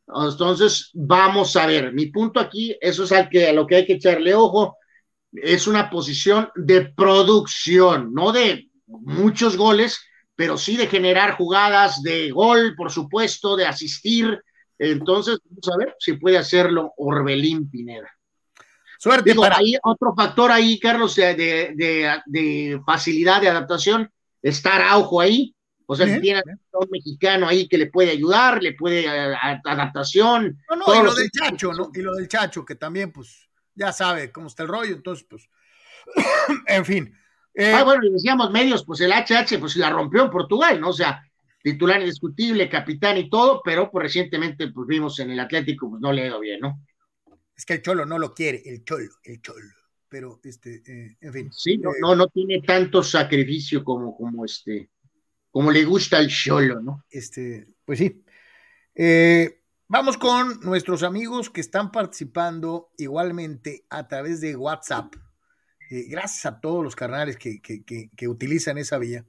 Entonces, 0.07 0.89
vamos 0.93 1.55
a 1.55 1.67
ver. 1.67 1.93
Mi 1.93 2.07
punto 2.07 2.39
aquí, 2.39 2.75
eso 2.79 3.03
es 3.03 3.11
al 3.11 3.29
que, 3.29 3.47
a 3.49 3.53
lo 3.53 3.67
que 3.67 3.75
hay 3.75 3.85
que 3.85 3.93
echarle 3.93 4.33
ojo. 4.33 4.77
Es 5.33 5.67
una 5.67 5.89
posición 5.89 6.49
de 6.55 6.81
producción, 6.81 8.13
no 8.13 8.31
de 8.31 8.69
muchos 8.87 9.57
goles, 9.57 9.99
pero 10.35 10.57
sí 10.57 10.77
de 10.77 10.87
generar 10.87 11.35
jugadas 11.35 12.01
de 12.03 12.31
gol, 12.31 12.75
por 12.75 12.91
supuesto, 12.91 13.55
de 13.55 13.65
asistir. 13.65 14.39
Entonces, 14.79 15.39
vamos 15.43 15.67
a 15.69 15.77
ver 15.77 15.95
si 15.99 16.13
puede 16.13 16.37
hacerlo 16.37 16.93
Orbelín 16.97 17.69
Pineda. 17.69 18.09
Suerte. 18.99 19.35
Hay 19.55 19.77
otro 19.83 20.13
factor 20.15 20.51
ahí, 20.51 20.79
Carlos, 20.79 21.15
de, 21.15 21.73
de, 22.25 22.81
facilidad 22.85 23.41
de 23.41 23.49
adaptación, 23.49 24.11
estar 24.41 24.81
Araujo 24.81 25.21
ahí. 25.21 25.53
O 25.85 25.95
sea, 25.95 26.05
si 26.05 26.19
tiene 26.19 26.41
un 26.73 26.87
mexicano 26.91 27.47
ahí 27.47 27.67
que 27.67 27.77
le 27.77 27.87
puede 27.87 28.11
ayudar, 28.11 28.61
le 28.61 28.73
puede 28.73 29.05
eh, 29.05 29.35
adaptación. 29.63 30.61
No, 30.69 30.75
no, 30.75 31.01
y 31.01 31.03
lo 31.03 31.15
del 31.15 31.31
Chacho, 31.31 31.71
¿no? 31.71 31.89
Y 31.93 32.01
lo 32.01 32.13
del 32.13 32.27
Chacho, 32.27 32.65
que 32.65 32.75
también, 32.75 33.11
pues, 33.11 33.46
ya 33.77 33.93
sabe 33.93 34.31
cómo 34.31 34.47
está 34.47 34.63
el 34.63 34.69
rollo, 34.69 34.95
entonces, 34.95 35.25
pues, 35.29 35.49
en 36.67 36.85
fin. 36.85 37.17
Eh, 37.53 37.73
ah, 37.73 37.83
bueno, 37.83 38.05
y 38.05 38.11
decíamos 38.11 38.51
medios, 38.51 38.85
pues 38.85 39.01
el 39.01 39.11
HH, 39.11 39.59
pues 39.59 39.75
la 39.77 39.89
rompió 39.89 40.23
en 40.23 40.29
Portugal, 40.29 40.79
¿no? 40.79 40.89
O 40.89 40.93
sea, 40.93 41.23
titular 41.61 41.99
indiscutible, 41.99 42.69
capitán 42.69 43.17
y 43.17 43.29
todo, 43.29 43.61
pero 43.63 43.89
pues 43.89 44.03
recientemente, 44.03 44.67
pues 44.69 44.87
vimos 44.87 45.19
en 45.19 45.31
el 45.31 45.39
Atlético, 45.39 45.89
pues 45.89 46.01
no 46.01 46.11
le 46.11 46.23
ha 46.23 46.27
ido 46.27 46.39
bien, 46.39 46.59
¿no? 46.59 46.83
Es 47.55 47.65
que 47.65 47.73
el 47.73 47.81
Cholo 47.81 48.05
no 48.05 48.19
lo 48.19 48.33
quiere, 48.33 48.61
el 48.65 48.83
Cholo, 48.83 49.09
el 49.23 49.41
Cholo. 49.41 49.65
Pero, 50.09 50.39
este, 50.43 50.83
eh, 50.85 51.17
en 51.19 51.33
fin. 51.33 51.49
Sí, 51.51 51.77
no, 51.77 51.91
no, 51.99 52.15
no 52.15 52.27
tiene 52.27 52.61
tanto 52.61 53.03
sacrificio 53.03 53.83
como, 53.83 54.15
como 54.15 54.45
este 54.45 54.89
como 55.57 55.71
le 55.71 55.85
gusta 55.85 56.19
el 56.19 56.27
cholo, 56.27 56.81
¿no? 56.81 57.03
Este, 57.09 57.65
pues 57.83 57.97
sí. 57.97 58.23
Eh, 58.93 59.56
vamos 59.89 60.17
con 60.17 60.59
nuestros 60.61 61.03
amigos 61.03 61.49
que 61.49 61.61
están 61.61 61.91
participando 61.91 62.89
igualmente 62.97 63.85
a 63.89 64.07
través 64.07 64.41
de 64.41 64.55
WhatsApp. 64.55 65.15
Eh, 65.89 66.05
gracias 66.09 66.45
a 66.45 66.59
todos 66.59 66.83
los 66.83 66.95
carnales 66.95 67.37
que, 67.37 68.27
utilizan 68.27 68.77
esa 68.77 68.97
vía. 68.97 69.25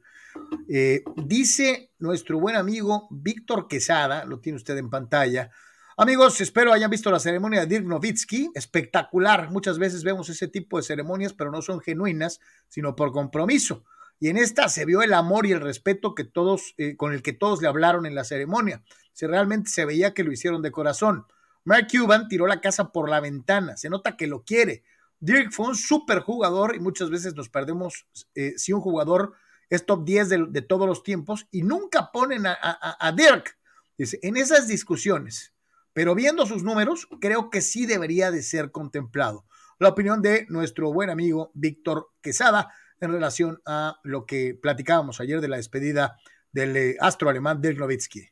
Eh, 0.69 1.03
dice 1.17 1.93
nuestro 1.99 2.39
buen 2.41 2.57
amigo 2.57 3.09
Víctor 3.11 3.69
Quesada, 3.69 4.25
lo 4.25 4.41
tiene 4.41 4.57
usted 4.57 4.77
en 4.77 4.91
pantalla. 4.91 5.51
Amigos, 5.97 6.41
espero 6.41 6.73
hayan 6.73 6.91
visto 6.91 7.11
la 7.11 7.19
ceremonia 7.19 7.61
de 7.61 7.67
Dirk 7.67 7.85
Nowitzki, 7.85 8.51
espectacular. 8.55 9.51
Muchas 9.51 9.79
veces 9.79 10.05
vemos 10.05 10.29
ese 10.29 10.47
tipo 10.47 10.77
de 10.77 10.85
ceremonias, 10.85 11.33
pero 11.33 11.51
no 11.51 11.61
son 11.63 11.81
genuinas, 11.81 12.41
sino 12.69 12.95
por 12.95 13.13
compromiso 13.13 13.85
y 14.21 14.29
en 14.29 14.37
esta 14.37 14.69
se 14.69 14.85
vio 14.85 15.03
el 15.03 15.15
amor 15.15 15.47
y 15.47 15.53
el 15.53 15.61
respeto 15.61 16.15
que 16.15 16.25
todos, 16.25 16.75
eh, 16.77 16.97
con 16.97 17.13
el 17.13 17.23
que 17.23 17.33
todos 17.33 17.63
le 17.63 17.69
hablaron 17.69 18.07
en 18.07 18.15
la 18.15 18.25
ceremonia. 18.25 18.83
Se 19.13 19.27
realmente 19.27 19.71
se 19.71 19.85
veía 19.85 20.15
que 20.15 20.25
lo 20.25 20.33
hicieron 20.33 20.63
de 20.63 20.73
corazón. 20.73 21.27
Mark 21.65 21.89
Cuban 21.91 22.29
tiró 22.29 22.47
la 22.47 22.61
casa 22.61 22.93
por 22.93 23.09
la 23.09 23.21
ventana, 23.21 23.77
se 23.77 23.91
nota 23.91 24.17
que 24.17 24.27
lo 24.27 24.43
quiere. 24.43 24.85
Dirk 25.21 25.53
fue 25.53 25.67
un 25.67 25.75
súper 25.75 26.21
jugador 26.21 26.77
y 26.77 26.81
muchas 26.81 27.11
veces 27.11 27.35
nos 27.35 27.49
perdemos 27.49 28.07
eh, 28.35 28.55
si 28.57 28.73
un 28.73 28.81
jugador 28.81 29.35
es 29.69 29.85
top 29.85 30.05
10 30.05 30.29
de, 30.29 30.63
todos 30.63 30.87
los 30.87 31.03
tiempos 31.03 31.47
y 31.51 31.63
nunca 31.63 32.11
ponen 32.13 32.47
a, 32.47 32.57
a 32.63 33.13
Dirk. 33.13 33.59
Dice, 33.99 34.19
en 34.23 34.37
esas 34.37 34.69
discusiones, 34.69 35.53
pero 35.93 36.15
viendo 36.15 36.47
sus 36.47 36.63
números, 36.63 37.09
creo 37.21 37.51
que 37.51 37.61
sí 37.61 37.85
debería 37.85 38.31
de 38.31 38.43
ser 38.43 38.71
contemplado. 38.71 39.45
La 39.79 39.89
opinión 39.89 40.23
de 40.23 40.47
nuestro 40.49 40.93
buen 40.93 41.11
amigo 41.11 41.51
Víctor 41.55 42.09
Quesada, 42.21 42.73
en 43.01 43.13
relación 43.13 43.61
a 43.67 43.99
lo 44.03 44.27
que 44.27 44.55
platicábamos 44.61 45.21
ayer 45.21 45.41
de 45.41 45.49
la 45.49 45.57
despedida 45.57 46.17
del 46.53 46.77
eh, 46.77 46.97
astro 47.01 47.29
alemán 47.29 47.61
Dirk 47.61 47.79
Nowitzki. 47.79 48.29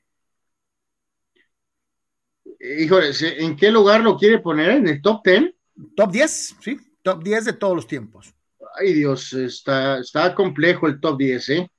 Híjole, 2.79 3.11
¿en 3.21 3.57
qué 3.57 3.71
lugar 3.71 4.01
lo 4.01 4.17
quiere 4.17 4.39
poner? 4.39 4.71
¿En 4.71 4.89
el 4.89 5.03
top 5.03 5.25
10? 5.25 5.55
Top 5.95 6.11
10, 6.11 6.57
sí, 6.61 6.79
top 7.03 7.23
10 7.23 7.45
de 7.45 7.53
todos 7.53 7.77
los 7.77 7.87
tiempos. 7.87 8.35
Ay 8.79 8.95
Dios, 8.95 9.33
está, 9.33 9.99
está 9.99 10.35
complejo 10.35 10.87
el 10.87 11.01
top 11.01 11.19
10, 11.19 11.49
¿eh? 11.51 11.71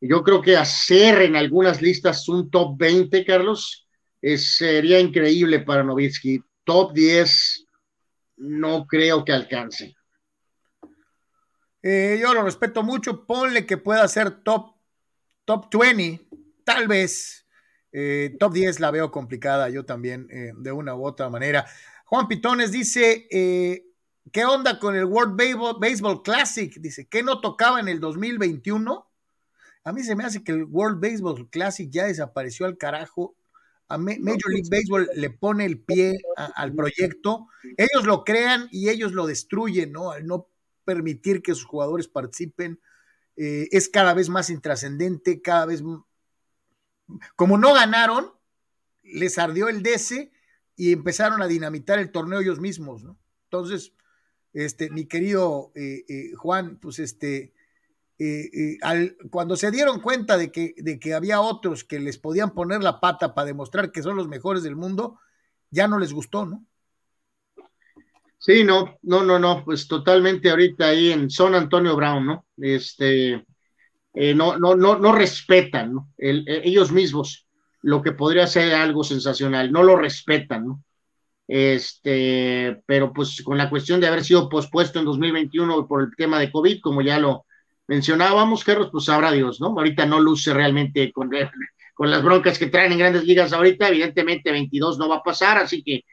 Yo 0.00 0.22
creo 0.22 0.42
que 0.42 0.56
hacer 0.56 1.22
en 1.22 1.36
algunas 1.36 1.80
listas 1.80 2.28
un 2.28 2.50
top 2.50 2.76
20, 2.76 3.24
Carlos, 3.24 3.86
sería 4.20 5.00
increíble 5.00 5.60
para 5.60 5.82
Nowitzki. 5.82 6.42
Top 6.64 6.92
10 6.92 7.66
no 8.36 8.86
creo 8.86 9.24
que 9.24 9.32
alcance. 9.32 9.95
Eh, 11.88 12.18
yo 12.20 12.34
lo 12.34 12.42
respeto 12.42 12.82
mucho. 12.82 13.26
Ponle 13.26 13.64
que 13.64 13.76
pueda 13.76 14.08
ser 14.08 14.42
top, 14.42 14.74
top 15.44 15.72
20, 15.72 16.26
tal 16.64 16.88
vez. 16.88 17.46
Eh, 17.92 18.36
top 18.40 18.54
10 18.54 18.80
la 18.80 18.90
veo 18.90 19.12
complicada 19.12 19.68
yo 19.68 19.84
también, 19.84 20.26
eh, 20.32 20.50
de 20.56 20.72
una 20.72 20.96
u 20.96 21.06
otra 21.06 21.30
manera. 21.30 21.64
Juan 22.06 22.26
Pitones 22.26 22.72
dice, 22.72 23.28
¿qué 23.30 24.44
onda 24.44 24.80
con 24.80 24.96
el 24.96 25.04
World 25.04 25.36
Baseball, 25.78 26.24
Classic? 26.24 26.74
Dice, 26.80 27.06
¿qué 27.06 27.22
no 27.22 27.40
tocaba 27.40 27.78
en 27.78 27.86
el 27.86 28.00
2021? 28.00 29.08
A 29.84 29.92
mí 29.92 30.02
se 30.02 30.16
me 30.16 30.24
hace 30.24 30.42
que 30.42 30.50
el 30.50 30.64
World 30.64 31.00
Baseball 31.00 31.48
Classic 31.50 31.88
ya 31.88 32.06
desapareció 32.06 32.66
al 32.66 32.78
carajo. 32.78 33.36
A 33.88 33.96
Major 33.96 34.50
League 34.50 34.68
Baseball 34.68 35.08
le 35.14 35.30
pone 35.30 35.64
el 35.64 35.80
pie 35.80 36.18
al 36.36 36.74
proyecto. 36.74 37.46
Ellos 37.76 38.04
lo 38.04 38.24
crean 38.24 38.68
y 38.72 38.88
ellos 38.88 39.12
lo 39.12 39.28
destruyen, 39.28 39.92
¿no? 39.92 40.10
Al 40.10 40.26
no 40.26 40.48
permitir 40.86 41.42
que 41.42 41.54
sus 41.54 41.66
jugadores 41.66 42.08
participen, 42.08 42.80
eh, 43.36 43.68
es 43.70 43.90
cada 43.90 44.14
vez 44.14 44.30
más 44.30 44.48
intrascendente, 44.48 45.42
cada 45.42 45.66
vez... 45.66 45.82
Como 47.36 47.58
no 47.58 47.74
ganaron, 47.74 48.32
les 49.02 49.38
ardió 49.38 49.68
el 49.68 49.82
DC 49.82 50.32
y 50.74 50.92
empezaron 50.92 51.42
a 51.42 51.46
dinamitar 51.46 51.98
el 51.98 52.10
torneo 52.10 52.40
ellos 52.40 52.60
mismos, 52.60 53.04
¿no? 53.04 53.18
Entonces, 53.44 53.92
este, 54.52 54.90
mi 54.90 55.06
querido 55.06 55.70
eh, 55.74 56.04
eh, 56.08 56.32
Juan, 56.34 56.78
pues 56.80 56.98
este, 56.98 57.52
cuando 59.30 59.56
se 59.56 59.70
dieron 59.70 60.00
cuenta 60.00 60.38
de 60.38 60.50
que, 60.50 60.74
de 60.78 60.98
que 60.98 61.14
había 61.14 61.40
otros 61.40 61.84
que 61.84 62.00
les 62.00 62.18
podían 62.18 62.54
poner 62.54 62.82
la 62.82 62.98
pata 62.98 63.34
para 63.34 63.46
demostrar 63.46 63.92
que 63.92 64.02
son 64.02 64.16
los 64.16 64.26
mejores 64.26 64.62
del 64.62 64.74
mundo, 64.74 65.20
ya 65.70 65.86
no 65.86 65.98
les 65.98 66.12
gustó, 66.12 66.46
¿no? 66.46 66.64
Sí, 68.38 68.64
no, 68.64 68.98
no, 69.02 69.24
no, 69.24 69.38
no, 69.38 69.64
pues 69.64 69.88
totalmente 69.88 70.50
ahorita 70.50 70.88
ahí 70.88 71.10
en 71.12 71.30
Son 71.30 71.54
Antonio 71.54 71.96
Brown, 71.96 72.26
¿no? 72.26 72.46
Este, 72.58 73.44
eh, 74.14 74.34
no, 74.34 74.58
no, 74.58 74.76
no, 74.76 74.98
no 74.98 75.12
respetan, 75.12 75.94
¿no? 75.94 76.08
El, 76.16 76.44
ellos 76.46 76.92
mismos 76.92 77.46
lo 77.82 78.02
que 78.02 78.12
podría 78.12 78.46
ser 78.46 78.74
algo 78.74 79.04
sensacional, 79.04 79.70
no 79.70 79.82
lo 79.82 79.96
respetan, 79.96 80.66
¿no? 80.66 80.82
Este, 81.48 82.82
pero 82.86 83.12
pues 83.12 83.42
con 83.42 83.56
la 83.56 83.70
cuestión 83.70 84.00
de 84.00 84.08
haber 84.08 84.24
sido 84.24 84.48
pospuesto 84.48 84.98
en 84.98 85.04
2021 85.04 85.86
por 85.86 86.02
el 86.02 86.16
tema 86.16 86.40
de 86.40 86.50
COVID, 86.50 86.80
como 86.80 87.02
ya 87.02 87.18
lo 87.18 87.46
mencionábamos, 87.86 88.64
Carlos, 88.64 88.88
pues 88.90 89.04
sabrá 89.04 89.30
Dios, 89.32 89.60
¿no? 89.60 89.68
Ahorita 89.68 90.06
no 90.06 90.20
luce 90.20 90.52
realmente 90.52 91.12
con, 91.12 91.30
con 91.94 92.10
las 92.10 92.22
broncas 92.22 92.58
que 92.58 92.66
traen 92.66 92.92
en 92.92 92.98
grandes 92.98 93.24
ligas 93.24 93.52
ahorita, 93.52 93.88
evidentemente 93.88 94.50
22 94.50 94.98
no 94.98 95.08
va 95.08 95.16
a 95.16 95.22
pasar, 95.22 95.58
así 95.58 95.82
que 95.82 96.04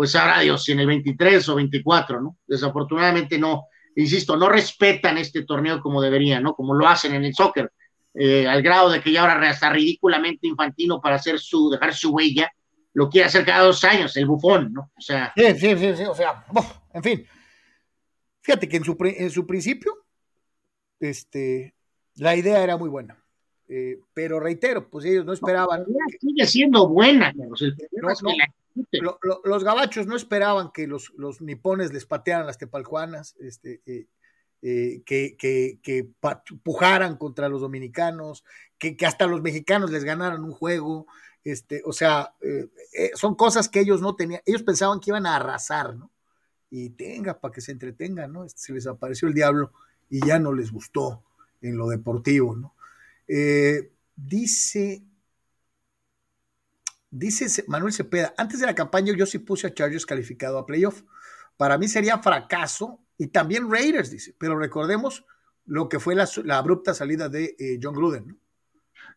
pues 0.00 0.12
sabrá 0.12 0.40
Dios 0.40 0.64
si 0.64 0.72
en 0.72 0.80
el 0.80 0.86
23 0.86 1.46
o 1.50 1.56
24, 1.56 2.22
¿no? 2.22 2.38
Desafortunadamente 2.46 3.38
no, 3.38 3.66
insisto, 3.96 4.34
no 4.34 4.48
respetan 4.48 5.18
este 5.18 5.44
torneo 5.44 5.78
como 5.82 6.00
deberían, 6.00 6.42
¿no? 6.42 6.54
Como 6.54 6.72
lo 6.72 6.88
hacen 6.88 7.12
en 7.12 7.22
el 7.26 7.34
soccer, 7.34 7.70
eh, 8.14 8.48
al 8.48 8.62
grado 8.62 8.88
de 8.88 9.02
que 9.02 9.12
ya 9.12 9.20
ahora 9.20 9.50
está 9.50 9.68
ridículamente 9.68 10.46
infantino 10.46 11.02
para 11.02 11.16
hacer 11.16 11.38
su, 11.38 11.68
dejar 11.68 11.94
su 11.94 12.12
huella, 12.12 12.50
lo 12.94 13.10
quiere 13.10 13.26
hacer 13.26 13.44
cada 13.44 13.64
dos 13.64 13.84
años, 13.84 14.16
el 14.16 14.24
bufón, 14.24 14.72
¿no? 14.72 14.90
O 14.96 15.00
sea. 15.02 15.34
Sí, 15.36 15.44
sí, 15.58 15.76
sí, 15.76 15.94
sí 15.94 16.04
o 16.04 16.14
sea, 16.14 16.46
en 16.94 17.02
fin. 17.02 17.26
Fíjate 18.40 18.70
que 18.70 18.78
en 18.78 18.84
su, 18.84 18.96
en 19.02 19.30
su 19.30 19.46
principio, 19.46 19.92
este, 20.98 21.74
la 22.14 22.34
idea 22.36 22.64
era 22.64 22.78
muy 22.78 22.88
buena. 22.88 23.22
Eh, 23.68 24.00
pero 24.14 24.40
reitero, 24.40 24.88
pues 24.88 25.04
ellos 25.04 25.26
no 25.26 25.34
esperaban. 25.34 25.84
sigue 26.18 26.46
siendo 26.46 26.88
buena, 26.88 27.34
los 29.44 29.64
gabachos 29.64 30.06
no 30.06 30.16
esperaban 30.16 30.70
que 30.72 30.86
los, 30.86 31.12
los 31.16 31.40
nipones 31.40 31.92
les 31.92 32.06
patearan 32.06 32.46
las 32.46 32.58
tepaljuanas, 32.58 33.36
este, 33.40 33.82
eh, 33.86 34.06
eh, 34.62 35.02
que, 35.04 35.36
que, 35.36 35.78
que, 35.82 36.08
pujaran 36.62 37.16
contra 37.16 37.48
los 37.48 37.60
dominicanos, 37.60 38.44
que, 38.78 38.96
que, 38.96 39.06
hasta 39.06 39.26
los 39.26 39.42
mexicanos 39.42 39.90
les 39.90 40.04
ganaran 40.04 40.44
un 40.44 40.52
juego. 40.52 41.06
Este, 41.42 41.82
o 41.86 41.92
sea, 41.92 42.34
son 43.14 43.34
cosas 43.34 43.68
que 43.68 43.80
ellos 43.80 44.02
no 44.02 44.14
tenían, 44.14 44.42
ellos 44.44 44.62
pensaban 44.62 45.00
que 45.00 45.10
iban 45.10 45.26
a 45.26 45.36
arrasar, 45.36 45.96
¿no? 45.96 46.10
Y 46.68 46.90
tenga, 46.90 47.40
para 47.40 47.52
que 47.52 47.60
se 47.60 47.72
entretengan, 47.72 48.32
¿no? 48.32 48.44
Este, 48.44 48.60
se 48.60 48.72
les 48.72 48.86
apareció 48.86 49.26
el 49.26 49.34
diablo 49.34 49.72
y 50.10 50.24
ya 50.26 50.38
no 50.38 50.52
les 50.52 50.70
gustó 50.70 51.24
en 51.62 51.76
lo 51.76 51.88
deportivo, 51.88 52.56
¿no? 52.56 52.74
Eh, 53.26 53.92
dice, 54.16 55.02
dice 57.10 57.64
Manuel 57.66 57.92
Cepeda, 57.92 58.34
antes 58.36 58.60
de 58.60 58.66
la 58.66 58.74
campaña 58.74 59.14
yo 59.16 59.26
sí 59.26 59.38
puse 59.38 59.66
a 59.66 59.74
Chargers 59.74 60.06
calificado 60.06 60.58
a 60.58 60.66
playoff. 60.66 61.02
Para 61.56 61.76
mí 61.76 61.88
sería 61.88 62.18
fracaso 62.18 63.00
y 63.18 63.28
también 63.28 63.70
Raiders, 63.70 64.10
dice, 64.10 64.34
pero 64.38 64.58
recordemos 64.58 65.24
lo 65.66 65.88
que 65.88 66.00
fue 66.00 66.14
la, 66.14 66.28
abrupta 66.56 66.94
salida 66.94 67.28
de 67.28 67.54
eh, 67.58 67.78
John 67.82 67.94
Gruden, 67.94 68.26
¿no? 68.26 68.36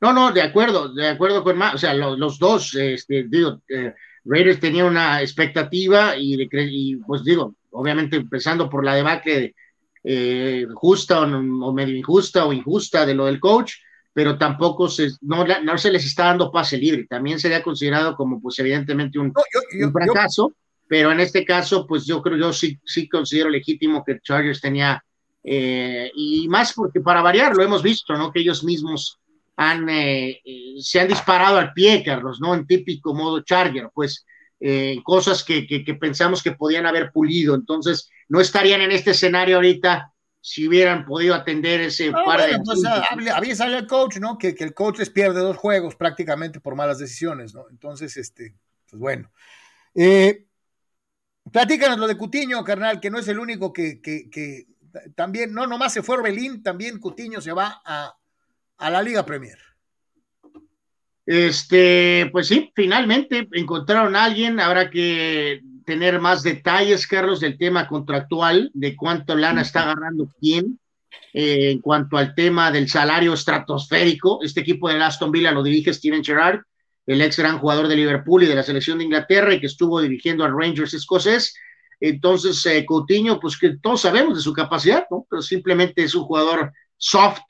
No, 0.01 0.11
no, 0.11 0.31
de 0.33 0.41
acuerdo, 0.41 0.93
de 0.93 1.07
acuerdo 1.07 1.43
con 1.43 1.57
más, 1.57 1.75
o 1.75 1.77
sea, 1.77 1.93
los, 1.93 2.37
dos, 2.37 2.75
este, 2.75 3.23
digo, 3.23 3.61
eh, 3.69 3.93
Raiders 4.25 4.59
tenía 4.59 4.83
una 4.83 5.21
expectativa 5.21 6.17
y, 6.17 6.47
y, 6.51 6.95
pues 6.97 7.23
digo, 7.23 7.55
obviamente 7.71 8.17
empezando 8.17 8.69
por 8.69 8.83
la 8.83 8.95
debacle 8.95 9.55
eh, 10.03 10.67
justa 10.73 11.21
o, 11.21 11.23
o, 11.23 11.73
medio 11.73 11.95
injusta 11.95 12.45
o 12.45 12.51
injusta 12.51 13.05
de 13.05 13.13
lo 13.13 13.27
del 13.27 13.39
coach, 13.39 13.75
pero 14.13 14.37
tampoco 14.37 14.87
se, 14.87 15.09
no, 15.21 15.43
no, 15.63 15.77
se 15.77 15.91
les 15.91 16.05
está 16.05 16.25
dando 16.25 16.51
pase 16.51 16.77
libre. 16.77 17.05
También 17.09 17.39
sería 17.39 17.63
considerado 17.63 18.15
como, 18.15 18.39
pues, 18.39 18.57
evidentemente 18.59 19.17
un, 19.17 19.33
un 19.81 19.91
fracaso, 19.91 20.53
pero 20.87 21.11
en 21.11 21.19
este 21.19 21.43
caso, 21.43 21.87
pues 21.87 22.05
yo 22.05 22.21
creo, 22.21 22.37
yo 22.37 22.53
sí, 22.53 22.77
sí 22.85 23.09
considero 23.09 23.49
legítimo 23.49 24.03
que 24.05 24.19
Chargers 24.21 24.61
tenía, 24.61 25.03
eh, 25.43 26.11
y 26.15 26.47
más 26.47 26.73
porque 26.73 27.01
para 27.01 27.23
variar, 27.23 27.55
lo 27.55 27.63
hemos 27.63 27.81
visto, 27.81 28.13
¿no? 28.13 28.31
Que 28.31 28.41
ellos 28.41 28.63
mismos 28.63 29.17
han, 29.55 29.89
eh, 29.89 30.41
eh, 30.45 30.75
se 30.79 30.99
han 30.99 31.07
disparado 31.07 31.57
al 31.57 31.73
pie, 31.73 32.03
Carlos, 32.05 32.39
¿no? 32.39 32.53
En 32.53 32.67
típico 32.67 33.13
modo 33.13 33.41
Charger, 33.41 33.89
pues. 33.93 34.25
cosas 35.03 35.43
que, 35.43 35.67
que, 35.67 35.83
que 35.83 35.95
pensamos 35.95 36.41
que 36.41 36.53
podían 36.53 36.85
haber 36.85 37.11
pulido, 37.11 37.53
entonces 37.53 38.09
no 38.29 38.39
estarían 38.39 38.79
en 38.79 38.93
este 38.93 39.11
escenario 39.11 39.57
ahorita 39.57 40.12
si 40.45 40.67
hubieran 40.67 41.05
podido 41.05 41.35
atender 41.35 41.79
ese 41.79 42.11
par 42.11 42.41
de. 42.41 42.59
Pues, 42.65 42.83
había 43.33 43.55
salido 43.55 43.79
el 43.79 43.87
coach, 43.87 44.17
¿no? 44.17 44.37
Que, 44.37 44.53
que, 44.53 44.65
el 44.65 44.73
coach 44.73 44.99
les 44.99 45.09
pierde 45.09 45.39
dos 45.39 45.55
juegos 45.55 45.95
prácticamente 45.95 46.59
por 46.59 46.75
malas 46.75 46.99
decisiones, 46.99 47.53
¿no? 47.53 47.69
Entonces, 47.69 48.17
este, 48.17 48.53
pues 48.89 48.99
bueno. 48.99 49.31
Eh, 49.95 50.45
platícanos 51.49 51.97
lo 51.97 52.07
de 52.07 52.17
Cutiño, 52.17 52.61
carnal, 52.65 52.99
que 52.99 53.09
no 53.09 53.19
es 53.19 53.27
el 53.29 53.39
único 53.39 53.71
que, 53.71 54.01
que, 54.01 54.29
que 54.29 54.67
también, 55.15 55.53
no 55.53 55.65
nomás 55.65 55.93
se 55.93 56.03
fue 56.03 56.17
Orbelín, 56.17 56.61
también 56.61 56.99
Cutiño 56.99 57.39
se 57.39 57.53
va 57.53 57.81
a, 57.85 58.13
a 58.79 58.89
la 58.89 59.01
Liga 59.01 59.25
Premier. 59.25 59.59
Este, 61.25 62.27
pues 62.33 62.49
sí, 62.49 62.69
finalmente 62.75 63.47
encontraron 63.53 64.13
a 64.17 64.25
alguien, 64.25 64.59
habrá 64.59 64.89
que 64.89 65.61
tener 65.85 66.19
más 66.19 66.43
detalles, 66.43 67.07
Carlos, 67.07 67.39
del 67.39 67.57
tema 67.57 67.87
contractual, 67.87 68.71
de 68.73 68.95
cuánto 68.95 69.35
lana 69.35 69.61
está 69.61 69.83
agarrando 69.83 70.29
quién, 70.39 70.79
eh, 71.33 71.71
en 71.71 71.79
cuanto 71.79 72.17
al 72.17 72.35
tema 72.35 72.71
del 72.71 72.89
salario 72.89 73.33
estratosférico. 73.33 74.39
Este 74.43 74.61
equipo 74.61 74.89
de 74.89 75.01
Aston 75.01 75.31
Villa 75.31 75.51
lo 75.51 75.63
dirige 75.63 75.93
Steven 75.93 76.23
Gerrard, 76.23 76.61
el 77.05 77.21
ex 77.21 77.37
gran 77.37 77.59
jugador 77.59 77.87
de 77.87 77.95
Liverpool 77.95 78.43
y 78.43 78.47
de 78.47 78.55
la 78.55 78.63
selección 78.63 78.97
de 78.97 79.05
Inglaterra 79.05 79.53
y 79.53 79.59
que 79.59 79.67
estuvo 79.67 80.01
dirigiendo 80.01 80.43
al 80.43 80.57
Rangers 80.57 80.93
escocés. 80.93 81.55
Entonces, 81.99 82.65
eh, 82.65 82.85
Coutinho, 82.85 83.39
pues 83.39 83.57
que 83.57 83.77
todos 83.77 84.01
sabemos 84.01 84.35
de 84.35 84.43
su 84.43 84.53
capacidad, 84.53 85.05
¿no? 85.09 85.25
Pero 85.29 85.41
simplemente 85.41 86.03
es 86.03 86.15
un 86.15 86.23
jugador 86.23 86.71
soft 86.97 87.41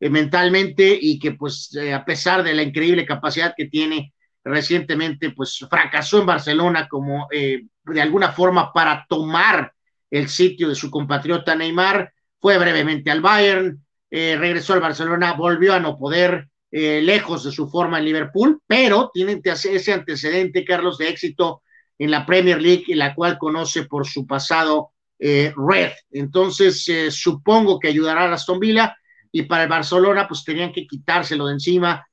eh, 0.00 0.10
mentalmente 0.10 0.98
y 1.00 1.18
que 1.18 1.32
pues 1.32 1.76
a 1.94 2.04
pesar 2.04 2.42
de 2.42 2.54
la 2.54 2.62
increíble 2.62 3.04
capacidad 3.06 3.54
que 3.56 3.66
tiene, 3.66 4.12
recientemente 4.46 5.30
pues 5.30 5.58
fracasó 5.68 6.20
en 6.20 6.26
Barcelona 6.26 6.86
como 6.88 7.26
eh, 7.32 7.64
de 7.84 8.00
alguna 8.00 8.30
forma 8.30 8.72
para 8.72 9.04
tomar 9.08 9.72
el 10.08 10.28
sitio 10.28 10.68
de 10.68 10.76
su 10.76 10.88
compatriota 10.88 11.56
Neymar, 11.56 12.12
fue 12.40 12.56
brevemente 12.56 13.10
al 13.10 13.20
Bayern, 13.20 13.84
eh, 14.08 14.36
regresó 14.38 14.74
al 14.74 14.80
Barcelona, 14.80 15.32
volvió 15.32 15.74
a 15.74 15.80
no 15.80 15.98
poder, 15.98 16.48
eh, 16.70 17.00
lejos 17.02 17.42
de 17.44 17.50
su 17.50 17.68
forma 17.68 17.98
en 17.98 18.04
Liverpool, 18.04 18.60
pero 18.66 19.10
tiene 19.12 19.40
ese 19.42 19.92
antecedente, 19.92 20.64
Carlos, 20.64 20.98
de 20.98 21.08
éxito 21.08 21.62
en 21.98 22.10
la 22.10 22.24
Premier 22.24 22.60
League, 22.60 22.84
en 22.88 22.98
la 22.98 23.14
cual 23.14 23.38
conoce 23.38 23.84
por 23.84 24.06
su 24.06 24.26
pasado 24.26 24.92
red. 25.18 25.92
Entonces, 26.10 26.86
supongo 27.10 27.80
que 27.80 27.88
ayudará 27.88 28.24
a 28.24 28.34
Aston 28.34 28.60
Villa 28.60 28.94
y 29.32 29.44
para 29.44 29.62
el 29.62 29.70
Barcelona, 29.70 30.28
pues 30.28 30.44
tenían 30.44 30.72
que 30.72 30.86
quitárselo 30.86 31.46
de 31.46 31.54
encima 31.54 32.06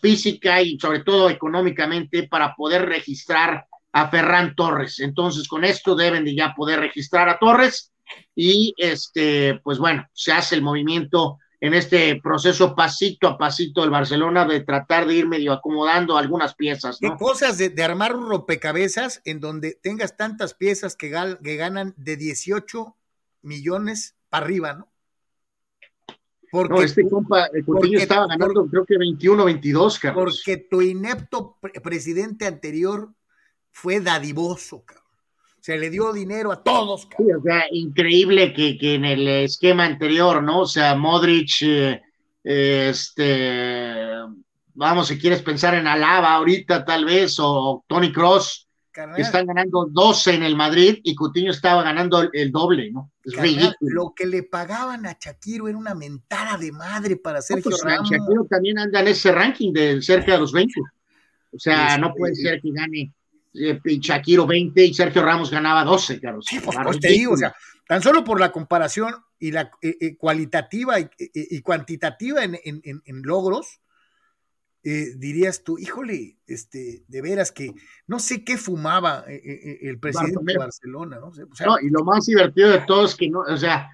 física 0.00 0.60
y 0.62 0.78
sobre 0.78 1.00
todo 1.00 1.30
económicamente 1.30 2.28
para 2.28 2.54
poder 2.54 2.86
registrar 2.86 3.66
a 3.92 4.08
Ferran 4.08 4.54
Torres. 4.56 4.98
Entonces, 5.00 5.46
con 5.46 5.64
esto 5.64 5.94
deben 5.94 6.24
de 6.24 6.34
ya 6.34 6.52
poder 6.54 6.80
registrar 6.80 7.28
a 7.28 7.38
Torres 7.38 7.92
y 8.34 8.74
este, 8.76 9.60
pues 9.62 9.78
bueno, 9.78 10.06
se 10.12 10.32
hace 10.32 10.56
el 10.56 10.62
movimiento 10.62 11.38
en 11.60 11.72
este 11.72 12.20
proceso 12.20 12.74
pasito 12.74 13.28
a 13.28 13.38
pasito 13.38 13.80
del 13.80 13.90
Barcelona 13.90 14.44
de 14.44 14.60
tratar 14.60 15.06
de 15.06 15.14
ir 15.14 15.26
medio 15.26 15.52
acomodando 15.52 16.18
algunas 16.18 16.54
piezas. 16.54 17.00
¿no? 17.00 17.12
¿Qué 17.12 17.16
cosas 17.16 17.56
de, 17.56 17.72
armar 17.82 18.16
un 18.16 18.28
rompecabezas 18.28 19.22
en 19.24 19.40
donde 19.40 19.78
tengas 19.82 20.16
tantas 20.16 20.54
piezas 20.54 20.96
que, 20.96 21.10
que 21.42 21.56
ganan 21.56 21.94
de 21.96 22.16
18 22.16 22.96
millones 23.42 24.16
para 24.28 24.44
arriba, 24.44 24.74
¿no? 24.74 24.93
Porque, 26.54 26.72
no, 26.72 26.82
este 26.82 27.08
compa, 27.08 27.46
el 27.52 27.64
Coutinho 27.64 27.98
estaba 27.98 28.28
ganando 28.28 28.64
creo 28.68 28.84
que 28.86 28.96
21, 28.96 29.44
22, 29.44 29.98
Carlos. 29.98 30.40
Porque 30.46 30.56
tu 30.70 30.82
inepto 30.82 31.58
presidente 31.82 32.46
anterior 32.46 33.12
fue 33.72 33.98
dadivoso, 33.98 34.84
cabrón. 34.84 35.02
Se 35.58 35.76
le 35.76 35.90
dio 35.90 36.12
dinero 36.12 36.52
a 36.52 36.62
todos, 36.62 37.06
cabrón. 37.06 37.26
Sí, 37.26 37.34
o 37.34 37.42
sea, 37.42 37.64
increíble 37.72 38.52
que, 38.54 38.78
que, 38.78 38.94
en 38.94 39.04
el 39.04 39.26
esquema 39.26 39.84
anterior, 39.84 40.44
¿no? 40.44 40.60
O 40.60 40.66
sea, 40.66 40.94
Modric, 40.94 41.50
eh, 41.62 42.00
este, 42.44 44.04
vamos, 44.74 45.08
si 45.08 45.18
quieres 45.18 45.42
pensar 45.42 45.74
en 45.74 45.88
Alaba 45.88 46.34
ahorita 46.34 46.84
tal 46.84 47.04
vez, 47.04 47.34
o 47.40 47.84
Tony 47.88 48.12
Cross, 48.12 48.68
están 49.16 49.46
ganando 49.46 49.86
12 49.90 50.34
en 50.34 50.42
el 50.42 50.56
Madrid 50.56 51.00
y 51.02 51.14
Coutinho 51.14 51.50
estaba 51.50 51.82
ganando 51.82 52.28
el, 52.32 52.52
doble, 52.52 52.90
¿no? 52.90 53.10
Es 53.24 53.36
ridículo. 53.36 53.74
Lo 53.80 54.14
que 54.14 54.26
le 54.26 54.42
pagaban 54.42 55.06
a 55.06 55.16
Shakiro 55.20 55.68
era 55.68 55.76
una 55.76 55.94
mentada 55.94 56.56
de 56.56 56.72
madre 56.72 57.16
para 57.16 57.42
Sergio 57.42 57.70
no, 57.70 57.76
pues, 57.76 57.84
Ramos. 57.84 58.10
Shakiro 58.10 58.44
también 58.44 58.78
anda 58.78 59.00
en 59.00 59.08
ese 59.08 59.32
ranking 59.32 59.72
de 59.72 60.00
cerca 60.02 60.32
de 60.32 60.38
los 60.38 60.52
20. 60.52 60.80
O 61.52 61.58
sea, 61.58 61.98
no 61.98 62.12
puede 62.14 62.34
ser 62.34 62.60
que 62.60 62.70
gane 62.72 63.12
eh, 63.54 63.80
Shakiro 63.84 64.46
20 64.46 64.84
y 64.84 64.94
Sergio 64.94 65.22
Ramos 65.22 65.50
ganaba 65.50 65.84
12, 65.84 66.20
claro. 66.20 66.42
Sí, 66.42 66.60
pues, 66.60 66.76
pues 66.82 66.98
te 66.98 67.08
digo, 67.08 67.34
o 67.34 67.36
sea, 67.36 67.54
tan 67.86 68.02
solo 68.02 68.24
por 68.24 68.40
la 68.40 68.50
comparación 68.50 69.14
y 69.38 69.52
la 69.52 69.70
eh, 69.80 69.96
eh, 70.00 70.16
cualitativa 70.16 70.98
y, 70.98 71.08
y, 71.18 71.60
cuantitativa 71.60 72.42
en, 72.42 72.58
en, 72.64 73.02
en, 73.04 73.22
logros, 73.22 73.80
eh, 74.86 75.14
dirías 75.16 75.64
tú, 75.64 75.78
híjole, 75.78 76.36
este, 76.46 77.04
de 77.08 77.22
veras 77.22 77.50
que 77.50 77.72
no 78.06 78.18
sé 78.18 78.44
qué 78.44 78.58
fumaba 78.58 79.24
eh, 79.26 79.40
eh, 79.42 79.78
el 79.88 79.98
presidente 79.98 80.52
de 80.52 80.58
Barcelona, 80.58 81.18
¿no? 81.20 81.30
¿no? 81.30 81.80
Y 81.80 81.88
lo 81.88 82.04
más 82.04 82.26
divertido 82.26 82.68
de 82.68 82.80
todo 82.80 83.06
es 83.06 83.14
que 83.14 83.30
no, 83.30 83.40
o 83.40 83.56
sea, 83.56 83.88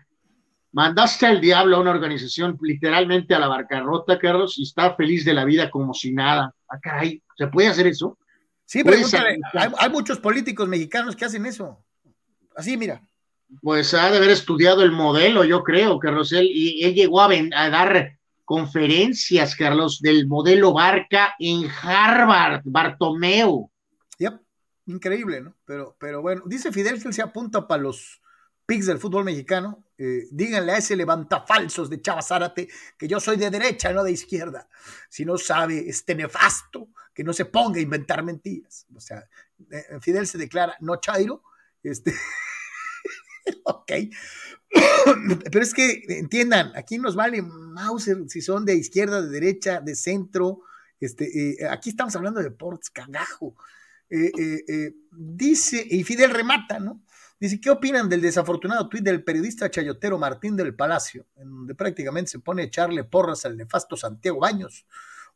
mandaste 0.72 1.26
al 1.26 1.40
diablo 1.40 1.76
a 1.76 1.80
una 1.80 1.92
organización 1.92 2.58
literalmente 2.60 3.36
a 3.36 3.38
la 3.38 3.46
barcarrota, 3.46 4.18
Carlos, 4.18 4.58
y 4.58 4.64
está 4.64 4.96
feliz 4.96 5.24
de 5.24 5.34
la 5.34 5.44
vida 5.44 5.70
como 5.70 5.94
si 5.94 6.12
nada. 6.12 6.52
Ah, 6.68 6.80
caray, 6.80 7.22
¿se 7.38 7.46
puede 7.46 7.68
hacer 7.68 7.86
eso? 7.86 8.18
Sí, 8.64 8.82
pregúntale, 8.82 9.38
hay, 9.52 9.70
hay, 9.78 9.90
muchos 9.90 10.18
políticos 10.18 10.68
mexicanos 10.68 11.14
que 11.14 11.24
hacen 11.24 11.46
eso. 11.46 11.84
Así, 12.56 12.76
mira. 12.76 13.00
Pues 13.62 13.94
ha 13.94 14.10
de 14.10 14.16
haber 14.16 14.30
estudiado 14.30 14.82
el 14.82 14.90
modelo, 14.90 15.44
yo 15.44 15.62
creo, 15.62 16.00
Carlos, 16.00 16.32
él, 16.32 16.48
y 16.52 16.84
él 16.84 16.94
llegó 16.94 17.20
a, 17.20 17.28
a 17.54 17.70
dar 17.70 18.19
conferencias, 18.50 19.54
Carlos, 19.54 20.00
del 20.00 20.26
modelo 20.26 20.72
Barca 20.72 21.36
en 21.38 21.70
Harvard, 21.70 22.62
Bartomeu. 22.64 23.70
Yep. 24.18 24.40
Increíble, 24.86 25.40
¿no? 25.40 25.54
Pero, 25.64 25.96
pero 26.00 26.20
bueno, 26.20 26.42
dice 26.46 26.72
Fidel 26.72 27.00
que 27.00 27.06
él 27.06 27.14
se 27.14 27.22
apunta 27.22 27.68
para 27.68 27.80
los 27.80 28.20
pigs 28.66 28.86
del 28.86 28.98
fútbol 28.98 29.22
mexicano. 29.22 29.84
Eh, 29.96 30.24
díganle 30.32 30.72
a 30.72 30.78
ese 30.78 30.96
levantafalsos 30.96 31.88
de 31.88 32.02
Chava 32.02 32.22
Zárate 32.22 32.68
que 32.98 33.06
yo 33.06 33.20
soy 33.20 33.36
de 33.36 33.50
derecha, 33.50 33.92
no 33.92 34.02
de 34.02 34.10
izquierda. 34.10 34.68
Si 35.08 35.24
no 35.24 35.38
sabe 35.38 35.88
este 35.88 36.16
nefasto, 36.16 36.88
que 37.14 37.22
no 37.22 37.32
se 37.32 37.44
ponga 37.44 37.78
a 37.78 37.82
inventar 37.82 38.24
mentiras. 38.24 38.84
O 38.92 38.98
sea, 38.98 39.28
eh, 39.70 40.00
Fidel 40.00 40.26
se 40.26 40.38
declara 40.38 40.76
no 40.80 40.96
chairo. 40.96 41.44
Este. 41.84 42.12
ok. 43.62 43.92
Pero 45.50 45.64
es 45.64 45.74
que 45.74 46.04
entiendan, 46.08 46.72
aquí 46.76 46.98
nos 46.98 47.14
vale 47.14 47.42
Mauser 47.42 48.18
si 48.28 48.40
son 48.40 48.64
de 48.64 48.74
izquierda, 48.74 49.22
de 49.22 49.28
derecha, 49.28 49.80
de 49.80 49.94
centro. 49.94 50.62
Este, 50.98 51.62
eh, 51.62 51.68
aquí 51.68 51.90
estamos 51.90 52.14
hablando 52.16 52.40
de 52.40 52.50
deportes, 52.50 52.90
cagajo. 52.90 53.54
Eh, 54.08 54.32
eh, 54.68 54.94
dice, 55.10 55.86
y 55.88 56.02
Fidel 56.04 56.30
remata, 56.30 56.78
¿no? 56.78 57.02
Dice, 57.38 57.60
¿qué 57.60 57.70
opinan 57.70 58.08
del 58.08 58.20
desafortunado 58.20 58.88
tuit 58.88 59.02
del 59.02 59.24
periodista 59.24 59.70
chayotero 59.70 60.18
Martín 60.18 60.56
del 60.56 60.74
Palacio, 60.74 61.26
en 61.36 61.48
donde 61.48 61.74
prácticamente 61.74 62.32
se 62.32 62.38
pone 62.38 62.62
a 62.62 62.64
echarle 62.66 63.04
porras 63.04 63.46
al 63.46 63.56
nefasto 63.56 63.96
Santiago 63.96 64.40
Baños? 64.40 64.84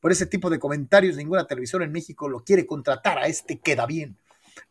Por 0.01 0.13
ese 0.13 0.27
tipo 0.27 0.51
de 0.51 0.59
comentarios, 0.59 1.17
ninguna 1.17 1.47
televisora 1.47 1.87
en 1.87 1.93
México 1.93 2.29
lo 2.29 2.45
quiere 2.45 2.67
contratar, 2.67 3.19
a 3.19 3.27
este 3.27 3.59
queda 3.59 3.87
bien. 3.87 4.19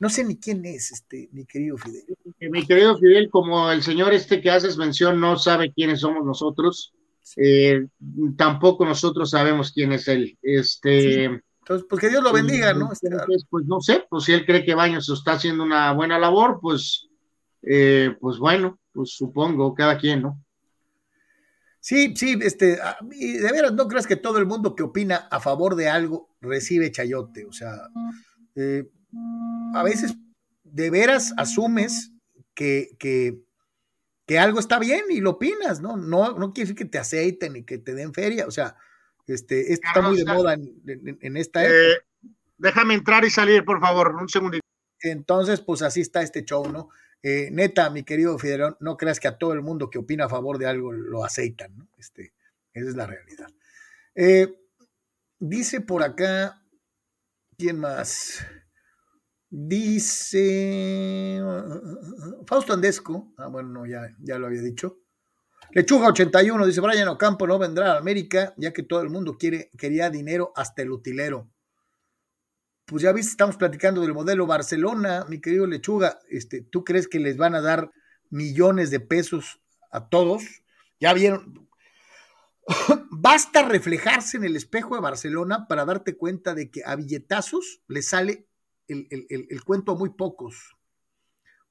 No 0.04 0.10
sé 0.10 0.26
ni 0.26 0.36
quién 0.36 0.66
es 0.66 0.92
este, 0.92 1.30
mi 1.32 1.46
querido 1.46 1.78
Fidel. 1.78 2.04
Mi 2.52 2.66
querido 2.66 2.98
Fidel, 2.98 3.30
como 3.30 3.72
el 3.72 3.82
señor 3.84 4.14
este 4.14 4.42
que 4.42 4.52
haces 4.52 4.76
mención 4.76 5.18
no 5.18 5.38
sabe 5.38 5.72
quiénes 5.72 6.02
somos 6.02 6.26
nosotros, 6.26 6.94
eh, 7.38 7.88
tampoco 8.36 8.84
nosotros 8.84 9.30
sabemos 9.30 9.72
quién 9.72 9.94
es 9.94 10.10
él. 10.10 10.38
Este. 10.42 11.24
Entonces, 11.24 11.88
pues 11.90 12.02
que 12.02 12.10
Dios 12.10 12.22
lo 12.22 12.34
bendiga, 12.34 12.74
¿no? 12.74 12.92
Entonces, 13.02 13.46
pues 13.50 13.66
no 13.66 13.80
sé, 13.80 14.04
pues 14.10 14.26
si 14.26 14.34
él 14.34 14.46
cree 14.46 14.66
que 14.66 14.76
Baños 14.76 15.08
está 15.08 15.32
haciendo 15.32 15.64
una 15.64 15.94
buena 15.94 16.20
labor, 16.20 16.60
pues, 16.62 17.08
eh, 17.62 18.14
pues 18.20 18.40
bueno, 18.40 18.78
pues 18.92 19.12
supongo, 19.12 19.74
cada 19.74 19.98
quien, 19.98 20.24
¿no? 20.24 20.44
Sí, 21.80 22.14
sí, 22.18 22.38
este, 22.42 22.78
de 23.02 23.52
veras, 23.54 23.72
no 23.72 23.88
creas 23.88 24.06
que 24.06 24.18
todo 24.18 24.38
el 24.38 24.48
mundo 24.48 24.76
que 24.76 24.84
opina 24.84 25.30
a 25.32 25.40
favor 25.40 25.78
de 25.78 25.88
algo 25.88 26.36
recibe 26.42 26.92
chayote, 26.92 27.46
o 27.46 27.54
sea, 27.54 27.72
eh, 28.56 28.84
a 29.74 29.84
veces 29.84 30.16
de 30.64 30.90
veras 30.90 31.34
asumes 31.38 32.12
que, 32.54 32.96
que, 33.00 33.40
algo 34.40 34.60
está 34.60 34.80
bien 34.80 35.04
y 35.12 35.20
lo 35.20 35.32
opinas, 35.32 35.80
¿no? 35.80 35.96
No, 35.96 36.34
no 36.40 36.54
quiere 36.54 36.70
decir 36.70 36.76
que 36.76 36.90
te 36.90 36.98
aceiten 36.98 37.56
y 37.56 37.64
que 37.64 37.78
te 37.78 37.94
den 37.94 38.16
feria, 38.16 38.48
o 38.48 38.52
sea, 38.52 38.76
este, 39.28 39.74
esto 39.74 39.88
está 39.88 40.02
muy 40.02 40.18
de 40.18 40.26
moda 40.26 40.56
en, 40.56 41.38
esta 41.38 41.64
eh, 41.64 41.68
época. 41.68 42.06
déjame 42.58 42.96
entrar 42.96 43.24
y 43.26 43.30
salir, 43.30 43.64
por 43.64 43.80
favor, 43.80 44.16
un 44.16 44.28
segundito. 44.28 44.66
Entonces, 45.02 45.62
pues 45.62 45.84
así 45.84 46.02
está 46.02 46.24
este 46.24 46.44
show, 46.44 46.68
¿no? 46.72 46.90
Eh, 47.22 47.50
neta, 47.52 47.90
mi 47.90 48.04
querido 48.04 48.38
Fidel, 48.40 48.76
no 48.80 48.98
creas 48.98 49.20
que 49.20 49.28
a 49.28 49.38
todo 49.38 49.54
el 49.54 49.62
mundo 49.62 49.90
que 49.90 50.00
opina 50.00 50.26
a 50.26 50.30
favor 50.30 50.58
de 50.58 50.66
algo 50.66 50.92
lo 50.92 51.24
aceitan, 51.24 51.78
¿no? 51.78 51.88
Este, 51.98 52.34
esa 52.74 52.90
es 52.90 52.96
la 52.96 53.06
realidad. 53.06 53.50
Eh, 54.16 54.54
dice 55.40 55.80
por 55.80 56.04
acá, 56.04 56.62
¿quién 57.58 57.80
más? 57.80 58.46
Dice 59.56 61.40
Fausto 62.48 62.74
Andesco, 62.74 63.36
ah, 63.38 63.46
bueno, 63.50 63.86
ya, 63.86 64.10
ya 64.18 64.40
lo 64.40 64.48
había 64.48 64.64
dicho. 64.64 65.02
Lechuga 65.74 66.08
81, 66.08 66.66
dice 66.66 66.82
Brian 66.82 67.08
Ocampo 67.10 67.46
no 67.46 67.60
vendrá 67.60 67.92
a 67.92 68.00
América, 68.00 68.56
ya 68.58 68.74
que 68.74 68.82
todo 68.82 69.04
el 69.04 69.12
mundo 69.12 69.38
quiere, 69.38 69.70
quería 69.78 70.10
dinero 70.10 70.54
hasta 70.56 70.82
el 70.82 70.90
utilero. 70.90 71.52
Pues 72.86 73.04
ya 73.04 73.12
viste, 73.12 73.30
estamos 73.30 73.56
platicando 73.56 74.02
del 74.02 74.16
modelo 74.16 74.48
Barcelona, 74.48 75.24
mi 75.30 75.40
querido 75.40 75.68
Lechuga. 75.68 76.18
Este, 76.30 76.62
¿Tú 76.64 76.84
crees 76.84 77.08
que 77.08 77.20
les 77.20 77.38
van 77.38 77.54
a 77.54 77.62
dar 77.62 77.92
millones 78.32 78.90
de 78.90 79.02
pesos 79.02 79.62
a 79.92 80.10
todos? 80.10 80.64
Ya 81.00 81.14
vieron. 81.14 81.70
Basta 83.12 83.62
reflejarse 83.62 84.38
en 84.38 84.46
el 84.46 84.56
espejo 84.56 84.96
de 84.96 85.02
Barcelona 85.02 85.68
para 85.68 85.86
darte 85.86 86.18
cuenta 86.18 86.56
de 86.56 86.72
que 86.72 86.82
a 86.84 86.96
billetazos 86.96 87.84
le 87.88 88.02
sale 88.02 88.48
el, 88.88 89.64
cuento 89.64 89.94
a 89.94 89.96
muy 89.96 90.10
pocos. 90.10 90.76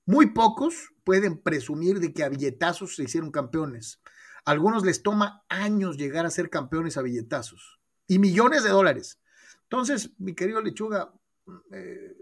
Muy 0.05 0.31
pocos 0.33 0.93
pueden 1.05 1.39
presumir 1.39 2.01
de 2.01 2.13
que 2.13 2.25
a 2.25 2.29
billetazos 2.29 2.97
se 2.97 3.05
hicieron 3.05 3.31
campeones. 3.31 4.01
algunos 4.45 4.85
les 4.85 5.03
toma 5.03 5.45
años 5.49 5.97
llegar 5.97 6.27
a 6.27 6.31
ser 6.31 6.51
campeones 6.51 6.97
a 6.97 7.03
billetazos 7.03 7.79
y 8.09 8.19
millones 8.19 8.65
de 8.65 8.71
dólares. 8.71 9.21
Entonces, 9.65 10.11
mi 10.19 10.35
querido 10.35 10.61
Lechuga, 10.61 11.13
eh, 11.73 12.15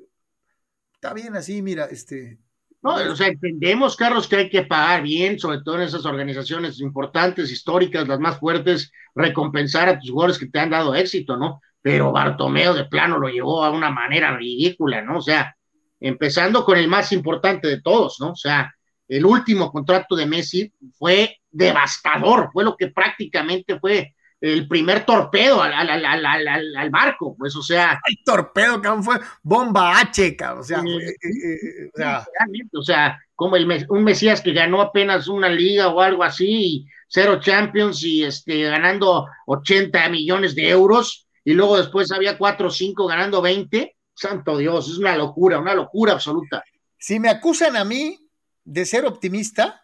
está 0.95 1.15
bien 1.15 1.35
así, 1.35 1.63
mira, 1.63 1.87
este. 1.87 2.39
No, 2.83 2.95
o 2.95 3.17
sea, 3.17 3.27
entendemos, 3.27 3.97
Carlos, 3.97 4.27
que 4.27 4.37
hay 4.37 4.51
que 4.51 4.63
pagar 4.63 5.03
bien, 5.03 5.39
sobre 5.39 5.61
todo 5.61 5.77
en 5.77 5.83
esas 5.83 6.07
organizaciones 6.07 6.81
importantes, 6.81 7.51
históricas, 7.51 8.09
las 8.09 8.21
más 8.21 8.39
fuertes, 8.39 8.91
recompensar 9.15 9.89
a 9.89 9.99
tus 9.99 10.11
jugadores 10.11 10.39
que 10.39 10.47
te 10.47 10.59
han 10.59 10.71
dado 10.71 10.95
éxito, 10.95 11.37
¿no? 11.37 11.61
Pero 11.83 12.13
Bartomeo 12.13 12.75
de 12.75 12.85
plano 12.85 13.19
lo 13.19 13.29
llevó 13.29 13.65
a 13.65 13.71
una 13.71 13.91
manera 13.91 14.37
ridícula, 14.37 15.03
¿no? 15.03 15.19
O 15.19 15.23
sea, 15.23 15.55
empezando 15.99 16.65
con 16.65 16.79
el 16.79 16.89
más 16.89 17.13
importante 17.13 17.69
de 17.69 17.81
todos, 17.81 18.17
¿no? 18.21 18.33
O 18.33 18.37
sea, 18.37 18.75
el 19.09 19.25
último 19.25 19.71
contrato 19.73 20.15
de 20.15 20.27
Messi 20.27 20.73
fue 20.99 21.39
devastador, 21.51 22.51
fue 22.53 22.65
lo 22.65 22.77
que 22.77 22.89
prácticamente 22.89 23.79
fue 23.79 24.15
el 24.41 24.67
primer 24.69 25.05
torpedo 25.05 25.63
al, 25.63 25.73
al, 25.73 26.05
al, 26.05 26.77
al 26.77 26.91
barco, 26.91 27.37
pues, 27.37 27.55
o 27.57 27.63
sea. 27.63 28.01
Ay, 28.07 28.17
torpedo, 28.25 28.81
cabrón, 28.81 29.05
fue 29.05 29.17
bomba 29.43 29.99
H, 29.99 30.35
cabrón, 30.37 30.61
o 30.61 30.65
sea, 30.65 30.79
eh, 30.79 31.09
eh, 31.11 31.55
eh, 31.83 31.91
o, 31.93 31.99
sea 31.99 32.27
o 32.73 32.83
sea, 32.83 33.19
como 33.35 33.57
el, 33.57 33.87
un 33.91 34.05
Mesías 34.05 34.41
que 34.41 34.53
ganó 34.53 34.81
apenas 34.81 35.29
una 35.29 35.49
liga 35.49 35.89
o 35.89 36.01
algo 36.01 36.25
así, 36.25 36.87
cero 37.07 37.39
Champions 37.41 38.03
y 38.03 38.25
este, 38.25 38.63
ganando 38.63 39.27
80 39.47 40.09
millones 40.09 40.55
de 40.55 40.71
euros, 40.71 41.27
y 41.45 41.55
luego 41.55 41.77
después 41.77 42.11
había 42.13 42.37
cuatro 42.37 42.69
o 42.69 42.71
cinco 42.71 43.07
ganando 43.07 43.41
20. 43.41 43.97
Santo 44.15 44.59
Dios, 44.59 44.89
es 44.89 44.99
una 44.99 45.17
locura, 45.17 45.59
una 45.59 45.75
locura 45.75 46.13
absoluta. 46.13 46.63
Si 46.99 47.19
me 47.19 47.31
acusan 47.31 47.77
a 47.77 47.85
mí 47.85 48.31
de 48.65 48.85
ser 48.85 49.07
optimista, 49.07 49.83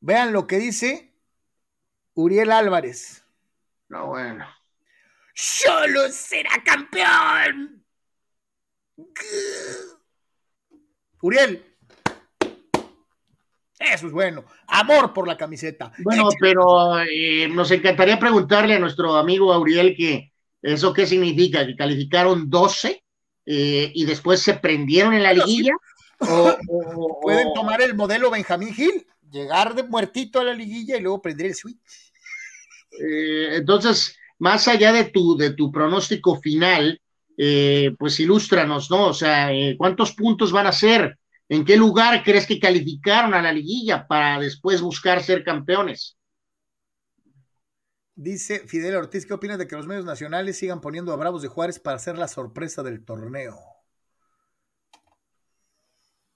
vean 0.00 0.32
lo 0.32 0.46
que 0.46 0.58
dice 0.58 1.14
Uriel 2.14 2.50
Álvarez. 2.50 3.24
No, 3.88 4.08
bueno. 4.08 4.46
Solo 5.34 6.08
será 6.10 6.62
campeón. 6.64 7.84
Uriel, 11.20 11.73
eso 13.78 14.06
es 14.06 14.12
bueno. 14.12 14.44
Amor 14.68 15.12
por 15.12 15.26
la 15.26 15.36
camiseta. 15.36 15.92
Bueno, 15.98 16.28
pero 16.40 17.00
eh, 17.00 17.48
nos 17.48 17.70
encantaría 17.70 18.18
preguntarle 18.18 18.74
a 18.74 18.78
nuestro 18.78 19.16
amigo 19.16 19.52
Auriel 19.52 19.96
que 19.96 20.32
eso 20.62 20.92
qué 20.92 21.06
significa, 21.06 21.66
que 21.66 21.76
calificaron 21.76 22.48
12 22.48 23.04
eh, 23.46 23.92
y 23.94 24.04
después 24.04 24.40
se 24.40 24.54
prendieron 24.54 25.14
en 25.14 25.24
la 25.24 25.32
liguilla. 25.32 25.72
o, 26.20 27.20
Pueden 27.20 27.52
tomar 27.52 27.82
el 27.82 27.94
modelo 27.94 28.30
Benjamín 28.30 28.72
Gil, 28.72 29.06
llegar 29.30 29.74
de 29.74 29.82
muertito 29.82 30.40
a 30.40 30.44
la 30.44 30.54
liguilla 30.54 30.96
y 30.96 31.00
luego 31.00 31.20
prender 31.20 31.46
el 31.46 31.54
switch. 31.54 32.12
Eh, 32.92 33.56
entonces, 33.56 34.16
más 34.38 34.68
allá 34.68 34.92
de 34.92 35.04
tu, 35.04 35.36
de 35.36 35.50
tu 35.50 35.72
pronóstico 35.72 36.40
final, 36.40 37.00
pues 37.98 38.20
ilústranos, 38.20 38.88
¿no? 38.92 39.08
O 39.08 39.14
sea, 39.14 39.50
¿cuántos 39.76 40.12
puntos 40.12 40.52
van 40.52 40.68
a 40.68 40.72
ser? 40.72 41.18
¿En 41.48 41.64
qué 41.64 41.76
lugar 41.76 42.22
crees 42.24 42.46
que 42.46 42.58
calificaron 42.58 43.34
a 43.34 43.42
la 43.42 43.52
liguilla 43.52 44.06
para 44.06 44.38
después 44.38 44.80
buscar 44.80 45.22
ser 45.22 45.44
campeones? 45.44 46.16
Dice 48.16 48.66
Fidel 48.68 48.94
Ortiz, 48.96 49.26
¿qué 49.26 49.34
opinas 49.34 49.58
de 49.58 49.66
que 49.66 49.76
los 49.76 49.86
medios 49.86 50.04
nacionales 50.04 50.56
sigan 50.56 50.80
poniendo 50.80 51.12
a 51.12 51.16
Bravos 51.16 51.42
de 51.42 51.48
Juárez 51.48 51.80
para 51.80 51.96
hacer 51.96 52.16
la 52.16 52.28
sorpresa 52.28 52.82
del 52.82 53.04
torneo? 53.04 53.58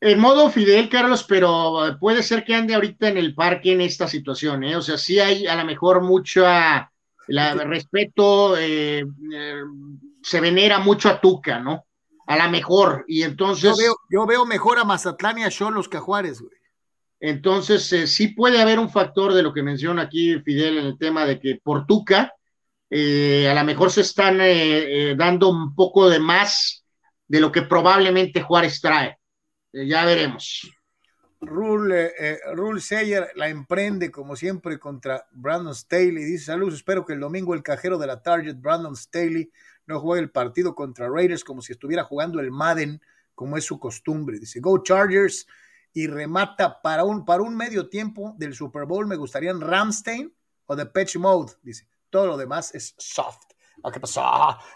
En 0.01 0.21
modo 0.21 0.51
Fidel, 0.51 0.89
Carlos, 0.89 1.25
pero 1.25 1.97
puede 1.99 2.23
ser 2.23 2.45
que 2.45 2.55
ande 2.55 2.75
ahorita 2.75 3.09
en 3.09 3.17
el 3.17 3.35
parque 3.35 3.73
en 3.73 3.81
esta 3.81 4.07
situación, 4.07 4.63
¿eh? 4.63 4.77
O 4.77 4.83
sea, 4.83 4.97
sí 4.97 5.19
hay 5.19 5.47
a 5.47 5.57
lo 5.57 5.65
mejor 5.65 6.03
mucho 6.03 6.43
la, 6.43 7.55
respeto, 7.55 8.57
eh, 8.57 9.01
eh, 9.01 9.63
se 10.23 10.41
venera 10.41 10.79
mucho 10.79 11.09
a 11.09 11.21
Tuca, 11.21 11.59
¿no? 11.59 11.88
A 12.29 12.37
la 12.37 12.49
mejor, 12.49 13.05
y 13.09 13.23
entonces... 13.23 13.75
Yo 14.11 14.27
veo, 14.27 14.47
mejor 14.47 14.79
a 14.79 14.85
Mazatlán 14.85 15.39
y 15.39 15.45
a 15.45 15.51
Cholos 15.51 15.89
que 15.89 15.97
a 15.97 16.01
Juárez, 16.01 16.41
güey. 16.41 16.53
Entonces, 17.21 17.93
eh, 17.93 18.07
sí 18.07 18.29
puede 18.29 18.63
haber 18.63 18.79
un 18.79 18.91
factor 18.91 19.35
de 19.35 19.43
lo 19.43 19.53
que 19.53 19.63
menciona 19.63 20.03
aquí 20.03 20.39
Fidel 20.41 20.79
en 20.79 20.87
el 20.87 20.99
tema 20.99 21.25
de 21.25 21.41
que 21.41 21.59
por 21.63 21.87
Tuca, 21.87 22.33
a 22.91 23.55
lo 23.55 23.65
mejor 23.65 23.91
se 23.91 24.03
están 24.03 24.39
dando 25.19 25.49
un 25.49 25.75
poco 25.75 26.09
de 26.09 26.21
más 26.21 26.85
de 27.29 27.41
lo 27.41 27.53
que 27.53 27.63
probablemente 27.63 28.43
Juárez 28.43 28.81
trae. 28.81 29.19
Eh, 29.73 29.87
ya 29.87 30.05
veremos. 30.05 30.71
Rule, 31.41 32.07
eh, 32.07 32.13
eh, 32.19 32.39
Rule 32.55 32.81
Sayer 32.81 33.31
la 33.37 33.49
emprende 33.49 34.11
como 34.11 34.35
siempre 34.35 34.79
contra 34.79 35.27
Brandon 35.31 35.75
Staley. 35.75 36.25
Dice: 36.25 36.47
Saludos, 36.47 36.75
espero 36.75 37.05
que 37.05 37.13
el 37.13 37.21
domingo 37.21 37.55
el 37.55 37.63
cajero 37.63 37.99
de 37.99 38.07
la 38.07 38.23
Target, 38.23 38.57
Brandon 38.57 38.97
Staley, 38.97 39.51
no 39.89 40.01
juegue 40.01 40.23
el 40.23 40.31
partido 40.31 40.75
contra 40.75 41.09
Raiders 41.09 41.43
como 41.43 41.63
si 41.63 41.73
estuviera 41.73 42.05
jugando 42.05 42.39
el 42.39 42.53
Madden, 42.53 43.01
como 43.35 43.57
es 43.57 43.65
su 43.65 43.81
costumbre. 43.81 44.39
Dice: 44.39 44.61
Go 44.61 44.83
Chargers 44.83 45.49
y 45.93 46.07
remata 46.07 46.81
para 46.81 47.03
un, 47.05 47.25
para 47.25 47.43
un 47.43 47.57
medio 47.57 47.89
tiempo 47.89 48.35
del 48.39 48.55
Super 48.55 48.85
Bowl. 48.85 49.07
Me 49.07 49.17
gustarían 49.17 49.61
Ramstein 49.61 50.33
o 50.67 50.77
The 50.77 50.87
Patch 50.87 51.17
Mode. 51.17 51.55
Dice: 51.63 51.89
Todo 52.11 52.27
lo 52.27 52.37
demás 52.37 52.75
es 52.75 52.95
soft. 52.99 53.49
¿Qué 53.93 54.01
pasó? 54.01 54.23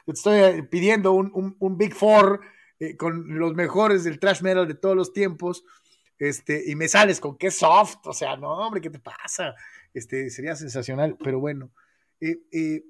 Estoy 0.07 0.63
pidiendo 0.63 1.13
un, 1.13 1.31
un, 1.35 1.57
un 1.59 1.77
Big 1.77 1.95
Four 1.95 2.41
eh, 2.83 2.97
con 2.97 3.39
los 3.39 3.55
mejores 3.55 4.03
del 4.03 4.19
trash 4.19 4.43
metal 4.43 4.67
de 4.67 4.75
todos 4.75 4.97
los 4.97 5.13
tiempos, 5.13 5.65
este, 6.19 6.69
y 6.69 6.75
me 6.75 6.89
sales 6.89 7.21
con 7.21 7.39
qué 7.39 7.51
soft, 7.53 8.05
o 8.07 8.13
sea, 8.13 8.37
no, 8.37 8.51
hombre, 8.51 8.81
¿qué 8.81 8.91
te 8.91 8.99
pasa? 8.99 9.55
Este, 9.95 10.31
sería 10.31 10.57
sensacional, 10.57 11.17
pero 11.23 11.39
bueno. 11.39 11.71
Eh, 12.21 12.41
eh, 12.51 12.83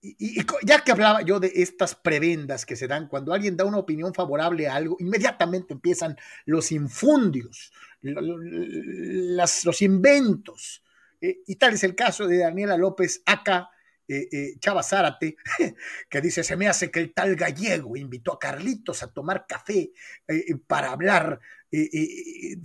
y, 0.00 0.44
ya 0.64 0.84
que 0.84 0.92
hablaba 0.92 1.22
yo 1.22 1.40
de 1.40 1.52
estas 1.54 1.94
prebendas 1.94 2.66
que 2.66 2.76
se 2.76 2.86
dan 2.86 3.08
cuando 3.08 3.32
alguien 3.32 3.56
da 3.56 3.64
una 3.64 3.78
opinión 3.78 4.12
favorable 4.12 4.68
a 4.68 4.74
algo, 4.74 4.96
inmediatamente 5.00 5.74
empiezan 5.74 6.16
los 6.44 6.72
infundios, 6.72 7.72
los 8.02 9.82
inventos. 9.82 10.82
y 11.20 11.56
tal 11.56 11.74
es 11.74 11.84
el 11.84 11.94
caso 11.94 12.26
de 12.26 12.38
Daniela 12.38 12.76
López 12.76 13.22
acá 13.26 13.70
eh, 14.08 14.28
eh, 14.32 14.58
Chava 14.58 14.82
Zárate, 14.82 15.36
que 16.10 16.20
dice, 16.20 16.44
se 16.44 16.56
me 16.56 16.68
hace 16.68 16.90
que 16.90 17.00
el 17.00 17.14
tal 17.14 17.36
gallego 17.36 17.96
invitó 17.96 18.34
a 18.34 18.38
Carlitos 18.38 19.02
a 19.02 19.12
tomar 19.12 19.46
café 19.46 19.92
eh, 20.28 20.56
para 20.66 20.90
hablar 20.90 21.40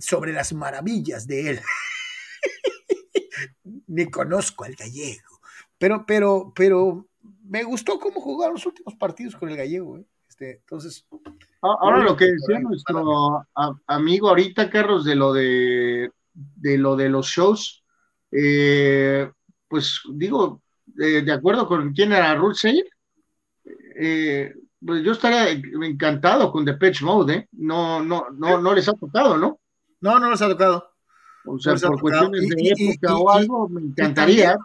sobre 0.00 0.34
las 0.34 0.52
maravillas 0.52 1.26
de 1.26 1.50
él. 1.50 1.60
Ni 3.86 4.10
conozco 4.10 4.64
al 4.64 4.74
gallego, 4.74 5.37
pero, 5.78 6.04
pero, 6.06 6.52
pero 6.54 7.06
me 7.44 7.64
gustó 7.64 7.98
cómo 7.98 8.20
jugaron 8.20 8.54
los 8.54 8.66
últimos 8.66 8.94
partidos 8.94 9.36
con 9.36 9.48
el 9.48 9.56
gallego. 9.56 9.98
Este, 10.28 10.58
entonces. 10.58 11.06
Ahora 11.60 12.02
lo 12.02 12.16
que 12.16 12.26
decía 12.26 12.60
nuestro 12.60 13.46
amigo 13.86 14.28
ahorita, 14.28 14.70
Carlos, 14.70 15.04
de 15.04 15.16
lo 15.16 15.32
de, 15.32 16.10
de 16.32 16.78
lo 16.78 16.94
de 16.94 17.08
los 17.08 17.26
shows, 17.26 17.82
pues 19.68 20.00
digo, 20.12 20.62
eh, 20.98 21.22
de 21.22 21.32
acuerdo 21.32 21.66
con 21.66 21.92
quién 21.92 22.12
era 22.12 22.34
Rule 22.34 22.56
eh, 24.00 24.54
pues 24.84 25.02
yo 25.02 25.12
estaría 25.12 25.50
encantado 25.50 26.52
con 26.52 26.64
The 26.64 26.74
Patch 26.74 27.02
Mode, 27.02 27.34
¿eh? 27.34 27.48
No, 27.52 28.02
no, 28.02 28.26
no, 28.30 28.60
no 28.60 28.74
les 28.74 28.88
ha 28.88 28.92
tocado, 28.92 29.36
¿no? 29.36 29.58
No, 30.00 30.18
no 30.18 30.30
les 30.30 30.40
ha 30.40 30.48
tocado. 30.48 30.90
O 31.44 31.58
sea, 31.58 31.74
por 31.74 32.00
cuestiones 32.00 32.48
de 32.48 32.74
época 32.76 33.16
o 33.16 33.30
algo, 33.30 33.68
me 33.68 33.80
encantaría. 33.80 34.56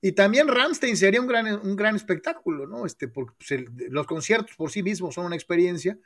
Y 0.00 0.12
también 0.12 0.48
Ramstein 0.48 0.96
sería 0.96 1.20
un 1.20 1.26
gran, 1.26 1.46
un 1.46 1.74
gran 1.74 1.96
espectáculo, 1.96 2.66
¿no? 2.66 2.86
Este, 2.86 3.08
porque 3.08 3.34
pues, 3.36 3.64
los 3.90 4.06
conciertos 4.06 4.54
por 4.56 4.70
sí 4.70 4.82
mismos 4.82 5.14
son 5.14 5.26
una 5.26 5.34
experiencia. 5.34 5.98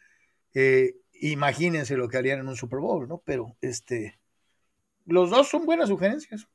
Eh, 0.55 0.97
imagínense 1.20 1.97
lo 1.97 2.09
que 2.09 2.16
harían 2.16 2.40
en 2.40 2.48
un 2.48 2.56
Super 2.56 2.78
Bowl, 2.78 3.06
¿no? 3.06 3.23
Pero 3.24 3.56
este, 3.60 4.19
los 5.05 5.31
dos 5.31 5.48
son 5.48 5.66
buenas 5.66 5.89
sugerencias. 5.89 6.47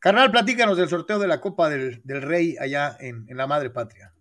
Carnal, 0.00 0.30
platícanos 0.30 0.76
del 0.76 0.88
sorteo 0.88 1.18
de 1.18 1.26
la 1.26 1.40
Copa 1.40 1.68
del, 1.68 2.00
Rey 2.04 2.56
allá 2.58 2.96
en, 3.00 3.26
la 3.28 3.48
Madre 3.48 3.70
Patria. 3.70 4.14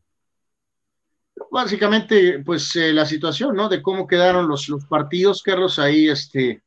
Básicamente, 1.51 2.39
pues 2.39 2.75
eh, 2.75 2.91
la 2.91 3.05
situación, 3.05 3.55
¿no? 3.55 3.69
De 3.69 3.83
cómo 3.83 4.07
quedaron 4.07 4.47
los, 4.47 4.67
los 4.69 4.85
partidos, 4.85 5.43
Carlos, 5.43 5.77
ahí 5.77 6.09
este, 6.09 6.63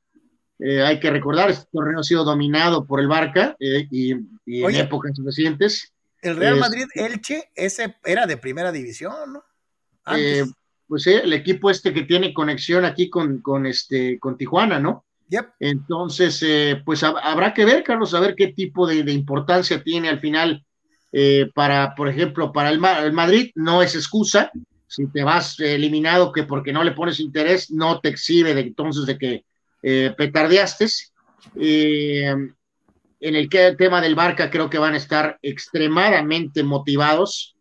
eh, 0.62 0.82
hay 0.82 1.00
que 1.00 1.10
recordar, 1.10 1.50
este 1.50 1.68
torneo 1.72 2.00
ha 2.00 2.04
sido 2.04 2.24
dominado 2.24 2.86
por 2.86 3.00
el 3.00 3.08
Barca 3.08 3.56
eh, 3.58 3.86
y, 3.90 4.12
en 4.12 4.74
épocas 4.74 5.12
recientes. 5.24 5.92
El 6.22 6.36
Real 6.36 6.58
Madrid 6.58 6.86
Elche, 6.94 7.50
ese 7.54 7.96
era 8.04 8.26
de 8.26 8.36
primera 8.36 8.72
división, 8.72 9.32
¿no? 9.32 9.44
pues 10.86 11.06
el 11.06 11.32
equipo 11.32 11.70
este 11.70 11.94
que 11.94 12.02
tiene 12.02 12.34
conexión 12.34 12.84
aquí 12.84 13.08
con, 13.08 13.40
con, 13.42 13.64
este, 13.64 14.18
con 14.18 14.36
Tijuana, 14.36 14.80
¿no? 14.80 15.04
Entonces, 15.60 16.42
eh, 16.42 16.82
pues 16.84 17.02
habrá 17.04 17.54
que 17.54 17.64
ver, 17.64 17.84
Carlos, 17.84 18.14
a 18.14 18.20
ver 18.20 18.34
qué 18.34 18.48
tipo 18.48 18.86
de, 18.86 18.98
importancia 19.12 19.82
tiene 19.82 20.08
al 20.08 20.18
final 20.18 20.64
eh, 21.12 21.48
para, 21.54 21.94
por 21.94 22.08
ejemplo, 22.08 22.52
para 22.52 22.70
el, 22.70 22.80
Madrid, 22.80 23.50
no 23.54 23.82
es 23.82 23.94
excusa. 23.94 24.50
Si 24.88 25.06
te 25.06 25.22
vas 25.22 25.60
eliminado 25.60 26.32
que 26.32 26.42
porque 26.42 26.72
no 26.72 26.82
le 26.82 26.92
pones 26.92 27.20
interés, 27.20 27.70
no 27.70 28.00
te 28.00 28.08
exhibe 28.08 28.54
de 28.54 28.62
entonces 28.62 29.06
de 29.06 29.18
que 29.18 29.44
eh, 29.82 30.14
petardeaste. 30.16 30.86
en 31.56 32.54
el 33.20 33.48
tema 33.48 34.00
del 34.00 34.14
Barca 34.14 34.50
creo 34.50 34.70
que 34.70 34.78
van 34.78 34.94
a 34.94 34.98
estar 34.98 35.38
extremadamente 35.42 36.62
motivados 36.62 37.56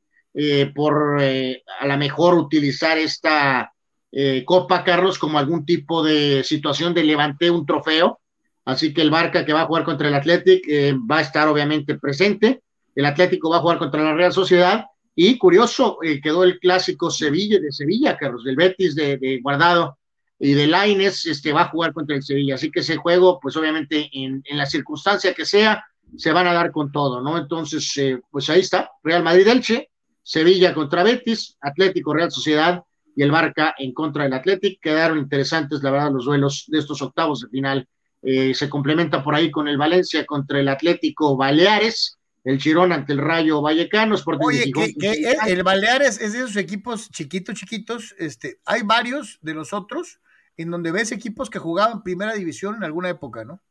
por 0.73 1.21
a 1.21 1.87
lo 1.87 1.97
mejor 1.97 2.35
utilizar 2.35 2.97
esta 2.97 3.71
eh, 4.11 4.43
Copa 4.43 4.83
Carlos 4.83 5.19
como 5.19 5.37
algún 5.37 5.65
tipo 5.65 6.03
de 6.03 6.43
situación 6.43 6.93
de 6.93 7.03
levanté 7.03 7.51
un 7.51 7.65
trofeo. 7.65 8.19
Así 8.65 8.93
que 8.93 9.01
el 9.01 9.11
Barca 9.11 9.45
que 9.45 9.53
va 9.53 9.61
a 9.61 9.65
jugar 9.65 9.83
contra 9.83 10.07
el 10.07 10.15
Athletic 10.15 10.63
eh, 10.67 10.93
va 10.93 11.19
a 11.19 11.21
estar 11.21 11.47
obviamente 11.47 11.95
presente. 11.95 12.61
El 12.95 13.05
Atlético 13.05 13.49
va 13.49 13.57
a 13.57 13.61
jugar 13.61 13.77
contra 13.77 14.03
la 14.03 14.13
Real 14.13 14.33
Sociedad. 14.33 14.85
Y 15.15 15.37
curioso, 15.37 15.97
eh, 16.03 16.21
quedó 16.21 16.43
el 16.43 16.59
clásico 16.59 17.11
Sevilla 17.11 17.59
de 17.59 17.71
Sevilla, 17.71 18.17
Carlos, 18.17 18.43
del 18.43 18.55
Betis 18.55 18.95
de, 18.95 19.39
Guardado 19.43 19.97
y 20.39 20.53
de 20.53 20.67
Laines, 20.67 21.25
este, 21.25 21.51
va 21.51 21.63
a 21.63 21.69
jugar 21.69 21.93
contra 21.93 22.15
el 22.15 22.23
Sevilla. 22.23 22.55
Así 22.55 22.71
que 22.71 22.79
ese 22.79 22.95
juego, 22.95 23.39
pues 23.41 23.57
obviamente 23.57 24.09
en, 24.13 24.41
en 24.45 24.57
la 24.57 24.65
circunstancia 24.65 25.33
que 25.33 25.45
sea, 25.45 25.83
se 26.17 26.31
van 26.31 26.47
a 26.47 26.53
dar 26.53 26.71
con 26.71 26.91
todo, 26.91 27.21
¿no? 27.21 27.37
Entonces, 27.37 27.93
pues 28.31 28.49
ahí 28.49 28.61
está, 28.61 28.89
Real 29.03 29.23
Madrid-Elche, 29.23 29.89
Sevilla 30.23 30.73
contra 30.73 31.03
Betis, 31.03 31.57
Atlético 31.61 32.13
Real 32.13 32.31
Sociedad, 32.31 32.83
y 33.15 33.23
el 33.23 33.31
Barca 33.31 33.75
en 33.77 33.93
contra 33.93 34.23
del 34.23 34.33
Athletic. 34.33 34.79
Quedaron 34.81 35.17
interesantes, 35.17 35.83
la 35.83 35.91
verdad, 35.91 36.11
los 36.11 36.25
duelos 36.25 36.65
de 36.67 36.79
estos 36.79 37.01
octavos 37.01 37.41
de 37.41 37.49
final. 37.49 37.87
Eh, 38.21 38.53
se 38.53 38.69
complementa 38.69 39.23
por 39.23 39.35
ahí 39.35 39.51
con 39.51 39.67
el 39.67 39.77
Valencia 39.77 40.25
contra 40.25 40.59
el 40.59 40.67
Atlético 40.67 41.35
Baleares, 41.35 42.17
el 42.43 42.59
Chirón 42.59 42.93
ante 42.93 43.13
el 43.13 43.19
Rayo 43.19 43.61
Vallecano. 43.61 44.15
Oye, 44.41 44.71
que, 44.71 45.35
el 45.47 45.63
Baleares 45.63 46.19
es 46.21 46.33
de 46.33 46.39
esos 46.39 46.55
equipos 46.55 47.09
chiquitos, 47.09 47.55
chiquitos. 47.55 48.15
Este, 48.17 48.59
hay 48.65 48.83
varios 48.83 49.37
de 49.41 49.53
los 49.53 49.73
otros 49.73 50.19
en 50.61 50.71
donde 50.71 50.91
ves 50.91 51.13
equipos 51.13 51.49
que 51.49 51.57
jugaban 51.57 52.03
primera 52.03 52.33
división 52.33 52.75
en 52.75 52.83
alguna 52.83 53.09
época, 53.09 53.45
¿no? 53.45 53.61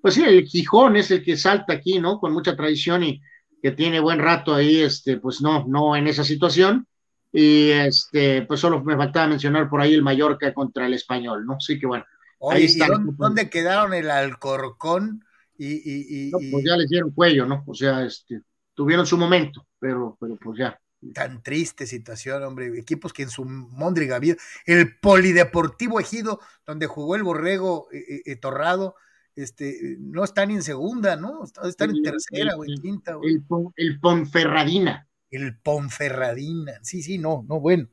Pues 0.00 0.14
sí, 0.14 0.22
el 0.22 0.46
Gijón 0.46 0.94
es 0.96 1.10
el 1.10 1.24
que 1.24 1.36
salta 1.36 1.72
aquí, 1.72 1.98
¿no? 1.98 2.20
Con 2.20 2.32
mucha 2.32 2.54
tradición 2.54 3.02
y 3.02 3.20
que 3.60 3.72
tiene 3.72 3.98
buen 3.98 4.20
rato 4.20 4.54
ahí, 4.54 4.80
este, 4.80 5.16
pues 5.16 5.40
no, 5.40 5.64
no 5.66 5.96
en 5.96 6.06
esa 6.06 6.22
situación. 6.22 6.86
Y 7.32 7.70
este, 7.70 8.42
pues 8.42 8.60
solo 8.60 8.84
me 8.84 8.96
faltaba 8.96 9.26
mencionar 9.26 9.68
por 9.68 9.80
ahí 9.80 9.94
el 9.94 10.02
Mallorca 10.02 10.54
contra 10.54 10.86
el 10.86 10.94
Español, 10.94 11.44
¿no? 11.44 11.58
Sí 11.58 11.80
que 11.80 11.86
bueno. 11.86 12.04
ahí 12.48 12.66
está. 12.66 12.86
Dónde, 13.18 13.50
quedaron 13.50 13.92
el 13.92 14.08
Alcorcón? 14.08 15.24
Y, 15.58 16.30
pues 16.30 16.64
ya 16.64 16.76
les 16.76 16.88
dieron 16.88 17.10
cuello, 17.10 17.44
¿no? 17.44 17.64
O 17.66 17.74
sea, 17.74 18.04
este, 18.04 18.42
tuvieron 18.72 19.04
su 19.04 19.18
momento, 19.18 19.66
pero, 19.80 20.16
pero 20.20 20.36
pues 20.36 20.60
ya. 20.60 20.78
Tan 21.12 21.42
triste 21.42 21.86
situación, 21.86 22.42
hombre. 22.42 22.78
Equipos 22.78 23.12
que 23.12 23.22
en 23.22 23.30
su 23.30 23.44
Mondriga 23.44 24.18
vida, 24.18 24.36
el 24.64 24.98
Polideportivo 24.98 26.00
Ejido, 26.00 26.40
donde 26.66 26.86
jugó 26.86 27.16
el 27.16 27.22
Borrego 27.22 27.88
eh, 27.92 27.98
eh, 28.08 28.22
eh, 28.24 28.36
Torrado, 28.36 28.96
este, 29.34 29.96
no 29.98 30.24
están 30.24 30.50
en 30.50 30.62
segunda, 30.62 31.16
¿no? 31.16 31.44
Están 31.64 31.90
en 31.90 32.02
tercera 32.02 32.56
o 32.56 32.64
en 32.64 32.80
quinta. 32.80 33.18
El, 33.22 33.44
el 33.76 34.00
Ponferradina 34.00 35.06
el 35.30 35.58
Ponferradina. 35.58 36.80
Sí, 36.82 37.02
sí, 37.02 37.18
no, 37.18 37.44
no, 37.48 37.60
bueno. 37.60 37.88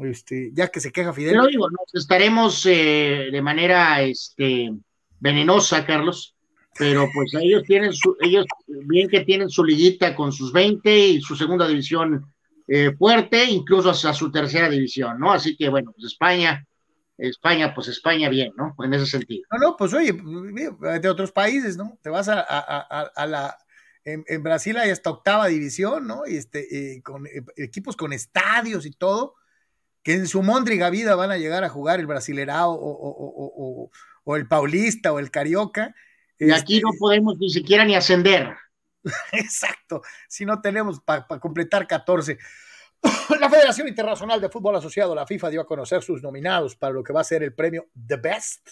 Este, 0.00 0.50
ya 0.52 0.68
que 0.68 0.80
se 0.80 0.90
queja 0.90 1.12
Fidel. 1.12 1.32
Pero 1.34 1.46
digo, 1.46 1.68
nos 1.70 1.94
estaremos 1.94 2.66
eh, 2.66 3.28
de 3.30 3.42
manera 3.42 4.02
este, 4.02 4.72
venenosa, 5.20 5.86
Carlos, 5.86 6.33
pero 6.78 7.08
pues 7.14 7.32
ellos 7.34 7.62
tienen 7.64 7.92
su, 7.92 8.16
ellos 8.20 8.46
bien 8.66 9.08
que 9.08 9.20
tienen 9.20 9.48
su 9.48 9.64
liguita 9.64 10.14
con 10.14 10.32
sus 10.32 10.52
20 10.52 11.08
y 11.08 11.20
su 11.20 11.36
segunda 11.36 11.68
división 11.68 12.26
eh, 12.66 12.92
fuerte, 12.98 13.44
incluso 13.44 13.90
hasta 13.90 14.12
su 14.12 14.30
tercera 14.30 14.68
división, 14.68 15.18
¿no? 15.18 15.32
Así 15.32 15.56
que 15.56 15.68
bueno, 15.68 15.92
pues 15.92 16.12
España 16.12 16.66
España, 17.18 17.74
pues 17.74 17.88
España 17.88 18.28
bien, 18.28 18.52
¿no? 18.56 18.74
En 18.82 18.92
ese 18.94 19.06
sentido. 19.06 19.46
No, 19.52 19.58
no, 19.58 19.76
pues 19.76 19.94
oye, 19.94 20.12
de 20.12 21.08
otros 21.08 21.32
países, 21.32 21.76
¿no? 21.76 21.98
Te 22.02 22.10
vas 22.10 22.28
a, 22.28 22.40
a, 22.40 23.26
la... 23.26 23.56
En, 24.04 24.42
Brasil 24.42 24.76
hay 24.76 24.90
hasta 24.90 25.10
octava 25.10 25.46
división, 25.46 26.06
¿no? 26.06 26.26
Y 26.26 26.36
este, 26.36 27.00
con 27.02 27.26
eh, 27.26 27.44
equipos 27.56 27.96
con 27.96 28.12
estadios 28.12 28.84
y 28.84 28.90
todo, 28.90 29.34
que 30.02 30.14
en 30.14 30.26
su 30.26 30.42
mondriga 30.42 30.90
vida 30.90 31.14
van 31.14 31.30
a 31.30 31.38
llegar 31.38 31.64
a 31.64 31.68
jugar 31.68 32.00
el 32.00 32.06
Brasilerao 32.06 32.72
o, 32.72 33.90
o 34.24 34.36
el 34.36 34.48
Paulista 34.48 35.12
o 35.12 35.18
el 35.18 35.30
Carioca. 35.30 35.94
Y 36.38 36.50
aquí 36.50 36.80
no 36.80 36.90
este 36.90 36.98
podemos 36.98 37.38
ni 37.38 37.50
siquiera 37.50 37.84
ni 37.84 37.94
ascender. 37.94 38.54
Exacto, 39.32 40.02
si 40.28 40.44
no 40.44 40.60
tenemos 40.60 41.00
para 41.00 41.26
completar 41.40 41.86
14. 41.86 42.38
La 43.40 43.50
Federación 43.50 43.88
Internacional 43.88 44.40
de 44.40 44.48
Fútbol 44.48 44.76
Asociado, 44.76 45.14
la 45.14 45.26
FIFA, 45.26 45.50
dio 45.50 45.60
a 45.60 45.66
conocer 45.66 46.02
sus 46.02 46.22
nominados 46.22 46.76
para 46.76 46.94
lo 46.94 47.02
que 47.02 47.12
va 47.12 47.20
a 47.20 47.24
ser 47.24 47.42
el 47.42 47.54
premio 47.54 47.88
The 48.06 48.16
Best. 48.16 48.70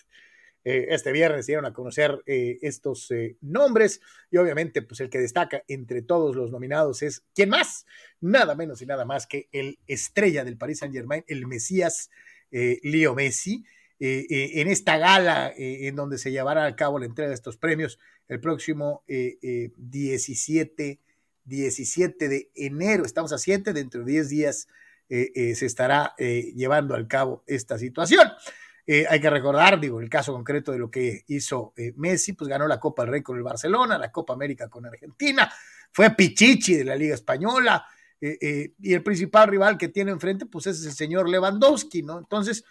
Eh, 0.64 0.86
este 0.90 1.10
viernes 1.10 1.46
dieron 1.46 1.66
a 1.66 1.72
conocer 1.72 2.22
eh, 2.24 2.58
estos 2.62 3.10
eh, 3.10 3.36
nombres 3.40 4.00
y 4.30 4.36
obviamente 4.36 4.82
pues 4.82 5.00
el 5.00 5.10
que 5.10 5.18
destaca 5.18 5.64
entre 5.66 6.02
todos 6.02 6.36
los 6.36 6.52
nominados 6.52 7.02
es 7.02 7.24
¿quién 7.34 7.48
más? 7.48 7.84
Nada 8.20 8.54
menos 8.54 8.80
y 8.80 8.86
nada 8.86 9.04
más 9.04 9.26
que 9.26 9.48
el 9.50 9.80
estrella 9.88 10.44
del 10.44 10.56
Paris 10.56 10.78
Saint 10.78 10.94
Germain, 10.94 11.24
el 11.26 11.46
Mesías 11.46 12.10
Leo 12.50 13.14
Messi. 13.14 13.64
En 14.04 14.66
esta 14.66 14.98
gala 14.98 15.52
en 15.56 15.94
donde 15.94 16.18
se 16.18 16.32
llevará 16.32 16.64
a 16.66 16.74
cabo 16.74 16.98
la 16.98 17.06
entrega 17.06 17.28
de 17.28 17.36
estos 17.36 17.56
premios 17.56 18.00
el 18.26 18.40
próximo 18.40 19.04
17 19.06 20.98
17 21.44 22.28
de 22.28 22.50
enero, 22.54 23.04
estamos 23.04 23.32
a 23.32 23.38
7, 23.38 23.72
dentro 23.72 24.04
de 24.04 24.12
10 24.12 24.28
días 24.28 24.68
eh, 25.08 25.32
eh, 25.34 25.54
se 25.54 25.66
estará 25.66 26.14
eh, 26.18 26.52
llevando 26.54 26.94
al 26.94 27.08
cabo 27.08 27.42
esta 27.46 27.78
situación. 27.78 28.30
hay 28.86 29.20
que 29.20 29.30
recordar, 29.30 29.80
digo, 29.80 30.00
el 30.00 30.08
caso 30.08 30.32
concreto 30.32 30.72
de 30.72 30.78
lo 30.78 30.90
que 30.90 31.24
hizo 31.28 31.72
Messi, 31.96 32.32
pues 32.32 32.48
ganó 32.48 32.66
la 32.66 32.80
Copa 32.80 33.02
del 33.02 33.12
Rey 33.12 33.22
con 33.22 33.36
el 33.36 33.42
Barcelona, 33.42 33.96
la 33.98 34.10
Copa 34.10 34.34
América 34.34 34.68
con 34.68 34.86
Argentina, 34.86 35.52
fue 35.92 36.10
Pichichi 36.10 36.76
de 36.76 36.84
la 36.84 36.96
Liga 36.96 37.14
Española, 37.14 37.86
y 38.20 38.92
el 38.92 39.02
principal 39.02 39.48
rival 39.48 39.76
que 39.76 39.88
tiene 39.88 40.12
enfrente, 40.12 40.46
pues 40.46 40.66
es 40.68 40.84
el 40.84 40.92
señor 40.92 41.28
Lewandowski, 41.28 42.02
¿no? 42.02 42.18
Entonces, 42.18 42.64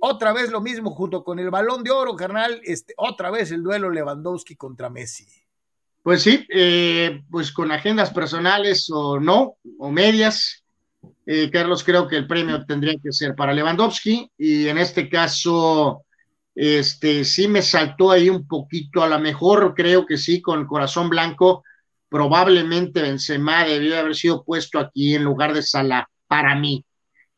otra 0.00 0.32
vez 0.32 0.50
lo 0.50 0.60
mismo 0.60 0.90
junto 0.90 1.22
con 1.22 1.38
el 1.38 1.50
balón 1.50 1.84
de 1.84 1.90
oro, 1.90 2.16
carnal, 2.16 2.60
este, 2.64 2.94
otra 2.96 3.30
vez 3.30 3.52
el 3.52 3.62
duelo 3.62 3.90
Lewandowski 3.90 4.56
contra 4.56 4.90
Messi. 4.90 5.26
Pues 6.02 6.22
sí, 6.22 6.46
eh, 6.48 7.22
pues 7.30 7.52
con 7.52 7.70
agendas 7.70 8.10
personales 8.10 8.88
o 8.90 9.20
no, 9.20 9.56
o 9.78 9.90
medias, 9.90 10.64
eh, 11.26 11.50
Carlos, 11.52 11.84
creo 11.84 12.08
que 12.08 12.16
el 12.16 12.26
premio 12.26 12.64
tendría 12.64 12.94
que 13.02 13.12
ser 13.12 13.34
para 13.34 13.52
Lewandowski 13.52 14.30
y 14.38 14.68
en 14.68 14.78
este 14.78 15.10
caso, 15.10 16.04
este, 16.54 17.24
sí 17.24 17.48
me 17.48 17.60
saltó 17.60 18.10
ahí 18.10 18.30
un 18.30 18.46
poquito, 18.46 19.02
a 19.02 19.08
lo 19.08 19.18
mejor 19.18 19.74
creo 19.74 20.06
que 20.06 20.16
sí, 20.16 20.40
con 20.40 20.66
corazón 20.66 21.10
blanco, 21.10 21.64
probablemente 22.08 23.02
Benzema 23.02 23.64
debió 23.64 23.98
haber 23.98 24.16
sido 24.16 24.42
puesto 24.42 24.78
aquí 24.78 25.14
en 25.14 25.24
lugar 25.24 25.52
de 25.52 25.62
Salah, 25.62 26.08
para 26.26 26.54
mí. 26.54 26.84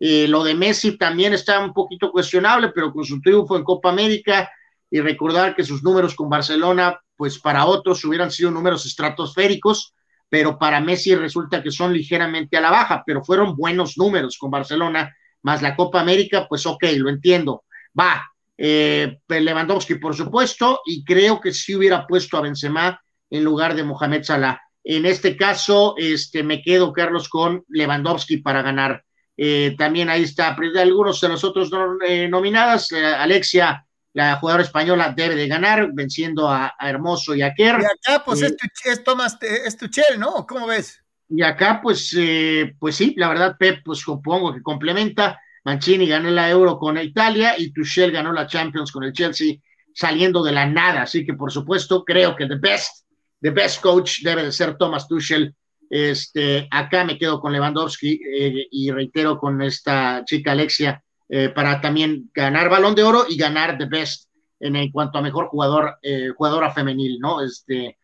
Eh, 0.05 0.27
lo 0.27 0.43
de 0.43 0.57
Messi 0.57 0.99
también 0.99 1.33
está 1.33 1.65
un 1.65 1.73
poquito 1.73 2.11
cuestionable, 2.11 2.70
pero 2.74 2.93
con 2.93 3.05
su 3.05 3.20
triunfo 3.20 3.57
en 3.57 3.62
Copa 3.62 3.89
América 3.89 4.51
y 4.91 5.01
recordar 5.01 5.55
que 5.55 5.62
sus 5.62 5.85
números 5.85 6.16
con 6.16 6.29
Barcelona 6.29 7.01
pues 7.15 7.39
para 7.39 7.66
otros 7.66 8.05
hubieran 8.05 8.33
sido 8.33 8.51
números 8.51 8.85
estratosféricos, 8.85 9.95
pero 10.29 10.59
para 10.59 10.81
Messi 10.81 11.15
resulta 11.15 11.62
que 11.62 11.70
son 11.70 11.93
ligeramente 11.93 12.57
a 12.57 12.61
la 12.61 12.73
baja, 12.73 13.05
pero 13.07 13.23
fueron 13.23 13.55
buenos 13.55 13.97
números 13.97 14.37
con 14.39 14.51
Barcelona, 14.51 15.15
más 15.43 15.62
la 15.62 15.77
Copa 15.77 16.01
América, 16.01 16.49
pues 16.49 16.66
ok, 16.66 16.83
lo 16.97 17.09
entiendo. 17.09 17.62
Va, 17.97 18.29
eh, 18.59 19.20
Lewandowski, 19.29 19.95
por 19.95 20.16
supuesto, 20.16 20.81
y 20.85 21.05
creo 21.05 21.41
que 21.41 21.53
sí 21.53 21.77
hubiera 21.77 22.09
puesto 22.09 22.37
a 22.37 22.41
Benzema 22.41 23.01
en 23.31 23.45
lugar 23.45 23.77
de 23.77 23.85
Mohamed 23.85 24.24
Salah. 24.24 24.61
En 24.83 25.07
este 25.07 25.37
caso, 25.37 25.95
este, 25.97 26.43
me 26.43 26.61
quedo, 26.61 26.93
Carlos, 26.93 27.29
con 27.29 27.65
Lewandowski 27.69 28.39
para 28.39 28.62
ganar. 28.62 29.05
Eh, 29.37 29.75
también 29.79 30.11
ahí 30.11 30.25
está, 30.25 30.57
algunos 30.79 31.21
de 31.21 31.29
los 31.29 31.43
otros 31.43 31.71
eh, 32.07 32.29
nominadas, 32.29 32.93
eh, 32.93 33.05
Alexia 33.05 33.87
la 34.15 34.37
jugadora 34.37 34.65
española 34.65 35.15
debe 35.17 35.35
de 35.35 35.49
ganar, 35.49 35.91
venciendo 35.93 36.49
a, 36.49 36.75
Hermoso 36.81 37.35
y 37.35 37.43
a 37.43 37.55
Kerr. 37.55 37.81
Y 37.81 37.85
acá, 37.85 38.25
pues, 38.25 38.43
eh, 38.43 38.55
es, 38.85 39.03
Tomás, 39.03 39.39
es 39.41 39.77
Tuchel, 39.77 40.19
¿no? 40.19 40.47
¿Cómo 40.47 40.67
ves? 40.67 41.03
Y 41.29 41.43
acá, 41.43 41.81
pues, 41.83 42.15
eh, 42.19 42.75
pues 42.79 42.97
sí, 42.97 43.15
la 43.17 43.29
verdad, 43.29 43.57
Pep, 43.59 43.83
pues 43.85 44.01
supongo 44.01 44.53
que 44.53 44.63
complementa. 44.63 45.41
Mancini 45.65 46.07
ganó 46.07 46.31
la 46.31 46.51
Euro 46.51 46.79
con 46.79 46.99
Italia 46.99 47.55
y 47.57 47.73
Tuchel 47.73 48.13
ganó 48.13 48.33
la 48.33 48.47
Champions 48.47 48.91
con 48.93 49.05
el 49.05 49.13
Chelsea 49.13 49.57
saliendo 49.95 50.43
de 50.43 50.53
la 50.53 50.67
nada. 50.67 51.03
Así 51.03 51.25
que, 51.25 51.35
por 51.35 51.51
supuesto, 51.51 52.05
creo 52.05 52.37
que 52.37 52.47
the 52.47 52.57
best, 52.57 53.07
the 53.41 53.51
best 53.51 53.81
coach 53.81 54.21
debe 54.23 54.43
de 54.43 54.53
ser 54.53 54.77
Thomas 54.77 55.09
Tuchel. 55.09 55.55
Este, 55.94 56.69
acá 56.70 57.05
me 57.05 57.19
quedo 57.19 57.39
con 57.39 57.52
Lewandowski 57.52 58.19
eh, 58.24 58.66
y 58.70 58.90
reitero 58.90 59.39
con 59.39 59.60
esta 59.60 60.24
chica 60.24 60.52
Alexia 60.52 61.05
eh, 61.28 61.51
para 61.51 61.82
también 61.82 62.31
ganar 62.32 62.70
balón 62.70 62.94
de 62.94 63.02
oro 63.02 63.27
y 63.28 63.36
ganar 63.36 63.77
the 63.77 63.85
best 63.85 64.31
en, 64.59 64.90
cuanto 64.90 65.19
a 65.19 65.23
mejor 65.23 65.48
jugador, 65.48 65.98
eh, 66.01 66.31
jugadora 66.35 66.73
femenil, 66.73 67.19
¿no? 67.20 67.43
Este, 67.43 67.98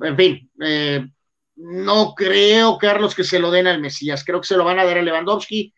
en 0.00 0.16
fin, 0.16 0.50
eh, 0.60 1.08
no 1.56 2.14
creo, 2.14 2.78
Carlos, 2.78 3.16
que 3.16 3.24
se 3.24 3.40
lo 3.40 3.50
den 3.50 3.66
al 3.66 3.80
Mesías, 3.80 4.22
creo 4.24 4.40
que 4.40 4.46
se 4.46 4.56
lo 4.56 4.64
van 4.64 4.78
a 4.78 4.84
dar 4.84 4.98
a 4.98 5.02
Lewandowski. 5.02 5.74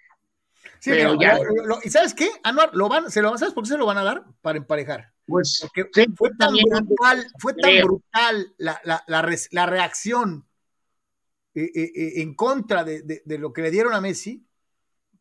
Sí, 0.78 0.90
pero, 0.90 1.18
ya... 1.18 1.38
¿Y 1.82 1.88
sabes 1.88 2.12
qué? 2.12 2.28
Anuar, 2.42 2.68
lo 2.74 2.90
van, 2.90 3.10
se 3.10 3.22
lo, 3.22 3.38
¿sabes 3.38 3.54
por 3.54 3.64
qué 3.64 3.70
se 3.70 3.78
lo 3.78 3.86
van 3.86 3.96
a 3.96 4.04
dar? 4.04 4.24
Para 4.42 4.58
emparejar. 4.58 5.10
Pues 5.24 5.66
fue 6.16 6.30
tan 6.38 6.52
brutal, 6.52 7.26
fue 7.38 7.54
tan 7.54 7.80
brutal 7.82 8.52
la, 8.58 8.78
la, 8.84 9.02
la, 9.06 9.66
reacción 9.66 10.44
en 11.74 12.34
contra 12.34 12.84
de, 12.84 13.02
de, 13.02 13.38
lo 13.38 13.52
que 13.52 13.62
le 13.62 13.70
dieron 13.70 13.92
a 13.94 14.00
Messi, 14.00 14.46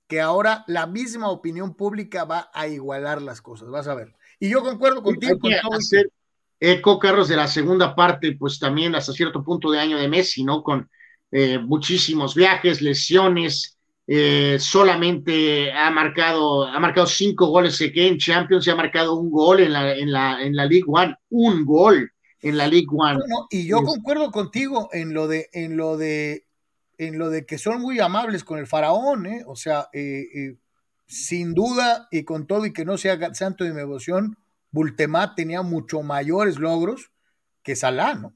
que 0.07 0.21
ahora 0.21 0.63
la 0.67 0.87
misma 0.87 1.29
opinión 1.29 1.75
pública 1.75 2.25
va 2.25 2.49
a 2.53 2.67
igualar 2.67 3.21
las 3.21 3.41
cosas, 3.41 3.69
vas 3.69 3.87
a 3.87 3.95
ver. 3.95 4.15
Y 4.39 4.49
yo 4.49 4.63
concuerdo 4.63 5.03
contigo. 5.03 5.37
Con 5.39 5.51
todo 5.51 5.73
hacer 5.73 6.11
eco, 6.59 6.99
Carlos, 6.99 7.27
de 7.27 7.35
la 7.35 7.47
segunda 7.47 7.95
parte, 7.95 8.35
pues 8.37 8.59
también 8.59 8.95
hasta 8.95 9.13
cierto 9.13 9.43
punto 9.43 9.71
de 9.71 9.79
año 9.79 9.97
de 9.97 10.07
Messi, 10.07 10.43
¿no? 10.43 10.63
Con 10.63 10.89
eh, 11.31 11.59
muchísimos 11.59 12.35
viajes, 12.35 12.81
lesiones, 12.81 13.77
eh, 14.07 14.57
solamente 14.59 15.71
ha 15.71 15.91
marcado, 15.91 16.65
ha 16.65 16.79
marcado 16.79 17.05
cinco 17.05 17.45
goles 17.47 17.77
que 17.77 18.07
en 18.07 18.17
Champions 18.17 18.65
y 18.65 18.71
ha 18.71 18.75
marcado 18.75 19.15
un 19.15 19.29
gol 19.29 19.59
en 19.59 19.73
la, 19.73 19.93
en 19.93 20.11
la, 20.11 20.41
en 20.41 20.55
la 20.55 20.65
League 20.65 20.85
One, 20.87 21.15
un 21.29 21.63
gol 21.65 22.11
en 22.41 22.57
la 22.57 22.67
League 22.67 22.87
One. 22.89 23.19
y 23.49 23.67
yo 23.67 23.83
concuerdo 23.83 24.31
contigo 24.31 24.89
en 24.91 25.13
lo 25.13 25.27
de, 25.27 25.49
en 25.53 25.77
lo 25.77 25.97
de 25.97 26.45
en 26.99 27.17
lo 27.17 27.29
de 27.29 27.45
que 27.45 27.57
son 27.57 27.81
muy 27.81 27.99
amables 27.99 28.43
con 28.43 28.59
el 28.59 28.67
faraón, 28.67 29.25
¿eh? 29.25 29.43
o 29.47 29.55
sea, 29.55 29.87
eh, 29.93 30.27
eh, 30.35 30.57
sin 31.07 31.53
duda 31.53 32.09
y 32.11 32.23
con 32.23 32.45
todo 32.45 32.65
y 32.65 32.73
que 32.73 32.83
no 32.83 32.97
sea 32.97 33.33
santo 33.33 33.63
de 33.63 33.71
mi 33.71 33.77
devoción, 33.77 34.37
Bultemá 34.69 35.33
tenía 35.33 35.61
mucho 35.61 36.03
mayores 36.03 36.59
logros 36.59 37.11
que 37.63 37.77
Salah, 37.77 38.15
¿no? 38.15 38.33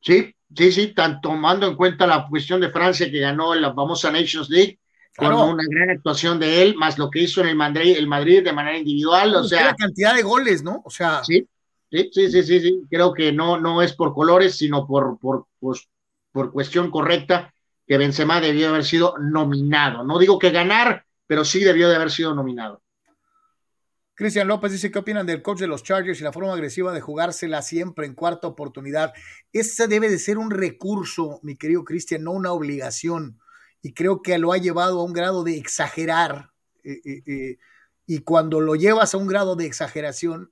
Sí, 0.00 0.34
sí, 0.56 0.72
sí, 0.72 0.88
tanto 0.88 1.28
tomando 1.28 1.68
en 1.68 1.76
cuenta 1.76 2.06
la 2.06 2.26
cuestión 2.28 2.60
de 2.60 2.70
Francia 2.70 3.10
que 3.10 3.20
ganó 3.20 3.54
la 3.54 3.72
famosa 3.72 4.10
Nations 4.10 4.50
League, 4.50 4.78
con 5.16 5.32
una 5.34 5.64
gran 5.68 5.90
actuación 5.90 6.38
de 6.38 6.62
él, 6.62 6.74
más 6.76 6.98
lo 6.98 7.10
que 7.10 7.22
hizo 7.22 7.40
en 7.40 7.48
el 7.48 7.56
Madrid, 7.56 7.96
el 7.96 8.06
Madrid 8.06 8.42
de 8.44 8.52
manera 8.52 8.78
individual, 8.78 9.34
o 9.34 9.44
sea... 9.44 9.66
La 9.66 9.74
cantidad 9.74 10.14
de 10.14 10.22
goles, 10.22 10.62
¿no? 10.62 10.82
O 10.84 10.90
sea... 10.90 11.24
Sí, 11.24 11.46
sí, 11.90 12.10
sí, 12.12 12.30
sí, 12.30 12.60
sí, 12.60 12.82
creo 12.90 13.12
que 13.12 13.32
no, 13.32 13.58
no 13.58 13.82
es 13.82 13.92
por 13.94 14.14
colores, 14.14 14.56
sino 14.56 14.86
por, 14.86 15.18
por, 15.18 15.46
pues, 15.58 15.88
por 16.32 16.52
cuestión 16.52 16.90
correcta 16.90 17.52
que 17.86 17.98
Benzema 17.98 18.40
debió 18.40 18.68
haber 18.68 18.84
sido 18.84 19.16
nominado. 19.18 20.04
No 20.04 20.18
digo 20.18 20.38
que 20.38 20.50
ganar, 20.50 21.06
pero 21.26 21.44
sí 21.44 21.64
debió 21.64 21.88
de 21.88 21.96
haber 21.96 22.10
sido 22.10 22.34
nominado. 22.34 22.82
Cristian 24.18 24.48
López 24.48 24.72
dice, 24.72 24.90
¿qué 24.90 24.98
opinan 24.98 25.26
del 25.26 25.42
coach 25.42 25.60
de 25.60 25.68
los 25.68 25.84
Chargers 25.84 26.20
y 26.20 26.24
la 26.24 26.32
forma 26.32 26.52
agresiva 26.52 26.92
de 26.92 27.00
jugársela 27.00 27.62
siempre 27.62 28.04
en 28.04 28.14
cuarta 28.14 28.48
oportunidad? 28.48 29.14
Ese 29.52 29.86
debe 29.86 30.10
de 30.10 30.18
ser 30.18 30.38
un 30.38 30.50
recurso, 30.50 31.38
mi 31.44 31.56
querido 31.56 31.84
Cristian, 31.84 32.24
no 32.24 32.32
una 32.32 32.50
obligación. 32.50 33.38
Y 33.80 33.94
creo 33.94 34.20
que 34.20 34.36
lo 34.38 34.52
ha 34.52 34.58
llevado 34.58 35.00
a 35.00 35.04
un 35.04 35.12
grado 35.12 35.44
de 35.44 35.56
exagerar. 35.56 36.50
Eh, 36.82 37.00
eh, 37.04 37.22
eh, 37.26 37.58
y 38.06 38.18
cuando 38.22 38.60
lo 38.60 38.74
llevas 38.74 39.14
a 39.14 39.18
un 39.18 39.28
grado 39.28 39.54
de 39.54 39.66
exageración, 39.66 40.50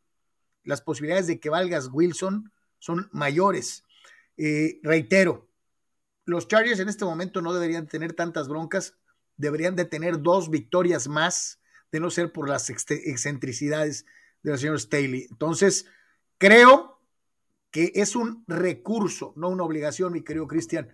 las 0.67 0.83
posibilidades 0.83 1.27
de 1.27 1.41
que 1.41 1.49
valgas 1.49 1.89
Wilson 1.91 2.53
son 2.79 3.09
mayores. 3.13 3.85
reitero, 4.83 5.49
los 6.27 6.49
Chargers 6.49 6.81
en 6.81 6.89
este 6.89 7.05
momento 7.05 7.41
no 7.41 7.55
deberían 7.55 7.87
tener 7.87 8.13
tantas 8.13 8.49
broncas, 8.49 8.99
deberían 9.37 9.77
de 9.77 9.85
tener 9.85 10.21
dos 10.21 10.51
victorias 10.51 11.09
más, 11.09 11.61
de 11.93 12.01
no 12.01 12.11
ser 12.11 12.33
por 12.33 12.49
las 12.49 12.69
excentricidades 12.69 14.07
del 14.43 14.59
señor 14.59 14.81
Staley. 14.81 15.29
Entonces, 15.31 15.87
creo 16.39 17.01
que 17.71 17.93
es 17.95 18.17
un 18.17 18.45
recurso, 18.49 19.33
no 19.37 19.49
una 19.49 19.65
obligación, 19.65 20.13
mi 20.13 20.23
querido 20.23 20.49
Cristian. 20.49 20.93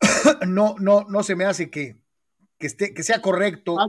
no, 0.46 0.76
no, 0.78 1.06
no 1.08 1.22
se 1.22 1.34
me 1.34 1.44
hace 1.44 1.70
que, 1.70 2.01
que, 2.62 2.68
esté, 2.68 2.94
que 2.94 3.02
sea 3.02 3.20
correcto. 3.20 3.76
Ah, 3.76 3.88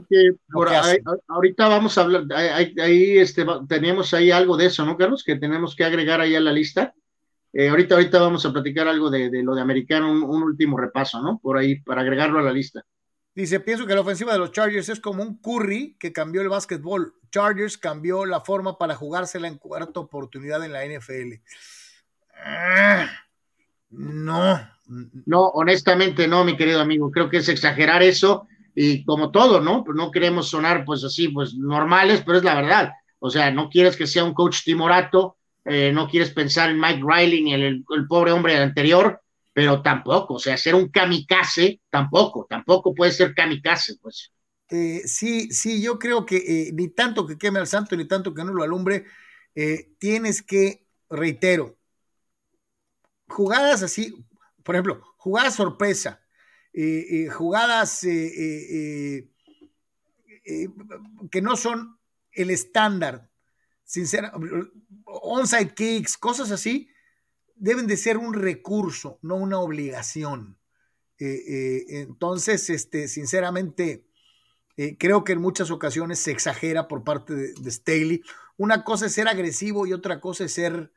ahorita 1.28 1.68
vamos 1.68 1.96
a 1.96 2.00
hablar, 2.00 2.24
ahí, 2.34 3.18
este, 3.18 3.46
tenemos 3.68 4.12
ahí 4.14 4.32
algo 4.32 4.56
de 4.56 4.66
eso, 4.66 4.84
¿no, 4.84 4.96
Carlos? 4.96 5.22
Que 5.22 5.36
tenemos 5.36 5.76
que 5.76 5.84
agregar 5.84 6.20
ahí 6.20 6.34
a 6.34 6.40
la 6.40 6.50
lista. 6.50 6.92
Eh, 7.52 7.68
ahorita, 7.68 7.94
ahorita 7.94 8.20
vamos 8.20 8.44
a 8.44 8.52
platicar 8.52 8.88
algo 8.88 9.10
de, 9.10 9.30
lo 9.44 9.54
de 9.54 9.60
americano, 9.60 10.10
un, 10.10 10.42
último 10.42 10.76
repaso, 10.76 11.22
¿no? 11.22 11.38
Por 11.38 11.56
ahí, 11.56 11.82
para 11.82 12.00
agregarlo 12.00 12.40
a 12.40 12.42
la 12.42 12.52
lista. 12.52 12.82
Dice, 13.32 13.60
pienso 13.60 13.86
que 13.86 13.94
la 13.94 14.00
ofensiva 14.00 14.32
de 14.32 14.40
los 14.40 14.50
Chargers 14.50 14.88
es 14.88 14.98
como 14.98 15.22
un 15.22 15.38
curry 15.40 15.96
que 16.00 16.12
cambió 16.12 16.42
el 16.42 16.48
básquetbol. 16.48 17.14
Chargers 17.30 17.78
cambió 17.78 18.26
la 18.26 18.40
forma 18.40 18.76
para 18.76 18.96
jugársela 18.96 19.46
en 19.46 19.58
cuarta 19.58 20.00
oportunidad 20.00 20.64
en 20.64 20.72
la 20.72 20.84
NFL. 20.84 21.34
Ah, 22.44 23.08
no. 23.90 24.68
No, 25.26 25.46
honestamente 25.50 26.26
no, 26.26 26.44
mi 26.44 26.56
querido 26.56 26.80
amigo. 26.80 27.12
Creo 27.12 27.30
que 27.30 27.36
es 27.36 27.48
exagerar 27.48 28.02
eso 28.02 28.48
y 28.74 29.04
como 29.04 29.30
todo, 29.30 29.60
¿no? 29.60 29.84
Pues 29.84 29.96
no 29.96 30.10
queremos 30.10 30.48
sonar 30.48 30.84
pues 30.84 31.04
así, 31.04 31.28
pues 31.28 31.54
normales, 31.54 32.22
pero 32.24 32.38
es 32.38 32.44
la 32.44 32.54
verdad. 32.54 32.92
O 33.18 33.30
sea, 33.30 33.50
no 33.50 33.68
quieres 33.68 33.96
que 33.96 34.06
sea 34.06 34.24
un 34.24 34.34
coach 34.34 34.64
timorato, 34.64 35.38
eh, 35.64 35.92
no 35.92 36.08
quieres 36.08 36.30
pensar 36.30 36.70
en 36.70 36.80
Mike 36.80 37.02
Riley 37.06 37.42
ni 37.42 37.54
en 37.54 37.62
el, 37.62 37.84
pobre 38.08 38.32
hombre 38.32 38.56
anterior, 38.56 39.20
pero 39.52 39.80
tampoco, 39.80 40.34
o 40.34 40.38
sea, 40.38 40.56
ser 40.56 40.74
un 40.74 40.88
kamikaze, 40.88 41.80
tampoco, 41.88 42.46
tampoco 42.48 42.94
puede 42.94 43.12
ser 43.12 43.34
kamikaze, 43.34 43.96
pues. 44.02 44.32
Eh, 44.68 45.02
sí, 45.06 45.50
sí, 45.52 45.80
yo 45.80 45.98
creo 45.98 46.26
que 46.26 46.36
eh, 46.36 46.70
ni 46.72 46.88
tanto 46.88 47.26
que 47.26 47.38
queme 47.38 47.60
al 47.60 47.66
santo, 47.66 47.96
ni 47.96 48.06
tanto 48.06 48.34
que 48.34 48.44
no 48.44 48.52
lo 48.52 48.62
alumbre, 48.62 49.04
tienes 50.00 50.42
que, 50.42 50.84
reitero, 51.08 51.76
jugadas 53.28 53.84
así, 53.84 54.12
por 54.64 54.74
ejemplo, 54.74 55.00
jugadas 55.16 55.54
sorpresa, 55.54 56.23
jugadas 57.30 58.00
que 58.00 59.30
no 61.42 61.56
son 61.56 61.98
el 62.32 62.50
estándar, 62.50 63.30
sinceramente, 63.84 64.70
onside 65.04 65.74
kicks, 65.74 66.16
cosas 66.16 66.50
así, 66.50 66.88
deben 67.56 67.86
de 67.86 67.96
ser 67.96 68.18
un 68.18 68.34
recurso, 68.34 69.18
no 69.22 69.36
una 69.36 69.58
obligación. 69.58 70.58
Eh, 71.18 71.42
eh, 71.48 71.84
entonces, 72.00 72.68
este, 72.70 73.08
sinceramente, 73.08 74.06
eh, 74.76 74.96
creo 74.98 75.24
que 75.24 75.32
en 75.32 75.40
muchas 75.40 75.70
ocasiones 75.70 76.18
se 76.18 76.32
exagera 76.32 76.88
por 76.88 77.04
parte 77.04 77.34
de, 77.34 77.70
Staley. 77.70 78.22
Una 78.56 78.84
cosa 78.84 79.06
es 79.06 79.12
ser 79.12 79.28
agresivo 79.28 79.86
y 79.86 79.92
otra 79.92 80.20
cosa 80.20 80.44
es 80.44 80.52
ser 80.52 80.92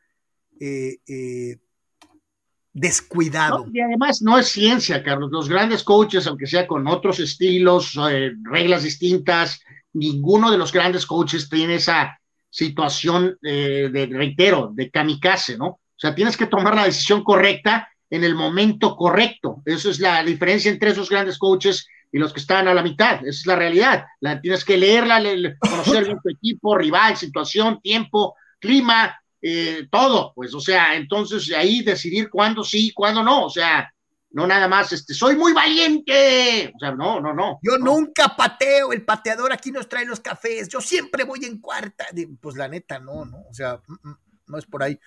descuidado. 2.77 3.65
y 3.73 3.79
además 3.81 4.21
no 4.21 4.37
es 4.37 4.49
ciencia, 4.49 5.03
Carlos. 5.03 5.31
Los 5.31 5.49
grandes 5.49 5.83
coaches, 5.83 6.27
aunque 6.27 6.45
sea 6.45 6.67
con 6.67 6.87
otros 6.87 7.19
estilos, 7.19 7.97
reglas 8.43 8.83
distintas, 8.83 9.59
ninguno 9.93 10.51
de 10.51 10.57
los 10.57 10.71
grandes 10.71 11.05
coaches 11.05 11.49
tiene 11.49 11.75
esa 11.75 12.19
situación 12.49 13.37
eh, 13.41 13.89
de, 13.91 14.05
reitero, 14.05 14.71
de 14.73 14.89
kamikaze, 14.91 15.57
¿no? 15.57 15.67
O 15.67 15.99
sea, 15.99 16.13
tienes 16.13 16.37
que 16.37 16.45
tomar 16.45 16.75
la 16.75 16.85
decisión 16.85 17.23
correcta 17.23 17.89
en 18.09 18.23
el 18.23 18.35
momento 18.35 18.95
correcto. 18.95 19.63
Esa 19.65 19.89
es 19.89 19.99
la 19.99 20.23
diferencia 20.23 20.71
entre 20.71 20.91
esos 20.91 21.09
grandes 21.09 21.39
coaches 21.39 21.87
y 22.11 22.19
los 22.19 22.31
que 22.31 22.39
están 22.39 22.67
a 22.67 22.73
la 22.75 22.83
mitad. 22.83 23.15
Esa 23.21 23.29
es 23.29 23.45
la 23.47 23.55
realidad. 23.55 24.05
La, 24.19 24.39
tienes 24.39 24.63
que 24.63 24.77
leerla, 24.77 25.21
conocer 25.59 26.05
bien 26.05 26.19
tu 26.21 26.29
equipo, 26.29 26.77
rival, 26.77 27.17
situación, 27.17 27.81
tiempo, 27.81 28.35
clima, 28.59 29.19
eh, 29.41 29.87
todo. 29.91 30.33
Pues, 30.35 30.53
o 30.53 30.59
sea, 30.59 30.95
entonces 30.95 31.51
ahí 31.51 31.83
decidir 31.83 32.29
cuándo 32.29 32.63
sí, 32.63 32.91
cuándo 32.93 33.23
no. 33.23 33.45
O 33.45 33.49
sea, 33.49 33.91
no 34.31 34.45
nada 34.45 34.67
más, 34.67 34.91
este, 34.93 35.13
soy 35.13 35.35
muy 35.35 35.53
valiente. 35.53 36.71
O 36.75 36.79
sea, 36.79 36.91
no, 36.91 37.19
no, 37.19 37.33
no. 37.33 37.59
Yo 37.61 37.77
nunca 37.77 38.35
pateo, 38.35 38.91
el 38.91 39.03
pateador 39.03 39.51
aquí 39.53 39.71
nos 39.71 39.87
trae 39.87 40.05
los 40.05 40.19
cafés, 40.19 40.67
yo 40.67 40.81
siempre 40.81 41.23
voy 41.23 41.45
en 41.45 41.59
cuarta. 41.59 42.05
Pues 42.39 42.55
la 42.55 42.67
neta, 42.67 42.99
no, 42.99 43.25
no, 43.25 43.37
o 43.49 43.53
sea, 43.53 43.81
mm, 43.87 44.09
mm, 44.09 44.17
no 44.47 44.57
es 44.57 44.65
por 44.65 44.83
ahí. 44.83 44.99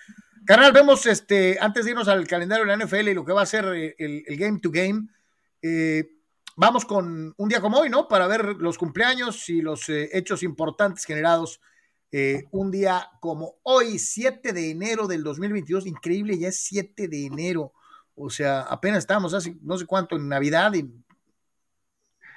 Carnal, 0.45 0.73
vemos 0.73 1.05
este, 1.05 1.57
antes 1.61 1.85
de 1.85 1.91
irnos 1.91 2.07
al 2.07 2.27
calendario 2.27 2.65
de 2.65 2.75
la 2.75 2.83
NFL 2.85 3.09
y 3.09 3.13
lo 3.13 3.23
que 3.23 3.33
va 3.33 3.43
a 3.43 3.45
ser 3.45 3.65
eh, 3.75 3.95
el, 3.99 4.37
game 4.37 4.59
to 4.59 4.71
game, 4.71 5.07
eh, 5.61 6.09
vamos 6.55 6.83
con 6.83 7.33
un 7.37 7.49
día 7.49 7.61
como 7.61 7.77
hoy, 7.77 7.89
¿no? 7.89 8.07
Para 8.07 8.25
ver 8.25 8.55
los 8.57 8.77
cumpleaños 8.77 9.47
y 9.49 9.61
los 9.61 9.87
eh, 9.89 10.09
hechos 10.13 10.41
importantes 10.41 11.05
generados 11.05 11.61
un 12.51 12.71
día 12.71 13.09
como 13.19 13.55
hoy, 13.63 13.97
7 13.97 14.51
de 14.51 14.71
enero 14.71 15.07
del 15.07 15.23
2022, 15.23 15.87
increíble, 15.87 16.37
ya 16.37 16.49
es 16.49 16.63
7 16.65 17.07
de 17.07 17.25
enero. 17.25 17.73
O 18.15 18.29
sea, 18.29 18.61
apenas 18.61 18.99
estamos 18.99 19.33
hace 19.33 19.57
no 19.61 19.77
sé 19.77 19.85
cuánto 19.85 20.15
en 20.15 20.27
Navidad 20.27 20.73
y 20.73 20.89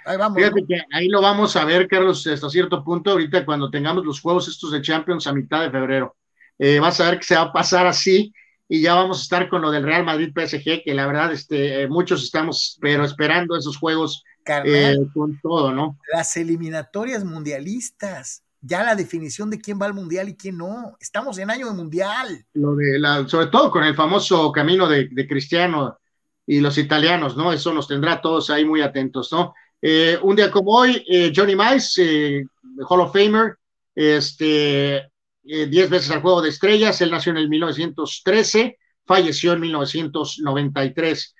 ahí 0.06 0.16
vamos. 0.16 0.38
Fíjate 0.38 0.64
que 0.66 0.80
ahí 0.92 1.08
lo 1.08 1.20
vamos 1.20 1.56
a 1.56 1.64
ver, 1.64 1.88
Carlos, 1.88 2.26
hasta 2.26 2.48
cierto 2.48 2.84
punto, 2.84 3.10
ahorita 3.10 3.44
cuando 3.44 3.70
tengamos 3.70 4.04
los 4.04 4.20
juegos 4.20 4.48
estos 4.48 4.70
de 4.72 4.82
Champions 4.82 5.26
a 5.26 5.32
mitad 5.32 5.62
de 5.62 5.70
febrero. 5.70 6.16
Eh, 6.58 6.78
vas 6.78 7.00
a 7.00 7.10
ver 7.10 7.18
que 7.18 7.24
se 7.24 7.34
va 7.34 7.42
a 7.42 7.52
pasar 7.52 7.86
así 7.86 8.32
y 8.68 8.80
ya 8.80 8.94
vamos 8.94 9.18
a 9.18 9.22
estar 9.22 9.48
con 9.48 9.60
lo 9.60 9.70
del 9.70 9.82
Real 9.82 10.04
Madrid 10.04 10.32
PSG, 10.32 10.84
que 10.84 10.94
la 10.94 11.06
verdad, 11.06 11.32
este, 11.32 11.82
eh, 11.82 11.88
muchos 11.88 12.22
estamos, 12.22 12.78
pero 12.80 13.04
esperando 13.04 13.56
esos 13.56 13.76
juegos 13.76 14.22
eh, 14.46 14.96
con 15.12 15.38
todo, 15.40 15.72
¿no? 15.72 15.98
Las 16.12 16.36
eliminatorias 16.36 17.24
mundialistas 17.24 18.43
ya 18.66 18.82
la 18.82 18.94
definición 18.94 19.50
de 19.50 19.60
quién 19.60 19.78
va 19.80 19.86
al 19.86 19.94
mundial 19.94 20.28
y 20.28 20.36
quién 20.36 20.56
no. 20.56 20.96
Estamos 20.98 21.38
en 21.38 21.50
año 21.50 21.66
de 21.66 21.74
mundial. 21.74 22.46
Lo 22.54 22.74
de 22.74 22.98
la, 22.98 23.28
sobre 23.28 23.48
todo 23.48 23.70
con 23.70 23.84
el 23.84 23.94
famoso 23.94 24.50
camino 24.52 24.88
de, 24.88 25.08
Cristiano 25.28 25.98
y 26.46 26.60
los 26.60 26.78
italianos, 26.78 27.36
¿no? 27.36 27.52
Eso 27.52 27.72
nos 27.74 27.86
tendrá 27.86 28.20
todos 28.20 28.50
ahí 28.50 28.64
muy 28.64 28.80
atentos, 28.80 29.30
¿no? 29.32 29.54
Eh, 29.82 30.18
un 30.22 30.34
día 30.34 30.50
como 30.50 30.72
hoy, 30.72 31.04
eh, 31.08 31.30
Johnny 31.34 31.54
Mice, 31.54 32.38
eh, 32.38 32.44
Hall 32.88 33.00
of 33.00 33.12
Famer, 33.12 33.56
este, 33.94 35.10
diez 35.42 35.90
veces 35.90 36.10
al 36.10 36.22
juego 36.22 36.40
de 36.40 36.48
estrellas, 36.48 37.00
él 37.02 37.10
nació 37.10 37.32
en 37.32 37.38
el 37.38 37.50
1913, 37.50 38.78
falleció 39.04 39.52
en 39.52 39.60
1993. 39.60 41.34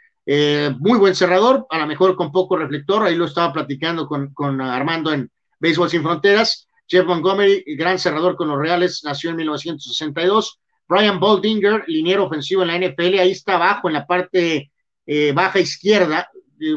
muy 0.78 0.98
buen 0.98 1.14
cerrador, 1.14 1.66
a 1.70 1.78
lo 1.78 1.86
mejor 1.86 2.16
con 2.16 2.30
poco 2.30 2.56
reflector, 2.56 3.02
ahí 3.02 3.14
lo 3.14 3.24
estaba 3.24 3.52
platicando 3.52 4.06
con, 4.06 4.32
con 4.34 4.60
Armando 4.60 5.12
en 5.12 5.30
Béisbol 5.58 5.88
Sin 5.88 6.02
Fronteras. 6.02 6.68
Jeff 6.86 7.06
Montgomery, 7.06 7.64
gran 7.76 7.98
cerrador 7.98 8.36
con 8.36 8.48
los 8.48 8.58
Reales, 8.58 9.02
nació 9.04 9.30
en 9.30 9.36
1962. 9.36 10.60
Brian 10.86 11.18
Boldinger, 11.18 11.84
liniero 11.86 12.24
ofensivo 12.24 12.62
en 12.62 12.68
la 12.68 12.78
NFL, 12.78 13.18
ahí 13.18 13.30
está 13.30 13.54
abajo 13.54 13.88
en 13.88 13.94
la 13.94 14.06
parte 14.06 14.70
eh, 15.06 15.32
baja 15.32 15.60
izquierda. 15.60 16.30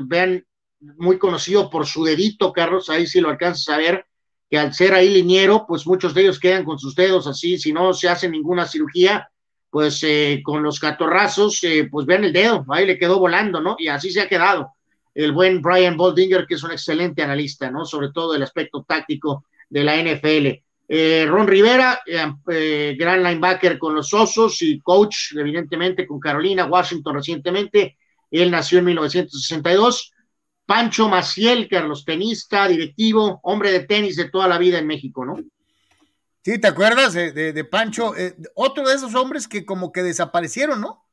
Vean, 0.03 0.45
muy 0.79 1.17
conocido 1.17 1.69
por 1.69 1.85
su 1.85 2.03
dedito, 2.03 2.53
Carlos, 2.53 2.89
ahí 2.89 3.07
sí 3.07 3.19
lo 3.19 3.29
alcanzas 3.29 3.69
a 3.69 3.77
ver, 3.77 4.05
que 4.49 4.57
al 4.57 4.73
ser 4.73 4.93
ahí 4.93 5.09
liniero, 5.09 5.65
pues 5.67 5.85
muchos 5.85 6.13
de 6.13 6.21
ellos 6.21 6.39
quedan 6.39 6.63
con 6.63 6.79
sus 6.79 6.95
dedos 6.95 7.27
así, 7.27 7.57
si 7.57 7.73
no 7.73 7.93
se 7.93 8.07
hace 8.07 8.29
ninguna 8.29 8.65
cirugía, 8.65 9.29
pues 9.69 10.01
eh, 10.03 10.41
con 10.43 10.63
los 10.63 10.79
catorrazos, 10.79 11.63
eh, 11.63 11.87
pues 11.91 12.05
vean 12.05 12.23
el 12.23 12.33
dedo, 12.33 12.65
ahí 12.69 12.85
le 12.85 12.97
quedó 12.97 13.19
volando, 13.19 13.59
¿no? 13.59 13.75
Y 13.77 13.87
así 13.87 14.11
se 14.11 14.21
ha 14.21 14.29
quedado 14.29 14.73
el 15.13 15.31
buen 15.31 15.61
Brian 15.61 15.97
Boldinger, 15.97 16.45
que 16.45 16.53
es 16.55 16.63
un 16.63 16.71
excelente 16.71 17.23
analista, 17.23 17.69
¿no? 17.71 17.85
Sobre 17.85 18.11
todo 18.11 18.35
el 18.35 18.43
aspecto 18.43 18.85
táctico 18.87 19.45
de 19.69 19.83
la 19.83 19.95
NFL. 19.95 20.63
Eh, 20.89 21.25
Ron 21.27 21.47
Rivera, 21.47 22.01
eh, 22.05 22.25
eh, 22.49 22.95
gran 22.97 23.21
linebacker 23.21 23.77
con 23.77 23.93
los 23.93 24.13
Osos 24.13 24.61
y 24.61 24.79
coach, 24.79 25.33
evidentemente, 25.35 26.07
con 26.07 26.19
Carolina, 26.19 26.65
Washington 26.65 27.15
recientemente. 27.15 27.97
Él 28.31 28.51
nació 28.51 28.79
en 28.79 28.85
1962. 28.85 30.13
Pancho 30.65 31.07
Maciel, 31.07 31.67
Carlos, 31.69 32.03
tenista, 32.03 32.67
directivo, 32.67 33.39
hombre 33.43 33.71
de 33.71 33.81
tenis 33.81 34.17
de 34.17 34.29
toda 34.29 34.47
la 34.47 34.57
vida 34.57 34.77
en 34.79 34.87
México, 34.87 35.25
¿no? 35.25 35.37
Sí, 36.43 36.59
¿te 36.59 36.67
acuerdas 36.67 37.13
de, 37.13 37.31
de 37.31 37.63
Pancho? 37.65 38.13
otro 38.55 38.87
de 38.87 38.95
esos 38.95 39.15
hombres 39.15 39.47
que 39.47 39.65
como 39.65 39.91
que 39.91 40.03
desaparecieron, 40.03 40.79
¿no? 40.79 41.06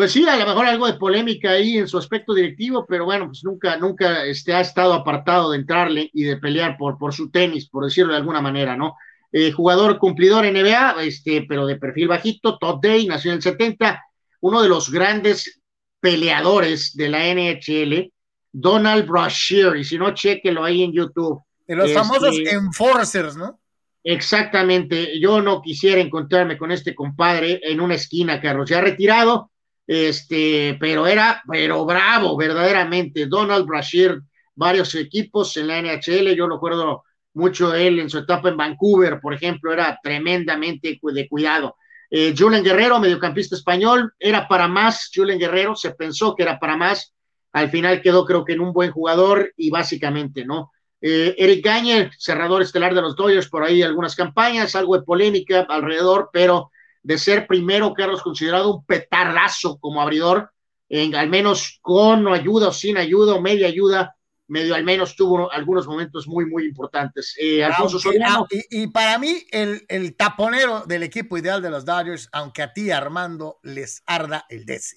Pues 0.00 0.12
sí, 0.12 0.26
a 0.26 0.34
lo 0.34 0.46
mejor 0.46 0.64
algo 0.64 0.86
de 0.86 0.94
polémica 0.94 1.50
ahí 1.50 1.76
en 1.76 1.86
su 1.86 1.98
aspecto 1.98 2.32
directivo, 2.32 2.86
pero 2.88 3.04
bueno, 3.04 3.26
pues 3.26 3.44
nunca, 3.44 3.76
nunca 3.76 4.24
este, 4.24 4.54
ha 4.54 4.62
estado 4.62 4.94
apartado 4.94 5.50
de 5.50 5.58
entrarle 5.58 6.08
y 6.14 6.22
de 6.22 6.38
pelear 6.38 6.78
por, 6.78 6.96
por 6.96 7.12
su 7.12 7.30
tenis, 7.30 7.68
por 7.68 7.84
decirlo 7.84 8.14
de 8.14 8.18
alguna 8.20 8.40
manera, 8.40 8.78
¿no? 8.78 8.96
Eh, 9.30 9.52
jugador 9.52 9.98
cumplidor 9.98 10.46
NBA, 10.46 11.02
este, 11.02 11.44
pero 11.46 11.66
de 11.66 11.76
perfil 11.76 12.08
bajito, 12.08 12.56
Todd 12.56 12.80
Day, 12.80 13.06
nació 13.06 13.32
en 13.32 13.36
el 13.36 13.42
70, 13.42 14.02
uno 14.40 14.62
de 14.62 14.70
los 14.70 14.90
grandes 14.90 15.60
peleadores 16.00 16.96
de 16.96 17.08
la 17.10 17.26
NHL, 17.34 18.10
Donald 18.50 19.06
Brashear, 19.06 19.76
y 19.76 19.84
si 19.84 19.98
no, 19.98 20.14
chequelo 20.14 20.64
ahí 20.64 20.82
en 20.82 20.94
YouTube. 20.94 21.42
De 21.66 21.76
los 21.76 21.92
famosos 21.92 22.38
este, 22.38 22.52
enforcers, 22.54 23.36
¿no? 23.36 23.60
Exactamente, 24.02 25.20
yo 25.20 25.42
no 25.42 25.60
quisiera 25.60 26.00
encontrarme 26.00 26.56
con 26.56 26.72
este 26.72 26.94
compadre 26.94 27.60
en 27.62 27.82
una 27.82 27.96
esquina, 27.96 28.40
Carlos, 28.40 28.70
ya 28.70 28.80
retirado, 28.80 29.50
este, 29.92 30.76
pero 30.78 31.04
era, 31.04 31.42
pero 31.50 31.84
bravo, 31.84 32.36
verdaderamente. 32.36 33.26
Donald 33.26 33.66
Brashear, 33.66 34.20
varios 34.54 34.94
equipos 34.94 35.56
en 35.56 35.66
la 35.66 35.82
NHL, 35.82 36.32
yo 36.36 36.46
recuerdo 36.48 37.02
mucho 37.34 37.74
él 37.74 37.98
en 37.98 38.08
su 38.08 38.18
etapa 38.18 38.50
en 38.50 38.56
Vancouver, 38.56 39.18
por 39.20 39.34
ejemplo, 39.34 39.72
era 39.72 39.98
tremendamente 40.00 41.00
de 41.02 41.28
cuidado. 41.28 41.74
Eh, 42.08 42.32
Julen 42.38 42.62
Guerrero, 42.62 43.00
mediocampista 43.00 43.56
español, 43.56 44.14
era 44.16 44.46
para 44.46 44.68
más, 44.68 45.10
Julen 45.12 45.40
Guerrero, 45.40 45.74
se 45.74 45.90
pensó 45.90 46.36
que 46.36 46.44
era 46.44 46.60
para 46.60 46.76
más, 46.76 47.12
al 47.52 47.68
final 47.68 48.00
quedó 48.00 48.24
creo 48.24 48.44
que 48.44 48.52
en 48.52 48.60
un 48.60 48.72
buen 48.72 48.92
jugador 48.92 49.52
y 49.56 49.70
básicamente, 49.70 50.44
¿no? 50.44 50.70
Eh, 51.00 51.34
Eric 51.36 51.64
Gagne, 51.64 52.10
cerrador 52.16 52.62
estelar 52.62 52.94
de 52.94 53.02
los 53.02 53.16
Dodgers, 53.16 53.48
por 53.48 53.64
ahí 53.64 53.82
algunas 53.82 54.14
campañas, 54.14 54.76
algo 54.76 54.96
de 54.96 55.02
polémica 55.02 55.66
alrededor, 55.68 56.30
pero 56.32 56.70
de 57.02 57.18
ser 57.18 57.46
primero, 57.46 57.94
Carlos, 57.94 58.22
considerado 58.22 58.76
un 58.76 58.84
petardazo 58.84 59.78
como 59.78 60.02
abridor, 60.02 60.50
en, 60.88 61.14
al 61.14 61.28
menos 61.28 61.78
con 61.80 62.26
ayuda 62.28 62.68
o 62.68 62.72
sin 62.72 62.96
ayuda 62.96 63.34
o 63.34 63.40
media 63.40 63.68
ayuda, 63.68 64.16
medio 64.48 64.74
al 64.74 64.84
menos 64.84 65.14
tuvo 65.14 65.50
algunos 65.52 65.86
momentos 65.86 66.26
muy, 66.26 66.44
muy 66.44 66.64
importantes. 66.64 67.36
Eh, 67.38 67.62
Alfonso 67.62 68.00
Soriano. 68.00 68.46
Y, 68.50 68.82
y, 68.82 68.86
para 68.88 69.18
mí, 69.18 69.44
el, 69.52 69.84
el, 69.88 70.16
taponero 70.16 70.82
del 70.86 71.04
equipo 71.04 71.38
ideal 71.38 71.62
de 71.62 71.70
los 71.70 71.84
Dodgers, 71.84 72.28
aunque 72.32 72.62
a 72.62 72.72
ti, 72.72 72.90
Armando, 72.90 73.60
les 73.62 74.02
arda 74.06 74.46
el 74.48 74.66
DC. 74.66 74.96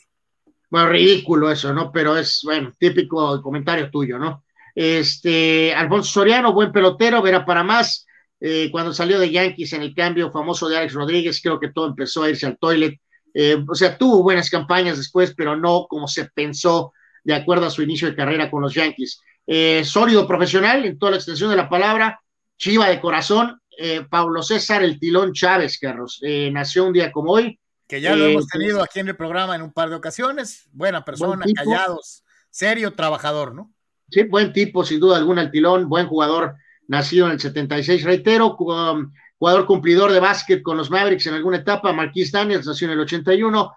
Bueno, 0.72 0.90
ridículo 0.90 1.52
eso, 1.52 1.72
¿no? 1.72 1.92
Pero 1.92 2.18
es, 2.18 2.42
bueno, 2.44 2.72
típico 2.80 3.40
comentario 3.44 3.92
tuyo, 3.92 4.18
¿no? 4.18 4.44
Este, 4.74 5.72
Alfonso 5.76 6.12
Soriano, 6.12 6.52
buen 6.52 6.72
pelotero, 6.72 7.22
verá 7.22 7.46
para 7.46 7.64
más. 7.64 8.08
Eh, 8.46 8.70
cuando 8.70 8.92
salió 8.92 9.20
de 9.20 9.32
Yankees 9.32 9.72
en 9.72 9.84
el 9.84 9.96
cambio 9.96 10.30
famoso 10.30 10.68
de 10.68 10.76
Alex 10.76 10.92
Rodríguez, 10.92 11.40
creo 11.42 11.62
que 11.62 11.72
todo 11.72 11.88
empezó 11.88 12.24
a 12.24 12.30
irse 12.30 12.46
al 12.46 12.58
toilet. 12.58 13.00
Eh, 13.34 13.56
o 13.66 13.74
sea, 13.74 13.98
tuvo 13.98 14.22
buenas 14.22 14.50
campañas 14.50 14.98
después, 14.98 15.34
pero 15.34 15.56
no 15.56 15.88
como 15.88 16.10
se 16.10 16.26
pensó 16.26 16.92
de 17.24 17.36
acuerdo 17.36 17.68
a 17.68 17.70
su 17.70 17.84
inicio 17.84 18.10
de 18.10 18.18
carrera 18.18 18.52
con 18.52 18.62
los 18.62 18.74
Yankees. 18.74 19.22
Eh, 19.48 19.86
sólido 19.86 20.28
profesional 20.28 20.84
en 20.84 21.00
toda 21.00 21.12
la 21.12 21.18
extensión 21.18 21.52
de 21.52 21.56
la 21.56 21.70
palabra, 21.70 22.20
chiva 22.58 22.90
de 22.90 23.00
corazón, 23.00 23.62
Pablo 24.10 24.44
César 24.44 24.84
El 24.84 25.00
Tilón 25.00 25.32
Chávez, 25.34 25.80
Carlos, 25.80 26.22
nació 26.52 26.86
un 26.86 26.94
día 26.94 27.14
como 27.14 27.32
hoy. 27.32 27.58
Que 27.88 28.02
ya 28.02 28.16
lo 28.16 28.26
hemos 28.26 28.48
tenido 28.48 28.84
aquí 28.84 29.00
en 29.00 29.08
el 29.08 29.16
programa 29.16 29.56
en 29.56 29.62
un 29.62 29.72
par 29.72 29.90
de 29.90 29.96
ocasiones, 29.96 30.70
buena 30.74 31.04
persona, 31.04 31.44
buen 31.44 31.56
callados, 31.56 32.24
serio, 32.52 32.94
trabajador, 32.94 33.56
¿no? 33.56 33.74
Sí, 34.10 34.24
buen 34.24 34.54
tipo, 34.54 34.86
sin 34.86 35.00
duda 35.00 35.18
alguna, 35.18 35.42
El 35.42 35.50
Tilón, 35.50 35.90
buen 35.90 36.08
jugador, 36.08 36.56
nacido 36.88 37.28
en 37.28 37.34
el 37.34 37.40
76, 37.40 38.04
reitero, 38.04 38.56
jugador 38.56 39.66
cumplidor 39.66 40.12
de 40.12 40.20
básquet 40.20 40.62
con 40.62 40.78
los 40.78 40.90
Mavericks 40.90 41.28
en 41.28 41.36
alguna 41.36 41.58
etapa, 41.58 41.94
Marquis 41.94 42.32
Daniels 42.32 42.66
nació 42.66 42.88
en 42.88 42.94
el 42.94 43.00
81, 43.00 43.72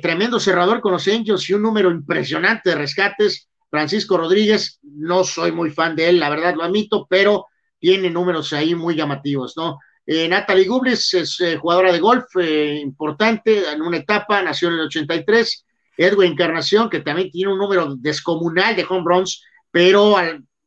tremendo 0.00 0.38
cerrador 0.38 0.80
con 0.80 0.92
los 0.92 1.08
Angels 1.08 1.48
y 1.50 1.54
un 1.54 1.62
número 1.62 1.90
impresionante 1.90 2.70
de 2.70 2.76
rescates, 2.76 3.48
Francisco 3.70 4.16
Rodríguez, 4.16 4.78
no 4.82 5.24
soy 5.24 5.52
muy 5.52 5.70
fan 5.70 5.96
de 5.96 6.08
él, 6.08 6.20
la 6.20 6.30
verdad 6.30 6.54
lo 6.54 6.62
admito, 6.62 7.06
pero 7.08 7.46
tiene 7.78 8.10
números 8.10 8.52
ahí 8.52 8.74
muy 8.74 8.94
llamativos, 8.94 9.54
¿no? 9.56 9.78
Eh, 10.06 10.28
Natalie 10.28 10.66
Gublis 10.66 11.14
es 11.14 11.40
eh, 11.40 11.56
jugadora 11.56 11.92
de 11.92 11.98
golf 11.98 12.24
eh, 12.40 12.78
importante 12.80 13.68
en 13.70 13.82
una 13.82 13.96
etapa, 13.96 14.40
nació 14.40 14.68
en 14.68 14.74
el 14.74 14.80
83. 14.82 15.64
Edwin 15.96 16.32
Encarnación, 16.32 16.88
que 16.88 17.00
también 17.00 17.30
tiene 17.30 17.52
un 17.52 17.58
número 17.58 17.96
descomunal 17.96 18.76
de 18.76 18.86
home 18.88 19.04
runs, 19.04 19.42
pero, 19.70 20.16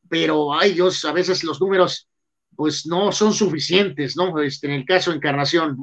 pero 0.10 0.53
ay 0.53 0.73
Dios, 0.73 1.06
a 1.06 1.11
veces 1.11 1.44
los 1.44 1.61
números 1.61 2.10
pues 2.56 2.86
no 2.86 3.14
son 3.14 3.34
suficientes, 3.34 4.18
¿no? 4.18 4.38
Este, 4.41 4.68
en 4.68 4.73
el 4.73 4.86
caso 4.86 5.11
de 5.11 5.15
Encarnación. 5.15 5.77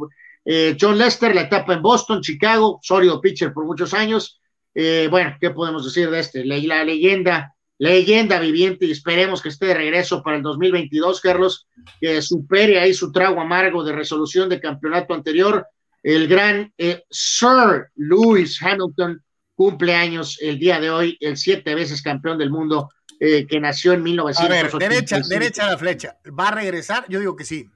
Eh, 0.44 0.76
John 0.78 0.98
Lester, 0.98 1.34
la 1.34 1.42
etapa 1.42 1.72
en 1.72 1.80
Boston, 1.80 2.20
Chicago, 2.20 2.78
sólido 2.82 3.18
pitcher 3.18 3.54
por 3.54 3.64
muchos 3.64 3.94
años. 3.94 4.42
Eh, 4.74 5.08
bueno, 5.10 5.34
¿qué 5.40 5.50
podemos 5.50 5.86
decir 5.86 6.10
de 6.10 6.20
este? 6.20 6.44
La, 6.44 6.58
la, 6.58 6.84
leyenda, 6.84 7.54
leyenda 7.78 8.38
viviente 8.38 8.84
y 8.84 8.90
esperemos 8.90 9.40
que 9.40 9.48
esté 9.48 9.66
de 9.66 9.74
regreso 9.74 10.22
para 10.22 10.36
el 10.36 10.42
2022, 10.42 11.22
Carlos, 11.22 11.66
que 11.98 12.20
supere 12.20 12.78
ahí 12.78 12.92
su 12.92 13.10
trago 13.10 13.40
amargo 13.40 13.82
de 13.82 13.92
resolución 13.92 14.50
de 14.50 14.60
campeonato 14.60 15.14
anterior. 15.14 15.66
El 16.02 16.28
gran 16.28 16.74
eh, 16.76 17.04
Sir 17.10 17.86
Lewis 17.94 18.62
Hamilton 18.62 19.22
cumple 19.54 19.94
años 19.94 20.36
el 20.42 20.58
día 20.58 20.78
de 20.78 20.90
hoy, 20.90 21.16
el 21.20 21.38
siete 21.38 21.74
veces 21.74 22.02
campeón 22.02 22.36
del 22.36 22.50
mundo 22.50 22.90
eh, 23.20 23.46
que 23.46 23.60
nació 23.60 23.92
en 23.92 24.02
1985. 24.02 24.76
A 24.76 24.78
ver, 24.78 24.90
derecha, 24.90 25.20
derecha 25.28 25.70
la 25.70 25.78
flecha. 25.78 26.16
¿Va 26.38 26.48
a 26.48 26.54
regresar? 26.54 27.06
Yo 27.08 27.20
digo 27.20 27.36
que 27.36 27.44
sí. 27.44 27.68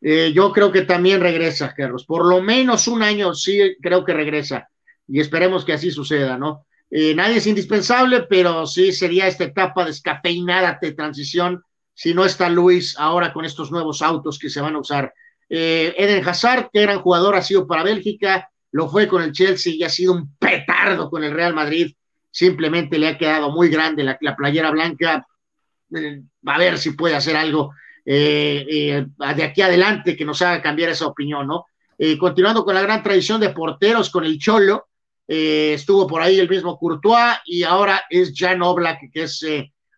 Eh, 0.00 0.32
yo 0.34 0.52
creo 0.52 0.70
que 0.70 0.82
también 0.82 1.20
regresa, 1.20 1.74
Carlos. 1.74 2.04
Por 2.04 2.26
lo 2.26 2.40
menos 2.40 2.88
un 2.88 3.02
año 3.02 3.34
sí 3.34 3.76
creo 3.82 4.04
que 4.04 4.12
regresa 4.12 4.68
y 5.06 5.20
esperemos 5.20 5.64
que 5.64 5.72
así 5.72 5.90
suceda, 5.90 6.36
¿no? 6.38 6.66
Eh, 6.90 7.14
nadie 7.14 7.36
es 7.36 7.46
indispensable, 7.46 8.22
pero 8.28 8.66
sí 8.66 8.92
sería 8.92 9.26
esta 9.26 9.44
etapa 9.44 9.84
descafeinada 9.84 10.78
de 10.80 10.92
transición 10.92 11.62
si 11.92 12.14
no 12.14 12.24
está 12.24 12.48
Luis 12.48 12.96
ahora 12.98 13.32
con 13.32 13.44
estos 13.44 13.70
nuevos 13.70 14.02
autos 14.02 14.38
que 14.38 14.48
se 14.48 14.60
van 14.60 14.76
a 14.76 14.78
usar. 14.78 15.12
Eh, 15.48 15.94
Eden 15.98 16.26
Hazard, 16.26 16.70
que 16.72 16.82
era 16.82 16.96
un 16.96 17.02
jugador, 17.02 17.34
ha 17.34 17.42
sido 17.42 17.66
para 17.66 17.82
Bélgica, 17.82 18.48
lo 18.70 18.88
fue 18.88 19.08
con 19.08 19.22
el 19.22 19.32
Chelsea 19.32 19.74
y 19.74 19.82
ha 19.82 19.88
sido 19.88 20.12
un 20.12 20.36
petardo 20.36 21.10
con 21.10 21.24
el 21.24 21.32
Real 21.32 21.54
Madrid. 21.54 21.94
Simplemente 22.30 22.98
le 22.98 23.08
ha 23.08 23.18
quedado 23.18 23.50
muy 23.50 23.68
grande 23.68 24.04
la, 24.04 24.18
la 24.20 24.36
playera 24.36 24.70
blanca. 24.70 25.26
Eh, 25.94 26.22
a 26.44 26.58
ver 26.58 26.78
si 26.78 26.90
puede 26.92 27.14
hacer 27.14 27.36
algo 27.36 27.72
eh, 28.04 28.66
eh, 28.68 29.06
de 29.34 29.44
aquí 29.44 29.62
adelante 29.62 30.16
que 30.16 30.24
nos 30.24 30.40
haga 30.42 30.62
cambiar 30.62 30.90
esa 30.90 31.06
opinión, 31.06 31.46
¿no? 31.46 31.66
Continuando 32.20 32.64
con 32.64 32.76
la 32.76 32.82
gran 32.82 33.02
tradición 33.02 33.40
de 33.40 33.50
porteros 33.50 34.08
con 34.08 34.24
el 34.24 34.38
Cholo, 34.38 34.86
estuvo 35.26 36.06
por 36.06 36.22
ahí 36.22 36.38
el 36.38 36.48
mismo 36.48 36.78
Courtois 36.78 37.38
y 37.44 37.64
ahora 37.64 38.04
es 38.08 38.32
Jan 38.36 38.62
Oblak, 38.62 39.10
que 39.12 39.24
es 39.24 39.44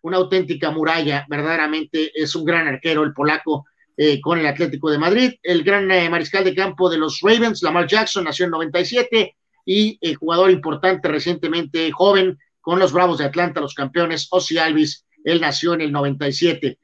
una 0.01 0.17
auténtica 0.17 0.71
muralla, 0.71 1.27
verdaderamente 1.29 2.11
es 2.15 2.33
un 2.33 2.43
gran 2.43 2.67
arquero 2.67 3.03
el 3.03 3.13
polaco 3.13 3.67
eh, 3.95 4.19
con 4.19 4.39
el 4.39 4.47
Atlético 4.47 4.89
de 4.89 4.97
Madrid, 4.97 5.33
el 5.43 5.63
gran 5.63 5.85
mariscal 6.09 6.43
de 6.43 6.55
campo 6.55 6.89
de 6.89 6.97
los 6.97 7.19
Ravens, 7.21 7.61
Lamar 7.61 7.85
Jackson, 7.85 8.23
nació 8.23 8.45
en 8.45 8.51
97 8.51 9.35
y 9.65 9.97
el 10.01 10.15
jugador 10.15 10.51
importante 10.51 11.07
recientemente, 11.07 11.91
joven, 11.91 12.37
con 12.59 12.79
los 12.79 12.93
Bravos 12.93 13.17
de 13.17 13.25
Atlanta, 13.25 13.61
los 13.61 13.73
campeones, 13.73 14.27
Ozzy 14.31 14.57
Alvis, 14.57 15.05
él 15.23 15.41
nació 15.41 15.73
en 15.73 15.81
el 15.81 15.91
97. 15.91 16.77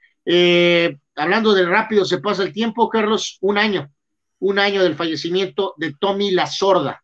hablando 1.16 1.54
de 1.54 1.66
rápido, 1.66 2.06
se 2.06 2.20
pasa 2.20 2.44
el 2.44 2.54
tiempo, 2.54 2.90
Carlos, 2.90 3.38
un 3.42 3.58
año, 3.58 3.92
un 4.40 4.60
año 4.60 4.84
del 4.84 4.96
fallecimiento 4.96 5.74
de 5.78 5.94
Tommy 6.00 6.32
La 6.32 6.48
Sorda, 6.48 7.04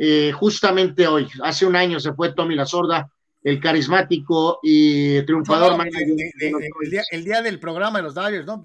eh, 0.00 0.30
justamente 0.32 1.08
hoy, 1.08 1.28
hace 1.42 1.66
un 1.66 1.74
año 1.74 1.98
se 1.98 2.12
fue 2.12 2.32
Tommy 2.32 2.54
La 2.54 2.66
Sorda, 2.66 3.10
el 3.42 3.60
carismático 3.60 4.60
y 4.62 5.22
triunfador. 5.22 5.72
No, 5.72 5.78
no, 5.78 5.84
de, 5.84 5.90
de, 5.90 6.32
de, 6.38 6.70
el, 6.82 6.90
día, 6.90 7.02
el, 7.10 7.24
día, 7.24 7.42
del 7.42 7.58
programa 7.58 7.98
de 7.98 8.04
los 8.04 8.14
Dodgers, 8.14 8.46
¿no? 8.46 8.62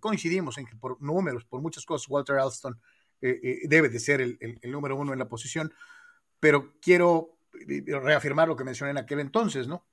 coincidimos 0.00 0.56
en 0.58 0.66
que 0.66 0.76
por 0.76 1.00
números, 1.02 1.44
por 1.44 1.60
muchas 1.60 1.84
cosas, 1.84 2.08
Walter 2.08 2.36
Alston 2.36 2.78
eh, 3.20 3.40
eh, 3.42 3.58
debe 3.64 3.88
de 3.88 3.98
ser 3.98 4.20
el, 4.20 4.38
el, 4.40 4.70
número 4.70 4.96
uno 4.96 5.12
en 5.12 5.18
la 5.18 5.28
posición, 5.28 5.72
pero 6.40 6.74
quiero 6.80 7.38
reafirmar 7.86 8.48
lo 8.48 8.56
que 8.56 8.64
mencioné 8.64 8.90
en 8.90 8.98
aquel 8.98 9.20
entonces, 9.20 9.66
¿no? 9.68 9.86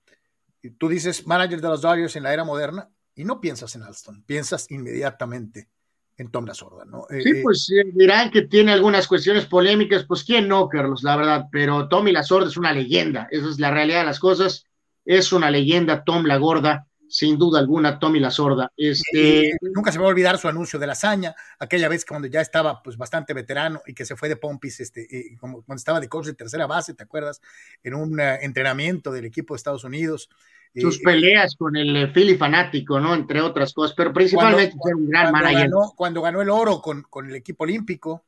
Tú 0.77 0.89
dices 0.89 1.26
manager 1.26 1.61
de 1.61 1.68
los 1.69 1.81
Dodgers 1.81 2.15
en 2.15 2.23
la 2.23 2.34
era 2.34 2.43
moderna 2.43 2.89
y 3.15 3.23
no 3.23 3.39
piensas 3.41 3.76
en 3.76 3.84
Alston, 3.84 4.23
piensas 4.23 4.69
inmediatamente 4.69 5.69
en 6.18 6.30
Tom 6.30 6.45
La 6.45 6.53
Sorda, 6.53 6.85
¿no? 6.85 7.06
Sí, 7.10 7.30
eh, 7.30 7.41
pues 7.43 7.69
eh, 7.72 7.84
dirán 7.93 8.31
que 8.31 8.43
tiene 8.43 8.72
algunas 8.72 9.07
cuestiones 9.07 9.45
polémicas, 9.45 10.06
pues 10.06 10.23
quién 10.23 10.48
no, 10.48 10.69
Carlos, 10.69 11.03
la 11.03 11.18
verdad, 11.18 11.45
pero 11.52 11.88
Tommy 11.88 12.11
La 12.11 12.23
Sorda 12.23 12.48
es 12.48 12.57
una 12.57 12.73
leyenda, 12.73 13.27
esa 13.31 13.49
es 13.49 13.60
la 13.60 13.72
realidad 13.72 14.02
de 14.02 14.06
las 14.06 14.19
cosas, 14.19 14.65
es 15.03 15.34
una 15.34 15.49
leyenda 15.49 16.03
Tom 16.03 16.26
La 16.26 16.38
Gorda, 16.38 16.88
sin 17.12 17.38
duda 17.38 17.60
alguna, 17.60 18.00
Tommy 18.00 18.20
La 18.20 18.32
Sorda. 18.32 18.72
Este... 18.78 19.50
Eh, 19.50 19.58
nunca 19.62 19.92
se 19.92 20.00
va 20.00 20.06
a 20.06 20.08
olvidar 20.08 20.38
su 20.38 20.48
anuncio 20.48 20.80
de 20.80 20.88
la 20.88 20.94
hazaña, 20.94 21.36
aquella 21.60 21.90
vez 21.90 22.06
cuando 22.06 22.28
ya 22.28 22.40
estaba 22.40 22.82
pues 22.82 22.98
bastante 22.98 23.34
veterano 23.34 23.82
y 23.86 23.94
que 23.94 24.06
se 24.06 24.16
fue 24.16 24.30
de 24.30 24.38
Pompis, 24.38 24.80
este, 24.80 25.02
eh, 25.16 25.38
como, 25.38 25.62
cuando 25.64 25.80
estaba 25.80 26.00
de 26.00 26.08
coach 26.08 26.28
de 26.28 26.34
tercera 26.34 26.68
base, 26.68 26.94
¿te 26.94 27.04
acuerdas? 27.04 27.42
En 27.84 27.96
un 27.96 28.18
uh, 28.18 28.38
entrenamiento 28.42 29.12
del 29.12 29.26
equipo 29.26 29.54
de 29.54 29.58
Estados 29.58 29.84
Unidos. 29.84 30.30
Sus 30.74 31.00
eh, 31.00 31.02
peleas 31.04 31.56
con 31.58 31.76
el 31.76 32.14
Philly 32.14 32.38
fanático, 32.38 32.98
¿no? 33.00 33.14
Entre 33.14 33.42
otras 33.42 33.74
cosas, 33.74 33.94
pero 33.94 34.14
principalmente 34.14 34.74
cuando, 34.78 35.00
un 35.00 35.10
gran 35.10 35.32
cuando 35.32 35.40
manager. 35.40 35.70
Ganó, 35.70 35.94
cuando 35.96 36.22
ganó 36.22 36.42
el 36.42 36.50
oro 36.50 36.82
con, 36.82 37.04
con 37.04 37.30
el 37.30 37.36
equipo 37.36 37.66
olímpico. 37.66 38.24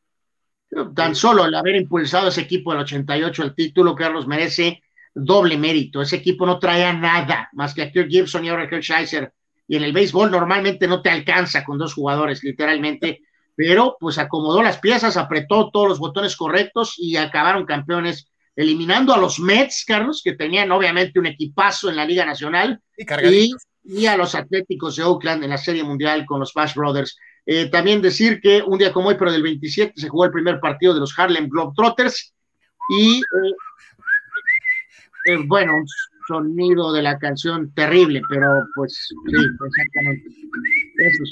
Tan 0.94 1.16
solo 1.16 1.46
el 1.46 1.54
haber 1.54 1.76
impulsado 1.76 2.28
ese 2.28 2.42
equipo 2.42 2.72
del 2.72 2.82
88 2.82 3.44
al 3.44 3.56
título, 3.56 3.96
Carlos, 3.96 4.28
merece 4.28 4.83
doble 5.14 5.58
mérito. 5.58 6.02
Ese 6.02 6.18
equipo 6.18 6.46
no 6.46 6.60
traía 6.60 6.94
nada 6.94 7.50
más 7.54 7.74
que 7.74 7.84
a 7.84 7.92
Kirk 7.92 8.10
Gibson 8.10 8.46
y 8.46 8.50
ahora 8.50 8.64
a 8.64 8.70
Kirk 8.70 8.84
Scheiser. 8.84 9.34
Y 9.68 9.76
en 9.76 9.84
el 9.84 9.94
béisbol 9.94 10.32
normalmente 10.32 10.88
no 10.88 11.02
te 11.02 11.10
alcanza 11.10 11.64
con 11.64 11.78
dos 11.78 11.94
jugadores, 11.94 12.44
literalmente. 12.44 13.22
Pero 13.56 13.98
pues 14.00 14.18
acomodó 14.18 14.64
las 14.64 14.80
piezas, 14.80 15.16
apretó 15.16 15.70
todos 15.72 15.88
los 15.88 16.00
botones 16.00 16.36
correctos 16.36 16.96
y 16.98 17.18
acabaron 17.18 17.66
campeones, 17.66 18.28
eliminando 18.56 19.14
a 19.14 19.18
los 19.18 19.40
Mets, 19.40 19.86
Carlos, 19.86 20.22
que 20.24 20.34
tenían 20.34 20.72
obviamente 20.72 21.20
un 21.20 21.28
equipazo 21.28 21.90
en 21.90 21.96
la 21.96 22.06
Liga 22.06 22.26
Nacional, 22.26 22.82
y, 22.98 23.52
y 23.84 24.06
a 24.08 24.18
los 24.18 24.34
Atléticos 24.34 24.96
de 24.96 25.04
Oakland 25.04 25.44
en 25.44 25.52
la 25.52 25.58
Serie 25.58 25.84
Mundial 25.84 26.26
con 26.26 26.40
los 26.40 26.54
Bash 26.54 26.74
Brothers. 26.74 27.16
Eh, 27.46 27.66
también 27.66 28.02
decir 28.02 28.40
que 28.42 28.64
un 28.66 28.78
día 28.78 28.94
como 28.94 29.10
hoy, 29.10 29.16
pero 29.20 29.32
del 29.32 29.44
27, 29.44 29.94
se 29.96 30.10
jugó 30.10 30.26
el 30.26 30.32
primer 30.32 30.60
partido 30.60 30.94
de 30.94 31.02
los 31.02 31.18
Harlem 31.18 31.50
Globetrotters 31.50 32.34
y 32.90 33.20
eh, 33.20 33.54
eh, 35.26 35.38
bueno, 35.46 35.78
un 35.78 35.86
sonido 36.28 36.92
de 36.94 37.02
la 37.02 37.18
canción 37.18 37.74
terrible, 37.74 38.22
pero 38.30 38.48
pues 38.76 39.10
sí, 39.10 39.36
exactamente. 39.36 40.30
Eso 40.98 41.24
es, 41.24 41.32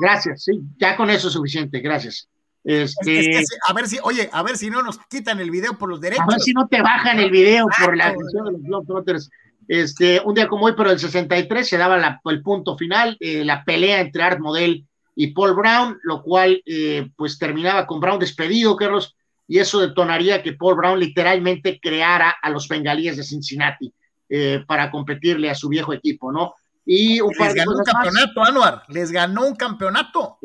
gracias, 0.00 0.44
sí, 0.44 0.60
ya 0.78 0.96
con 0.96 1.10
eso 1.10 1.28
es 1.28 1.34
suficiente, 1.34 1.80
gracias. 1.80 2.28
Este, 2.64 3.44
a 3.66 3.72
ver 3.72 3.86
si, 3.86 3.98
oye, 4.02 4.28
a 4.32 4.42
ver 4.42 4.56
si 4.56 4.68
no 4.68 4.82
nos 4.82 4.98
quitan 5.08 5.40
el 5.40 5.50
video 5.50 5.78
por 5.78 5.88
los 5.88 6.00
derechos. 6.00 6.24
A 6.28 6.32
ver 6.32 6.40
si 6.40 6.52
no 6.52 6.68
te 6.68 6.82
bajan 6.82 7.18
el 7.18 7.30
video 7.30 7.66
por 7.82 7.96
la 7.96 8.08
atención 8.08 8.44
de 8.44 8.52
los 8.52 8.62
Globetrotters. 8.62 9.30
Este, 9.68 10.20
un 10.24 10.34
día 10.34 10.48
como 10.48 10.66
hoy, 10.66 10.74
pero 10.76 10.90
el 10.90 10.98
63 10.98 11.66
se 11.66 11.76
daba 11.76 12.20
el 12.24 12.42
punto 12.42 12.76
final, 12.76 13.16
eh, 13.20 13.44
la 13.44 13.64
pelea 13.64 14.00
entre 14.00 14.22
Art 14.22 14.40
Model 14.40 14.86
y 15.14 15.28
Paul 15.28 15.54
Brown, 15.54 15.98
lo 16.02 16.22
cual 16.22 16.62
eh, 16.64 17.10
pues 17.16 17.38
terminaba 17.38 17.86
con 17.86 18.00
Brown 18.00 18.18
despedido, 18.18 18.76
Carlos, 18.76 19.16
y 19.48 19.58
eso 19.58 19.80
detonaría 19.80 20.42
que 20.42 20.52
Paul 20.52 20.76
Brown 20.76 21.00
literalmente 21.00 21.80
creara 21.80 22.36
a 22.40 22.50
los 22.50 22.68
bengalíes 22.68 23.16
de 23.16 23.24
Cincinnati 23.24 23.92
eh, 24.28 24.62
para 24.66 24.90
competirle 24.90 25.48
a 25.48 25.54
su 25.54 25.68
viejo 25.68 25.94
equipo, 25.94 26.30
¿no? 26.30 26.54
Y 26.84 27.20
un 27.20 27.32
Les 27.38 27.54
ganó 27.54 27.72
un 27.72 27.84
campeonato, 27.84 28.44
Anuar, 28.44 28.82
les 28.88 29.10
ganó 29.10 29.46
un 29.46 29.56
campeonato. 29.56 30.38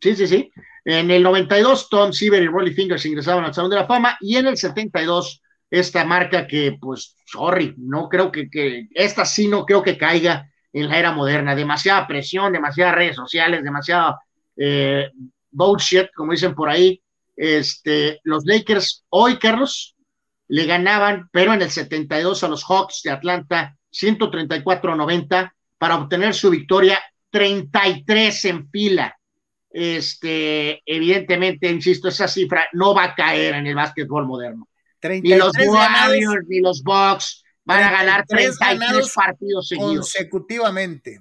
Sí, 0.00 0.16
sí, 0.16 0.26
sí. 0.26 0.52
En 0.84 1.10
el 1.10 1.22
92, 1.22 1.88
Tom 1.88 2.12
Siever 2.12 2.42
y 2.42 2.48
Rolly 2.48 2.74
Fingers 2.74 3.06
ingresaban 3.06 3.44
al 3.44 3.54
Salón 3.54 3.70
de 3.70 3.76
la 3.76 3.86
Fama, 3.86 4.18
y 4.20 4.36
en 4.36 4.46
el 4.48 4.56
72, 4.56 5.40
esta 5.70 6.04
marca 6.04 6.46
que, 6.46 6.76
pues, 6.80 7.16
sorry, 7.24 7.74
no 7.78 8.08
creo 8.08 8.30
que, 8.30 8.50
que 8.50 8.88
esta 8.94 9.24
sí 9.24 9.48
no 9.48 9.64
creo 9.64 9.82
que 9.82 9.96
caiga 9.96 10.50
en 10.72 10.88
la 10.88 10.98
era 10.98 11.12
moderna. 11.12 11.54
Demasiada 11.54 12.06
presión, 12.06 12.52
demasiadas 12.52 12.96
redes 12.96 13.16
sociales, 13.16 13.64
demasiado 13.64 14.18
eh, 14.56 15.10
bullshit, 15.50 16.12
como 16.14 16.32
dicen 16.32 16.54
por 16.54 16.68
ahí. 16.68 17.00
Este, 17.36 18.20
los 18.24 18.44
Lakers 18.44 19.04
hoy, 19.08 19.38
Carlos, 19.38 19.96
le 20.48 20.66
ganaban, 20.66 21.28
pero 21.32 21.52
en 21.52 21.62
el 21.62 21.70
72 21.70 22.44
a 22.44 22.48
los 22.48 22.64
Hawks 22.64 23.02
de 23.02 23.10
Atlanta, 23.10 23.76
134-90, 23.92 25.52
para 25.78 25.96
obtener 25.96 26.34
su 26.34 26.50
victoria 26.50 27.02
33 27.30 28.44
en 28.44 28.70
fila. 28.70 29.18
Este, 29.70 30.82
evidentemente, 30.86 31.68
insisto, 31.68 32.08
esa 32.08 32.28
cifra 32.28 32.68
no 32.72 32.94
va 32.94 33.04
a 33.04 33.14
caer 33.14 33.56
en 33.56 33.66
el 33.66 33.74
básquetbol 33.74 34.26
moderno. 34.26 34.68
Ni 35.02 35.34
los 35.34 35.52
Warriors, 35.58 36.46
ni 36.48 36.60
los 36.60 36.82
Bucks, 36.82 37.42
van 37.64 37.82
a 37.82 37.90
ganar 37.90 38.24
33 38.26 39.12
partidos 39.12 39.68
seguidos. 39.68 40.12
Consecutivamente. 40.12 41.20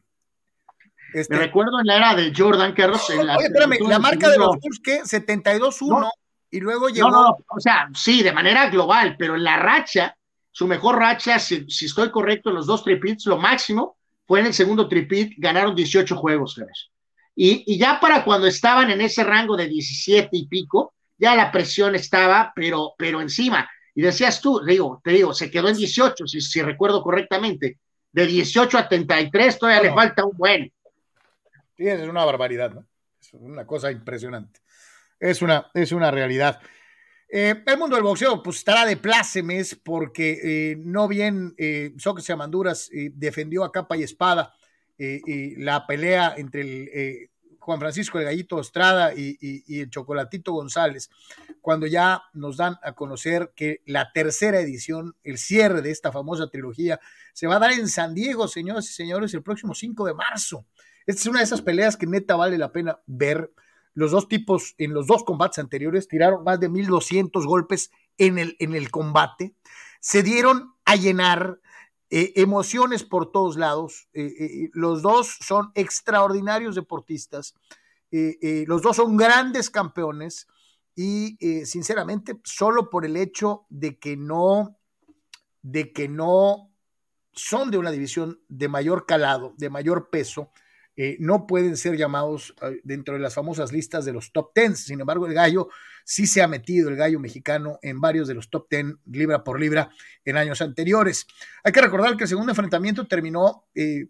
Este, 1.14 1.36
Me 1.36 1.40
recuerdo 1.42 1.80
en 1.80 1.88
la 1.88 1.98
era 1.98 2.16
de 2.16 2.34
Jordan 2.36 2.74
Carlos. 2.74 3.10
En 3.10 3.28
la, 3.28 3.38
Oye, 3.38 3.48
espérame, 3.48 3.78
la 3.88 4.00
marca 4.00 4.30
de 4.30 4.38
los 4.38 4.58
Bulls, 4.60 4.80
¿qué? 4.84 5.02
72-1 5.02 6.10
y 6.54 6.60
luego 6.60 6.88
llegó. 6.90 7.10
No, 7.10 7.24
no, 7.24 7.38
o 7.50 7.60
sea, 7.60 7.90
sí, 7.96 8.22
de 8.22 8.32
manera 8.32 8.70
global, 8.70 9.16
pero 9.18 9.36
en 9.36 9.44
la 9.44 9.58
racha, 9.58 10.16
su 10.52 10.68
mejor 10.68 10.98
racha, 10.98 11.40
si, 11.40 11.66
estoy 11.68 12.12
correcto, 12.12 12.50
en 12.50 12.56
los 12.56 12.68
dos 12.68 12.84
tripits, 12.84 13.26
lo 13.26 13.40
máximo 13.40 13.98
fue 14.28 14.40
en 14.40 14.46
el 14.46 14.54
segundo 14.54 14.88
tripit, 14.88 15.34
ganaron 15.38 15.76
18 15.76 16.16
juegos, 16.16 16.54
Carlos. 16.54 16.92
Y, 17.36 17.64
y 17.66 17.80
ya 17.80 18.00
para 18.00 18.24
cuando 18.24 18.46
estaban 18.46 18.92
en 18.92 19.02
ese 19.02 19.24
rango 19.24 19.58
de 19.58 19.68
17 19.68 20.30
y 20.32 20.48
pico, 20.48 20.94
ya 21.18 21.36
la 21.36 21.52
presión 21.52 21.96
estaba, 21.96 22.54
pero, 22.56 22.94
pero 23.00 23.20
encima. 23.20 23.68
Y 23.96 24.04
decías 24.04 24.40
tú, 24.40 24.62
digo, 24.64 25.02
te 25.04 25.10
digo, 25.10 25.34
se 25.34 25.50
quedó 25.50 25.70
en 25.70 25.78
18, 25.78 26.28
si, 26.28 26.40
si 26.40 26.62
recuerdo 26.62 27.02
correctamente. 27.02 27.80
De 28.12 28.28
18 28.28 28.78
a 28.78 28.88
33 28.88 29.58
todavía 29.58 29.82
le 29.82 29.94
falta 29.96 30.24
un 30.24 30.38
buen. 30.38 30.72
Sí, 31.84 31.90
es 31.90 32.08
una 32.08 32.24
barbaridad, 32.24 32.74
¿no? 32.74 32.88
Es 33.20 33.34
una 33.34 33.68
cosa 33.68 33.92
impresionante. 33.92 34.62
Es 35.20 35.42
una, 35.42 35.70
es 35.74 35.92
una 35.92 36.12
realidad. 36.12 36.62
Eh, 37.28 37.62
el 37.66 37.78
mundo 37.78 37.98
del 37.98 38.06
boxeo 38.06 38.42
pues 38.42 38.58
estará 38.58 38.86
de 38.86 38.96
plácemes 38.96 39.76
porque 39.76 40.40
eh, 40.42 40.76
no 40.78 41.10
bien 41.10 41.54
eh, 41.58 41.94
Sócrates 41.98 42.30
Amanduras 42.30 42.90
eh, 42.94 43.12
defendió 43.14 43.66
a 43.66 43.72
capa 43.74 43.98
y 43.98 44.04
espada 44.04 44.54
la 44.98 45.86
pelea 45.86 46.36
entre 46.38 47.30
Juan 47.60 47.80
Francisco 47.80 48.20
el 48.20 48.26
Gallito 48.26 48.62
Estrada 48.62 49.14
y, 49.14 49.82
el 49.82 49.90
Chocolatito 49.90 50.54
González, 50.54 51.10
cuando 51.60 51.88
ya 51.88 52.24
nos 52.32 52.56
dan 52.56 52.78
a 52.82 52.94
conocer 52.94 53.52
que 53.54 53.82
la 53.86 54.14
tercera 54.14 54.62
edición, 54.62 55.18
el 55.24 55.38
cierre 55.38 55.82
de 55.82 55.92
esta 55.92 56.14
famosa 56.14 56.48
trilogía, 56.48 57.02
se 57.34 57.48
va 57.48 57.58
a 57.58 57.60
dar 57.60 57.74
en 57.74 57.90
San 57.90 58.14
Diego, 58.14 58.48
señores 58.48 58.90
y 58.90 58.94
señores, 58.94 59.34
el 59.34 59.44
próximo 59.44 59.76
5 59.76 60.06
de 60.06 60.14
marzo. 60.14 60.66
Esta 61.06 61.22
es 61.22 61.28
una 61.28 61.40
de 61.40 61.46
esas 61.46 61.62
peleas 61.62 61.98
que 61.98 62.08
neta 62.08 62.36
vale 62.36 62.58
la 62.58 62.72
pena 62.72 63.00
ver. 63.06 63.54
Los 63.94 64.12
dos 64.12 64.28
tipos 64.28 64.76
en 64.78 64.94
los 64.94 65.08
dos 65.08 65.24
combates 65.24 65.60
anteriores 65.60 66.08
tiraron 66.08 66.44
más 66.44 66.60
de 66.60 66.70
1200 66.70 67.46
golpes 67.46 67.92
en 68.18 68.40
el, 68.40 68.56
en 68.60 68.76
el 68.76 68.90
combate. 68.90 69.56
Se 70.00 70.24
dieron 70.24 70.74
a 70.86 70.96
llenar, 70.96 71.60
eh, 72.16 72.32
emociones 72.36 73.04
por 73.04 73.32
todos 73.32 73.58
lados. 73.58 74.08
Eh, 74.14 74.34
eh, 74.40 74.70
los 74.74 75.02
dos 75.02 75.36
son 75.42 75.72
extraordinarios 75.74 76.76
deportistas. 76.76 77.56
los 78.12 78.84
dos 78.84 78.98
son 78.98 79.18
grandes 79.18 79.72
campeones 79.72 80.46
y 80.96 81.36
sinceramente 81.66 82.40
solo 82.44 82.92
por 82.92 83.06
el 83.06 83.18
hecho 83.18 83.66
de 83.70 83.98
que 83.98 84.16
no 84.16 84.78
de 85.64 85.92
que 85.92 86.08
no 86.08 86.72
son 87.32 87.72
de 87.72 87.80
una 87.80 87.90
división 87.90 88.40
de 88.48 88.68
mayor 88.68 89.08
calado, 89.08 89.56
de 89.58 89.72
mayor 89.72 90.12
peso, 90.12 90.52
eh, 90.96 91.18
no 91.20 91.48
pueden 91.48 91.76
ser 91.76 91.98
llamados 91.98 92.54
eh, 92.62 92.80
dentro 92.84 93.16
de 93.16 93.20
las 93.20 93.34
famosas 93.34 93.72
listas 93.72 94.06
de 94.06 94.14
los 94.14 94.32
top 94.32 94.54
ten. 94.54 94.76
Sin 94.76 95.00
embargo, 95.00 95.26
el 95.26 95.34
gallo 95.34 95.70
sí 96.04 96.28
se 96.28 96.44
ha 96.44 96.48
metido, 96.48 96.90
el 96.90 96.96
gallo 96.96 97.20
mexicano, 97.20 97.80
en 97.82 98.00
varios 98.00 98.28
de 98.28 98.36
los 98.36 98.50
top 98.50 98.68
ten, 98.70 99.00
libra 99.06 99.44
por 99.44 99.60
libra, 99.60 99.90
en 100.24 100.38
años 100.38 100.62
anteriores. 100.62 101.26
Hay 101.64 101.72
que 101.72 101.82
recordar 101.82 102.16
que 102.16 102.26
el 102.26 102.30
segundo 102.30 102.52
enfrentamiento 102.52 103.08
terminó 103.08 103.66
eh, 103.74 104.08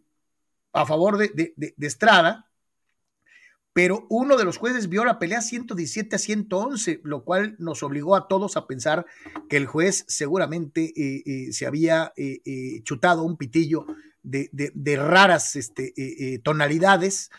a 0.73 0.85
favor 0.85 1.17
de, 1.17 1.53
Estrada, 1.79 2.49
pero 3.71 4.05
uno 4.09 4.35
de 4.37 4.43
los 4.43 4.57
jueces 4.57 4.89
vio 4.89 5.05
la 5.05 5.19
pelea 5.19 5.41
117 5.41 6.15
a 6.15 6.19
111, 6.19 6.99
lo 7.03 7.23
cual 7.23 7.55
nos 7.59 7.81
obligó 7.81 8.15
a 8.15 8.27
todos 8.27 8.57
a 8.57 8.67
pensar 8.67 9.05
que 9.49 9.57
el 9.57 9.67
juez 9.67 10.05
seguramente 10.07 10.93
se 11.51 11.65
había 11.65 12.13
chutado 12.83 13.23
un 13.23 13.37
pitillo 13.37 13.87
de, 14.23 14.95
raras 14.95 15.55
este, 15.55 15.93
eh, 15.97 16.15
eh, 16.19 16.39
tonalidades, 16.39 17.29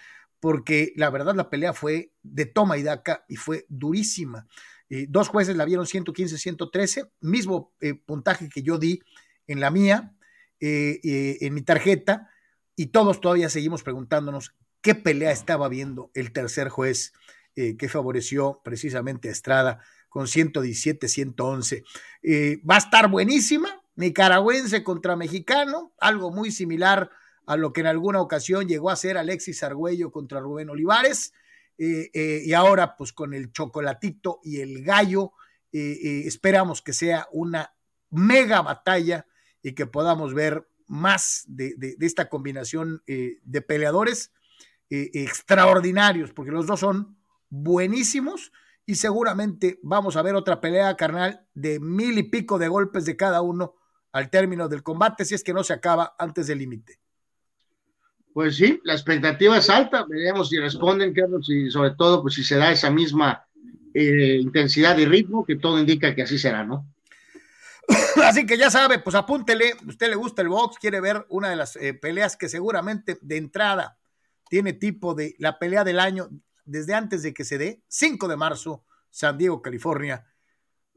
porque 0.40 0.92
la 0.96 1.10
verdad 1.10 1.34
la 1.34 1.50
pelea 1.50 1.72
fue 1.72 2.12
de 2.22 2.46
toma 2.46 2.76
y 2.76 2.82
daca 2.82 3.24
y 3.28 3.36
fue 3.36 3.64
durísima. 3.68 4.46
Eh, 4.90 5.06
dos 5.08 5.28
jueces 5.28 5.56
la 5.56 5.64
vieron 5.64 5.86
115-113, 5.86 7.10
mismo 7.20 7.72
puntaje 8.04 8.48
que 8.48 8.62
yo 8.62 8.78
di 8.78 9.00
en 9.46 9.60
la 9.60 9.70
mía, 9.70 10.14
en 10.60 11.54
mi 11.54 11.62
tarjeta, 11.62 12.30
y 12.76 12.86
todos 12.86 13.20
todavía 13.20 13.48
seguimos 13.48 13.82
preguntándonos 13.82 14.54
qué 14.80 14.94
pelea 14.94 15.32
estaba 15.32 15.68
viendo 15.68 16.10
el 16.14 16.32
tercer 16.32 16.68
juez 16.68 17.12
que 17.54 17.88
favoreció 17.88 18.60
precisamente 18.64 19.28
a 19.28 19.32
Estrada 19.32 19.80
con 20.08 20.26
117-111. 20.26 21.84
va 22.68 22.74
a 22.74 22.78
estar 22.78 23.08
buenísima, 23.08 23.83
nicaragüense 23.96 24.82
contra 24.82 25.16
mexicano, 25.16 25.92
algo 25.98 26.30
muy 26.30 26.50
similar 26.50 27.10
a 27.46 27.56
lo 27.56 27.72
que 27.72 27.82
en 27.82 27.86
alguna 27.86 28.20
ocasión 28.20 28.66
llegó 28.66 28.90
a 28.90 28.96
ser 28.96 29.18
Alexis 29.18 29.62
Argüello 29.62 30.10
contra 30.10 30.40
Rubén 30.40 30.70
Olivares, 30.70 31.32
eh, 31.76 32.10
eh, 32.14 32.42
y 32.44 32.52
ahora 32.52 32.96
pues 32.96 33.12
con 33.12 33.34
el 33.34 33.52
chocolatito 33.52 34.40
y 34.42 34.60
el 34.60 34.84
gallo, 34.84 35.32
eh, 35.72 36.22
esperamos 36.26 36.82
que 36.82 36.92
sea 36.92 37.26
una 37.32 37.74
mega 38.10 38.62
batalla 38.62 39.26
y 39.62 39.72
que 39.72 39.86
podamos 39.86 40.34
ver 40.34 40.68
más 40.86 41.44
de, 41.48 41.74
de 41.76 42.06
esta 42.06 42.28
combinación 42.28 43.02
de 43.06 43.62
peleadores 43.62 44.30
extraordinarios, 44.90 46.32
porque 46.32 46.52
los 46.52 46.66
dos 46.66 46.80
son 46.80 47.16
buenísimos 47.48 48.52
y 48.86 48.96
seguramente 48.96 49.80
vamos 49.82 50.16
a 50.16 50.22
ver 50.22 50.34
otra 50.34 50.60
pelea 50.60 50.94
carnal 50.96 51.46
de 51.54 51.80
mil 51.80 52.18
y 52.18 52.24
pico 52.24 52.58
de 52.58 52.68
golpes 52.68 53.04
de 53.06 53.16
cada 53.16 53.40
uno 53.40 53.74
al 54.14 54.30
término 54.30 54.68
del 54.68 54.84
combate 54.84 55.24
si 55.24 55.34
es 55.34 55.42
que 55.42 55.52
no 55.52 55.64
se 55.64 55.72
acaba 55.72 56.14
antes 56.16 56.46
del 56.46 56.58
límite. 56.58 57.00
Pues 58.32 58.56
sí, 58.56 58.80
la 58.84 58.94
expectativa 58.94 59.58
es 59.58 59.68
alta, 59.68 60.04
veremos 60.08 60.48
si 60.48 60.58
responden, 60.58 61.12
Carlos, 61.12 61.50
y 61.50 61.68
sobre 61.68 61.90
todo, 61.92 62.22
pues 62.22 62.34
si 62.34 62.44
se 62.44 62.56
da 62.56 62.70
esa 62.70 62.90
misma 62.90 63.44
eh, 63.92 64.38
intensidad 64.40 64.96
y 64.98 65.04
ritmo, 65.04 65.44
que 65.44 65.56
todo 65.56 65.80
indica 65.80 66.14
que 66.14 66.22
así 66.22 66.38
será, 66.38 66.64
¿no? 66.64 66.86
Así 68.24 68.46
que 68.46 68.56
ya 68.56 68.70
sabe, 68.70 68.98
pues 68.98 69.14
apúntele, 69.14 69.74
usted 69.86 70.08
le 70.08 70.14
gusta 70.14 70.42
el 70.42 70.48
box, 70.48 70.78
quiere 70.78 71.00
ver 71.00 71.26
una 71.28 71.50
de 71.50 71.56
las 71.56 71.76
eh, 71.76 71.92
peleas 71.92 72.36
que 72.36 72.48
seguramente 72.48 73.18
de 73.20 73.36
entrada 73.36 73.98
tiene 74.48 74.72
tipo 74.72 75.14
de 75.14 75.34
la 75.38 75.58
pelea 75.58 75.84
del 75.84 76.00
año 76.00 76.30
desde 76.64 76.94
antes 76.94 77.22
de 77.22 77.34
que 77.34 77.44
se 77.44 77.58
dé, 77.58 77.82
5 77.88 78.26
de 78.28 78.36
marzo, 78.36 78.84
San 79.10 79.36
Diego, 79.36 79.60
California, 79.60 80.24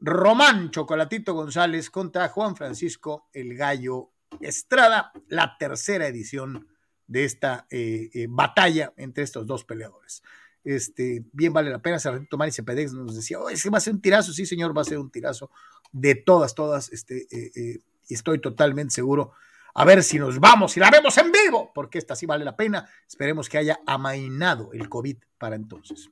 Román 0.00 0.70
Chocolatito 0.70 1.34
González 1.34 1.90
contra 1.90 2.28
Juan 2.28 2.54
Francisco 2.54 3.28
El 3.32 3.56
Gallo 3.56 4.10
Estrada, 4.40 5.12
la 5.28 5.56
tercera 5.58 6.06
edición 6.06 6.68
de 7.06 7.24
esta 7.24 7.66
eh, 7.70 8.10
eh, 8.12 8.26
batalla 8.28 8.92
entre 8.96 9.24
estos 9.24 9.46
dos 9.46 9.64
peleadores. 9.64 10.22
Este, 10.62 11.24
bien 11.32 11.52
vale 11.52 11.70
la 11.70 11.80
pena, 11.80 11.96
hace 11.96 12.10
ratito 12.10 12.36
Mari 12.36 12.52
Cepedex 12.52 12.92
nos 12.92 13.16
decía, 13.16 13.40
oh, 13.40 13.46
va 13.46 13.78
a 13.78 13.80
ser 13.80 13.94
un 13.94 14.00
tirazo, 14.00 14.32
sí 14.32 14.46
señor, 14.46 14.76
va 14.76 14.82
a 14.82 14.84
ser 14.84 14.98
un 14.98 15.10
tirazo 15.10 15.50
de 15.90 16.14
todas, 16.14 16.54
todas, 16.54 16.92
este, 16.92 17.26
eh, 17.30 17.80
y 18.06 18.14
estoy 18.14 18.40
totalmente 18.40 18.94
seguro, 18.94 19.32
a 19.74 19.84
ver 19.84 20.02
si 20.02 20.18
nos 20.18 20.38
vamos 20.38 20.76
y 20.76 20.80
la 20.80 20.90
vemos 20.90 21.16
en 21.18 21.32
vivo, 21.32 21.72
porque 21.74 21.98
esta 21.98 22.14
sí 22.14 22.26
vale 22.26 22.44
la 22.44 22.56
pena, 22.56 22.88
esperemos 23.06 23.48
que 23.48 23.58
haya 23.58 23.80
amainado 23.86 24.72
el 24.72 24.88
COVID 24.88 25.16
para 25.38 25.56
entonces. 25.56 26.10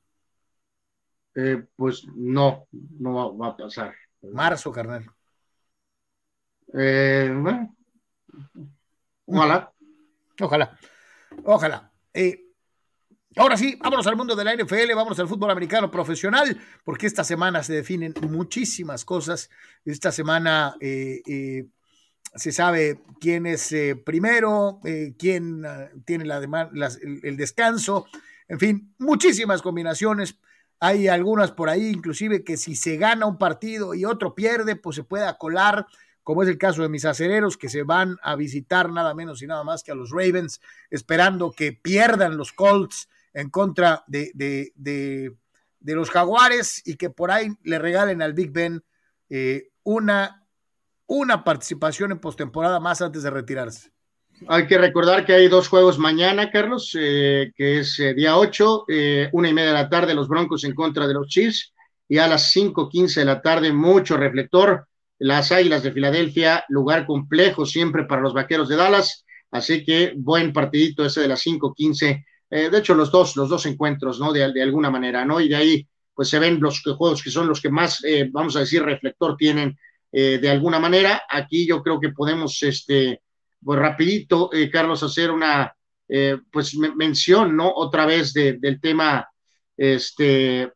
Eh, 1.39 1.67
pues 1.75 2.03
no, 2.15 2.67
no 2.71 3.37
va, 3.37 3.49
a 3.49 3.55
pasar. 3.57 3.93
Marzo, 4.23 4.71
carnal. 4.71 5.05
Eh, 6.73 7.31
bueno, 7.31 7.77
ojalá. 9.27 9.71
Ojalá. 10.41 10.79
Ojalá. 11.43 11.91
Eh, 12.11 12.43
Ahora 13.35 13.55
sí, 13.55 13.77
vámonos 13.79 14.07
al 14.07 14.15
mundo 14.15 14.35
de 14.35 14.43
la 14.43 14.55
NFL, 14.55 14.95
vámonos 14.95 15.19
al 15.19 15.27
fútbol 15.27 15.51
americano 15.51 15.91
profesional, 15.91 16.59
porque 16.83 17.05
esta 17.05 17.23
semana 17.23 17.61
se 17.61 17.73
definen 17.73 18.15
muchísimas 18.27 19.05
cosas. 19.05 19.51
Esta 19.85 20.11
semana 20.11 20.75
eh, 20.79 21.67
se 22.33 22.51
sabe 22.51 22.99
quién 23.19 23.45
es 23.45 23.75
primero, 24.03 24.79
quién 25.19 25.63
ah, 25.67 25.87
tiene 26.03 26.25
la 26.25 26.39
el, 27.03 27.37
descanso, 27.37 28.07
en 28.47 28.57
fin, 28.57 28.95
muchísimas 28.97 29.61
combinaciones. 29.61 30.39
Hay 30.79 31.07
algunas 31.07 31.51
por 31.51 31.69
ahí, 31.69 31.87
inclusive 31.87 32.43
que 32.43 32.57
si 32.57 32.75
se 32.75 32.97
gana 32.97 33.25
un 33.25 33.37
partido 33.37 33.95
y 33.95 34.05
otro 34.05 34.35
pierde, 34.35 34.75
pues 34.75 34.95
se 34.95 35.03
puede 35.03 35.25
colar, 35.37 35.87
como 36.23 36.43
es 36.43 36.49
el 36.49 36.57
caso 36.57 36.83
de 36.83 36.89
mis 36.89 37.05
acereros, 37.05 37.57
que 37.57 37.69
se 37.69 37.83
van 37.83 38.17
a 38.21 38.35
visitar 38.35 38.91
nada 38.91 39.13
menos 39.13 39.41
y 39.41 39.47
nada 39.47 39.63
más 39.63 39.81
que 39.83 39.91
a 39.91 39.95
los 39.95 40.11
Ravens, 40.11 40.61
esperando 40.91 41.51
que 41.51 41.73
pierdan 41.73 42.37
los 42.37 42.53
Colts 42.53 43.09
en 43.33 43.49
contra 43.49 44.03
de, 44.07 44.31
de, 44.33 45.35
los 45.81 46.09
Jaguares 46.11 46.81
y 46.85 46.95
que 46.95 47.09
por 47.09 47.31
ahí 47.31 47.49
le 47.63 47.79
regalen 47.79 48.21
al 48.21 48.33
Big 48.33 48.51
Ben 48.51 48.83
eh, 49.29 49.69
una, 49.83 50.47
una 51.05 51.43
participación 51.43 52.11
en 52.11 52.19
postemporada 52.19 52.79
más 52.79 53.01
antes 53.01 53.23
de 53.23 53.29
retirarse. 53.29 53.91
Hay 54.47 54.67
que 54.67 54.77
recordar 54.77 55.25
que 55.25 55.33
hay 55.33 55.47
dos 55.47 55.67
juegos 55.67 55.97
mañana, 55.97 56.51
Carlos, 56.51 56.95
eh, 56.99 57.51
que 57.55 57.79
es 57.79 57.99
eh, 57.99 58.13
día 58.13 58.37
8, 58.37 58.85
una 59.31 59.49
y 59.49 59.53
media 59.53 59.69
de 59.69 59.73
la 59.73 59.89
tarde, 59.89 60.13
los 60.13 60.27
Broncos 60.27 60.63
en 60.63 60.75
contra 60.75 61.07
de 61.07 61.13
los 61.13 61.27
Chiefs, 61.27 61.73
y 62.07 62.19
a 62.19 62.27
las 62.27 62.53
5:15 62.53 63.21
de 63.21 63.25
la 63.25 63.41
tarde, 63.41 63.73
mucho 63.73 64.15
reflector, 64.15 64.87
las 65.19 65.51
Águilas 65.51 65.81
de 65.83 65.91
Filadelfia, 65.91 66.63
lugar 66.69 67.05
complejo 67.05 67.65
siempre 67.65 68.05
para 68.05 68.21
los 68.21 68.33
Vaqueros 68.33 68.69
de 68.69 68.75
Dallas, 68.75 69.25
así 69.51 69.83
que 69.83 70.13
buen 70.15 70.53
partidito 70.53 71.03
ese 71.03 71.21
de 71.21 71.27
las 71.27 71.41
5:15 71.41 72.23
eh, 72.49 72.69
de 72.69 72.77
hecho, 72.77 72.95
los 72.95 73.11
dos, 73.11 73.35
los 73.35 73.49
dos 73.49 73.65
encuentros, 73.65 74.19
¿no? 74.19 74.31
De, 74.31 74.51
de, 74.51 74.63
alguna 74.63 74.89
manera, 74.89 75.25
¿no? 75.25 75.41
Y 75.41 75.49
de 75.49 75.55
ahí, 75.55 75.87
pues 76.13 76.29
se 76.29 76.39
ven 76.39 76.59
los 76.59 76.81
juegos 76.81 77.21
que 77.21 77.29
son 77.29 77.47
los 77.47 77.61
que 77.61 77.69
más, 77.69 78.03
eh, 78.03 78.29
vamos 78.31 78.55
a 78.55 78.61
decir, 78.61 78.83
reflector 78.83 79.35
tienen 79.35 79.77
eh, 80.11 80.39
de 80.39 80.49
alguna 80.49 80.79
manera. 80.79 81.23
Aquí 81.29 81.67
yo 81.67 81.83
creo 81.83 81.99
que 81.99 82.09
podemos, 82.09 82.61
este, 82.63 83.21
pues 83.63 83.79
rapidito, 83.79 84.49
Carlos, 84.71 85.03
hacer 85.03 85.31
una, 85.31 85.73
pues 86.51 86.75
mención, 86.75 87.55
¿no? 87.55 87.71
Otra 87.73 88.05
vez 88.05 88.33
del 88.33 88.79
tema, 88.81 89.27
este, 89.75 90.71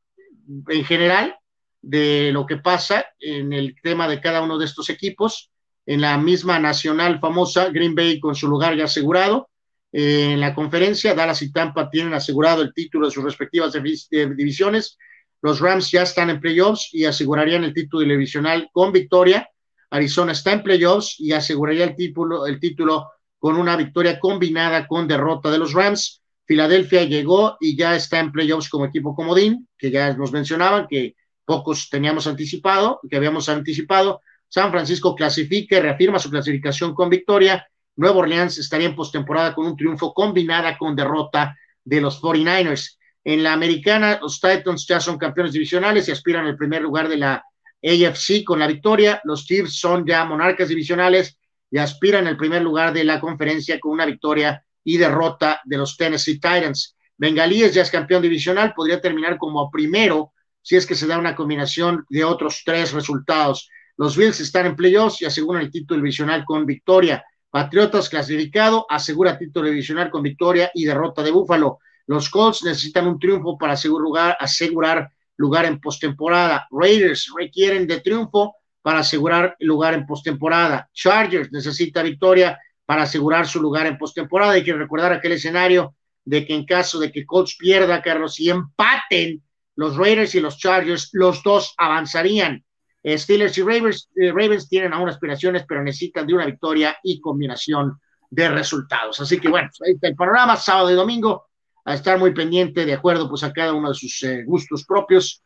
en 0.68 0.86
general, 0.86 1.36
de 1.82 2.32
lo 2.32 2.46
que 2.46 2.58
pasa 2.58 3.06
en 3.20 3.54
el 3.54 3.76
tema 3.82 4.08
de 4.08 4.22
cada 4.22 4.42
uno 4.42 4.58
de 4.58 4.66
estos 4.66 4.90
equipos. 4.90 5.52
En 5.86 6.02
la 6.02 6.18
misma 6.18 6.60
nacional 6.60 7.20
famosa, 7.20 7.70
Green 7.70 7.96
Bay 7.96 8.20
con 8.20 8.36
su 8.36 8.48
lugar 8.48 8.76
ya 8.76 8.84
asegurado, 8.84 9.50
en 9.92 10.40
la 10.40 10.54
conferencia. 10.54 11.16
Dallas 11.16 11.42
y 11.42 11.52
Tampa 11.52 11.90
tienen 11.90 12.14
asegurado 12.14 12.62
el 12.62 12.74
título 12.74 13.08
de 13.08 13.14
sus 13.14 13.24
respectivas 13.24 13.74
divisiones. 13.74 14.98
Los 15.42 15.60
Rams 15.60 15.90
ya 15.90 16.04
están 16.04 16.30
en 16.30 16.40
playoffs 16.40 16.90
y 16.94 17.06
asegurarían 17.06 17.64
el 17.64 17.74
título 17.74 18.08
divisional 18.08 18.70
con 18.72 18.92
victoria. 18.92 19.50
Arizona 19.92 20.32
está 20.32 20.54
en 20.54 20.64
playoffs 20.64 21.20
y 21.20 21.32
aseguraría 21.34 21.84
el 21.84 21.96
título, 21.96 22.48
el 22.48 22.60
título 22.60 23.12
con 23.38 23.58
una 23.58 23.76
victoria 23.76 24.20
combinada 24.20 24.88
con 24.88 25.08
derrota 25.08 25.52
de 25.52 25.60
los 25.60 25.74
Rams. 25.74 26.22
Filadelfia 26.46 27.04
llegó 27.04 27.58
y 27.60 27.78
ya 27.78 27.96
está 27.96 28.20
en 28.20 28.32
playoffs 28.32 28.70
como 28.70 28.86
equipo 28.86 29.16
comodín, 29.16 29.68
que 29.78 29.92
ya 29.92 30.14
nos 30.14 30.32
mencionaban, 30.32 30.88
que 30.88 31.16
pocos 31.46 31.90
teníamos 31.90 32.26
anticipado, 32.26 33.00
que 33.10 33.18
habíamos 33.18 33.48
anticipado. 33.50 34.22
San 34.48 34.72
Francisco 34.72 35.16
clasifica 35.16 35.78
y 35.78 35.82
reafirma 35.82 36.20
su 36.20 36.30
clasificación 36.30 36.94
con 36.94 37.10
victoria 37.10 37.66
Nuevo 37.96 38.20
Orleans 38.20 38.58
estaría 38.58 38.88
en 38.88 38.96
postemporada 38.96 39.54
con 39.54 39.66
un 39.66 39.76
triunfo 39.76 40.14
combinada 40.14 40.78
con 40.78 40.96
derrota 40.96 41.56
de 41.84 42.02
los 42.02 42.22
49ers. 42.22 42.98
En 43.24 43.44
la 43.44 43.54
americana, 43.54 44.20
los 44.22 44.40
Titans 44.40 44.88
ya 44.88 45.00
son 45.00 45.18
campeones 45.18 45.54
divisionales 45.54 46.08
y 46.08 46.12
aspiran 46.12 46.46
al 46.46 46.58
primer 46.58 46.82
lugar 46.82 47.08
de 47.10 47.18
la 47.18 47.44
AFC 47.84 48.44
con 48.44 48.60
la 48.60 48.68
victoria. 48.68 49.22
Los 49.24 49.46
Chiefs 49.46 49.80
son 49.80 50.06
ya 50.06 50.24
monarcas 50.26 50.70
divisionales 50.70 51.38
y 51.70 51.78
aspiran 51.78 52.28
al 52.28 52.38
primer 52.38 52.62
lugar 52.62 52.94
de 52.94 53.04
la 53.04 53.20
conferencia 53.20 53.80
con 53.80 53.94
una 53.94 54.06
victoria 54.06 54.64
y 54.84 54.98
derrota 54.98 55.62
de 55.64 55.78
los 55.78 55.98
Tennessee 55.98 56.36
Titans. 56.36 56.96
Bengalíes 57.18 57.74
ya 57.74 57.84
es 57.84 57.92
campeón 57.92 58.22
divisional, 58.22 58.74
podría 58.74 59.00
terminar 59.00 59.38
como 59.38 59.70
primero 59.70 60.34
si 60.62 60.76
es 60.76 60.86
que 60.86 60.96
se 60.96 61.08
da 61.08 61.18
una 61.18 61.36
combinación 61.36 62.06
de 62.10 62.24
otros 62.24 62.62
tres 62.66 62.94
resultados. 62.94 63.70
Los 63.98 64.18
Bills 64.18 64.40
están 64.40 64.66
en 64.66 64.76
playoffs 64.76 65.22
y 65.22 65.26
aseguran 65.26 65.64
el 65.64 65.72
título 65.72 65.98
divisional 66.00 66.44
con 66.46 66.66
victoria. 66.66 67.24
Patriotas 67.50 68.10
clasificado, 68.10 68.86
asegura 68.90 69.38
título 69.38 69.68
divisional 69.70 70.10
con 70.10 70.24
victoria 70.24 70.72
y 70.74 70.86
derrota 70.86 71.22
de 71.22 71.32
Búfalo. 71.32 71.80
Los 72.08 72.30
Colts 72.30 72.64
necesitan 72.64 73.08
un 73.08 73.20
triunfo 73.20 73.58
para 73.58 73.74
asegurar 73.74 75.12
lugar 75.42 75.66
en 75.66 75.80
postemporada. 75.80 76.68
Raiders 76.72 77.32
requieren 77.38 77.88
de 77.88 78.00
triunfo 78.00 78.56
para 78.82 79.00
asegurar 79.00 79.56
lugar 79.60 79.94
en 79.94 80.06
postemporada. 80.06 80.90
Chargers 80.94 81.52
necesita 81.52 82.02
victoria 82.04 82.60
para 82.86 83.04
asegurar 83.04 83.48
su 83.48 83.62
lugar 83.62 83.88
en 83.88 83.98
postemporada. 83.98 84.54
Hay 84.54 84.64
que 84.64 84.74
recordar 84.74 85.12
aquel 85.12 85.34
escenario 85.34 85.96
de 86.24 86.46
que 86.46 86.54
en 86.54 86.66
caso 86.66 87.00
de 87.00 87.12
que 87.12 87.26
Colts 87.26 87.58
pierda, 87.58 88.02
Carlos, 88.02 88.40
y 88.40 88.50
empaten 88.50 89.42
los 89.76 89.98
Raiders 89.98 90.36
y 90.36 90.40
los 90.40 90.58
Chargers, 90.58 91.10
los 91.14 91.42
dos 91.44 91.74
avanzarían. 91.78 92.64
Eh, 93.04 93.18
Steelers 93.18 93.58
y 93.58 93.62
Ravens, 93.64 94.10
eh, 94.16 94.32
Ravens 94.32 94.70
tienen 94.70 94.94
aún 94.94 95.10
aspiraciones, 95.10 95.66
pero 95.68 95.84
necesitan 95.84 96.28
de 96.28 96.36
una 96.36 96.46
victoria 96.46 96.98
y 97.04 97.20
combinación 97.20 98.00
de 98.30 98.50
resultados. 98.50 99.20
Así 99.20 99.40
que 99.40 99.50
bueno, 99.50 99.70
ahí 99.86 99.94
está 99.94 100.08
el 100.08 100.16
panorama, 100.16 100.56
sábado 100.56 100.92
y 100.92 100.96
domingo, 100.96 101.48
a 101.86 101.94
estar 101.94 102.20
muy 102.20 102.34
pendiente 102.34 102.86
de 102.86 102.94
acuerdo 102.94 103.30
pues 103.30 103.44
a 103.44 103.54
cada 103.54 103.74
uno 103.74 103.90
de 103.90 103.96
sus 103.96 104.24
eh, 104.24 104.44
gustos 104.46 104.86
propios. 104.86 105.42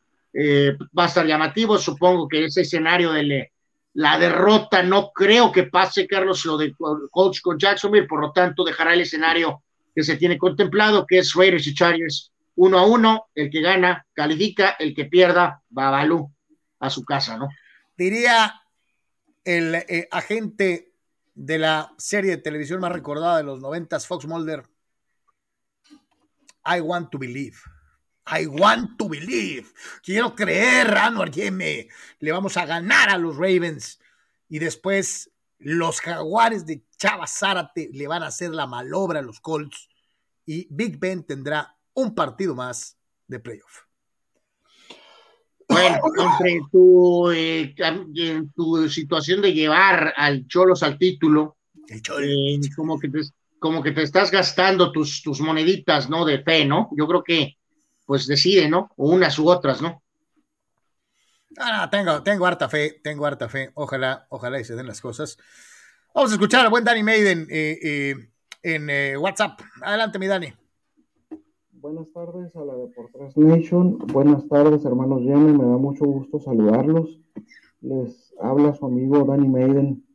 va 0.97 1.03
a 1.03 1.07
estar 1.07 1.25
llamativo, 1.25 1.77
supongo 1.77 2.27
que 2.27 2.45
ese 2.45 2.61
escenario 2.61 3.11
de 3.13 3.51
la 3.93 4.19
derrota 4.19 4.83
no 4.83 5.11
creo 5.13 5.51
que 5.51 5.63
pase, 5.63 6.05
Carlos, 6.05 6.43
lo 6.45 6.57
de 6.57 6.73
Colts 7.09 7.39
con 7.39 7.57
Jacksonville, 7.57 8.07
por 8.07 8.19
lo 8.19 8.33
tanto 8.33 8.65
dejará 8.65 8.93
el 8.93 9.01
escenario 9.01 9.63
que 9.95 10.03
se 10.03 10.17
tiene 10.17 10.37
contemplado, 10.37 11.05
que 11.07 11.19
es 11.19 11.33
Raiders 11.33 11.67
y 11.67 11.73
Chargers 11.73 12.33
uno 12.55 12.79
a 12.79 12.85
uno, 12.85 13.27
el 13.35 13.49
que 13.49 13.61
gana 13.61 14.05
califica, 14.13 14.75
el 14.79 14.93
que 14.95 15.05
pierda 15.05 15.61
va 15.77 15.89
a 15.89 15.91
Balú 15.91 16.31
a 16.79 16.89
su 16.89 17.03
casa, 17.03 17.37
¿no? 17.37 17.49
Diría 17.97 18.61
el 19.43 19.75
eh, 19.75 20.07
agente 20.11 20.93
de 21.33 21.57
la 21.59 21.93
serie 21.97 22.31
de 22.31 22.41
televisión 22.41 22.79
más 22.79 22.91
recordada 22.91 23.37
de 23.37 23.43
los 23.43 23.59
noventas, 23.59 24.07
Fox 24.07 24.25
Mulder, 24.25 24.63
I 26.65 26.81
want 26.81 27.11
to 27.11 27.17
believe. 27.17 27.57
I 28.27 28.47
want 28.47 28.97
to 28.97 29.07
believe. 29.07 29.71
Quiero 30.03 30.35
creer, 30.35 30.97
Anwar 30.97 31.29
Yeme. 31.29 31.87
Le 32.19 32.31
vamos 32.31 32.57
a 32.57 32.65
ganar 32.65 33.09
a 33.09 33.17
los 33.17 33.35
Ravens. 33.35 33.99
Y 34.49 34.59
después 34.59 35.31
los 35.59 36.01
jaguares 36.01 36.65
de 36.65 36.83
Chava 36.97 37.27
Zárate 37.27 37.89
le 37.93 38.07
van 38.07 38.23
a 38.23 38.27
hacer 38.27 38.49
la 38.49 38.65
malobra 38.65 39.19
a 39.19 39.23
los 39.23 39.39
Colts. 39.39 39.89
Y 40.45 40.67
Big 40.71 40.97
Ben 40.99 41.23
tendrá 41.23 41.77
un 41.93 42.15
partido 42.15 42.55
más 42.55 42.97
de 43.27 43.39
playoff. 43.39 43.85
Bueno, 45.67 45.99
entre 46.17 46.61
tu, 46.71 47.31
eh, 47.31 47.73
en 47.77 48.51
tu 48.53 48.87
situación 48.87 49.41
de 49.41 49.53
llevar 49.53 50.13
al 50.15 50.47
Cholos 50.47 50.83
al 50.83 50.97
título, 50.97 51.57
eh, 51.89 52.59
como, 52.75 52.99
que 52.99 53.09
te, 53.09 53.21
como 53.65 53.81
que 53.81 53.93
te 53.93 54.03
estás 54.03 54.29
gastando 54.29 54.91
tus, 54.91 55.23
tus 55.23 55.41
moneditas, 55.41 56.07
¿no? 56.07 56.23
De 56.23 56.43
fe, 56.43 56.65
¿no? 56.65 56.91
Yo 56.95 57.07
creo 57.07 57.23
que, 57.23 57.57
pues 58.05 58.27
decide, 58.27 58.69
¿no? 58.69 58.91
O 58.95 59.09
unas 59.09 59.39
u 59.39 59.49
otras, 59.49 59.81
¿no? 59.81 60.03
Ah, 61.57 61.89
tengo, 61.89 62.21
tengo 62.21 62.45
harta 62.45 62.69
fe, 62.69 62.99
tengo 63.03 63.25
harta 63.25 63.49
fe. 63.49 63.71
Ojalá, 63.73 64.27
ojalá 64.29 64.59
y 64.59 64.65
se 64.65 64.75
den 64.75 64.85
las 64.85 65.01
cosas. 65.01 65.39
Vamos 66.13 66.29
a 66.29 66.35
escuchar 66.35 66.63
al 66.63 66.69
buen 66.69 66.83
Danny 66.83 67.01
Maiden 67.01 67.47
eh, 67.49 68.13
en 68.61 69.17
WhatsApp. 69.17 69.59
Adelante, 69.81 70.19
mi 70.19 70.27
Dani. 70.27 70.53
Buenas 71.71 72.11
tardes 72.13 72.55
a 72.55 72.63
la 72.65 72.75
Deportes 72.75 73.35
Nation. 73.35 73.97
Buenas 73.97 74.47
tardes, 74.47 74.85
hermanos 74.85 75.23
Jenny. 75.23 75.53
Me 75.53 75.65
da 75.65 75.77
mucho 75.77 76.05
gusto 76.05 76.39
saludarlos. 76.39 77.19
Les 77.81 78.31
habla 78.39 78.75
su 78.75 78.85
amigo 78.85 79.23
Danny 79.23 79.47
Maiden. 79.47 80.05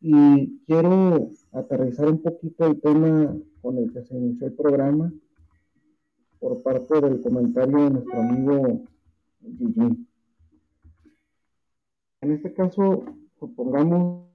Y 0.00 0.58
quiero 0.66 1.32
aterrizar 1.56 2.08
un 2.08 2.22
poquito 2.22 2.66
el 2.66 2.80
tema 2.80 3.34
con 3.62 3.78
el 3.78 3.92
que 3.92 4.02
se 4.04 4.14
inició 4.14 4.46
el 4.48 4.52
programa 4.54 5.12
por 6.38 6.62
parte 6.62 7.00
del 7.00 7.20
comentario 7.22 7.84
de 7.84 7.90
nuestro 7.90 8.20
amigo 8.20 8.84
Gigi. 9.40 10.06
En 12.20 12.32
este 12.32 12.52
caso, 12.52 13.04
supongamos 13.38 14.26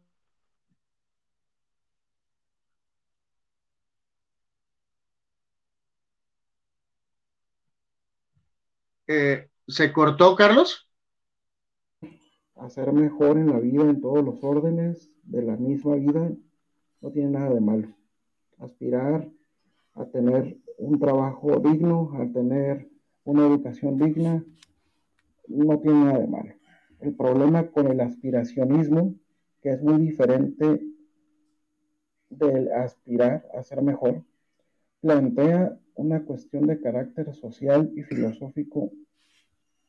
Eh, 9.14 9.50
¿Se 9.68 9.92
cortó, 9.92 10.36
Carlos? 10.38 10.90
Hacer 12.56 12.94
mejor 12.94 13.38
en 13.38 13.48
la 13.48 13.60
vida, 13.60 13.84
en 13.84 14.00
todos 14.00 14.24
los 14.24 14.42
órdenes 14.42 15.12
de 15.24 15.42
la 15.42 15.58
misma 15.58 15.96
vida, 15.96 16.32
no 17.02 17.12
tiene 17.12 17.32
nada 17.32 17.54
de 17.54 17.62
malo. 17.62 17.88
Aspirar 18.60 19.30
a 19.94 20.06
tener 20.06 20.58
un 20.78 21.00
trabajo 21.00 21.60
digno, 21.60 22.12
a 22.14 22.32
tener 22.32 22.90
una 23.24 23.46
educación 23.46 23.98
digna, 23.98 24.44
no 25.48 25.80
tiene 25.80 26.06
nada 26.06 26.20
de 26.20 26.28
malo. 26.28 26.54
El 27.00 27.16
problema 27.16 27.68
con 27.68 27.88
el 27.88 28.00
aspiracionismo, 28.00 29.16
que 29.62 29.72
es 29.72 29.82
muy 29.82 29.98
diferente 29.98 30.82
del 32.30 32.72
aspirar 32.72 33.46
a 33.54 33.64
ser 33.64 33.82
mejor, 33.82 34.24
plantea 35.02 35.78
una 35.96 36.24
cuestión 36.24 36.68
de 36.68 36.80
carácter 36.80 37.34
social 37.34 37.92
y 37.96 38.04
filosófico 38.04 38.92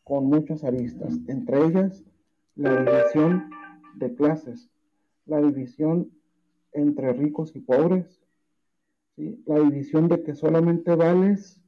con 0.02 0.26
muchas 0.26 0.64
aristas, 0.64 1.18
entre 1.28 1.64
ellas 1.64 2.04
la 2.56 2.84
división 2.84 3.50
de 3.94 4.14
clases, 4.14 4.68
la 5.26 5.40
división 5.40 6.10
entre 6.72 7.12
ricos 7.12 7.54
y 7.54 7.60
pobres, 7.60 8.20
la 9.16 9.60
división 9.60 10.08
de 10.08 10.22
que 10.22 10.34
solamente 10.34 10.94
vales 10.94 11.62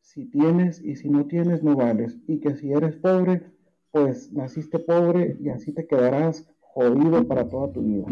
si 0.00 0.26
tienes 0.26 0.80
y 0.82 0.96
si 0.96 1.08
no 1.08 1.26
tienes 1.26 1.62
no 1.62 1.76
vales, 1.76 2.18
y 2.26 2.40
que 2.40 2.56
si 2.56 2.72
eres 2.72 2.96
pobre, 2.96 3.42
pues 3.90 4.32
naciste 4.32 4.78
pobre 4.78 5.36
y 5.40 5.48
así 5.50 5.72
te 5.72 5.86
quedarás 5.86 6.48
jodido 6.60 7.26
para 7.26 7.48
toda 7.48 7.72
tu 7.72 7.82
vida. 7.82 8.06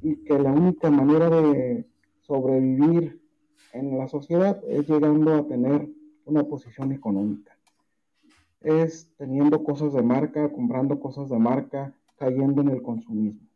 Y 0.00 0.16
que 0.24 0.38
la 0.38 0.52
única 0.52 0.90
manera 0.90 1.28
de 1.30 1.86
sobrevivir 2.20 3.20
en 3.72 3.98
la 3.98 4.08
sociedad 4.08 4.62
es 4.68 4.88
llegando 4.88 5.34
a 5.34 5.46
tener 5.46 5.88
una 6.26 6.44
posición 6.44 6.92
económica. 6.92 7.56
Es 8.60 9.10
teniendo 9.16 9.62
cosas 9.64 9.92
de 9.92 10.02
marca, 10.02 10.50
comprando 10.50 10.98
cosas 11.00 11.28
de 11.28 11.38
marca, 11.38 11.94
cayendo 12.16 12.62
en 12.62 12.68
el 12.68 12.82
consumismo. 12.82 13.46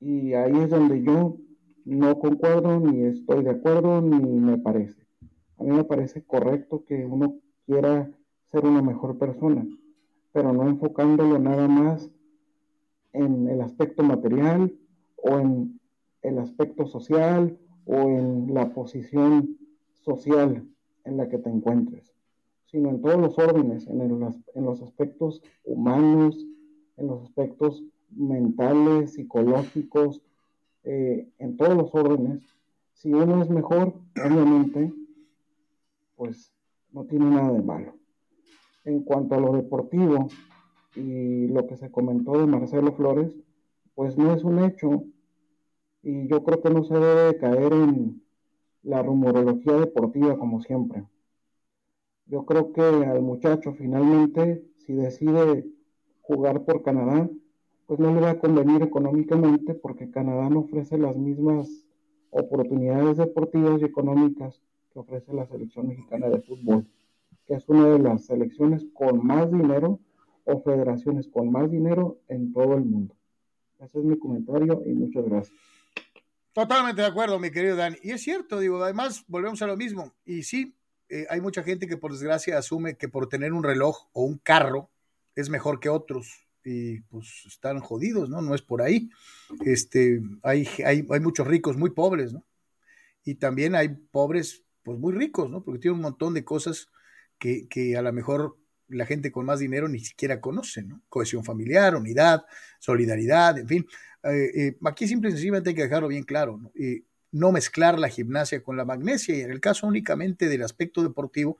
Y 0.00 0.34
ahí 0.34 0.56
es 0.58 0.70
donde 0.70 1.02
yo 1.02 1.36
no 1.84 2.18
concuerdo, 2.18 2.80
ni 2.80 3.04
estoy 3.04 3.44
de 3.44 3.50
acuerdo, 3.50 4.00
ni 4.02 4.18
me 4.40 4.58
parece. 4.58 5.06
A 5.58 5.64
mí 5.64 5.70
me 5.70 5.84
parece 5.84 6.22
correcto 6.22 6.84
que 6.84 7.06
uno 7.06 7.36
quiera 7.64 8.10
ser 8.50 8.64
una 8.64 8.82
mejor 8.82 9.18
persona, 9.18 9.66
pero 10.32 10.52
no 10.52 10.68
enfocándolo 10.68 11.38
nada 11.38 11.66
más 11.68 12.10
en 13.12 13.48
el 13.48 13.60
aspecto 13.62 14.02
material 14.02 14.74
o 15.16 15.38
en 15.38 15.80
el 16.22 16.38
aspecto 16.38 16.86
social 16.86 17.56
o 17.86 17.94
en 17.94 18.52
la 18.52 18.74
posición 18.74 19.56
social 20.02 20.66
en 21.04 21.16
la 21.16 21.28
que 21.28 21.38
te 21.38 21.48
encuentres, 21.48 22.12
sino 22.66 22.90
en 22.90 23.00
todos 23.00 23.18
los 23.18 23.38
órdenes, 23.38 23.86
en, 23.86 24.00
en 24.00 24.64
los 24.64 24.82
aspectos 24.82 25.42
humanos, 25.64 26.46
en 26.96 27.06
los 27.06 27.22
aspectos 27.22 27.82
mentales, 28.16 29.14
psicológicos, 29.14 30.22
eh, 30.84 31.28
en 31.38 31.56
todos 31.56 31.76
los 31.76 31.94
órdenes. 31.94 32.42
Si 32.92 33.12
uno 33.12 33.42
es 33.42 33.50
mejor, 33.50 33.94
obviamente, 34.24 34.92
pues 36.16 36.52
no 36.92 37.04
tiene 37.04 37.26
nada 37.26 37.52
de 37.52 37.62
malo. 37.62 37.94
En 38.84 39.02
cuanto 39.02 39.34
a 39.34 39.40
lo 39.40 39.52
deportivo 39.52 40.28
y 40.94 41.48
lo 41.48 41.66
que 41.66 41.76
se 41.76 41.90
comentó 41.90 42.38
de 42.38 42.46
Marcelo 42.46 42.92
Flores, 42.92 43.34
pues 43.94 44.16
no 44.16 44.32
es 44.32 44.44
un 44.44 44.64
hecho 44.64 45.04
y 46.02 46.28
yo 46.28 46.44
creo 46.44 46.62
que 46.62 46.70
no 46.70 46.84
se 46.84 46.94
debe 46.94 47.36
caer 47.36 47.72
en 47.72 48.22
la 48.82 49.02
rumorología 49.02 49.72
deportiva 49.72 50.38
como 50.38 50.62
siempre. 50.62 51.04
Yo 52.26 52.44
creo 52.46 52.72
que 52.72 52.82
al 52.82 53.22
muchacho 53.22 53.74
finalmente, 53.74 54.64
si 54.78 54.94
decide 54.94 55.66
jugar 56.22 56.64
por 56.64 56.82
Canadá, 56.82 57.28
pues 57.86 58.00
no 58.00 58.12
le 58.12 58.20
va 58.20 58.30
a 58.30 58.38
convenir 58.38 58.82
económicamente 58.82 59.74
porque 59.74 60.10
Canadá 60.10 60.50
no 60.50 60.60
ofrece 60.60 60.98
las 60.98 61.16
mismas 61.16 61.68
oportunidades 62.30 63.16
deportivas 63.16 63.80
y 63.80 63.84
económicas 63.84 64.60
que 64.92 64.98
ofrece 64.98 65.32
la 65.32 65.46
selección 65.46 65.88
mexicana 65.88 66.28
de 66.28 66.40
fútbol, 66.42 66.86
que 67.46 67.54
es 67.54 67.68
una 67.68 67.88
de 67.88 67.98
las 68.00 68.26
selecciones 68.26 68.84
con 68.92 69.24
más 69.24 69.50
dinero 69.50 70.00
o 70.44 70.60
federaciones 70.62 71.28
con 71.28 71.50
más 71.50 71.70
dinero 71.70 72.18
en 72.28 72.52
todo 72.52 72.74
el 72.74 72.84
mundo. 72.84 73.14
Ese 73.78 73.98
es 73.98 74.04
mi 74.04 74.18
comentario 74.18 74.82
y 74.84 74.90
muchas 74.90 75.24
gracias. 75.24 75.58
Totalmente 76.52 77.02
de 77.02 77.08
acuerdo, 77.08 77.38
mi 77.38 77.50
querido 77.50 77.76
Dan. 77.76 77.96
Y 78.02 78.12
es 78.12 78.22
cierto, 78.22 78.58
digo, 78.58 78.82
además 78.82 79.24
volvemos 79.28 79.60
a 79.60 79.66
lo 79.66 79.76
mismo. 79.76 80.14
Y 80.24 80.42
sí, 80.42 80.74
eh, 81.10 81.26
hay 81.28 81.40
mucha 81.40 81.62
gente 81.62 81.86
que 81.86 81.98
por 81.98 82.12
desgracia 82.12 82.56
asume 82.56 82.96
que 82.96 83.08
por 83.08 83.28
tener 83.28 83.52
un 83.52 83.62
reloj 83.62 84.08
o 84.12 84.24
un 84.24 84.38
carro 84.38 84.88
es 85.34 85.50
mejor 85.50 85.80
que 85.80 85.90
otros 85.90 86.45
y 86.66 87.00
pues 87.02 87.44
están 87.46 87.78
jodidos, 87.78 88.28
¿no? 88.28 88.42
No 88.42 88.54
es 88.54 88.60
por 88.60 88.82
ahí. 88.82 89.08
Este, 89.64 90.20
hay, 90.42 90.68
hay, 90.84 91.06
hay 91.08 91.20
muchos 91.20 91.46
ricos 91.46 91.76
muy 91.76 91.90
pobres, 91.90 92.32
¿no? 92.32 92.44
Y 93.24 93.36
también 93.36 93.76
hay 93.76 93.90
pobres 94.10 94.64
pues 94.82 94.98
muy 94.98 95.12
ricos, 95.12 95.48
¿no? 95.48 95.62
Porque 95.62 95.78
tienen 95.78 95.96
un 95.96 96.02
montón 96.02 96.34
de 96.34 96.44
cosas 96.44 96.90
que, 97.38 97.68
que 97.68 97.96
a 97.96 98.02
lo 98.02 98.12
mejor 98.12 98.58
la 98.88 99.06
gente 99.06 99.30
con 99.30 99.46
más 99.46 99.60
dinero 99.60 99.88
ni 99.88 100.00
siquiera 100.00 100.40
conoce, 100.40 100.82
¿no? 100.82 101.02
Cohesión 101.08 101.44
familiar, 101.44 101.94
unidad, 101.94 102.44
solidaridad, 102.80 103.58
en 103.58 103.68
fin. 103.68 103.86
Eh, 104.24 104.50
eh, 104.54 104.78
aquí 104.84 105.06
simple 105.06 105.28
y 105.28 105.32
sencillamente 105.32 105.70
hay 105.70 105.76
que 105.76 105.84
dejarlo 105.84 106.08
bien 106.08 106.24
claro, 106.24 106.58
¿no? 106.58 106.72
no 107.30 107.52
mezclar 107.52 107.98
la 107.98 108.08
gimnasia 108.08 108.62
con 108.62 108.76
la 108.76 108.84
magnesia 108.84 109.36
y 109.36 109.42
en 109.42 109.50
el 109.50 109.60
caso 109.60 109.86
únicamente 109.86 110.48
del 110.48 110.62
aspecto 110.62 111.02
deportivo, 111.02 111.58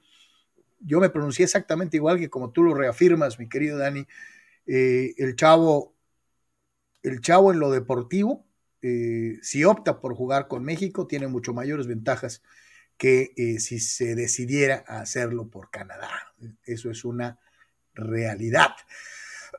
yo 0.80 1.00
me 1.00 1.10
pronuncié 1.10 1.44
exactamente 1.44 1.96
igual 1.96 2.18
que 2.18 2.30
como 2.30 2.50
tú 2.50 2.62
lo 2.62 2.74
reafirmas, 2.74 3.38
mi 3.38 3.48
querido 3.48 3.76
Dani, 3.76 4.06
eh, 4.66 5.14
el 5.18 5.36
chavo, 5.36 5.96
el 7.02 7.20
chavo 7.20 7.52
en 7.52 7.60
lo 7.60 7.70
deportivo, 7.70 8.46
eh, 8.82 9.38
si 9.42 9.64
opta 9.64 10.00
por 10.00 10.14
jugar 10.14 10.48
con 10.48 10.64
México, 10.64 11.06
tiene 11.06 11.28
mucho 11.28 11.52
mayores 11.52 11.86
ventajas 11.86 12.42
que 12.96 13.32
eh, 13.36 13.58
si 13.60 13.78
se 13.80 14.14
decidiera 14.14 14.84
a 14.86 15.00
hacerlo 15.00 15.48
por 15.48 15.70
Canadá. 15.70 16.10
Eso 16.64 16.90
es 16.90 17.04
una 17.04 17.38
realidad. 17.94 18.74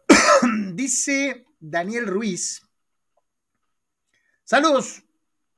Dice 0.74 1.46
Daniel 1.60 2.08
Ruiz. 2.08 2.64
Saludos. 4.44 5.04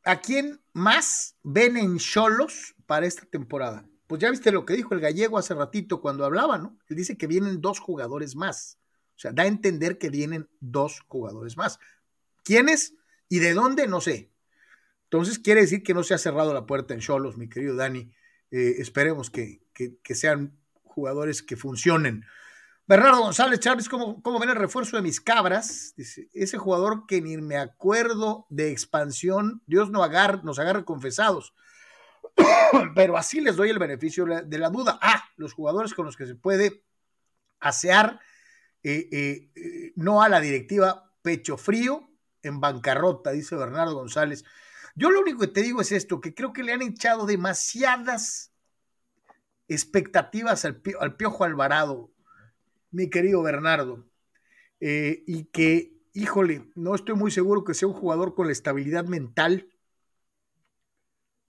¿A 0.04 0.22
quién 0.22 0.60
más 0.74 1.36
ven 1.44 1.78
en 1.78 1.98
Cholos 2.00 2.76
para 2.86 3.06
esta 3.06 3.26
temporada? 3.26 3.88
Pues 4.08 4.22
ya 4.22 4.32
viste 4.32 4.52
lo 4.52 4.66
que 4.66 4.76
dijo 4.76 4.96
el 4.96 5.02
gallego 5.02 5.38
hace 5.38 5.54
ratito 5.54 6.02
cuando 6.02 6.26
hablaba, 6.26 6.58
¿no? 6.58 6.80
Él 6.88 6.96
dice 6.96 7.18
que 7.18 7.28
vienen 7.28 7.62
dos 7.62 7.80
jugadores 7.80 8.36
más. 8.36 8.80
O 9.20 9.22
sea, 9.22 9.34
da 9.34 9.44
a 9.44 9.48
entender 9.48 9.98
que 9.98 10.10
vienen 10.10 10.48
dos 10.62 11.02
jugadores 11.10 11.58
más. 11.58 11.78
¿Quiénes 12.41 12.94
y 13.28 13.40
de 13.40 13.54
dónde? 13.54 13.86
No 13.86 14.00
sé. 14.00 14.32
Entonces 15.04 15.40
quiere 15.40 15.60
decir 15.60 15.84
que 15.84 15.94
no 15.94 16.04
se 16.04 16.14
ha 16.14 16.18
cerrado 16.18 16.54
la 16.54 16.66
puerta 16.66 16.94
en 16.94 17.02
Cholos, 17.02 17.36
mi 17.36 17.50
querido 17.50 17.76
Dani. 17.76 18.14
Eh, 18.50 18.76
esperemos 18.78 19.30
que, 19.30 19.60
sean 20.06 20.58
jugadores 20.86 21.44
que 21.44 21.58
funcionen. 21.58 22.24
Bernardo 22.88 23.20
González 23.20 23.60
Chávez, 23.60 23.90
¿cómo, 23.90 24.22
¿cómo, 24.22 24.40
ven 24.40 24.52
el 24.52 24.56
refuerzo 24.56 24.96
de 24.96 25.04
mis 25.04 25.20
cabras? 25.20 25.94
Dice, 25.98 26.30
ese 26.34 26.58
jugador 26.58 27.06
que 27.06 27.22
ni 27.22 27.36
me 27.36 27.58
acuerdo 27.58 28.48
de 28.50 28.72
expansión, 28.72 29.62
Dios 29.68 29.91
no 29.91 30.00
nos 30.44 30.60
agarre 30.60 30.86
confesados. 30.86 31.54
Pero 32.96 33.18
así 33.18 33.41
les 33.41 33.58
doy 33.58 33.70
el 33.70 33.80
beneficio 33.80 34.26
de 34.26 34.60
la 34.60 34.70
duda. 34.70 34.98
Ah, 35.02 35.26
los 35.36 35.52
jugadores 35.52 35.94
con 35.94 36.06
los 36.06 36.16
que 36.16 36.26
se 36.26 36.36
puede 36.36 36.86
asear 37.60 38.22
eh, 38.84 39.10
eh, 39.12 39.52
eh, 39.56 39.94
no 39.96 40.22
a 40.22 40.30
la 40.30 40.40
directiva 40.40 41.12
pecho 41.22 41.58
frío 41.58 42.10
en 42.44 42.62
bancarrota, 42.62 43.32
dice 43.32 43.56
Bernardo 43.56 43.96
González. 43.96 44.46
Yo 44.96 45.12
lo 45.12 45.20
único 45.22 45.40
que 45.40 45.48
te 45.48 45.62
digo 45.62 45.82
es 45.82 45.92
esto, 45.92 46.22
que 46.22 46.34
creo 46.34 46.54
que 46.54 46.64
le 46.64 46.72
han 46.72 46.82
echado 46.82 47.26
demasiadas 47.26 48.54
expectativas 49.68 50.66
al, 50.66 50.82
al 51.00 51.16
Piojo 51.16 51.44
Alvarado, 51.44 52.12
mi 52.92 53.10
querido 53.10 53.44
Bernardo, 53.44 54.08
y 54.80 55.44
que, 55.52 55.94
híjole, 56.14 56.72
no 56.76 56.96
estoy 56.96 57.16
muy 57.16 57.32
seguro 57.32 57.64
que 57.66 57.74
sea 57.74 57.88
un 57.88 57.94
jugador 57.94 58.34
con 58.34 58.48
la 58.48 58.54
estabilidad 58.54 59.06
mental 59.06 59.70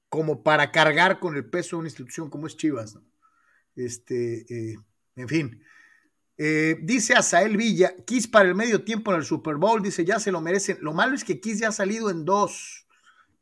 como 0.09 0.43
para 0.43 0.73
cargar 0.73 1.21
con 1.21 1.37
el 1.37 1.49
peso 1.49 1.77
de 1.77 1.81
una 1.81 1.89
institución 1.89 2.29
como 2.29 2.49
es 2.49 2.57
Chivas. 2.57 2.99
Este, 3.77 4.75
en 5.15 5.29
fin, 5.29 5.63
eh, 6.43 6.79
dice 6.81 7.13
Asael 7.13 7.59
Villa, 7.59 7.95
Kiss 8.07 8.27
para 8.27 8.49
el 8.49 8.55
medio 8.55 8.83
tiempo 8.83 9.13
en 9.13 9.19
el 9.19 9.27
Super 9.27 9.57
Bowl, 9.57 9.83
dice, 9.83 10.07
ya 10.07 10.19
se 10.19 10.33
lo 10.33 10.41
merecen. 10.41 10.79
Lo 10.81 10.95
malo 10.95 11.15
es 11.15 11.23
que 11.23 11.39
Kiss 11.39 11.59
ya 11.59 11.69
ha 11.69 11.73
salido 11.73 12.09
en 12.09 12.25
dos, 12.25 12.87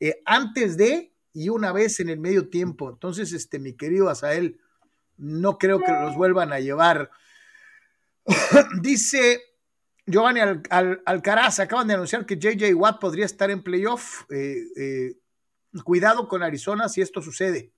eh, 0.01 0.21
antes 0.25 0.77
de 0.77 1.13
y 1.33 1.49
una 1.49 1.71
vez 1.71 2.01
en 2.01 2.09
el 2.09 2.19
medio 2.19 2.49
tiempo. 2.49 2.91
Entonces, 2.91 3.33
este, 3.33 3.61
mi 3.61 3.75
querido 3.75 4.09
Asael, 4.09 4.59
no 5.17 5.59
creo 5.59 5.79
que 5.79 5.93
los 5.93 6.17
vuelvan 6.17 6.53
a 6.53 6.59
llevar. 6.59 7.13
dice 8.83 9.43
Giovanni 10.05 10.41
Alcaraz, 10.41 11.61
acaban 11.61 11.87
de 11.87 11.95
anunciar 11.95 12.27
que 12.27 12.37
JJ 12.37 12.75
Watt 12.75 13.01
podría 13.01 13.27
estar 13.27 13.49
en 13.53 13.63
playoff. 13.63 14.25
Eh, 14.29 15.15
cuidado 15.85 16.27
con 16.27 16.43
Arizona 16.43 16.89
si 16.89 17.01
esto 17.01 17.23
sucede. 17.23 17.71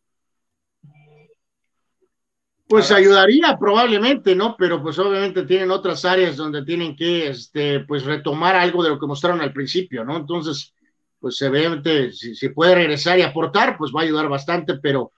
Pues 2.70 2.92
ayudaría 2.92 3.58
probablemente, 3.58 4.36
¿no? 4.36 4.54
Pero 4.56 4.80
pues 4.80 4.96
obviamente 5.00 5.42
tienen 5.42 5.72
otras 5.72 6.04
áreas 6.04 6.36
donde 6.36 6.64
tienen 6.64 6.94
que, 6.94 7.26
este, 7.26 7.80
pues 7.80 8.04
retomar 8.04 8.54
algo 8.54 8.84
de 8.84 8.90
lo 8.90 8.98
que 9.00 9.08
mostraron 9.08 9.40
al 9.40 9.52
principio, 9.52 10.04
¿no? 10.04 10.16
Entonces, 10.16 10.72
pues 11.18 11.42
obviamente 11.42 12.12
si, 12.12 12.36
si 12.36 12.48
puede 12.50 12.76
regresar 12.76 13.18
y 13.18 13.22
aportar, 13.22 13.76
pues 13.76 13.90
va 13.90 14.02
a 14.02 14.04
ayudar 14.04 14.28
bastante, 14.28 14.74
pero 14.74 15.10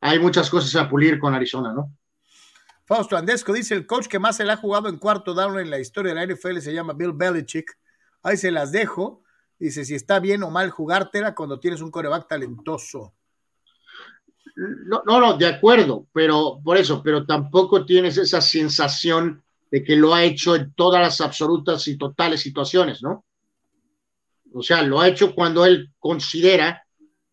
hay 0.00 0.20
muchas 0.20 0.48
cosas 0.48 0.76
a 0.76 0.88
pulir 0.88 1.18
con 1.18 1.34
Arizona, 1.34 1.72
¿no? 1.72 1.92
Fausto 2.84 3.16
Andesco 3.16 3.52
dice, 3.52 3.74
el 3.74 3.88
coach 3.88 4.06
que 4.06 4.20
más 4.20 4.36
se 4.36 4.44
le 4.44 4.52
ha 4.52 4.56
jugado 4.56 4.88
en 4.88 4.98
cuarto 4.98 5.34
down 5.34 5.58
en 5.58 5.68
la 5.68 5.80
historia 5.80 6.14
de 6.14 6.26
la 6.26 6.32
NFL 6.32 6.58
se 6.58 6.72
llama 6.72 6.92
Bill 6.92 7.12
Belichick. 7.12 7.76
Ahí 8.22 8.36
se 8.36 8.52
las 8.52 8.70
dejo. 8.70 9.24
Dice, 9.58 9.84
si 9.84 9.96
está 9.96 10.20
bien 10.20 10.44
o 10.44 10.50
mal 10.50 10.70
jugártela 10.70 11.34
cuando 11.34 11.58
tienes 11.58 11.80
un 11.80 11.90
coreback 11.90 12.28
talentoso. 12.28 13.14
No, 14.56 15.02
no, 15.06 15.20
no, 15.20 15.36
de 15.36 15.46
acuerdo, 15.46 16.06
pero 16.12 16.60
por 16.62 16.76
eso, 16.76 17.02
pero 17.02 17.24
tampoco 17.24 17.84
tienes 17.84 18.16
esa 18.16 18.40
sensación 18.40 19.42
de 19.70 19.84
que 19.84 19.96
lo 19.96 20.14
ha 20.14 20.24
hecho 20.24 20.56
en 20.56 20.72
todas 20.74 21.00
las 21.00 21.20
absolutas 21.20 21.86
y 21.88 21.96
totales 21.96 22.40
situaciones, 22.40 23.02
¿no? 23.02 23.24
O 24.52 24.62
sea, 24.62 24.82
lo 24.82 25.00
ha 25.00 25.08
hecho 25.08 25.34
cuando 25.34 25.64
él 25.64 25.92
considera 25.98 26.84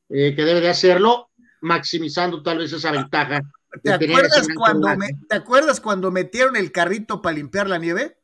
eh, 0.09 0.35
que 0.35 0.43
debe 0.43 0.61
de 0.61 0.69
hacerlo, 0.69 1.31
maximizando 1.61 2.43
tal 2.43 2.59
vez 2.59 2.71
esa 2.71 2.91
ventaja. 2.91 3.41
¿Te 3.83 3.91
acuerdas, 3.91 4.47
cuando 4.55 4.95
me, 4.95 5.07
¿Te 5.27 5.35
acuerdas 5.35 5.81
cuando 5.81 6.11
metieron 6.11 6.55
el 6.55 6.71
carrito 6.71 7.21
para 7.21 7.35
limpiar 7.35 7.67
la 7.67 7.77
nieve? 7.77 8.17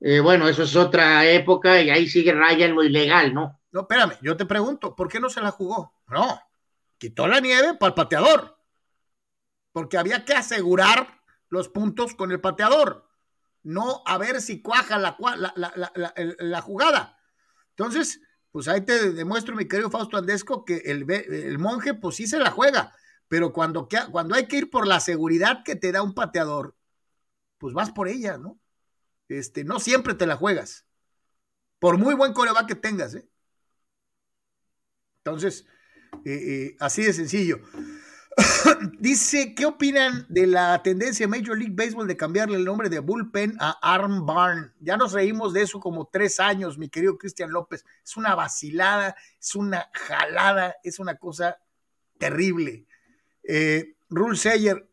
Eh, 0.00 0.20
bueno, 0.20 0.48
eso 0.48 0.62
es 0.62 0.74
otra 0.76 1.26
época 1.26 1.80
y 1.80 1.90
ahí 1.90 2.08
sigue 2.08 2.32
Raya 2.32 2.66
en 2.66 2.74
lo 2.74 2.82
ilegal, 2.82 3.34
¿no? 3.34 3.60
No, 3.70 3.80
espérame, 3.82 4.14
yo 4.22 4.36
te 4.36 4.46
pregunto, 4.46 4.96
¿por 4.96 5.08
qué 5.08 5.20
no 5.20 5.28
se 5.28 5.40
la 5.40 5.50
jugó? 5.50 5.92
No, 6.08 6.40
quitó 6.98 7.26
la 7.26 7.40
nieve 7.40 7.74
para 7.74 7.88
el 7.88 7.94
pateador, 7.94 8.58
porque 9.72 9.96
había 9.98 10.24
que 10.24 10.34
asegurar 10.34 11.22
los 11.48 11.68
puntos 11.68 12.14
con 12.14 12.32
el 12.32 12.40
pateador, 12.40 13.08
no 13.62 14.02
a 14.06 14.18
ver 14.18 14.40
si 14.40 14.60
cuaja 14.60 14.98
la, 14.98 15.16
la, 15.36 15.72
la, 15.94 16.14
la 16.38 16.60
jugada. 16.60 17.18
Entonces, 17.70 18.20
pues 18.50 18.66
ahí 18.68 18.80
te 18.84 19.12
demuestro, 19.12 19.54
mi 19.54 19.68
querido 19.68 19.90
Fausto 19.90 20.16
Andesco, 20.16 20.64
que 20.64 20.78
el, 20.78 21.10
el 21.10 21.58
monje, 21.58 21.94
pues 21.94 22.16
sí 22.16 22.26
se 22.26 22.38
la 22.38 22.50
juega, 22.50 22.94
pero 23.28 23.52
cuando, 23.52 23.88
cuando 24.10 24.34
hay 24.34 24.46
que 24.46 24.56
ir 24.56 24.70
por 24.70 24.86
la 24.86 25.00
seguridad 25.00 25.62
que 25.64 25.76
te 25.76 25.92
da 25.92 26.02
un 26.02 26.14
pateador, 26.14 26.74
pues 27.58 27.74
vas 27.74 27.90
por 27.90 28.08
ella, 28.08 28.38
¿no? 28.38 28.58
Este, 29.28 29.64
no 29.64 29.78
siempre 29.78 30.14
te 30.14 30.26
la 30.26 30.36
juegas, 30.36 30.86
por 31.78 31.98
muy 31.98 32.14
buen 32.14 32.32
coreback 32.32 32.66
que 32.66 32.74
tengas, 32.74 33.14
¿eh? 33.14 33.28
Entonces, 35.24 35.66
eh, 36.24 36.32
eh, 36.32 36.76
así 36.80 37.04
de 37.04 37.12
sencillo. 37.12 37.60
Dice, 38.98 39.54
¿qué 39.54 39.66
opinan 39.66 40.26
de 40.28 40.46
la 40.46 40.82
tendencia 40.82 41.26
de 41.26 41.38
Major 41.38 41.58
League 41.58 41.74
Baseball 41.74 42.06
de 42.06 42.16
cambiarle 42.16 42.56
el 42.56 42.64
nombre 42.64 42.88
de 42.88 43.00
bullpen 43.00 43.56
a 43.58 43.76
arm 43.82 44.26
barn? 44.26 44.72
Ya 44.80 44.96
nos 44.96 45.12
reímos 45.12 45.52
de 45.52 45.62
eso 45.62 45.80
como 45.80 46.06
tres 46.06 46.38
años, 46.38 46.78
mi 46.78 46.88
querido 46.88 47.18
Cristian 47.18 47.50
López. 47.50 47.84
Es 48.04 48.16
una 48.16 48.34
vacilada, 48.34 49.16
es 49.40 49.54
una 49.54 49.88
jalada, 49.92 50.76
es 50.84 50.98
una 50.98 51.16
cosa 51.16 51.58
terrible. 52.18 52.86
Eh, 53.42 53.96
Rule 54.10 54.36
Sayer, 54.36 54.88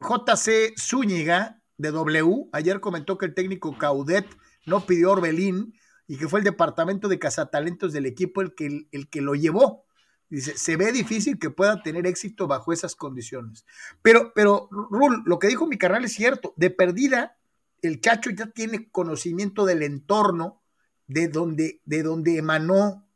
JC 0.00 0.74
Zúñiga 0.78 1.62
de 1.76 1.90
W, 1.90 2.48
ayer 2.52 2.80
comentó 2.80 3.16
que 3.18 3.26
el 3.26 3.34
técnico 3.34 3.76
Caudet 3.78 4.26
no 4.66 4.84
pidió 4.84 5.12
Orbelín 5.12 5.74
y 6.06 6.18
que 6.18 6.28
fue 6.28 6.40
el 6.40 6.44
departamento 6.44 7.08
de 7.08 7.18
cazatalentos 7.18 7.92
del 7.92 8.06
equipo 8.06 8.40
el 8.42 8.54
que, 8.54 8.88
el 8.90 9.08
que 9.08 9.20
lo 9.20 9.34
llevó. 9.34 9.87
Dice, 10.30 10.58
se 10.58 10.76
ve 10.76 10.92
difícil 10.92 11.38
que 11.38 11.50
pueda 11.50 11.82
tener 11.82 12.06
éxito 12.06 12.46
bajo 12.46 12.72
esas 12.72 12.94
condiciones. 12.94 13.64
Pero, 14.02 14.32
pero, 14.34 14.68
Rul, 14.70 15.22
lo 15.24 15.38
que 15.38 15.48
dijo 15.48 15.66
mi 15.66 15.78
carnal 15.78 16.04
es 16.04 16.12
cierto. 16.12 16.52
De 16.56 16.70
perdida, 16.70 17.38
el 17.80 18.00
Chacho 18.00 18.30
ya 18.30 18.46
tiene 18.46 18.90
conocimiento 18.90 19.64
del 19.64 19.82
entorno 19.82 20.60
de 21.06 21.28
donde, 21.28 21.80
de 21.86 22.02
donde 22.02 22.36
emanó 22.36 23.06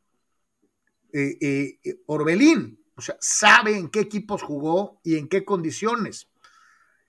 eh, 1.11 1.37
eh, 1.83 2.01
Orbelín. 2.07 2.83
O 2.95 3.01
sea, 3.01 3.15
sabe 3.19 3.77
en 3.77 3.89
qué 3.89 3.99
equipos 3.99 4.41
jugó 4.41 4.99
y 5.03 5.17
en 5.17 5.27
qué 5.27 5.45
condiciones. 5.45 6.29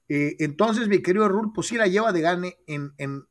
Eh, 0.08 0.36
entonces, 0.40 0.88
mi 0.88 1.00
querido 1.00 1.28
Rul, 1.28 1.52
pues 1.54 1.68
sí 1.68 1.76
la 1.76 1.86
lleva 1.86 2.12
de 2.12 2.20
gane 2.20 2.58
en, 2.66 2.92
en 2.98 3.26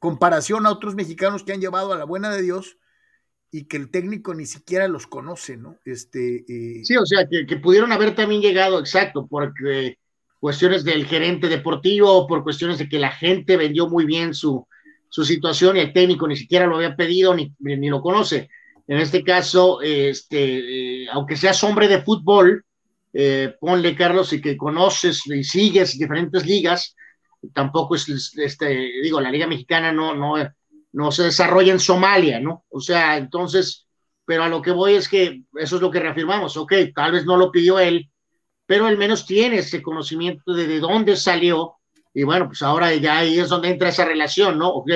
comparación 0.00 0.66
a 0.66 0.70
otros 0.70 0.96
mexicanos 0.96 1.44
que 1.44 1.52
han 1.52 1.60
llevado 1.60 1.92
a 1.92 1.98
la 1.98 2.04
buena 2.04 2.30
de 2.30 2.42
Dios 2.42 2.78
y 3.50 3.64
que 3.64 3.76
el 3.76 3.90
técnico 3.90 4.34
ni 4.34 4.46
siquiera 4.46 4.88
los 4.88 5.06
conoce, 5.06 5.56
¿no? 5.56 5.78
Este, 5.84 6.44
eh... 6.48 6.84
Sí, 6.84 6.96
o 6.96 7.06
sea, 7.06 7.26
que, 7.26 7.56
pudieron 7.56 7.92
haber 7.92 8.14
también 8.14 8.42
llegado, 8.42 8.78
exacto, 8.78 9.26
por 9.26 9.54
cuestiones 10.38 10.84
del 10.84 11.06
gerente 11.06 11.48
deportivo, 11.48 12.26
por 12.26 12.42
cuestiones 12.42 12.78
de 12.78 12.88
que 12.88 12.98
la 12.98 13.10
gente 13.10 13.56
vendió 13.56 13.88
muy 13.88 14.04
bien 14.04 14.34
su, 14.34 14.66
su 15.08 15.24
situación 15.24 15.76
y 15.76 15.80
el 15.80 15.92
técnico 15.92 16.28
ni 16.28 16.36
siquiera 16.36 16.66
lo 16.66 16.76
había 16.76 16.96
pedido 16.96 17.34
ni, 17.34 17.54
ni 17.58 17.88
lo 17.88 18.00
conoce. 18.00 18.48
En 18.86 18.98
este 18.98 19.22
caso, 19.22 19.80
este, 19.82 21.02
eh, 21.02 21.08
aunque 21.12 21.36
seas 21.36 21.62
hombre 21.62 21.88
de 21.88 22.02
fútbol, 22.02 22.64
eh, 23.12 23.54
ponle, 23.60 23.94
Carlos, 23.94 24.32
y 24.32 24.40
que 24.40 24.56
conoces 24.56 25.26
y 25.26 25.44
sigues 25.44 25.98
diferentes 25.98 26.46
ligas, 26.46 26.96
tampoco 27.52 27.96
es, 27.96 28.34
este, 28.36 28.90
digo, 29.02 29.20
la 29.20 29.30
Liga 29.30 29.46
Mexicana 29.46 29.92
no, 29.92 30.14
no, 30.14 30.36
no 30.92 31.12
se 31.12 31.24
desarrolla 31.24 31.72
en 31.72 31.80
Somalia, 31.80 32.40
¿no? 32.40 32.64
O 32.70 32.80
sea, 32.80 33.16
entonces, 33.16 33.86
pero 34.24 34.42
a 34.42 34.48
lo 34.48 34.62
que 34.62 34.70
voy 34.70 34.94
es 34.94 35.08
que 35.08 35.42
eso 35.54 35.76
es 35.76 35.82
lo 35.82 35.90
que 35.90 36.00
reafirmamos, 36.00 36.56
ok, 36.56 36.72
tal 36.94 37.12
vez 37.12 37.24
no 37.24 37.36
lo 37.36 37.50
pidió 37.50 37.78
él, 37.78 38.10
pero 38.66 38.86
al 38.86 38.98
menos 38.98 39.26
tiene 39.26 39.58
ese 39.58 39.82
conocimiento 39.82 40.52
de, 40.52 40.66
de 40.66 40.80
dónde 40.80 41.16
salió, 41.16 41.74
y 42.14 42.24
bueno, 42.24 42.46
pues 42.48 42.62
ahora 42.62 42.94
ya 42.94 43.18
ahí 43.18 43.38
es 43.38 43.48
donde 43.48 43.70
entra 43.70 43.90
esa 43.90 44.04
relación, 44.04 44.58
¿no? 44.58 44.68
Ok, 44.70 44.90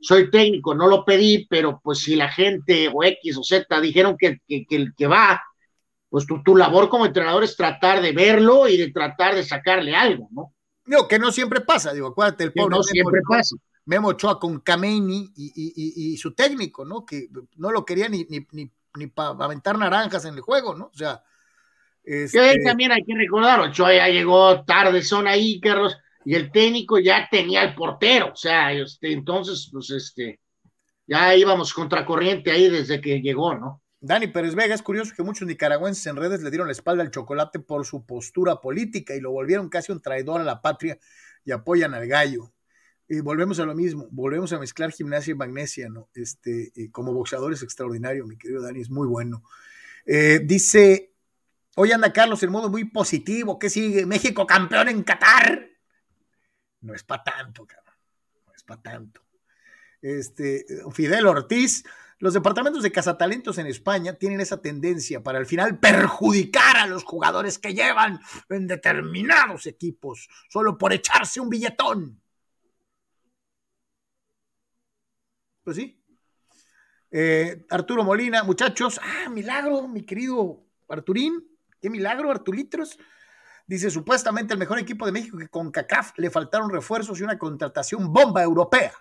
soy 0.00 0.30
técnico, 0.30 0.74
no 0.74 0.86
lo 0.86 1.04
pedí, 1.04 1.46
pero 1.48 1.80
pues 1.82 2.00
si 2.00 2.14
la 2.14 2.28
gente 2.28 2.90
o 2.92 3.02
X 3.02 3.36
o 3.38 3.42
Z 3.42 3.80
dijeron 3.80 4.16
que, 4.18 4.38
que, 4.46 4.64
que, 4.66 4.86
que 4.96 5.06
va, 5.06 5.42
pues 6.08 6.26
tu, 6.26 6.42
tu, 6.42 6.56
labor 6.56 6.88
como 6.88 7.06
entrenador 7.06 7.44
es 7.44 7.56
tratar 7.56 8.00
de 8.00 8.12
verlo 8.12 8.68
y 8.68 8.76
de 8.76 8.92
tratar 8.92 9.34
de 9.34 9.42
sacarle 9.42 9.94
algo, 9.94 10.28
¿no? 10.30 10.54
No, 10.86 11.06
que 11.06 11.18
no 11.18 11.32
siempre 11.32 11.60
pasa, 11.60 11.92
digo, 11.92 12.08
acuérdate, 12.08 12.44
el 12.44 12.52
pobre. 12.52 12.76
no 12.76 12.82
siempre 12.82 13.20
pasa. 13.28 13.56
Memo 13.88 14.08
Ochoa 14.08 14.38
con 14.38 14.60
Kameni 14.60 15.32
y, 15.34 15.46
y, 15.46 15.72
y, 15.74 16.12
y, 16.12 16.16
su 16.18 16.34
técnico, 16.34 16.84
¿no? 16.84 17.06
Que 17.06 17.28
no 17.56 17.72
lo 17.72 17.86
quería 17.86 18.06
ni, 18.06 18.26
ni, 18.28 18.46
ni, 18.52 18.70
ni 18.94 19.06
para 19.06 19.30
aventar 19.30 19.78
naranjas 19.78 20.26
en 20.26 20.34
el 20.34 20.42
juego, 20.42 20.74
¿no? 20.74 20.90
O 20.92 20.94
sea. 20.94 21.22
Este... 22.04 22.54
También 22.62 22.92
hay 22.92 23.02
que 23.02 23.14
recordar, 23.14 23.60
Ochoa 23.60 23.94
ya 23.94 24.08
llegó 24.08 24.62
tarde, 24.64 25.02
son 25.02 25.26
ahí, 25.26 25.58
Carlos, 25.58 25.96
y 26.24 26.34
el 26.34 26.52
técnico 26.52 26.98
ya 26.98 27.28
tenía 27.30 27.62
el 27.62 27.74
portero, 27.74 28.32
o 28.32 28.36
sea, 28.36 28.72
este, 28.72 29.12
entonces, 29.12 29.68
pues 29.72 29.90
este, 29.90 30.40
ya 31.06 31.34
íbamos 31.34 31.72
contracorriente 31.72 32.50
ahí 32.50 32.68
desde 32.68 33.00
que 33.00 33.22
llegó, 33.22 33.54
¿no? 33.54 33.82
Dani 34.00 34.26
Pérez 34.26 34.54
Vega, 34.54 34.74
es 34.74 34.82
curioso 34.82 35.12
que 35.16 35.22
muchos 35.22 35.48
nicaragüenses 35.48 36.06
en 36.06 36.16
redes 36.16 36.42
le 36.42 36.50
dieron 36.50 36.68
la 36.68 36.72
espalda 36.72 37.02
al 37.02 37.10
chocolate 37.10 37.58
por 37.58 37.86
su 37.86 38.04
postura 38.04 38.60
política 38.60 39.14
y 39.14 39.20
lo 39.20 39.30
volvieron 39.30 39.70
casi 39.70 39.92
un 39.92 40.00
traidor 40.00 40.40
a 40.42 40.44
la 40.44 40.60
patria 40.60 40.98
y 41.44 41.52
apoyan 41.52 41.94
al 41.94 42.06
gallo. 42.06 42.52
Y 43.08 43.20
volvemos 43.20 43.58
a 43.58 43.64
lo 43.64 43.74
mismo, 43.74 44.06
volvemos 44.10 44.52
a 44.52 44.58
mezclar 44.58 44.92
gimnasia 44.92 45.32
y 45.32 45.34
magnesia, 45.34 45.88
¿no? 45.88 46.10
Este, 46.14 46.72
eh, 46.76 46.90
como 46.90 47.14
boxeador 47.14 47.54
es 47.54 47.62
extraordinario, 47.62 48.26
mi 48.26 48.36
querido 48.36 48.60
Dani, 48.60 48.80
es 48.80 48.90
muy 48.90 49.06
bueno. 49.06 49.42
Eh, 50.04 50.40
dice, 50.44 51.14
hoy 51.76 51.92
anda 51.92 52.12
Carlos 52.12 52.42
en 52.42 52.50
modo 52.50 52.68
muy 52.68 52.84
positivo, 52.84 53.58
¿qué 53.58 53.70
sigue? 53.70 54.04
México 54.04 54.46
campeón 54.46 54.88
en 54.88 55.02
Qatar. 55.04 55.70
No 56.82 56.94
es 56.94 57.02
para 57.02 57.24
tanto, 57.24 57.66
cabrón, 57.66 57.94
no 58.46 58.52
es 58.54 58.62
para 58.62 58.82
tanto. 58.82 59.22
Este, 60.02 60.66
Fidel 60.92 61.26
Ortiz, 61.26 61.84
los 62.18 62.34
departamentos 62.34 62.82
de 62.82 62.92
cazatalentos 62.92 63.56
en 63.56 63.66
España 63.68 64.12
tienen 64.12 64.40
esa 64.40 64.60
tendencia 64.60 65.22
para 65.22 65.38
al 65.38 65.46
final 65.46 65.78
perjudicar 65.78 66.76
a 66.76 66.86
los 66.86 67.04
jugadores 67.04 67.58
que 67.58 67.72
llevan 67.72 68.20
en 68.50 68.66
determinados 68.66 69.66
equipos, 69.66 70.28
solo 70.50 70.76
por 70.76 70.92
echarse 70.92 71.40
un 71.40 71.48
billetón. 71.48 72.20
Pues 75.68 75.76
sí. 75.76 76.02
Eh, 77.10 77.66
Arturo 77.68 78.02
Molina, 78.02 78.42
muchachos, 78.42 78.98
ah, 79.02 79.28
milagro, 79.28 79.86
mi 79.86 80.00
querido 80.00 80.64
Arturín, 80.88 81.46
qué 81.78 81.90
milagro, 81.90 82.30
Artulitros. 82.30 82.98
Dice, 83.66 83.90
supuestamente 83.90 84.54
el 84.54 84.58
mejor 84.58 84.78
equipo 84.78 85.04
de 85.04 85.12
México 85.12 85.36
que 85.36 85.50
con 85.50 85.70
CACAF 85.70 86.16
le 86.16 86.30
faltaron 86.30 86.70
refuerzos 86.70 87.20
y 87.20 87.22
una 87.22 87.36
contratación 87.36 88.10
bomba 88.10 88.42
europea. 88.42 88.94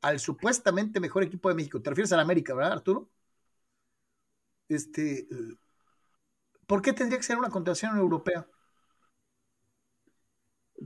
Al 0.00 0.20
supuestamente 0.20 1.00
mejor 1.00 1.22
equipo 1.22 1.50
de 1.50 1.54
México. 1.54 1.82
Te 1.82 1.90
refieres 1.90 2.14
a 2.14 2.16
la 2.16 2.22
América, 2.22 2.54
¿verdad, 2.54 2.72
Arturo? 2.72 3.10
Este, 4.70 5.28
¿por 6.66 6.80
qué 6.80 6.94
tendría 6.94 7.18
que 7.18 7.24
ser 7.24 7.36
una 7.36 7.50
contratación 7.50 7.98
europea? 7.98 8.48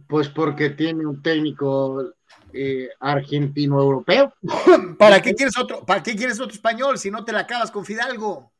Pues 0.09 0.29
porque 0.29 0.71
tiene 0.71 1.07
un 1.07 1.23
técnico 1.23 2.17
eh, 2.53 2.89
argentino-europeo. 2.99 4.35
¿Para 4.99 5.21
qué 5.23 5.35
quieres 5.35 5.57
otro? 5.59 5.85
¿Para 5.85 6.03
qué 6.03 6.17
quieres 6.17 6.41
otro 6.41 6.55
español 6.55 6.99
si 6.99 7.11
no 7.11 7.25
te 7.25 7.33
la 7.33 7.41
acabas 7.41 7.71
con 7.71 7.85
Fidalgo? 7.85 8.53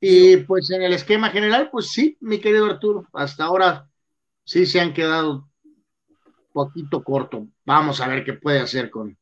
Y 0.00 0.38
pues 0.38 0.70
en 0.70 0.82
el 0.82 0.94
esquema 0.94 1.30
general, 1.30 1.68
pues 1.70 1.90
sí, 1.90 2.16
mi 2.20 2.40
querido 2.40 2.66
Arturo, 2.66 3.06
hasta 3.12 3.44
ahora 3.44 3.88
sí 4.44 4.64
se 4.64 4.80
han 4.80 4.94
quedado 4.94 5.48
poquito 6.52 7.04
corto. 7.04 7.46
Vamos 7.64 8.00
a 8.00 8.08
ver 8.08 8.24
qué 8.24 8.32
puede 8.32 8.60
hacer 8.60 8.90
con. 8.90 9.16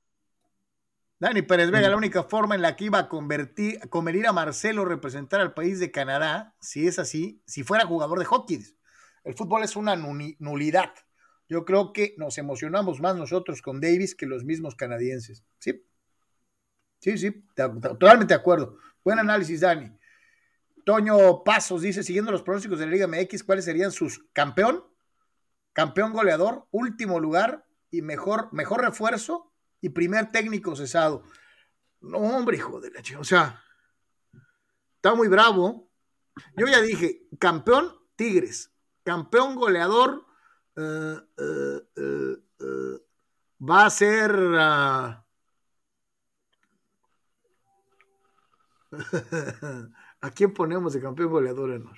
Dani 1.21 1.43
Pérez 1.43 1.73
Vega, 1.73 1.89
la 1.89 1.97
única 1.97 2.23
forma 2.23 2.55
en 2.55 2.63
la 2.63 2.77
que 2.77 2.85
iba 2.85 2.99
a 2.99 3.09
convertir, 3.09 3.81
a 3.83 3.89
convenir 3.89 4.29
a 4.29 4.33
Marcelo 4.33 4.85
representar 4.85 5.41
al 5.41 5.53
país 5.53 5.81
de 5.81 5.91
Canadá, 5.91 6.55
si 6.61 6.87
es 6.87 7.01
así, 7.01 7.43
si 7.45 7.65
fuera 7.65 7.87
jugador 7.87 8.21
de 8.21 8.25
hockey. 8.25 8.65
El 9.25 9.35
fútbol 9.35 9.65
es 9.65 9.75
una 9.75 9.97
nulidad. 9.97 10.95
Yo 11.49 11.65
creo 11.65 11.93
que 11.93 12.15
nos 12.19 12.37
emocionamos 12.37 13.01
más 13.01 13.17
nosotros 13.17 13.63
con 13.63 13.81
Davis 13.81 14.15
que 14.15 14.27
los 14.27 14.45
mismos 14.45 14.75
canadienses. 14.75 15.45
Sí, 15.59 15.83
sí, 17.01 17.17
sí, 17.17 17.45
totalmente 17.55 18.35
de 18.35 18.41
acuerdo. 18.41 18.77
Buen 19.03 19.19
análisis, 19.19 19.61
Dani. 19.61 19.91
Toño 20.85 21.43
Pasos 21.45 21.83
dice, 21.83 22.03
siguiendo 22.03 22.31
los 22.31 22.43
pronósticos 22.43 22.79
de 22.79 22.87
la 22.87 22.93
Liga 22.93 23.07
MX, 23.07 23.45
¿cuáles 23.45 23.65
serían 23.65 23.93
sus 23.93 24.25
campeón, 24.33 24.85
campeón 25.73 26.13
goleador, 26.13 26.67
último 26.71 27.19
lugar 27.19 27.67
y 27.91 28.03
mejor, 28.03 28.53
mejor 28.53 28.83
refuerzo 28.83 29.53
y 29.81 29.91
primer 29.91 30.31
técnico 30.31 30.77
cesado? 30.77 31.25
No, 32.01 32.19
hombre, 32.19 32.59
hijo 32.59 32.81
de 32.81 32.91
la 32.91 33.03
O 33.19 33.25
sea, 33.25 33.63
está 34.97 35.15
muy 35.15 35.29
bravo. 35.29 35.91
Yo 36.57 36.67
ya 36.67 36.81
dije, 36.81 37.27
campeón 37.39 37.93
Tigres, 38.17 38.73
campeón 39.03 39.55
goleador 39.55 40.28
uh, 40.79 41.19
uh, 41.39 42.43
uh, 42.61 43.01
va 43.61 43.87
a 43.87 43.91
ser... 43.91 44.33
Ah, 44.57 45.25
¿A 50.21 50.31
quién 50.31 50.53
ponemos 50.53 50.93
de 50.93 51.01
campeón 51.01 51.31
goleador, 51.31 51.73
Enor? 51.73 51.97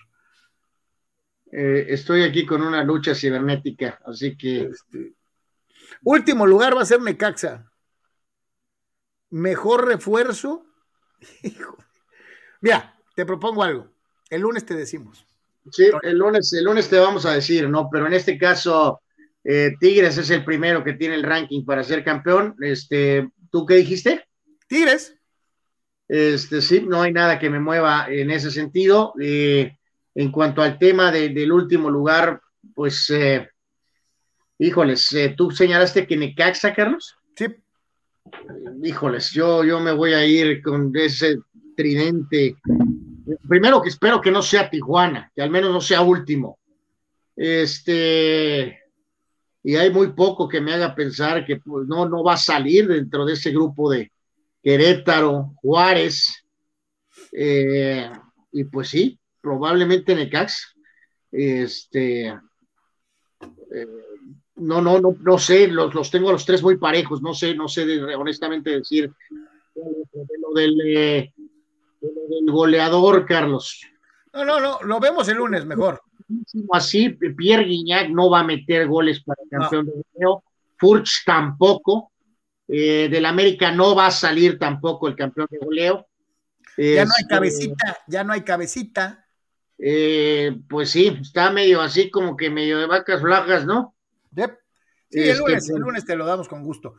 Eh, 1.52 1.86
estoy 1.88 2.22
aquí 2.22 2.46
con 2.46 2.62
una 2.62 2.84
lucha 2.84 3.14
cibernética, 3.14 4.00
así 4.04 4.36
que. 4.36 4.62
Este, 4.62 5.14
último 6.02 6.46
lugar 6.46 6.76
va 6.76 6.82
a 6.82 6.86
ser 6.86 7.00
Necaxa. 7.00 7.70
Mejor 9.30 9.86
refuerzo. 9.86 10.66
Mira, 12.60 12.98
te 13.14 13.24
propongo 13.24 13.62
algo. 13.62 13.90
El 14.28 14.42
lunes 14.42 14.64
te 14.64 14.74
decimos. 14.74 15.26
Sí, 15.70 15.90
el 16.02 16.18
lunes, 16.18 16.52
el 16.52 16.64
lunes 16.64 16.88
te 16.88 16.98
vamos 16.98 17.26
a 17.26 17.34
decir, 17.34 17.68
¿no? 17.68 17.88
Pero 17.90 18.06
en 18.06 18.14
este 18.14 18.38
caso, 18.38 19.00
eh, 19.44 19.72
Tigres 19.78 20.16
es 20.18 20.30
el 20.30 20.44
primero 20.44 20.82
que 20.82 20.94
tiene 20.94 21.14
el 21.14 21.22
ranking 21.22 21.64
para 21.64 21.84
ser 21.84 22.04
campeón. 22.04 22.56
Este, 22.60 23.28
¿Tú 23.50 23.66
qué 23.66 23.74
dijiste? 23.74 24.24
Tigres. 24.68 25.14
Este, 26.08 26.60
sí, 26.60 26.84
no 26.86 27.02
hay 27.02 27.12
nada 27.12 27.38
que 27.38 27.50
me 27.50 27.60
mueva 27.60 28.06
en 28.08 28.30
ese 28.30 28.50
sentido. 28.50 29.12
Eh, 29.20 29.76
en 30.14 30.32
cuanto 30.32 30.62
al 30.62 30.78
tema 30.78 31.12
del 31.12 31.52
último 31.52 31.88
lugar, 31.88 32.40
pues, 32.74 33.10
eh, 33.10 33.48
híjoles, 34.58 35.08
¿tú 35.36 35.50
señalaste 35.50 36.06
que 36.06 36.16
Necaxa, 36.16 36.74
Carlos? 36.74 37.16
Sí. 37.36 37.46
Híjoles, 38.82 39.30
yo, 39.30 39.64
yo 39.64 39.80
me 39.80 39.92
voy 39.92 40.14
a 40.14 40.24
ir 40.24 40.62
con 40.62 40.90
ese 40.94 41.38
tridente. 41.76 42.56
Primero 43.48 43.82
que 43.82 43.88
espero 43.88 44.20
que 44.20 44.30
no 44.30 44.42
sea 44.42 44.70
Tijuana, 44.70 45.30
que 45.34 45.42
al 45.42 45.50
menos 45.50 45.72
no 45.72 45.80
sea 45.80 46.00
último. 46.02 46.58
Este, 47.36 48.78
y 49.62 49.76
hay 49.76 49.90
muy 49.90 50.12
poco 50.12 50.48
que 50.48 50.60
me 50.60 50.72
haga 50.72 50.94
pensar 50.94 51.44
que 51.44 51.56
pues, 51.56 51.86
no, 51.86 52.08
no 52.08 52.22
va 52.22 52.34
a 52.34 52.38
salir 52.38 52.88
dentro 52.88 53.24
de 53.24 53.34
ese 53.34 53.50
grupo 53.50 53.90
de, 53.90 54.10
Querétaro, 54.62 55.54
Juárez, 55.56 56.44
eh, 57.32 58.10
y 58.52 58.64
pues 58.64 58.88
sí, 58.88 59.18
probablemente 59.40 60.14
Necax. 60.14 60.74
Este, 61.32 62.26
eh, 62.28 63.86
no, 64.56 64.82
no, 64.82 65.00
no, 65.00 65.16
no 65.20 65.38
sé, 65.38 65.68
los, 65.68 65.94
los, 65.94 66.10
tengo 66.10 66.32
los 66.32 66.44
tres 66.44 66.62
muy 66.62 66.76
parejos, 66.76 67.22
no 67.22 67.32
sé, 67.32 67.54
no 67.54 67.68
sé 67.68 67.84
honestamente 68.14 68.70
decir 68.70 69.10
lo 69.74 70.52
del, 70.54 70.80
eh, 70.84 71.32
del 72.30 72.50
goleador, 72.50 73.26
Carlos. 73.26 73.80
No, 74.32 74.44
no, 74.44 74.60
no, 74.60 74.78
lo 74.82 75.00
vemos 75.00 75.28
el 75.28 75.36
lunes 75.36 75.66
mejor. 75.66 76.02
Así, 76.72 77.10
Pierre 77.10 77.64
Guignac 77.64 78.08
no 78.10 78.30
va 78.30 78.40
a 78.40 78.44
meter 78.44 78.86
goles 78.86 79.22
para 79.24 79.42
el 79.42 79.48
campeón 79.48 79.86
de 79.86 79.92
goleo, 80.12 80.44
Furch 80.78 81.24
tampoco, 81.26 82.12
eh, 82.68 83.08
del 83.10 83.26
América 83.26 83.72
no 83.72 83.96
va 83.96 84.06
a 84.06 84.10
salir 84.12 84.58
tampoco 84.58 85.08
el 85.08 85.16
campeón 85.16 85.48
de 85.50 85.58
goleo. 85.58 86.06
Ya 86.76 87.04
no 87.04 87.12
hay 87.16 87.22
este, 87.22 87.34
cabecita, 87.34 87.98
ya 88.06 88.24
no 88.24 88.32
hay 88.32 88.42
cabecita. 88.42 89.26
Eh, 89.76 90.56
pues 90.68 90.90
sí, 90.90 91.18
está 91.20 91.50
medio 91.50 91.80
así 91.80 92.10
como 92.10 92.36
que 92.36 92.48
medio 92.48 92.78
de 92.78 92.86
vacas 92.86 93.20
flacas, 93.20 93.66
¿no? 93.66 93.94
Sí, 94.34 94.42
el, 95.18 95.30
este, 95.30 95.38
lunes, 95.38 95.68
el 95.68 95.72
pues 95.72 95.80
lunes 95.80 96.04
te 96.04 96.16
lo 96.16 96.26
damos 96.26 96.48
con 96.48 96.62
gusto. 96.62 96.94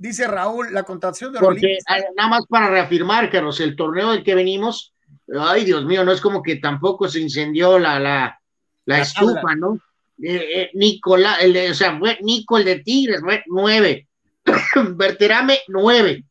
Dice 0.00 0.26
Raúl, 0.26 0.72
la 0.72 0.82
contratación 0.82 1.30
de 1.30 1.40
Porque 1.40 1.76
nada 2.16 2.30
más 2.30 2.46
para 2.48 2.70
reafirmar, 2.70 3.30
Carlos, 3.30 3.60
el 3.60 3.76
torneo 3.76 4.12
del 4.12 4.24
que 4.24 4.34
venimos, 4.34 4.94
ay 5.38 5.66
Dios 5.66 5.84
mío, 5.84 6.06
no 6.06 6.12
es 6.12 6.22
como 6.22 6.42
que 6.42 6.56
tampoco 6.56 7.06
se 7.06 7.20
incendió 7.20 7.78
la, 7.78 8.00
la, 8.00 8.40
la, 8.86 8.98
estufa, 8.98 9.54
¿no? 9.56 9.74
Eh, 10.22 10.52
eh, 10.54 10.70
Nicolás, 10.72 11.42
el 11.42 11.52
de, 11.52 11.70
o 11.72 11.74
sea, 11.74 11.98
fue 11.98 12.18
Nico 12.22 12.56
el 12.56 12.64
de 12.64 12.78
Tigres, 12.78 13.20
fue 13.20 13.44
nueve. 13.48 14.08
Berterame, 14.94 15.58
nueve. 15.68 16.24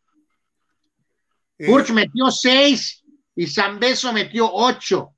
Furch 1.60 1.92
metió 1.92 2.32
seis 2.32 3.04
y 3.36 3.46
Zambeso 3.46 4.12
metió 4.12 4.50
ocho. 4.52 5.12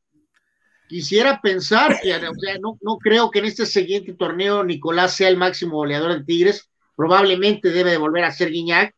Quisiera 0.90 1.40
pensar 1.40 2.02
que, 2.02 2.14
o 2.16 2.36
sea, 2.36 2.58
no, 2.60 2.78
no 2.82 2.98
creo 2.98 3.32
que 3.32 3.40
en 3.40 3.46
este 3.46 3.66
siguiente 3.66 4.12
torneo 4.12 4.62
Nicolás 4.62 5.16
sea 5.16 5.30
el 5.30 5.38
máximo 5.38 5.78
goleador 5.78 6.18
de 6.18 6.26
Tigres. 6.26 6.68
Probablemente 6.96 7.70
debe 7.70 7.92
de 7.92 7.98
volver 7.98 8.24
a 8.24 8.32
ser 8.32 8.50
Guiñac. 8.50 8.94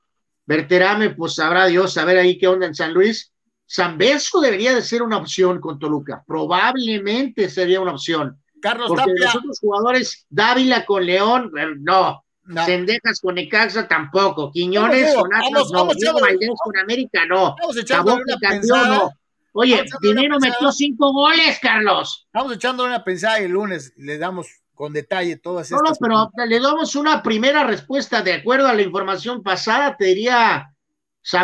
Berterame, 0.46 1.12
pues 1.12 1.36
sabrá 1.36 1.68
Dios, 1.68 1.98
a 1.98 2.06
ver 2.06 2.18
ahí 2.18 2.38
qué 2.38 2.48
onda 2.48 2.68
en 2.68 2.76
San 2.76 2.94
Luis. 2.94 3.32
Zambeso 3.70 4.42
debería 4.42 4.76
de 4.76 4.82
ser 4.82 5.02
una 5.02 5.18
opción 5.18 5.60
con 5.60 5.80
Toluca. 5.80 6.24
Probablemente 6.28 7.50
sería 7.50 7.82
una 7.82 7.94
opción. 7.94 8.38
Carlos 8.62 8.90
Porque 8.90 9.12
los 9.16 9.36
otros 9.36 9.60
jugadores, 9.60 10.26
Dávila 10.30 10.86
con 10.86 11.06
León, 11.06 11.52
no. 11.80 12.24
No. 12.46 12.66
Sendejas 12.66 13.22
con 13.22 13.36
Necaxa 13.36 13.88
tampoco. 13.88 14.52
Quiñones 14.52 15.16
con 15.16 15.34
Atlas 15.34 15.70
no. 15.72 15.88
Diego 15.96 16.20
Valdés 16.20 16.50
con 16.62 16.78
América 16.78 17.26
no. 17.26 17.56
Taboca 17.88 18.38
campeón 18.42 18.90
no. 18.90 19.10
Oye, 19.54 19.86
Dinero 20.02 20.40
metió 20.40 20.72
cinco 20.72 21.14
goles, 21.14 21.60
Carlos. 21.62 22.26
Estamos 22.26 22.54
echando 22.54 22.86
una 22.86 23.04
pensada 23.04 23.40
y 23.40 23.46
el 23.46 23.52
lunes 23.52 23.94
le 23.98 24.18
damos 24.18 24.48
con 24.74 24.94
detalle 24.94 25.38
todas 25.38 25.72
estas. 25.72 26.00
No, 26.02 26.08
no, 26.08 26.32
pero 26.34 26.48
le 26.48 26.60
damos 26.60 26.96
una 26.96 27.22
primera 27.22 27.64
respuesta 27.64 28.22
de 28.22 28.34
acuerdo 28.34 28.68
a 28.68 28.74
la 28.74 28.82
información 28.82 29.44
pasada. 29.44 29.96
Te 29.96 30.06
diría, 30.06 30.74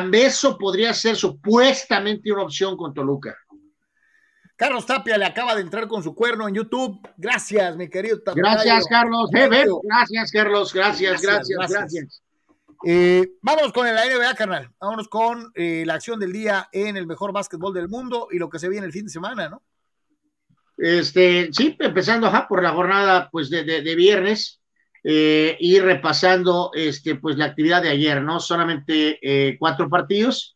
Beso 0.09 0.57
podría 0.57 0.93
ser 0.93 1.15
supuestamente 1.15 2.31
una 2.31 2.43
opción 2.43 2.75
con 2.75 2.93
Toluca. 2.93 3.35
Carlos 4.55 4.85
Tapia 4.85 5.17
le 5.17 5.25
acaba 5.25 5.55
de 5.55 5.61
entrar 5.61 5.87
con 5.87 6.03
su 6.03 6.13
cuerno 6.13 6.47
en 6.47 6.55
YouTube. 6.55 6.99
Gracias, 7.15 7.77
mi 7.77 7.87
querido 7.89 8.21
Tapia. 8.21 8.43
Gracias, 8.43 8.87
Carlos. 8.87 9.29
gracias, 9.31 10.31
Carlos. 10.31 10.73
Gracias, 10.73 11.21
gracias, 11.21 11.69
gracias. 11.69 12.21
Eh, 12.85 13.33
vámonos 13.41 13.73
con 13.73 13.85
la 13.85 14.05
NBA, 14.05 14.35
carnal. 14.35 14.69
Vámonos 14.79 15.07
con 15.07 15.51
eh, 15.55 15.83
la 15.85 15.93
acción 15.95 16.19
del 16.19 16.31
día 16.31 16.67
en 16.71 16.97
el 16.97 17.07
mejor 17.07 17.31
básquetbol 17.31 17.73
del 17.73 17.89
mundo 17.89 18.27
y 18.31 18.37
lo 18.37 18.49
que 18.49 18.59
se 18.59 18.69
viene 18.69 18.85
el 18.85 18.93
fin 18.93 19.05
de 19.05 19.11
semana, 19.11 19.49
¿no? 19.49 19.61
Este, 20.79 21.49
sí, 21.51 21.75
empezando 21.79 22.31
por 22.47 22.63
la 22.63 22.71
jornada 22.71 23.29
pues 23.31 23.49
de, 23.49 23.95
viernes 23.95 24.61
eh, 25.03 25.57
y 25.59 25.79
repasando 25.79 26.71
este, 26.73 27.15
pues 27.15 27.37
la 27.37 27.45
actividad 27.45 27.81
de 27.81 27.89
ayer, 27.89 28.21
¿no? 28.21 28.39
Solamente 28.39 29.57
cuatro 29.59 29.89
partidos 29.89 30.55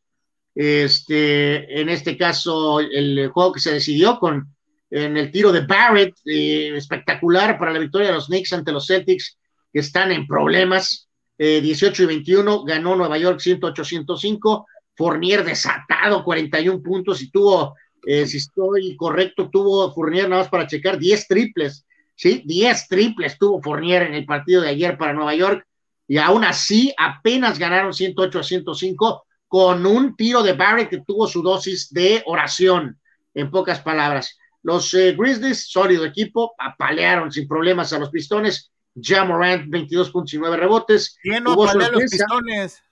este, 0.56 1.82
en 1.82 1.90
este 1.90 2.18
caso, 2.18 2.80
el 2.80 3.30
juego 3.30 3.54
que 3.54 3.60
se 3.60 3.74
decidió 3.74 4.20
con 4.20 4.56
el 4.90 5.32
tiro 5.32 5.52
de 5.52 5.66
Barrett, 5.66 6.16
eh, 6.26 6.72
espectacular 6.76 7.58
para 7.58 7.74
la 7.74 7.80
victoria 7.80 8.10
de 8.10 8.14
los 8.14 8.28
Knicks 8.28 8.54
ante 8.54 8.72
los 8.72 8.86
Celtics, 8.86 9.38
que 9.72 9.80
están 9.80 10.12
en 10.12 10.28
problemas. 10.28 11.10
18 11.36 12.04
eh, 12.04 12.06
y 12.06 12.08
21, 12.08 12.64
ganó 12.64 12.96
Nueva 12.96 13.18
York 13.18 13.40
108-105. 13.40 14.66
Fournier 14.96 15.44
desatado, 15.44 16.24
41 16.24 16.84
puntos 16.84 17.24
y 17.24 17.32
tuvo, 17.32 17.76
eh, 18.06 18.26
si 18.28 18.38
estoy 18.38 18.96
correcto, 18.96 19.50
tuvo 19.50 19.94
Fournier 19.94 20.30
nada 20.30 20.44
más 20.44 20.50
para 20.50 20.68
checar 20.68 20.98
10 20.98 21.28
triples, 21.28 21.86
¿sí? 22.16 22.44
10 22.46 22.88
triples 22.88 23.38
tuvo 23.38 23.62
Fournier 23.62 24.04
en 24.04 24.14
el 24.14 24.26
partido 24.26 24.62
de 24.62 24.70
ayer 24.70 24.98
para 24.98 25.14
Nueva 25.14 25.36
York 25.36 25.66
y 26.08 26.18
aún 26.18 26.44
así 26.44 26.94
apenas 26.98 27.58
ganaron 27.58 27.94
108 27.94 28.40
a 28.40 28.44
105 28.44 29.26
con 29.48 29.86
un 29.86 30.16
tiro 30.16 30.44
de 30.44 30.54
Barrett 30.54 30.90
que 30.90 31.02
tuvo 31.06 31.28
su 31.28 31.42
dosis 31.42 31.94
de 31.94 32.24
oración, 32.26 33.00
en 33.34 33.52
pocas 33.52 33.80
palabras. 33.82 34.38
Los 34.64 34.94
eh, 34.94 35.14
Grizzlies, 35.18 35.70
sólido 35.70 36.06
equipo, 36.06 36.56
apalearon 36.58 37.32
sin 37.32 37.48
problemas 37.48 37.94
a 37.94 38.00
los 38.00 38.10
Pistones. 38.10 38.72
Ja 38.96 39.26
Morant, 39.26 39.70
22 39.70 40.12
puntos 40.12 40.34
y 40.34 40.38
9 40.38 40.58
rebotes. 40.58 41.18
hubo 41.46 41.68
sorpresa, 41.68 41.92
los 41.92 42.12
pistones? 42.12 42.84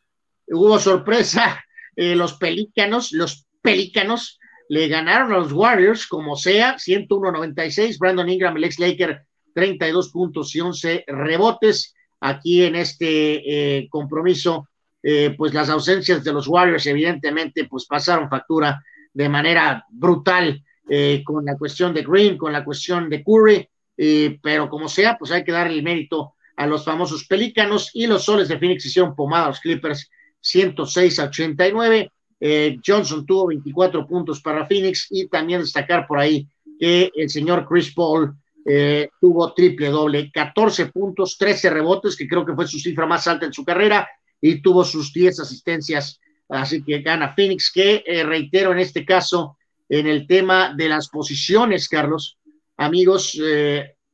Hubo 0.47 0.79
sorpresa. 0.79 1.63
Eh, 1.95 2.15
los 2.15 2.33
Pelícanos, 2.33 3.11
los 3.11 3.45
Pelícanos 3.61 4.39
le 4.71 4.87
ganaron 4.87 5.33
a 5.33 5.37
los 5.37 5.51
Warriors, 5.51 6.07
como 6.07 6.37
sea, 6.37 6.77
101-96. 6.77 7.97
Brandon 7.99 8.29
Ingram, 8.29 8.55
el 8.55 8.63
ex 8.63 8.79
Laker, 8.79 9.25
32 9.53 10.11
puntos 10.11 10.55
y 10.55 10.61
11 10.61 11.03
rebotes. 11.07 11.93
Aquí 12.21 12.63
en 12.63 12.77
este 12.77 13.79
eh, 13.79 13.89
compromiso, 13.89 14.69
eh, 15.03 15.35
pues 15.37 15.53
las 15.53 15.69
ausencias 15.69 16.23
de 16.23 16.31
los 16.31 16.47
Warriors, 16.47 16.85
evidentemente, 16.85 17.65
pues 17.65 17.85
pasaron 17.85 18.29
factura 18.29 18.81
de 19.13 19.27
manera 19.27 19.85
brutal 19.89 20.63
eh, 20.89 21.21
con 21.25 21.43
la 21.43 21.57
cuestión 21.57 21.93
de 21.93 22.03
Green, 22.03 22.37
con 22.37 22.53
la 22.53 22.63
cuestión 22.63 23.09
de 23.09 23.25
Curry, 23.25 23.67
pero 24.41 24.69
como 24.69 24.87
sea, 24.87 25.17
pues 25.17 25.31
hay 25.31 25.43
que 25.43 25.51
darle 25.51 25.73
el 25.73 25.83
mérito 25.83 26.35
a 26.55 26.65
los 26.65 26.85
famosos 26.85 27.27
Pelícanos 27.27 27.91
y 27.93 28.07
los 28.07 28.23
Soles 28.23 28.47
de 28.47 28.57
Phoenix 28.57 28.85
hicieron 28.85 29.17
pomada 29.17 29.47
a 29.47 29.49
los 29.49 29.59
Clippers 29.59 30.09
106 30.39 31.19
a 31.19 31.25
89. 31.25 32.09
Eh, 32.43 32.79
Johnson 32.83 33.23
tuvo 33.23 33.47
24 33.47 34.07
puntos 34.07 34.41
para 34.41 34.65
Phoenix 34.65 35.05
y 35.11 35.27
también 35.27 35.61
destacar 35.61 36.07
por 36.07 36.17
ahí 36.17 36.47
que 36.79 37.11
el 37.13 37.29
señor 37.29 37.67
Chris 37.69 37.93
Paul 37.93 38.33
eh, 38.65 39.09
tuvo 39.19 39.53
triple 39.53 39.89
doble, 39.89 40.31
14 40.31 40.87
puntos, 40.87 41.37
13 41.37 41.69
rebotes, 41.69 42.15
que 42.15 42.27
creo 42.27 42.43
que 42.43 42.55
fue 42.55 42.67
su 42.67 42.79
cifra 42.79 43.05
más 43.05 43.27
alta 43.27 43.45
en 43.45 43.53
su 43.53 43.63
carrera, 43.63 44.09
y 44.41 44.59
tuvo 44.59 44.83
sus 44.83 45.13
10 45.13 45.39
asistencias, 45.39 46.19
así 46.49 46.83
que 46.83 47.01
gana 47.01 47.35
Phoenix, 47.35 47.71
que 47.71 48.03
eh, 48.07 48.23
reitero 48.23 48.71
en 48.71 48.79
este 48.79 49.05
caso, 49.05 49.57
en 49.87 50.07
el 50.07 50.25
tema 50.25 50.73
de 50.75 50.89
las 50.89 51.09
posiciones, 51.09 51.87
Carlos, 51.87 52.39
amigos, 52.77 53.39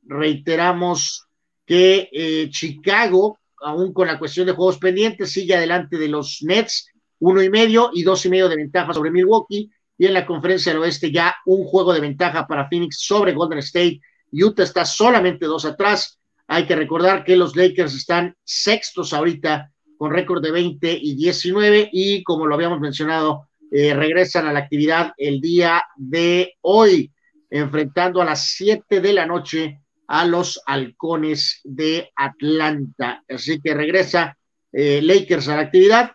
reiteramos 0.04 1.28
que 1.66 2.50
Chicago, 2.50 3.38
aún 3.62 3.94
con 3.94 4.08
la 4.08 4.18
cuestión 4.18 4.48
de 4.48 4.54
juegos 4.54 4.80
pendientes, 4.80 5.32
sigue 5.32 5.56
adelante 5.56 5.98
de 5.98 6.08
los 6.08 6.40
Nets, 6.42 6.90
uno 7.20 7.42
y 7.42 7.50
medio 7.50 7.92
y 7.94 8.04
dos 8.04 8.26
y 8.26 8.30
medio 8.30 8.50
de 8.50 8.56
ventaja 8.56 8.94
sobre 8.94 9.12
Milwaukee. 9.12 9.70
Y 9.98 10.06
en 10.06 10.14
la 10.14 10.26
conferencia 10.26 10.72
del 10.72 10.82
oeste 10.82 11.12
ya 11.12 11.36
un 11.46 11.64
juego 11.64 11.94
de 11.94 12.00
ventaja 12.00 12.46
para 12.46 12.68
Phoenix 12.70 13.00
sobre 13.00 13.34
Golden 13.34 13.60
State. 13.60 14.00
Utah 14.32 14.64
está 14.64 14.86
solamente 14.86 15.46
dos 15.46 15.66
atrás. 15.66 16.20
Hay 16.48 16.66
que 16.66 16.76
recordar 16.76 17.24
que 17.24 17.36
los 17.36 17.56
Lakers 17.56 17.96
están 17.96 18.36
sextos 18.44 19.14
ahorita 19.14 19.72
con 19.98 20.12
récord 20.12 20.44
de 20.44 20.52
20 20.52 21.00
y 21.02 21.16
19 21.16 21.90
y 21.92 22.24
como 22.24 22.46
lo 22.46 22.54
habíamos 22.54 22.80
mencionado, 22.80 23.48
eh, 23.72 23.94
regresan 23.94 24.46
a 24.48 24.54
la 24.54 24.60
actividad 24.60 25.12
el 25.18 25.42
día 25.42 25.84
de 25.96 26.54
hoy, 26.62 27.12
enfrentando 27.50 28.22
a 28.22 28.26
las 28.26 28.52
7 28.52 29.02
de 29.02 29.14
la 29.14 29.26
noche 29.26 29.82
a 30.08 30.26
los 30.26 30.62
halcones 30.66 31.60
de 31.64 32.12
Atlanta. 32.16 33.24
Así 33.28 33.60
que 33.60 33.74
regresa 33.74 34.38
eh, 34.72 35.02
Lakers 35.02 35.50
a 35.50 35.56
la 35.56 35.62
actividad 35.64 36.12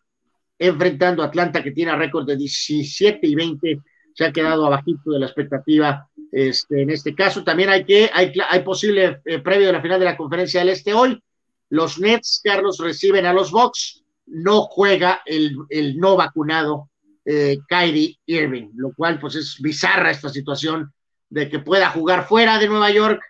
enfrentando 0.62 1.22
a 1.22 1.26
Atlanta, 1.26 1.62
que 1.62 1.72
tiene 1.72 1.97
récord 1.97 2.24
de 2.24 2.36
17 2.36 3.26
y 3.26 3.34
20, 3.34 3.80
se 4.14 4.24
ha 4.24 4.32
quedado 4.32 4.64
abajito 4.64 5.10
de 5.10 5.18
la 5.18 5.26
expectativa 5.26 6.09
este, 6.30 6.82
en 6.82 6.90
este 6.90 7.14
caso. 7.14 7.43
También 7.43 7.68
hay 7.68 7.84
que, 7.84 8.09
hay, 8.12 8.32
hay 8.48 8.60
posible 8.60 9.20
eh, 9.24 9.40
previo 9.40 9.66
de 9.66 9.72
la 9.72 9.82
final 9.82 9.98
de 9.98 10.06
la 10.06 10.16
conferencia 10.16 10.60
del 10.60 10.68
Este 10.68 10.94
hoy. 10.94 11.20
Los 11.70 11.98
Nets, 11.98 12.40
Carlos, 12.44 12.78
reciben 12.78 13.26
a 13.26 13.32
los 13.32 13.51
Bucks. 13.51 14.05
No 14.26 14.62
juega 14.62 15.22
el, 15.26 15.56
el 15.68 15.98
no 15.98 16.16
vacunado 16.16 16.90
eh, 17.24 17.59
Kyrie 17.68 18.18
Irving, 18.26 18.70
lo 18.76 18.93
cual 18.94 19.18
pues 19.18 19.34
es 19.34 19.56
bizarra 19.60 20.12
esta 20.12 20.28
situación 20.28 20.93
de 21.28 21.48
que 21.48 21.59
pueda 21.59 21.90
jugar 21.90 22.28
fuera 22.28 22.59
de 22.59 22.68
Nueva 22.68 22.90
York 22.90 23.20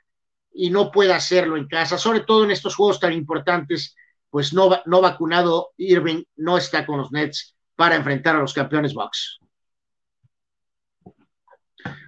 y 0.52 0.68
no 0.68 0.90
pueda 0.90 1.16
hacerlo 1.16 1.56
en 1.56 1.66
casa, 1.66 1.96
sobre 1.96 2.20
todo 2.20 2.44
en 2.44 2.50
estos 2.50 2.74
juegos 2.74 3.00
tan 3.00 3.14
importantes 3.14 3.96
pues 4.32 4.54
no, 4.54 4.70
no 4.86 5.02
vacunado 5.02 5.72
Irving 5.76 6.24
no 6.36 6.56
está 6.56 6.86
con 6.86 6.96
los 6.96 7.12
Nets 7.12 7.54
para 7.76 7.96
enfrentar 7.96 8.34
a 8.34 8.40
los 8.40 8.54
campeones 8.54 8.94
Bucks. 8.94 9.38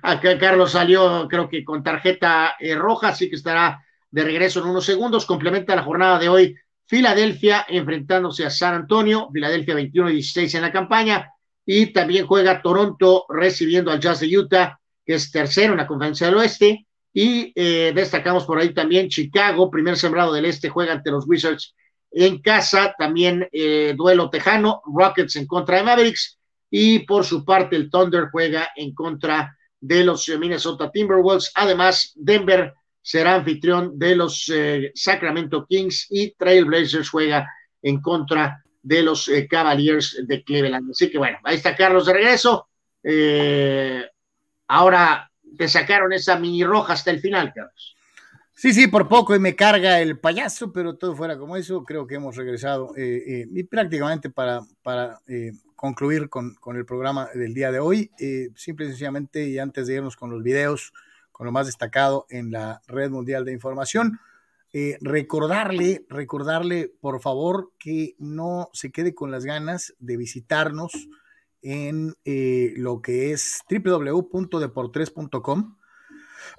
Acá 0.03 0.39
Carlos 0.39 0.71
salió, 0.71 1.29
creo 1.29 1.51
que 1.51 1.63
con 1.63 1.83
tarjeta 1.83 2.57
eh, 2.59 2.77
roja, 2.77 3.09
así 3.09 3.29
que 3.29 3.37
estará 3.37 3.85
de 4.11 4.25
regreso 4.25 4.61
en 4.61 4.69
unos 4.71 4.87
segundos. 4.87 5.27
Complementa 5.27 5.77
la 5.77 5.83
jornada 5.83 6.19
de 6.19 6.31
hoy 6.31 6.57
Filadelfia 6.87 7.67
enfrentándose 7.69 8.47
a 8.47 8.51
San 8.51 8.73
Antonio, 8.73 9.29
Filadelfia 9.31 9.75
21 9.75 10.09
y 10.09 10.15
16 10.15 10.55
en 10.55 10.63
la 10.63 10.73
campaña, 10.73 11.31
y 11.67 11.93
también 11.93 12.27
juega 12.27 12.63
Toronto 12.63 13.27
recibiendo 13.29 13.91
al 13.91 14.01
Jazz 14.01 14.21
de 14.21 14.35
Utah, 14.35 14.81
que 15.05 15.17
es 15.17 15.31
tercero 15.31 15.75
en 15.75 15.79
la 15.79 15.87
conferencia 15.87 16.29
del 16.29 16.37
oeste, 16.37 16.87
y 17.13 17.53
eh, 17.55 17.93
destacamos 17.95 18.47
por 18.47 18.59
ahí 18.59 18.73
también 18.73 19.11
Chicago, 19.11 19.71
primer 19.71 19.99
sembrado 19.99 20.33
del 20.33 20.47
este, 20.47 20.71
juega 20.71 20.95
ante 20.95 21.11
los 21.11 21.29
Wizards 21.29 21.75
en 22.15 22.41
casa 22.41 22.95
también 22.97 23.49
eh, 23.53 23.95
duelo 23.97 24.31
tejano, 24.31 24.83
Rockets 24.87 25.37
en 25.37 25.47
contra 25.47 25.79
de 25.79 25.83
Mavericks 25.83 26.39
y 26.71 27.01
por 27.01 27.25
su 27.25 27.45
parte 27.45 27.77
el 27.77 27.91
Thunder 27.91 28.29
juega 28.31 28.69
en 28.77 28.95
contra 28.95 29.57
de 29.81 30.05
los 30.05 30.29
Minnesota 30.29 30.91
Timberwolves. 30.91 31.51
Además, 31.55 32.13
Denver 32.15 32.73
será 33.03 33.35
anfitrión 33.35 33.99
de 33.99 34.17
los 34.17 34.49
eh, 34.49 34.93
Sacramento 34.95 35.67
Kings 35.67 36.07
y 36.09 36.31
Trailblazers 36.33 37.11
juega 37.11 37.49
en 37.83 38.01
contra 38.01 38.63
de 38.81 39.03
los 39.03 39.29
eh, 39.29 39.47
Cavaliers 39.49 40.23
de 40.27 40.43
Cleveland. 40.45 40.93
Así 40.93 41.11
que 41.11 41.19
bueno, 41.19 41.39
ahí 41.45 41.57
está 41.57 41.77
Carlos 41.77 42.07
de 42.07 42.13
regreso. 42.13 42.69
ahora 44.69 45.31
te 45.59 45.69
sacaron 45.69 46.13
esa 46.13 46.39
mini 46.39 46.65
roja 46.65 46.93
hasta 46.93 47.11
el 47.11 47.21
final, 47.21 47.53
Carlos. 47.55 47.97
Sí, 48.57 48.73
sí, 48.73 48.87
por 48.87 49.09
poco 49.09 49.35
y 49.35 49.41
me 49.41 49.57
carga 49.57 50.01
el 50.01 50.21
payaso, 50.21 50.73
pero 50.73 50.97
todo 50.97 51.17
fuera 51.17 51.37
como 51.37 51.57
eso, 51.57 51.85
creo 51.85 52.07
que 52.07 52.15
hemos 52.15 52.37
regresado 52.37 52.95
eh, 52.97 53.25
eh, 53.27 53.49
y 53.51 53.65
prácticamente 53.65 54.31
para, 54.31 54.61
para 54.85 55.21
eh, 55.27 55.51
concluir 55.75 56.29
con, 56.29 56.55
con, 56.55 56.77
el 56.77 56.87
programa 56.87 57.29
del 57.35 57.53
día 57.53 57.73
de 57.73 57.81
hoy, 57.81 58.13
simple 58.55 58.87
y 58.87 58.91
sencillamente, 58.91 59.49
y 59.49 59.59
antes 59.59 59.89
de 59.89 59.95
irnos 59.95 60.15
con 60.15 60.31
los 60.31 60.45
videos, 60.45 60.93
con 61.33 61.47
lo 61.47 61.53
más 61.53 61.67
destacado 61.67 62.27
en 62.31 62.53
la 62.53 62.81
red 62.87 63.11
mundial 63.11 63.45
de 63.45 63.53
información, 63.53 64.21
recordarle, 65.01 66.07
recordarle, 66.09 66.93
por 67.01 67.21
favor, 67.21 67.73
que 67.79 68.15
no 68.19 68.71
se 68.73 68.93
quede 68.93 69.17
con 69.17 69.33
las 69.33 69.45
ganas 69.45 69.95
de 69.99 70.17
visitarnos 70.17 70.93
en 71.61 72.15
lo 72.25 73.03
que 73.03 73.33
es 73.33 73.63
www.deportres.com 73.69 75.75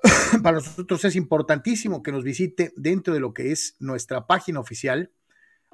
para 0.43 0.57
nosotros 0.57 1.03
es 1.05 1.15
importantísimo 1.15 2.03
que 2.03 2.11
nos 2.11 2.23
visite 2.23 2.73
dentro 2.75 3.13
de 3.13 3.19
lo 3.19 3.33
que 3.33 3.51
es 3.51 3.75
nuestra 3.79 4.27
página 4.27 4.59
oficial. 4.59 5.11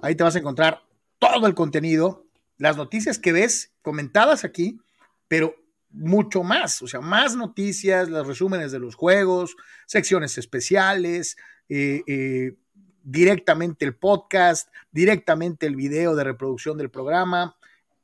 Ahí 0.01 0.15
te 0.15 0.23
vas 0.23 0.35
a 0.35 0.39
encontrar 0.39 0.81
todo 1.19 1.47
el 1.47 1.53
contenido, 1.53 2.25
las 2.57 2.77
noticias 2.77 3.19
que 3.19 3.31
ves 3.31 3.73
comentadas 3.81 4.43
aquí, 4.43 4.79
pero 5.27 5.55
mucho 5.91 6.43
más, 6.43 6.81
o 6.81 6.87
sea, 6.87 7.01
más 7.01 7.35
noticias, 7.35 8.09
los 8.09 8.25
resúmenes 8.25 8.71
de 8.71 8.79
los 8.79 8.95
juegos, 8.95 9.55
secciones 9.85 10.37
especiales, 10.37 11.37
eh, 11.69 12.01
eh, 12.07 12.55
directamente 13.03 13.85
el 13.85 13.95
podcast, 13.95 14.69
directamente 14.91 15.65
el 15.67 15.75
video 15.75 16.15
de 16.15 16.23
reproducción 16.23 16.77
del 16.77 16.89
programa, 16.89 17.57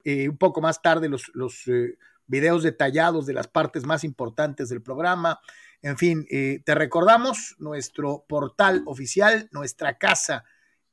eh, 0.04 0.30
un 0.30 0.38
poco 0.38 0.62
más 0.62 0.82
tarde 0.82 1.10
los, 1.10 1.32
los 1.34 1.64
videos 2.28 2.64
detallados 2.64 3.26
de 3.26 3.34
las 3.34 3.48
partes 3.48 3.86
más 3.86 4.04
importantes 4.04 4.70
del 4.70 4.82
programa, 4.82 5.40
en 5.82 5.98
fin, 5.98 6.28
eh, 6.30 6.62
te 6.66 6.76
recordamos 6.76 7.56
nuestro 7.60 8.26
portal 8.28 8.84
oficial, 8.86 9.48
nuestra 9.52 9.98
casa 9.98 10.44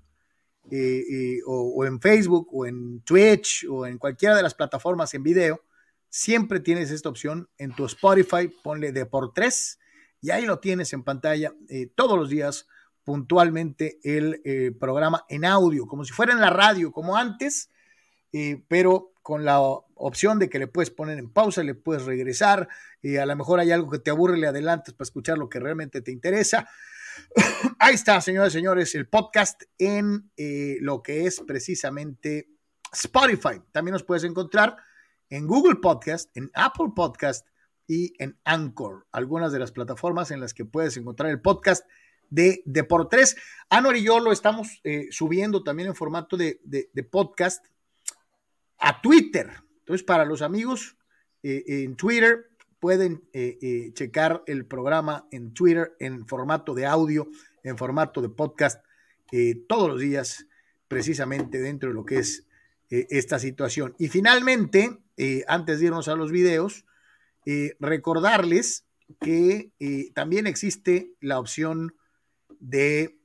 eh, 0.70 1.40
o, 1.46 1.74
o, 1.76 1.84
en 1.84 2.00
Facebook 2.00 2.48
o 2.52 2.66
en 2.66 3.00
Twitch 3.00 3.66
o 3.68 3.86
en 3.86 3.98
cualquiera 3.98 4.34
de 4.34 4.42
las 4.42 4.54
plataformas 4.54 5.14
en 5.14 5.22
video, 5.22 5.62
siempre 6.08 6.60
tienes 6.60 6.90
esta 6.90 7.08
opción 7.08 7.48
en 7.58 7.74
tu 7.74 7.84
Spotify. 7.86 8.48
Ponle 8.62 8.92
de 8.92 9.06
por 9.06 9.32
3 9.32 9.78
y 10.20 10.30
ahí 10.30 10.46
lo 10.46 10.58
tienes 10.58 10.92
en 10.92 11.02
pantalla 11.02 11.54
todos 11.94 12.18
los 12.18 12.30
días 12.30 12.66
puntualmente 13.04 14.00
el 14.02 14.40
eh, 14.44 14.72
programa 14.78 15.24
en 15.28 15.44
audio, 15.44 15.86
como 15.86 16.04
si 16.04 16.12
fuera 16.12 16.32
en 16.32 16.40
la 16.40 16.50
radio, 16.50 16.90
como 16.90 17.16
antes, 17.16 17.70
eh, 18.36 18.64
pero 18.66 19.12
con 19.22 19.44
la 19.44 19.60
opción 19.60 20.40
de 20.40 20.50
que 20.50 20.58
le 20.58 20.66
puedes 20.66 20.90
poner 20.90 21.18
en 21.20 21.30
pausa, 21.30 21.62
le 21.62 21.76
puedes 21.76 22.04
regresar, 22.04 22.68
y 23.00 23.16
a 23.16 23.26
lo 23.26 23.36
mejor 23.36 23.60
hay 23.60 23.70
algo 23.70 23.88
que 23.88 24.00
te 24.00 24.10
aburre, 24.10 24.36
le 24.36 24.48
adelantas 24.48 24.92
para 24.92 25.04
escuchar 25.04 25.38
lo 25.38 25.48
que 25.48 25.60
realmente 25.60 26.02
te 26.02 26.10
interesa. 26.10 26.68
Ahí 27.78 27.94
está, 27.94 28.20
señores 28.20 28.52
y 28.52 28.58
señores, 28.58 28.92
el 28.96 29.08
podcast 29.08 29.62
en 29.78 30.32
eh, 30.36 30.78
lo 30.80 31.00
que 31.00 31.26
es 31.26 31.42
precisamente 31.46 32.48
Spotify. 32.92 33.62
También 33.70 33.92
nos 33.92 34.02
puedes 34.02 34.24
encontrar 34.24 34.78
en 35.30 35.46
Google 35.46 35.76
Podcast, 35.76 36.36
en 36.36 36.50
Apple 36.52 36.88
Podcast 36.96 37.46
y 37.86 38.14
en 38.20 38.36
Anchor, 38.42 39.06
algunas 39.12 39.52
de 39.52 39.60
las 39.60 39.70
plataformas 39.70 40.32
en 40.32 40.40
las 40.40 40.54
que 40.54 40.64
puedes 40.64 40.96
encontrar 40.96 41.30
el 41.30 41.40
podcast 41.40 41.84
de 42.30 42.62
Deportes. 42.64 43.36
Anor 43.70 43.96
y 43.96 44.02
yo 44.02 44.18
lo 44.18 44.32
estamos 44.32 44.80
eh, 44.82 45.06
subiendo 45.10 45.62
también 45.62 45.88
en 45.88 45.94
formato 45.94 46.36
de, 46.36 46.58
podcast 47.10 47.64
a 48.84 49.00
Twitter. 49.00 49.50
Entonces, 49.80 50.04
para 50.04 50.24
los 50.24 50.42
amigos 50.42 50.96
eh, 51.42 51.64
en 51.66 51.96
Twitter, 51.96 52.50
pueden 52.80 53.24
eh, 53.32 53.92
checar 53.94 54.42
el 54.46 54.66
programa 54.66 55.26
en 55.30 55.54
Twitter 55.54 55.94
en 55.98 56.26
formato 56.26 56.74
de 56.74 56.84
audio, 56.86 57.28
en 57.62 57.78
formato 57.78 58.20
de 58.20 58.28
podcast, 58.28 58.84
todos 59.66 59.88
los 59.88 60.00
días, 60.00 60.46
precisamente 60.86 61.58
dentro 61.58 61.88
de 61.88 61.94
lo 61.94 62.04
que 62.04 62.18
es 62.18 62.46
esta 62.88 63.40
situación. 63.40 63.96
Y 63.98 64.06
finalmente, 64.06 65.00
antes 65.48 65.80
de 65.80 65.86
irnos 65.86 66.06
a 66.06 66.14
los 66.14 66.30
videos, 66.30 66.84
recordarles 67.80 68.84
que 69.20 69.72
también 70.14 70.46
existe 70.46 71.10
la 71.20 71.40
opción 71.40 71.94
de 72.60 73.18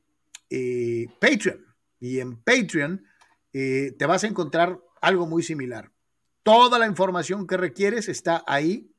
eh, 0.49 1.07
Patreon. 1.19 1.65
Y 1.99 2.19
en 2.19 2.37
Patreon 2.37 3.05
eh, 3.53 3.93
te 3.97 4.05
vas 4.05 4.23
a 4.23 4.27
encontrar 4.27 4.79
algo 5.01 5.27
muy 5.27 5.43
similar. 5.43 5.91
Toda 6.43 6.79
la 6.79 6.87
información 6.87 7.47
que 7.47 7.57
requieres 7.57 8.09
está 8.09 8.43
ahí, 8.47 8.91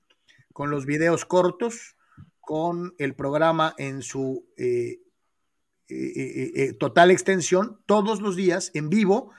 con 0.52 0.70
los 0.70 0.86
videos 0.86 1.24
cortos, 1.24 1.96
con 2.40 2.94
el 2.98 3.14
programa 3.14 3.74
en 3.78 4.02
su 4.02 4.46
eh, 4.56 5.00
total 6.78 7.10
extensión, 7.10 7.80
todos 7.86 8.20
los 8.20 8.36
días 8.36 8.70
en 8.74 8.90
vivo, 8.90 9.32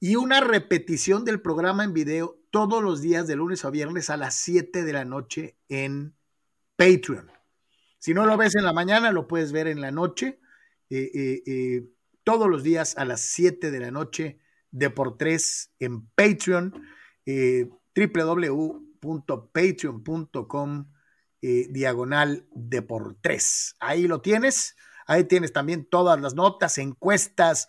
y 0.00 0.16
una 0.16 0.40
repetición 0.40 1.24
del 1.24 1.40
programa 1.40 1.84
en 1.84 1.92
video 1.92 2.40
todos 2.50 2.82
los 2.82 3.00
días 3.00 3.26
de 3.26 3.36
lunes 3.36 3.64
a 3.64 3.70
viernes 3.70 4.10
a 4.10 4.16
las 4.16 4.34
7 4.34 4.82
de 4.82 4.92
la 4.92 5.04
noche 5.04 5.56
en 5.68 6.14
Patreon. 6.76 7.30
Si 7.98 8.14
no 8.14 8.24
lo 8.26 8.36
ves 8.36 8.54
en 8.56 8.64
la 8.64 8.72
mañana, 8.72 9.12
lo 9.12 9.28
puedes 9.28 9.52
ver 9.52 9.66
en 9.66 9.80
la 9.80 9.90
noche, 9.90 10.40
eh, 10.88 11.10
eh, 11.14 11.42
eh, 11.46 11.84
todos 12.24 12.48
los 12.48 12.62
días 12.62 12.96
a 12.96 13.04
las 13.04 13.20
7 13.20 13.70
de 13.70 13.80
la 13.80 13.90
noche, 13.90 14.40
de 14.70 14.90
por 14.90 15.16
tres 15.16 15.72
en 15.78 16.06
Patreon, 16.08 16.74
www.patreon.com 17.94 20.86
diagonal 21.40 22.46
de 22.54 22.82
por 22.82 23.16
tres. 23.20 23.76
Ahí 23.80 24.06
lo 24.06 24.20
tienes, 24.20 24.76
ahí 25.06 25.24
tienes 25.24 25.52
también 25.52 25.86
todas 25.86 26.20
las 26.20 26.34
notas, 26.34 26.78
encuestas, 26.78 27.66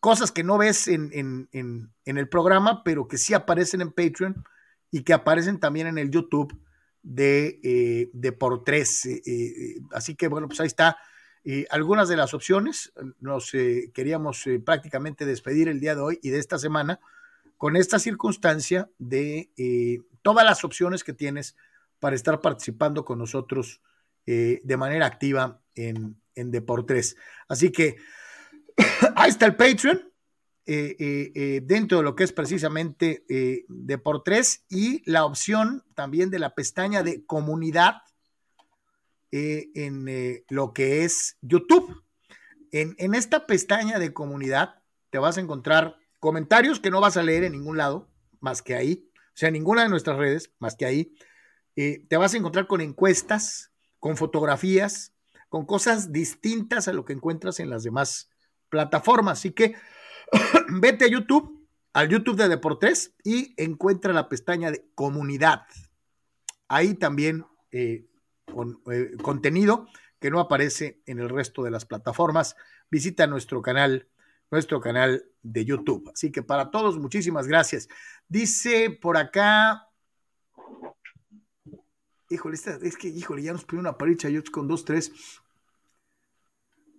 cosas 0.00 0.32
que 0.32 0.44
no 0.44 0.58
ves 0.58 0.88
en, 0.88 1.48
en, 1.52 1.90
el 2.04 2.28
programa, 2.28 2.82
pero 2.84 3.08
que 3.08 3.18
sí 3.18 3.34
aparecen 3.34 3.80
en 3.80 3.92
Patreon 3.92 4.44
y 4.90 5.02
que 5.02 5.12
aparecen 5.12 5.58
también 5.58 5.88
en 5.88 5.98
el 5.98 6.10
YouTube 6.10 6.56
de, 7.02 7.60
eh, 7.62 8.10
de 8.12 8.32
por 8.32 8.64
tres. 8.64 9.04
Eh, 9.06 9.22
eh, 9.26 9.80
así 9.92 10.14
que 10.14 10.28
bueno, 10.28 10.46
pues 10.46 10.60
ahí 10.60 10.68
está. 10.68 10.96
Algunas 11.70 12.08
de 12.08 12.16
las 12.16 12.32
opciones, 12.32 12.92
nos 13.20 13.50
queríamos 13.92 14.44
prácticamente 14.64 15.26
despedir 15.26 15.68
el 15.68 15.80
día 15.80 15.94
de 15.94 16.00
hoy 16.00 16.18
y 16.22 16.30
de 16.30 16.38
esta 16.38 16.58
semana 16.58 17.00
con 17.58 17.76
esta 17.76 17.98
circunstancia 17.98 18.88
de 18.98 19.50
todas 20.22 20.44
las 20.44 20.64
opciones 20.64 21.04
que 21.04 21.12
tienes 21.12 21.56
para 21.98 22.16
estar 22.16 22.40
participando 22.40 23.04
con 23.04 23.18
nosotros 23.18 23.82
de 24.24 24.76
manera 24.78 25.06
activa 25.06 25.60
en, 25.74 26.16
en 26.34 26.50
Deportes. 26.50 27.16
Así 27.48 27.70
que 27.70 27.96
ahí 29.16 29.30
está 29.30 29.46
el 29.46 29.56
Patreon, 29.56 30.14
eh, 30.66 30.96
eh, 30.98 31.32
eh, 31.34 31.60
dentro 31.62 31.98
de 31.98 32.04
lo 32.04 32.16
que 32.16 32.24
es 32.24 32.32
precisamente 32.32 33.24
de 33.28 33.98
por 33.98 34.22
tres 34.22 34.64
y 34.70 35.02
la 35.10 35.26
opción 35.26 35.84
también 35.94 36.30
de 36.30 36.38
la 36.38 36.54
pestaña 36.54 37.02
de 37.02 37.26
comunidad 37.26 37.96
en 39.34 40.44
lo 40.48 40.72
que 40.72 41.04
es 41.04 41.36
YouTube. 41.42 42.02
En, 42.72 42.94
en, 42.98 43.14
esta 43.14 43.46
pestaña 43.46 43.98
de 43.98 44.12
comunidad 44.12 44.82
te 45.10 45.18
vas 45.18 45.38
a 45.38 45.40
encontrar 45.40 45.96
comentarios 46.20 46.80
que 46.80 46.90
no 46.90 47.00
vas 47.00 47.16
a 47.16 47.22
leer 47.22 47.44
en 47.44 47.52
ningún 47.52 47.76
lado, 47.76 48.08
más 48.40 48.62
que 48.62 48.74
ahí, 48.74 49.08
o 49.14 49.36
sea, 49.36 49.48
en 49.48 49.54
ninguna 49.54 49.82
de 49.82 49.88
nuestras 49.88 50.16
redes, 50.16 50.52
más 50.58 50.76
que 50.76 50.86
ahí. 50.86 51.14
te 51.74 52.16
vas 52.16 52.34
a 52.34 52.36
encontrar 52.36 52.66
con 52.66 52.80
encuestas, 52.80 53.70
con 53.98 54.16
fotografías, 54.16 55.12
con 55.48 55.66
cosas 55.66 56.12
distintas 56.12 56.88
a 56.88 56.92
lo 56.92 57.04
que 57.04 57.12
encuentras 57.12 57.60
en 57.60 57.70
las 57.70 57.82
demás 57.82 58.30
plataformas. 58.68 59.38
Así 59.38 59.52
que 59.52 59.74
Vete 60.68 61.04
a 61.04 61.08
YouTube, 61.08 61.68
al 61.92 62.08
YouTube 62.08 62.36
de 62.36 62.48
Deportes 62.48 63.14
y 63.24 63.54
encuentra 63.56 64.12
la 64.12 64.28
pestaña 64.28 64.70
de 64.70 64.86
comunidad. 64.94 65.62
Ahí 66.68 66.94
también 66.94 67.44
eh, 67.70 68.06
con, 68.54 68.80
eh, 68.90 69.12
contenido 69.22 69.88
que 70.20 70.30
no 70.30 70.40
aparece 70.40 71.02
en 71.06 71.18
el 71.18 71.28
resto 71.28 71.62
de 71.62 71.70
las 71.70 71.84
plataformas. 71.84 72.56
Visita 72.90 73.26
nuestro 73.26 73.60
canal, 73.60 74.08
nuestro 74.50 74.80
canal 74.80 75.24
de 75.42 75.64
YouTube. 75.64 76.10
Así 76.12 76.32
que 76.32 76.42
para 76.42 76.70
todos, 76.70 76.98
muchísimas 76.98 77.46
gracias. 77.46 77.88
Dice 78.28 78.90
por 78.90 79.16
acá. 79.16 79.88
Híjole, 82.30 82.56
es 82.56 82.96
que, 82.96 83.08
híjole, 83.08 83.42
ya 83.42 83.52
nos 83.52 83.64
pidió 83.64 83.80
una 83.80 83.98
paricha 83.98 84.28
yo 84.28 84.42
con 84.50 84.66
dos, 84.66 84.84
tres. 84.84 85.12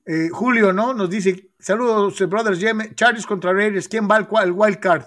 Eh, 0.05 0.29
Julio, 0.31 0.71
¿no? 0.71 0.93
Nos 0.93 1.09
dice, 1.09 1.49
saludos, 1.57 2.19
Brothers 2.29 2.59
Chargers 2.93 3.25
contra 3.25 3.51
Raiders, 3.53 3.87
¿quién 3.87 4.07
va 4.07 4.17
al 4.17 4.51
wild 4.51 4.79
card? 4.79 5.05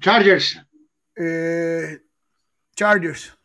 Chargers. 0.00 0.58
Eh, 1.14 2.00
Chargers. 2.74 3.36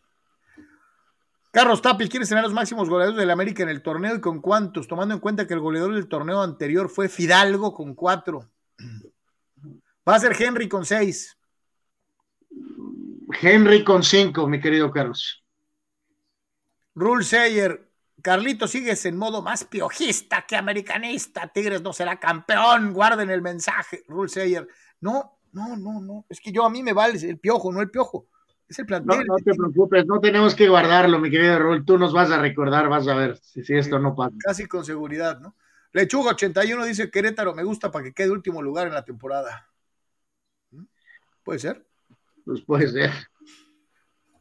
Carlos 1.55 1.81
Tapia, 1.81 2.09
¿quiénes 2.09 2.27
serán 2.27 2.43
los 2.43 2.51
máximos 2.51 2.89
goleadores 2.89 3.17
del 3.17 3.31
América 3.31 3.63
en 3.63 3.69
el 3.69 3.81
torneo 3.81 4.13
y 4.13 4.19
con 4.19 4.41
cuántos? 4.41 4.89
Tomando 4.89 5.13
en 5.13 5.21
cuenta 5.21 5.47
que 5.47 5.53
el 5.53 5.61
goleador 5.61 5.95
del 5.95 6.09
torneo 6.09 6.41
anterior 6.41 6.89
fue 6.89 7.07
Fidalgo 7.07 7.73
con 7.73 7.95
cuatro. 7.95 8.51
Va 10.05 10.15
a 10.15 10.19
ser 10.19 10.35
Henry 10.37 10.67
con 10.67 10.85
seis. 10.85 11.37
Henry 13.41 13.85
con 13.85 14.03
cinco, 14.03 14.49
mi 14.49 14.59
querido 14.59 14.91
Carlos. 14.91 15.45
Rule 16.93 17.23
Sayer, 17.23 17.89
Carlito, 18.21 18.67
sigues 18.67 19.05
en 19.05 19.15
modo 19.15 19.41
más 19.41 19.63
piojista 19.63 20.45
que 20.45 20.57
americanista. 20.57 21.47
Tigres 21.47 21.81
no 21.81 21.93
será 21.93 22.19
campeón. 22.19 22.91
Guarden 22.91 23.29
el 23.29 23.41
mensaje, 23.41 24.03
Rule 24.09 24.27
Sayer. 24.27 24.67
No, 24.99 25.39
no, 25.53 25.77
no, 25.77 26.01
no. 26.01 26.25
Es 26.27 26.41
que 26.41 26.51
yo 26.51 26.65
a 26.65 26.69
mí 26.69 26.83
me 26.83 26.91
vale 26.91 27.17
el 27.17 27.39
piojo, 27.39 27.71
no 27.71 27.79
el 27.79 27.89
piojo. 27.89 28.27
Es 28.67 28.79
el 28.79 28.85
plantel. 28.85 29.25
No, 29.27 29.35
te 29.35 29.53
preocupes, 29.53 30.05
no 30.05 30.19
tenemos 30.19 30.55
que 30.55 30.67
guardarlo, 30.67 31.19
mi 31.19 31.29
querido 31.29 31.59
Rule. 31.59 31.83
Tú 31.85 31.97
nos 31.97 32.13
vas 32.13 32.31
a 32.31 32.39
recordar, 32.39 32.89
vas 32.89 33.07
a 33.07 33.13
ver 33.13 33.37
si, 33.37 33.61
esto 33.75 33.99
no 33.99 34.15
pasa. 34.15 34.35
Casi 34.39 34.65
con 34.65 34.83
seguridad, 34.83 35.39
¿no? 35.39 35.55
Lechuga 35.91 36.31
81 36.31 36.83
dice 36.85 37.09
Querétaro 37.09 37.53
me 37.53 37.63
gusta 37.63 37.89
para 37.89 38.03
que 38.03 38.13
quede 38.13 38.31
último 38.31 38.61
lugar 38.61 38.87
en 38.87 38.93
la 38.93 39.05
temporada. 39.05 39.69
¿Mm? 40.71 40.83
¿Puede 41.43 41.59
ser? 41.59 41.85
Pues 42.43 42.61
puede 42.61 42.87
ser. 42.89 43.11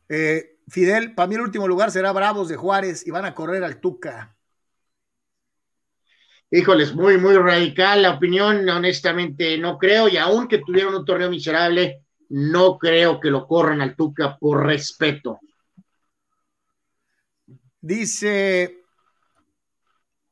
Eh, 0.09 0.59
Fidel, 0.69 1.15
para 1.15 1.29
mí 1.29 1.35
el 1.35 1.43
último 1.43 1.69
lugar 1.69 1.91
será 1.91 2.13
Bravos 2.13 2.49
de 2.49 2.57
Juárez 2.57 3.07
y 3.07 3.11
van 3.11 3.25
a 3.25 3.35
correr 3.35 3.63
al 3.63 3.81
Tuca. 3.81 4.35
Híjoles, 6.51 6.95
muy, 6.95 7.19
muy 7.19 7.37
radical 7.37 8.03
la 8.03 8.13
opinión, 8.13 8.69
honestamente 8.69 9.59
no 9.59 9.77
creo, 9.77 10.09
y 10.09 10.17
aunque 10.17 10.59
tuvieron 10.59 10.95
un 10.95 11.05
torneo 11.05 11.29
miserable, 11.29 12.04
no 12.31 12.79
creo 12.79 13.21
que 13.21 13.31
lo 13.31 13.47
corran 13.47 13.81
al 13.81 13.97
Tuca 13.97 14.37
por 14.39 14.65
respeto. 14.65 15.41
Dice 17.81 18.85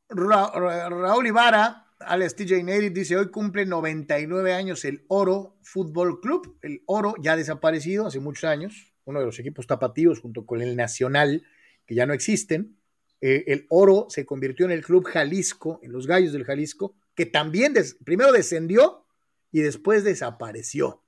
Raúl 0.09 1.27
Ibarra, 1.27 1.87
Alex 2.01 2.37
TJ 2.37 2.63
Neri, 2.63 2.91
dice, 2.91 3.17
hoy 3.17 3.31
cumple 3.31 3.67
99 3.67 4.53
años 4.53 4.85
el 4.85 5.05
Oro 5.09 5.57
Fútbol 5.63 6.21
Club, 6.21 6.59
el 6.63 6.83
Oro 6.87 7.15
ya 7.21 7.37
desaparecido 7.37 8.07
hace 8.07 8.21
muchos 8.21 8.45
años, 8.45 8.93
uno 9.05 9.21
de 9.21 9.27
los 9.27 9.39
equipos 9.39 9.67
tapatíos 9.67 10.21
junto 10.21 10.47
con 10.47 10.63
el 10.63 10.77
Nacional, 10.77 11.47
que 11.87 11.95
ya 11.95 12.07
no 12.07 12.13
existen. 12.13 12.77
Eh, 13.21 13.45
el 13.49 13.67
Oro 13.69 14.07
se 14.09 14.27
convirtió 14.27 14.67
en 14.67 14.73
el 14.73 14.85
Club 14.85 15.05
Jalisco, 15.05 15.81
en 15.83 15.93
los 15.93 16.07
Gallos 16.07 16.33
del 16.33 16.45
Jalisco, 16.45 16.95
que 17.15 17.27
también 17.27 17.75
primero 18.05 18.33
descendió 18.33 19.07
y 19.51 19.61
después 19.61 20.05
desapareció. 20.05 21.03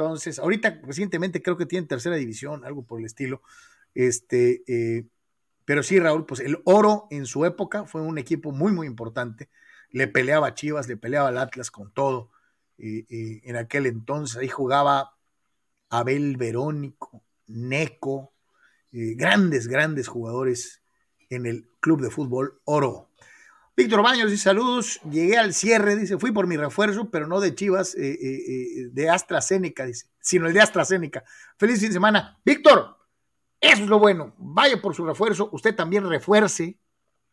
Entonces, 0.00 0.38
ahorita 0.38 0.80
recientemente 0.82 1.42
creo 1.42 1.58
que 1.58 1.66
tiene 1.66 1.86
tercera 1.86 2.16
división, 2.16 2.64
algo 2.64 2.82
por 2.82 3.00
el 3.00 3.04
estilo. 3.04 3.42
Este, 3.94 4.62
eh, 4.66 5.04
pero 5.66 5.82
sí, 5.82 6.00
Raúl, 6.00 6.24
pues 6.24 6.40
el 6.40 6.58
Oro 6.64 7.06
en 7.10 7.26
su 7.26 7.44
época 7.44 7.84
fue 7.84 8.00
un 8.00 8.16
equipo 8.16 8.50
muy, 8.50 8.72
muy 8.72 8.86
importante. 8.86 9.50
Le 9.90 10.08
peleaba 10.08 10.46
a 10.48 10.54
Chivas, 10.54 10.88
le 10.88 10.96
peleaba 10.96 11.28
al 11.28 11.36
Atlas 11.36 11.70
con 11.70 11.92
todo. 11.92 12.30
en 12.78 13.56
aquel 13.56 13.84
entonces 13.84 14.38
ahí 14.38 14.48
jugaba 14.48 15.18
Abel 15.90 16.38
Verónico, 16.38 17.22
Neco, 17.46 18.32
eh, 18.92 19.14
grandes, 19.16 19.68
grandes 19.68 20.08
jugadores 20.08 20.82
en 21.28 21.44
el 21.44 21.68
Club 21.80 22.00
de 22.00 22.10
Fútbol 22.10 22.58
Oro. 22.64 23.09
Víctor 23.82 24.02
Baños 24.02 24.30
dice 24.30 24.44
saludos, 24.44 25.00
llegué 25.10 25.38
al 25.38 25.54
cierre, 25.54 25.96
dice, 25.96 26.18
fui 26.18 26.32
por 26.32 26.46
mi 26.46 26.58
refuerzo, 26.58 27.10
pero 27.10 27.26
no 27.26 27.40
de 27.40 27.54
Chivas, 27.54 27.94
eh, 27.94 28.10
eh, 28.12 28.88
de 28.92 29.08
AstraZeneca, 29.08 29.86
dice, 29.86 30.06
sino 30.20 30.46
el 30.46 30.52
de 30.52 30.60
AstraZeneca. 30.60 31.24
Feliz 31.56 31.80
fin 31.80 31.88
de 31.88 31.94
semana. 31.94 32.38
Víctor, 32.44 32.98
eso 33.58 33.82
es 33.82 33.88
lo 33.88 33.98
bueno, 33.98 34.34
vaya 34.36 34.82
por 34.82 34.94
su 34.94 35.06
refuerzo, 35.06 35.48
usted 35.52 35.74
también 35.74 36.06
refuerce, 36.06 36.78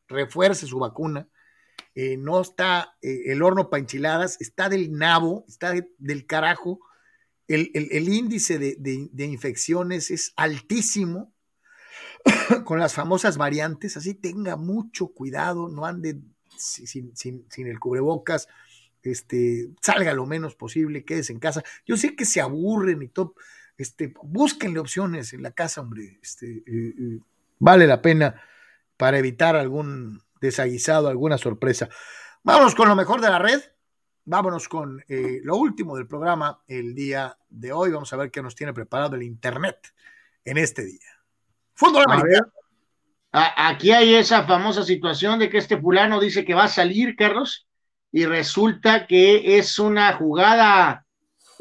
refuerce 0.07 0.67
su 0.67 0.79
vacuna. 0.79 1.27
no 2.17 2.39
está 2.39 2.95
el 3.01 3.41
horno 3.41 3.69
para 3.69 3.81
enchiladas, 3.81 4.39
está 4.39 4.69
del 4.69 4.93
nabo, 4.93 5.43
está 5.49 5.73
del 5.97 6.25
carajo 6.25 6.79
el, 7.47 8.09
índice 8.09 8.57
de, 8.57 9.25
infecciones 9.25 10.11
es 10.11 10.33
altísimo 10.35 11.33
con 12.65 12.79
las 12.79 12.93
famosas 12.93 13.37
variantes, 13.37 13.97
así 13.97 14.13
tenga 14.13 14.55
mucho 14.55 15.07
cuidado, 15.07 15.69
no 15.69 15.85
ande 15.85 16.21
sin, 16.57 17.13
el 17.55 17.79
cubrebocas, 17.79 18.47
este, 19.03 19.69
salga 19.81 20.13
lo 20.13 20.25
menos 20.25 20.55
posible, 20.55 21.05
quédese 21.05 21.33
en 21.33 21.39
casa. 21.39 21.63
Yo 21.85 21.97
sé 21.97 22.15
que 22.15 22.25
se 22.25 22.41
aburren 22.41 23.01
y 23.01 23.07
todo, 23.07 23.35
este, 23.77 24.13
búsquenle 24.23 24.79
opciones 24.79 25.33
en 25.33 25.43
la 25.43 25.51
casa, 25.51 25.81
hombre, 25.81 26.19
este, 26.21 26.63
eh, 26.65 26.93
eh, 26.97 27.19
vale 27.59 27.87
la 27.87 28.01
pena 28.01 28.41
para 28.97 29.19
evitar 29.19 29.55
algún 29.55 30.21
desaguisado, 30.41 31.07
alguna 31.07 31.37
sorpresa. 31.37 31.89
Vámonos 32.43 32.75
con 32.75 32.87
lo 32.87 32.95
mejor 32.95 33.21
de 33.21 33.29
la 33.29 33.39
red 33.39 33.61
vámonos 34.27 34.67
con 34.67 35.01
eh, 35.07 35.39
lo 35.43 35.55
último 35.55 35.95
del 35.95 36.05
programa 36.05 36.61
el 36.67 36.93
día 36.93 37.37
de 37.49 37.71
hoy. 37.71 37.91
Vamos 37.91 38.11
a 38.13 38.17
ver 38.17 38.29
qué 38.29 38.43
nos 38.43 38.55
tiene 38.55 38.73
preparado 38.73 39.15
el 39.15 39.23
Internet 39.23 39.93
en 40.43 40.57
este 40.57 40.83
día. 40.83 41.07
Fútbol 41.73 42.03
americano. 42.07 42.51
Aquí 43.31 43.91
hay 43.91 44.15
esa 44.15 44.43
famosa 44.43 44.83
situación 44.83 45.37
de 45.39 45.49
que 45.49 45.57
este 45.57 45.77
fulano 45.77 46.19
dice 46.19 46.45
que 46.45 46.55
va 46.55 46.63
a 46.63 46.69
salir, 46.69 47.15
Carlos, 47.15 47.67
y 48.11 48.25
resulta 48.25 49.05
que 49.05 49.57
es 49.57 49.77
una 49.79 50.13
jugada. 50.13 51.05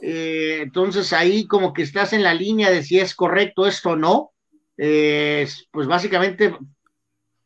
Eh, 0.02 0.60
entonces 0.62 1.12
ahí 1.12 1.46
como 1.46 1.72
que 1.72 1.82
estás 1.82 2.12
en 2.12 2.22
la 2.22 2.34
línea 2.34 2.70
de 2.70 2.82
si 2.82 2.98
es 2.98 3.14
correcto 3.14 3.66
esto 3.66 3.90
o 3.90 3.96
no. 3.96 4.32
pues 4.76 5.86
básicamente 5.86 6.56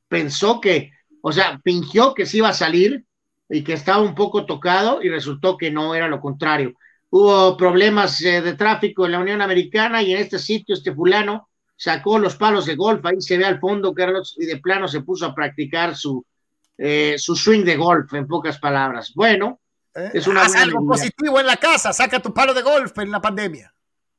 pensó 0.08 0.60
que, 0.60 0.92
o 1.23 1.32
sea, 1.32 1.60
fingió 1.65 2.15
que 2.15 2.26
sí 2.26 2.39
iba 2.39 2.49
a 2.49 2.52
salir, 2.52 3.05
y 3.50 3.65
que 3.65 3.73
estaba 3.73 4.00
un 4.00 4.15
poco 4.15 4.47
tocado 4.47 5.02
y 5.02 5.08
resultó 5.08 5.58
que 5.58 5.70
no 5.70 5.94
era 5.94 6.08
lo 6.08 6.20
contrario. 6.20 6.74
Hubo 7.10 7.57
problemas 7.57 8.23
eh, 8.23 8.40
de 8.40 8.55
tráfico 8.55 9.05
en 9.05 9.12
la 9.12 9.18
Unión 9.18 9.42
Americana 9.42 10.02
y 10.02 10.12
en 10.12 10.20
este 10.20 10.39
sitio 10.39 10.74
este 10.74 10.94
fulano 10.94 11.49
sacó 11.81 12.18
los 12.18 12.36
palos 12.36 12.67
de 12.67 12.76
golf, 12.76 13.02
ahí 13.07 13.23
se 13.23 13.39
ve 13.39 13.47
al 13.47 13.59
fondo 13.59 13.94
Carlos 13.94 14.36
y 14.39 14.44
de 14.44 14.59
plano 14.59 14.86
se 14.86 15.00
puso 15.00 15.25
a 15.25 15.34
practicar 15.34 15.97
su, 15.97 16.23
eh, 16.76 17.15
su 17.17 17.34
swing 17.34 17.65
de 17.65 17.76
golf, 17.76 18.12
en 18.12 18.26
pocas 18.26 18.59
palabras. 18.59 19.12
Bueno, 19.15 19.60
eh, 19.94 20.10
es 20.12 20.26
una... 20.26 20.42
Haz 20.42 20.57
algo 20.57 20.86
positivo 20.86 21.41
en 21.41 21.47
la 21.47 21.57
casa, 21.57 21.94
saca 21.94 22.20
tu 22.20 22.34
palo 22.34 22.52
de 22.52 22.60
golf 22.60 22.99
en 22.99 23.10
la 23.10 23.18
pandemia. 23.18 23.73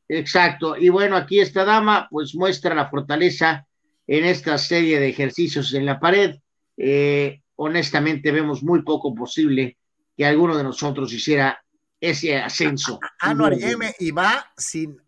Exacto, 0.08 0.76
y 0.76 0.90
bueno, 0.90 1.16
aquí 1.16 1.40
esta 1.40 1.64
dama 1.64 2.08
pues 2.10 2.34
muestra 2.34 2.74
la 2.74 2.90
fortaleza 2.90 3.68
en 4.08 4.26
esta 4.26 4.58
serie 4.58 5.00
de 5.00 5.10
ejercicios 5.10 5.72
en 5.76 5.86
la 5.86 6.00
pared. 6.00 6.38
Eh, 6.78 7.44
honestamente 7.58 8.32
vemos 8.32 8.64
muy 8.64 8.82
poco 8.82 9.14
posible 9.14 9.78
que 10.18 10.26
alguno 10.26 10.58
de 10.58 10.64
nosotros 10.64 11.14
hiciera 11.14 11.64
ese 12.00 12.38
ascenso. 12.38 13.00
Ah, 13.20 13.36
no, 13.36 13.48
M 13.50 13.94
y 14.00 14.10
va 14.10 14.52
sin, 14.58 15.00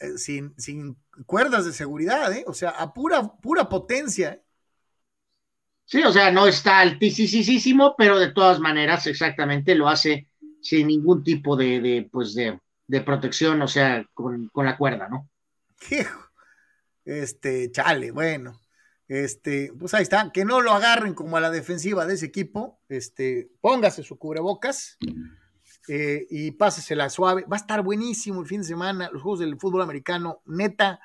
eh, 0.00 0.18
sin, 0.18 0.52
sin 0.58 0.96
cuerdas 1.26 1.64
de 1.64 1.72
seguridad, 1.72 2.32
¿eh? 2.32 2.44
o 2.46 2.52
sea, 2.52 2.70
a 2.70 2.92
pura, 2.92 3.22
pura 3.40 3.68
potencia. 3.68 4.40
Sí, 5.84 6.02
o 6.02 6.12
sea, 6.12 6.30
no 6.30 6.46
está 6.46 6.80
altísimo, 6.80 7.94
pero 7.98 8.18
de 8.18 8.32
todas 8.32 8.60
maneras, 8.60 9.06
exactamente 9.06 9.74
lo 9.74 9.88
hace 9.88 10.28
sin 10.62 10.86
ningún 10.86 11.24
tipo 11.24 11.56
de, 11.56 11.80
de 11.80 12.08
pues 12.10 12.34
de, 12.34 12.60
de, 12.86 13.00
protección, 13.00 13.60
o 13.62 13.68
sea, 13.68 14.06
con, 14.14 14.48
con 14.48 14.66
la 14.66 14.76
cuerda, 14.76 15.08
¿no? 15.08 15.28
Este, 17.04 17.70
chale, 17.72 18.10
bueno. 18.10 18.60
Este, 19.08 19.72
pues 19.76 19.92
ahí 19.94 20.02
está, 20.02 20.30
que 20.30 20.44
no 20.44 20.60
lo 20.60 20.70
agarren 20.70 21.14
como 21.14 21.36
a 21.36 21.40
la 21.40 21.50
defensiva 21.50 22.06
de 22.06 22.14
ese 22.14 22.26
equipo. 22.26 22.80
Este, 22.88 23.50
póngase 23.60 24.04
su 24.04 24.16
cubrebocas 24.16 24.96
eh, 25.88 26.28
y 26.30 26.52
pásesela 26.52 27.10
suave. 27.10 27.44
Va 27.50 27.56
a 27.56 27.60
estar 27.60 27.82
buenísimo 27.82 28.40
el 28.40 28.46
fin 28.46 28.60
de 28.60 28.68
semana, 28.68 29.10
los 29.12 29.22
juegos 29.22 29.40
del 29.40 29.58
fútbol 29.58 29.82
americano, 29.82 30.42
neta. 30.46 31.00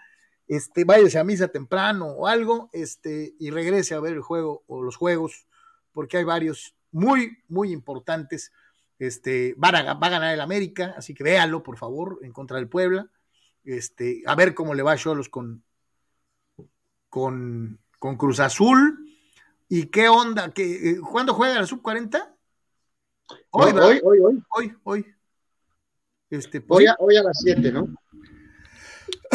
Este, 0.47 0.83
váyase 0.83 1.17
a 1.17 1.23
misa 1.23 1.47
temprano 1.47 2.07
o 2.07 2.27
algo, 2.27 2.69
este, 2.73 3.33
y 3.39 3.49
regrese 3.49 3.95
a 3.95 3.99
ver 3.99 4.13
el 4.13 4.21
juego 4.21 4.63
o 4.67 4.81
los 4.81 4.95
juegos, 4.95 5.47
porque 5.91 6.17
hay 6.17 6.23
varios 6.23 6.75
muy, 6.91 7.39
muy 7.47 7.71
importantes. 7.71 8.51
Este, 8.99 9.55
va 9.55 9.69
a, 9.69 9.93
va 9.95 10.07
a 10.07 10.09
ganar 10.09 10.33
el 10.33 10.41
América, 10.41 10.93
así 10.97 11.13
que 11.13 11.23
véalo, 11.23 11.63
por 11.63 11.77
favor, 11.77 12.19
en 12.21 12.31
contra 12.31 12.57
del 12.57 12.69
Puebla. 12.69 13.09
Este, 13.63 14.21
a 14.25 14.35
ver 14.35 14.53
cómo 14.53 14.73
le 14.73 14.83
va 14.83 14.91
a 14.91 14.97
Cholos 14.97 15.29
con, 15.29 15.63
con 17.09 17.79
con 18.05 18.17
Cruz 18.17 18.39
Azul. 18.39 18.99
¿Y 19.67 19.87
qué 19.87 20.07
onda? 20.07 20.51
¿Qué, 20.51 20.91
eh, 20.91 20.99
¿Cuándo 20.99 21.33
juega 21.33 21.59
la 21.59 21.65
sub-40? 21.65 22.35
Hoy, 23.49 23.71
hoy, 23.71 24.01
hoy, 24.03 24.19
hoy. 24.19 24.43
Hoy, 24.49 24.73
hoy. 24.83 25.05
Este, 26.29 26.61
pues, 26.61 26.85
hoy, 26.99 27.17
a, 27.17 27.23
las 27.23 27.39
7, 27.41 27.71
¿no? 27.71 27.87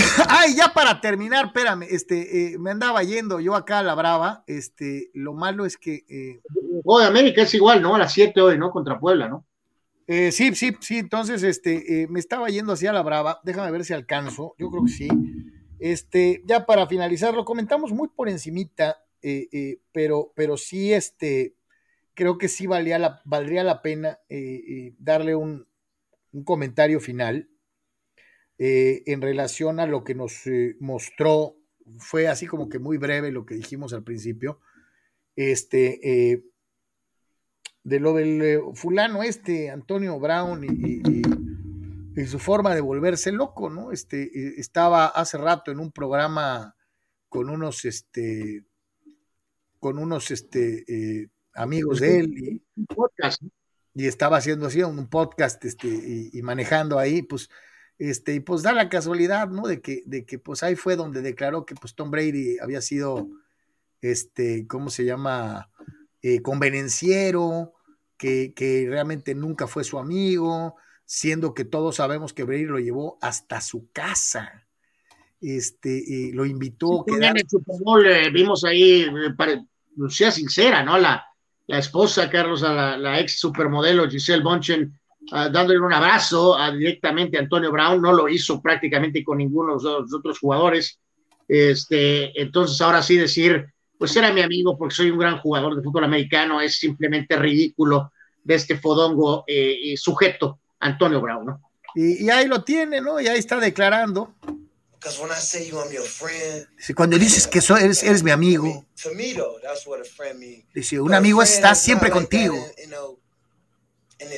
Ay, 0.29 0.55
ya 0.57 0.73
para 0.73 1.01
terminar, 1.01 1.47
espérame, 1.47 1.87
este, 1.89 2.55
eh, 2.55 2.59
me 2.59 2.71
andaba 2.71 3.03
yendo 3.03 3.41
yo 3.41 3.55
acá 3.55 3.81
a 3.81 3.83
la 3.83 3.95
Brava, 3.95 4.45
este, 4.47 5.11
lo 5.15 5.33
malo 5.35 5.67
es 5.67 5.77
que... 5.77 6.05
Eh, 6.09 6.41
de 6.85 7.05
América 7.05 7.43
es 7.43 7.55
igual, 7.55 7.83
¿no? 7.83 7.95
A 7.95 7.99
las 7.99 8.13
7 8.13 8.41
hoy, 8.41 8.59
¿no? 8.59 8.71
Contra 8.71 8.99
Puebla, 8.99 9.29
¿no? 9.29 9.45
Eh, 10.07 10.33
sí, 10.33 10.55
sí, 10.55 10.77
sí, 10.81 10.99
entonces, 10.99 11.43
este, 11.43 12.07
me 12.11 12.19
estaba 12.19 12.49
yendo 12.49 12.73
hacia 12.73 12.93
la 12.93 13.03
Brava, 13.03 13.41
déjame 13.45 13.71
ver 13.71 13.85
si 13.85 13.93
alcanzo, 13.93 14.55
yo 14.59 14.71
creo 14.71 14.85
que 14.85 14.91
sí. 14.91 15.09
Este, 15.81 16.43
ya 16.45 16.67
para 16.67 16.87
finalizar, 16.87 17.35
lo 17.35 17.47
comentamos 17.47 17.91
muy 17.91 18.09
por 18.09 18.29
encimita, 18.29 19.03
eh, 19.23 19.49
eh, 19.51 19.81
pero, 19.93 20.31
pero 20.37 20.59
sí, 20.59 20.93
este, 20.93 21.55
creo 22.13 22.37
que 22.37 22.49
sí 22.49 22.67
valía 22.67 22.99
la, 22.99 23.23
valdría 23.25 23.65
la 23.65 23.81
pena 23.81 24.21
eh, 24.29 24.95
darle 24.99 25.35
un, 25.35 25.67
comentario 26.45 27.01
final 27.01 27.49
en 28.63 29.23
relación 29.23 29.81
a 29.81 29.87
lo 29.87 30.05
que 30.05 30.15
nos 30.15 30.43
mostró, 30.81 31.57
fue 31.99 32.29
así 32.29 32.47
como 32.47 32.69
que 32.69 32.79
muy 32.79 32.99
breve 32.99 33.33
lo 33.33 33.47
que 33.47 33.55
dijimos 33.55 33.95
al 33.95 34.05
principio, 34.05 34.61
este, 35.35 36.43
de 37.83 38.01
lo 38.01 38.13
del 38.13 38.61
fulano 38.75 39.23
este, 39.23 39.71
Antonio 39.71 40.21
Brown 40.21 40.63
y 40.65 41.23
y 42.17 42.27
su 42.27 42.39
forma 42.39 42.75
de 42.75 42.81
volverse 42.81 43.33
loco, 43.33 43.71
¿no? 43.71 43.93
Este, 43.93 44.23
eh, 44.23 44.55
estaba 44.59 45.07
hace 45.07 45.39
rato 45.39 45.71
en 45.71 45.79
un 45.79 45.93
programa 45.93 46.77
con 47.29 47.51
unos, 47.51 47.85
este, 47.85 48.65
con 49.79 49.99
unos, 49.99 50.31
este, 50.31 50.85
eh, 50.89 51.29
amigos 51.55 52.01
de 52.01 52.21
él. 52.21 52.35
Y, 52.37 52.63
un 52.77 52.87
podcast. 52.87 53.43
Y 53.95 54.07
estaba 54.07 54.37
haciendo 54.37 54.67
así 54.67 54.83
un 54.83 55.09
podcast 55.09 55.65
este, 55.65 55.89
y, 55.89 56.43
manejando 56.43 56.99
ahí, 56.99 57.23
pues, 57.23 57.49
este, 58.01 58.35
y 58.35 58.41
pues 58.41 58.63
da 58.63 58.73
la 58.73 58.89
casualidad, 58.89 59.49
¿no? 59.51 59.67
De 59.67 59.83
que, 59.83 60.03
de 60.07 60.25
que 60.25 60.39
pues 60.39 60.63
ahí 60.63 60.75
fue 60.75 60.97
donde 60.97 61.21
declaró 61.21 61.67
que 61.67 61.75
pues 61.75 61.95
Tom 61.95 62.11
Brady 62.11 62.57
había 62.59 62.81
sido, 62.81 63.29
este, 64.01 64.67
¿cómo 64.67 64.89
se 64.89 65.05
llama? 65.05 65.69
Eh, 66.23 66.41
convenenciero, 66.41 67.75
que, 68.17 68.55
que 68.55 68.87
realmente 68.89 69.35
nunca 69.35 69.67
fue 69.67 69.85
su 69.85 69.99
amigo, 69.99 70.77
siendo 71.05 71.53
que 71.53 71.67
todos 71.67 71.97
sabemos 71.97 72.33
que 72.33 72.45
Brady 72.45 72.65
lo 72.65 72.79
llevó 72.79 73.19
hasta 73.21 73.61
su 73.61 73.91
casa. 73.93 74.67
Este, 75.43 76.31
lo 76.33 76.47
invitó. 76.47 77.05
Sí, 77.07 77.15
en 77.15 77.37
el 77.37 77.49
Super 77.49 77.77
Bowl 77.85 78.07
eh, 78.07 78.31
vimos 78.31 78.65
ahí, 78.65 79.03
eh, 79.03 79.61
sea 80.09 80.31
sincera, 80.31 80.83
¿no? 80.83 80.97
La, 80.97 81.23
la 81.67 81.79
esposa, 81.79 82.31
Carlos, 82.31 82.63
a 82.63 82.97
la, 82.97 83.21
ex 83.21 83.39
supermodelo 83.39 84.09
Giselle 84.09 84.43
Bonchen, 84.43 85.00
dándole 85.31 85.79
un 85.79 85.93
abrazo 85.93 86.57
directamente 86.73 87.37
a 87.37 87.41
Antonio 87.41 87.71
Brown, 87.71 88.01
no 88.01 88.13
lo 88.13 88.29
hizo 88.29 88.61
prácticamente 88.61 89.23
con 89.23 89.39
ninguno 89.39 89.77
de 89.77 89.85
los, 89.85 90.15
otros 90.15 90.39
jugadores. 90.39 90.99
Este, 91.47 92.41
entonces, 92.41 92.81
ahora 92.81 93.03
sí 93.03 93.17
decir, 93.17 93.67
pues 93.99 94.15
era 94.17 94.33
mi 94.33 94.41
amigo 94.41 94.79
porque 94.79 94.95
soy 94.95 95.11
un 95.11 95.19
gran 95.19 95.39
jugador 95.39 95.77
de 95.77 95.83
fútbol 95.83 96.05
americano, 96.05 96.61
es 96.61 96.79
simplemente 96.79 97.37
ridículo 97.37 98.13
de 98.43 98.55
este 98.55 98.79
fodongo 98.79 99.45
eh, 99.47 99.95
sujeto 99.97 100.61
Antonio 100.81 101.21
Brown, 101.21 101.47
¿no? 101.47 101.61
Y, 101.95 102.31
ahí 102.31 102.47
lo 102.47 102.63
tiene, 102.63 103.01
¿no? 103.01 103.21
Y 103.21 103.27
ahí 103.27 103.39
está 103.39 103.59
declarando. 103.59 104.35
cuando 106.95 107.19
dices 107.19 107.47
que 107.47 107.59
eres, 107.59 108.03
eres 108.03 108.23
mi 108.23 108.31
amigo, 108.31 108.85
dice, 110.75 111.01
un 111.01 111.15
amigo 111.15 111.43
está 111.43 111.75
siempre 111.75 112.11
contigo. 112.11 112.55
En 114.21 114.33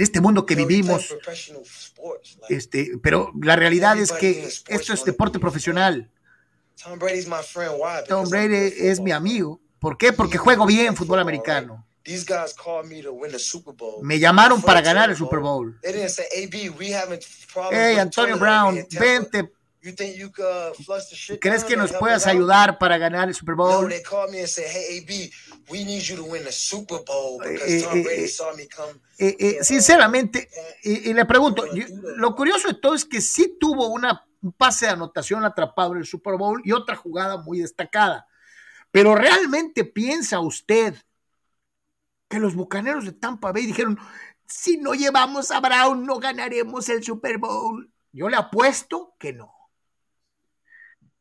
este 0.00 0.20
mundo 0.20 0.46
que 0.46 0.54
vivimos, 0.54 1.14
este, 2.48 2.92
pero 3.02 3.32
la 3.42 3.56
realidad 3.56 3.98
es 3.98 4.12
que 4.12 4.48
esto 4.68 4.92
es 4.92 5.04
deporte 5.04 5.38
profesional. 5.38 6.10
Tom 8.06 8.28
Brady 8.28 8.74
es 8.78 9.00
mi 9.00 9.10
amigo. 9.10 9.60
¿Por 9.78 9.98
qué? 9.98 10.12
Porque 10.12 10.38
juego 10.38 10.66
bien 10.66 10.96
fútbol 10.96 11.18
americano. 11.18 11.86
Me 14.02 14.18
llamaron 14.18 14.62
para 14.62 14.80
ganar 14.80 15.10
el 15.10 15.16
Super 15.16 15.40
Bowl. 15.40 15.78
Hey, 17.72 17.96
Antonio 17.98 18.38
Brown, 18.38 18.86
vente. 18.98 19.52
¿Crees 21.40 21.64
que 21.64 21.76
nos 21.76 21.92
puedas 21.92 22.26
ayudar 22.26 22.78
para 22.78 22.98
ganar 22.98 23.28
el 23.28 23.34
Super 23.34 23.54
Bowl? 23.54 23.92
Sinceramente, 29.62 30.48
y, 30.82 31.12
le 31.12 31.24
pregunto, 31.24 31.64
lo 32.16 32.34
curioso 32.34 32.68
de 32.68 32.74
todo 32.74 32.94
es 32.94 33.04
que 33.04 33.20
sí 33.20 33.56
tuvo 33.58 33.88
una, 33.88 34.26
un 34.42 34.52
pase 34.52 34.86
de 34.86 34.92
anotación 34.92 35.44
atrapado 35.44 35.92
en 35.92 35.98
el 35.98 36.06
Super 36.06 36.36
Bowl 36.36 36.60
y 36.64 36.72
otra 36.72 36.96
jugada 36.96 37.38
muy 37.38 37.60
destacada. 37.60 38.26
Pero 38.90 39.14
realmente 39.14 39.84
piensa 39.84 40.40
usted 40.40 40.94
que 42.28 42.38
los 42.38 42.54
bucaneros 42.54 43.04
de 43.04 43.12
Tampa 43.12 43.52
Bay 43.52 43.66
dijeron, 43.66 43.98
si 44.46 44.78
no 44.78 44.94
llevamos 44.94 45.50
a 45.50 45.60
Brown 45.60 46.04
no 46.06 46.18
ganaremos 46.18 46.88
el 46.88 47.02
Super 47.02 47.38
Bowl. 47.38 47.90
Yo 48.12 48.28
le 48.28 48.36
apuesto 48.36 49.14
que 49.18 49.32
no. 49.32 49.55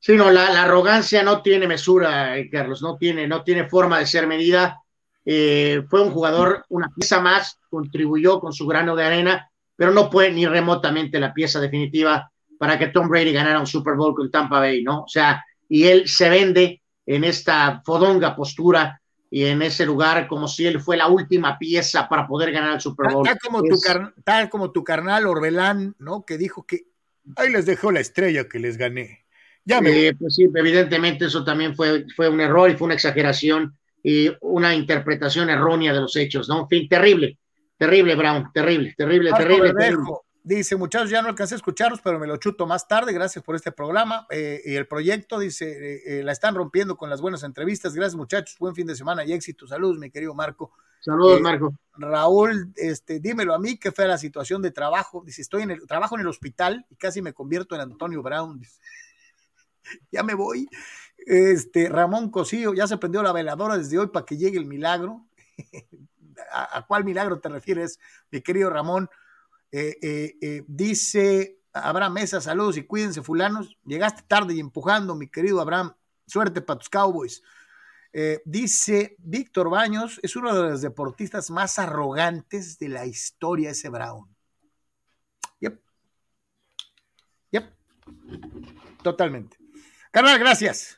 Sí, 0.05 0.15
no, 0.15 0.29
la, 0.29 0.61
arrogancia 0.61 1.23
no 1.23 1.41
tiene 1.41 1.67
mesura, 1.67 2.37
eh, 2.37 2.47
Carlos, 2.47 2.79
no 2.83 2.95
tiene, 2.95 3.27
no 3.27 3.43
tiene 3.43 3.67
forma 3.67 3.97
de 3.97 4.05
ser 4.05 4.27
medida. 4.27 4.79
Eh, 5.25 5.81
fue 5.89 6.03
un 6.03 6.11
jugador, 6.11 6.63
una 6.69 6.89
pieza 6.95 7.19
más, 7.19 7.57
contribuyó 7.71 8.39
con 8.39 8.53
su 8.53 8.67
grano 8.67 8.95
de 8.95 9.03
arena, 9.03 9.49
pero 9.75 9.89
no 9.89 10.11
fue 10.11 10.31
ni 10.31 10.45
remotamente 10.45 11.19
la 11.19 11.33
pieza 11.33 11.59
definitiva 11.59 12.31
para 12.59 12.77
que 12.77 12.89
Tom 12.89 13.09
Brady 13.09 13.33
ganara 13.33 13.59
un 13.59 13.65
Super 13.65 13.95
Bowl 13.95 14.13
con 14.13 14.29
Tampa 14.29 14.59
Bay, 14.59 14.83
¿no? 14.83 15.05
O 15.05 15.07
sea, 15.07 15.43
y 15.67 15.85
él 15.85 16.07
se 16.07 16.29
vende 16.29 16.83
en 17.07 17.23
esta 17.23 17.81
fodonga 17.83 18.35
postura 18.35 19.01
y 19.31 19.45
en 19.45 19.63
ese 19.63 19.87
lugar 19.87 20.27
como 20.27 20.47
si 20.47 20.67
él 20.67 20.79
fue 20.79 20.97
la 20.97 21.07
última 21.07 21.57
pieza 21.57 22.07
para 22.07 22.27
poder 22.27 22.51
ganar 22.51 22.75
el 22.75 22.79
Super 22.79 23.11
Bowl. 23.11 23.25
Tal, 23.25 23.39
como, 23.39 23.63
tu, 23.63 23.79
tal 24.23 24.49
como 24.51 24.69
tu 24.69 24.83
carnal 24.83 25.25
Orbelán, 25.25 25.95
¿no? 25.97 26.25
Que 26.25 26.37
dijo 26.37 26.63
que 26.63 26.89
ahí 27.37 27.49
les 27.49 27.65
dejó 27.65 27.91
la 27.91 28.01
estrella 28.01 28.47
que 28.47 28.59
les 28.59 28.77
gané. 28.77 29.24
Ya 29.65 29.81
me... 29.81 30.13
pues 30.13 30.35
sí, 30.35 30.47
evidentemente 30.53 31.25
eso 31.25 31.43
también 31.43 31.75
fue, 31.75 32.05
fue 32.15 32.29
un 32.29 32.39
error 32.39 32.69
y 32.69 32.75
fue 32.75 32.85
una 32.85 32.93
exageración 32.93 33.75
y 34.03 34.31
una 34.41 34.75
interpretación 34.75 35.49
errónea 35.49 35.91
de 35.91 36.01
los 36.01 36.15
hechos, 36.15 36.47
¿no? 36.47 36.61
En 36.61 36.67
fin, 36.67 36.87
terrible, 36.87 37.39
terrible, 37.77 38.15
Brown, 38.15 38.51
terrible, 38.53 38.93
terrible, 38.95 39.31
terrible. 39.31 39.73
terrible. 39.73 40.13
Dice, 40.43 40.75
muchachos, 40.75 41.09
ya 41.09 41.23
no 41.23 41.29
alcancé 41.29 41.55
a 41.55 41.57
escucharlos, 41.57 42.01
pero 42.03 42.19
me 42.19 42.27
lo 42.27 42.37
chuto 42.37 42.67
más 42.67 42.87
tarde. 42.87 43.11
Gracias 43.11 43.43
por 43.43 43.55
este 43.55 43.71
programa. 43.71 44.27
Eh, 44.29 44.61
y 44.63 44.75
el 44.75 44.87
proyecto, 44.87 45.39
dice, 45.39 45.65
eh, 45.65 46.01
eh, 46.05 46.23
la 46.23 46.31
están 46.31 46.53
rompiendo 46.53 46.95
con 46.95 47.09
las 47.09 47.19
buenas 47.19 47.41
entrevistas. 47.41 47.95
Gracias, 47.95 48.15
muchachos. 48.15 48.55
Buen 48.59 48.75
fin 48.75 48.85
de 48.85 48.95
semana 48.95 49.25
y 49.25 49.33
éxito. 49.33 49.65
Saludos, 49.65 49.97
mi 49.97 50.11
querido 50.11 50.35
Marco. 50.35 50.71
Saludos, 50.99 51.41
Marco. 51.41 51.73
Raúl, 51.97 52.71
este, 52.75 53.19
dímelo 53.19 53.55
a 53.55 53.59
mí, 53.59 53.79
¿qué 53.79 53.91
fue 53.91 54.07
la 54.07 54.19
situación 54.19 54.61
de 54.61 54.69
trabajo? 54.69 55.23
Dice, 55.25 55.41
estoy 55.41 55.63
en 55.63 55.71
el 55.71 55.87
trabajo 55.87 56.13
en 56.13 56.21
el 56.21 56.27
hospital 56.27 56.85
y 56.91 56.95
casi 56.95 57.23
me 57.23 57.33
convierto 57.33 57.73
en 57.73 57.81
Antonio 57.81 58.21
Brown. 58.21 58.61
ya 60.11 60.23
me 60.23 60.33
voy. 60.33 60.67
Este, 61.17 61.89
Ramón 61.89 62.29
Cosío, 62.29 62.73
ya 62.73 62.87
se 62.87 62.97
prendió 62.97 63.23
la 63.23 63.31
veladora 63.31 63.77
desde 63.77 63.97
hoy 63.97 64.07
para 64.07 64.25
que 64.25 64.37
llegue 64.37 64.57
el 64.57 64.65
milagro. 64.65 65.25
¿A 66.51 66.85
cuál 66.85 67.05
milagro 67.05 67.39
te 67.39 67.49
refieres, 67.49 67.99
mi 68.29 68.41
querido 68.41 68.69
Ramón? 68.69 69.09
Eh, 69.77 69.97
eh, 70.01 70.37
eh, 70.41 70.63
dice 70.67 71.59
Abraham 71.73 72.13
Mesa, 72.13 72.39
saludos 72.39 72.77
y 72.77 72.83
cuídense, 72.83 73.21
fulanos. 73.21 73.77
Llegaste 73.85 74.23
tarde 74.27 74.53
y 74.53 74.61
empujando, 74.61 75.15
mi 75.15 75.27
querido 75.27 75.59
Abraham. 75.59 75.93
Suerte 76.25 76.61
para 76.61 76.79
tus 76.79 76.89
Cowboys. 76.89 77.43
dice 78.45 79.17
Víctor 79.19 79.69
Baños, 79.69 80.19
es 80.23 80.37
uno 80.37 80.55
de 80.55 80.69
los 80.69 80.81
deportistas 80.81 81.51
más 81.51 81.77
arrogantes 81.77 82.79
de 82.79 82.87
la 82.87 83.05
historia, 83.05 83.71
ese 83.71 83.89
Brown. 83.89 84.33
Yep. 85.59 85.81
Yep. 87.51 87.73
Totalmente. 89.03 89.64
Carnal, 90.15 90.39
gracias. 90.39 90.97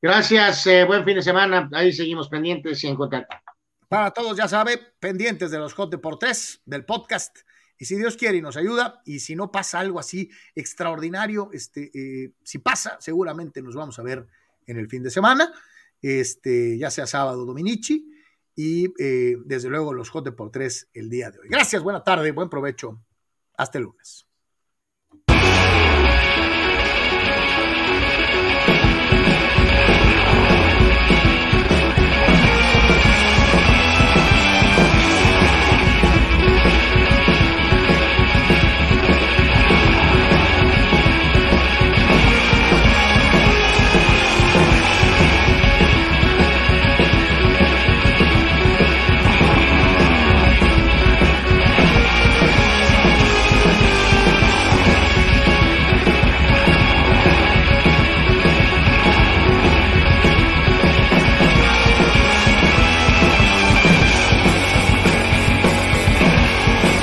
Gracias, 0.00 0.64
buen 0.86 1.04
fin 1.04 1.16
de 1.16 1.22
semana. 1.22 1.68
Ahí 1.72 1.92
seguimos 1.92 2.28
pendientes 2.28 2.84
y 2.84 2.86
en 2.86 2.94
contacto. 2.94 3.34
Para 3.88 4.12
todos, 4.12 4.36
ya 4.36 4.46
sabe, 4.46 4.78
pendientes 5.00 5.50
de 5.50 5.58
los 5.58 5.74
Hot 5.74 5.90
de 5.90 5.98
por 5.98 6.20
tres 6.20 6.62
del 6.64 6.84
podcast. 6.84 7.36
Y 7.76 7.86
si 7.86 7.96
Dios 7.96 8.16
quiere 8.16 8.38
y 8.38 8.40
nos 8.40 8.56
ayuda, 8.56 9.02
y 9.04 9.18
si 9.18 9.34
no 9.34 9.50
pasa 9.50 9.80
algo 9.80 9.98
así 9.98 10.30
extraordinario, 10.54 11.50
este, 11.52 11.90
eh, 11.92 12.34
si 12.44 12.58
pasa, 12.58 12.96
seguramente 13.00 13.60
nos 13.60 13.74
vamos 13.74 13.98
a 13.98 14.04
ver 14.04 14.24
en 14.68 14.78
el 14.78 14.88
fin 14.88 15.02
de 15.02 15.10
semana, 15.10 15.52
este, 16.00 16.78
ya 16.78 16.92
sea 16.92 17.08
sábado 17.08 17.44
Dominici, 17.44 18.08
y 18.54 18.84
eh, 19.02 19.36
desde 19.46 19.68
luego 19.68 19.92
los 19.92 20.12
por 20.12 20.52
tres 20.52 20.88
el 20.94 21.10
día 21.10 21.32
de 21.32 21.40
hoy. 21.40 21.48
Gracias, 21.48 21.82
buena 21.82 22.04
tarde, 22.04 22.30
buen 22.30 22.48
provecho. 22.48 23.02
Hasta 23.56 23.78
el 23.78 23.84
lunes. 23.86 24.28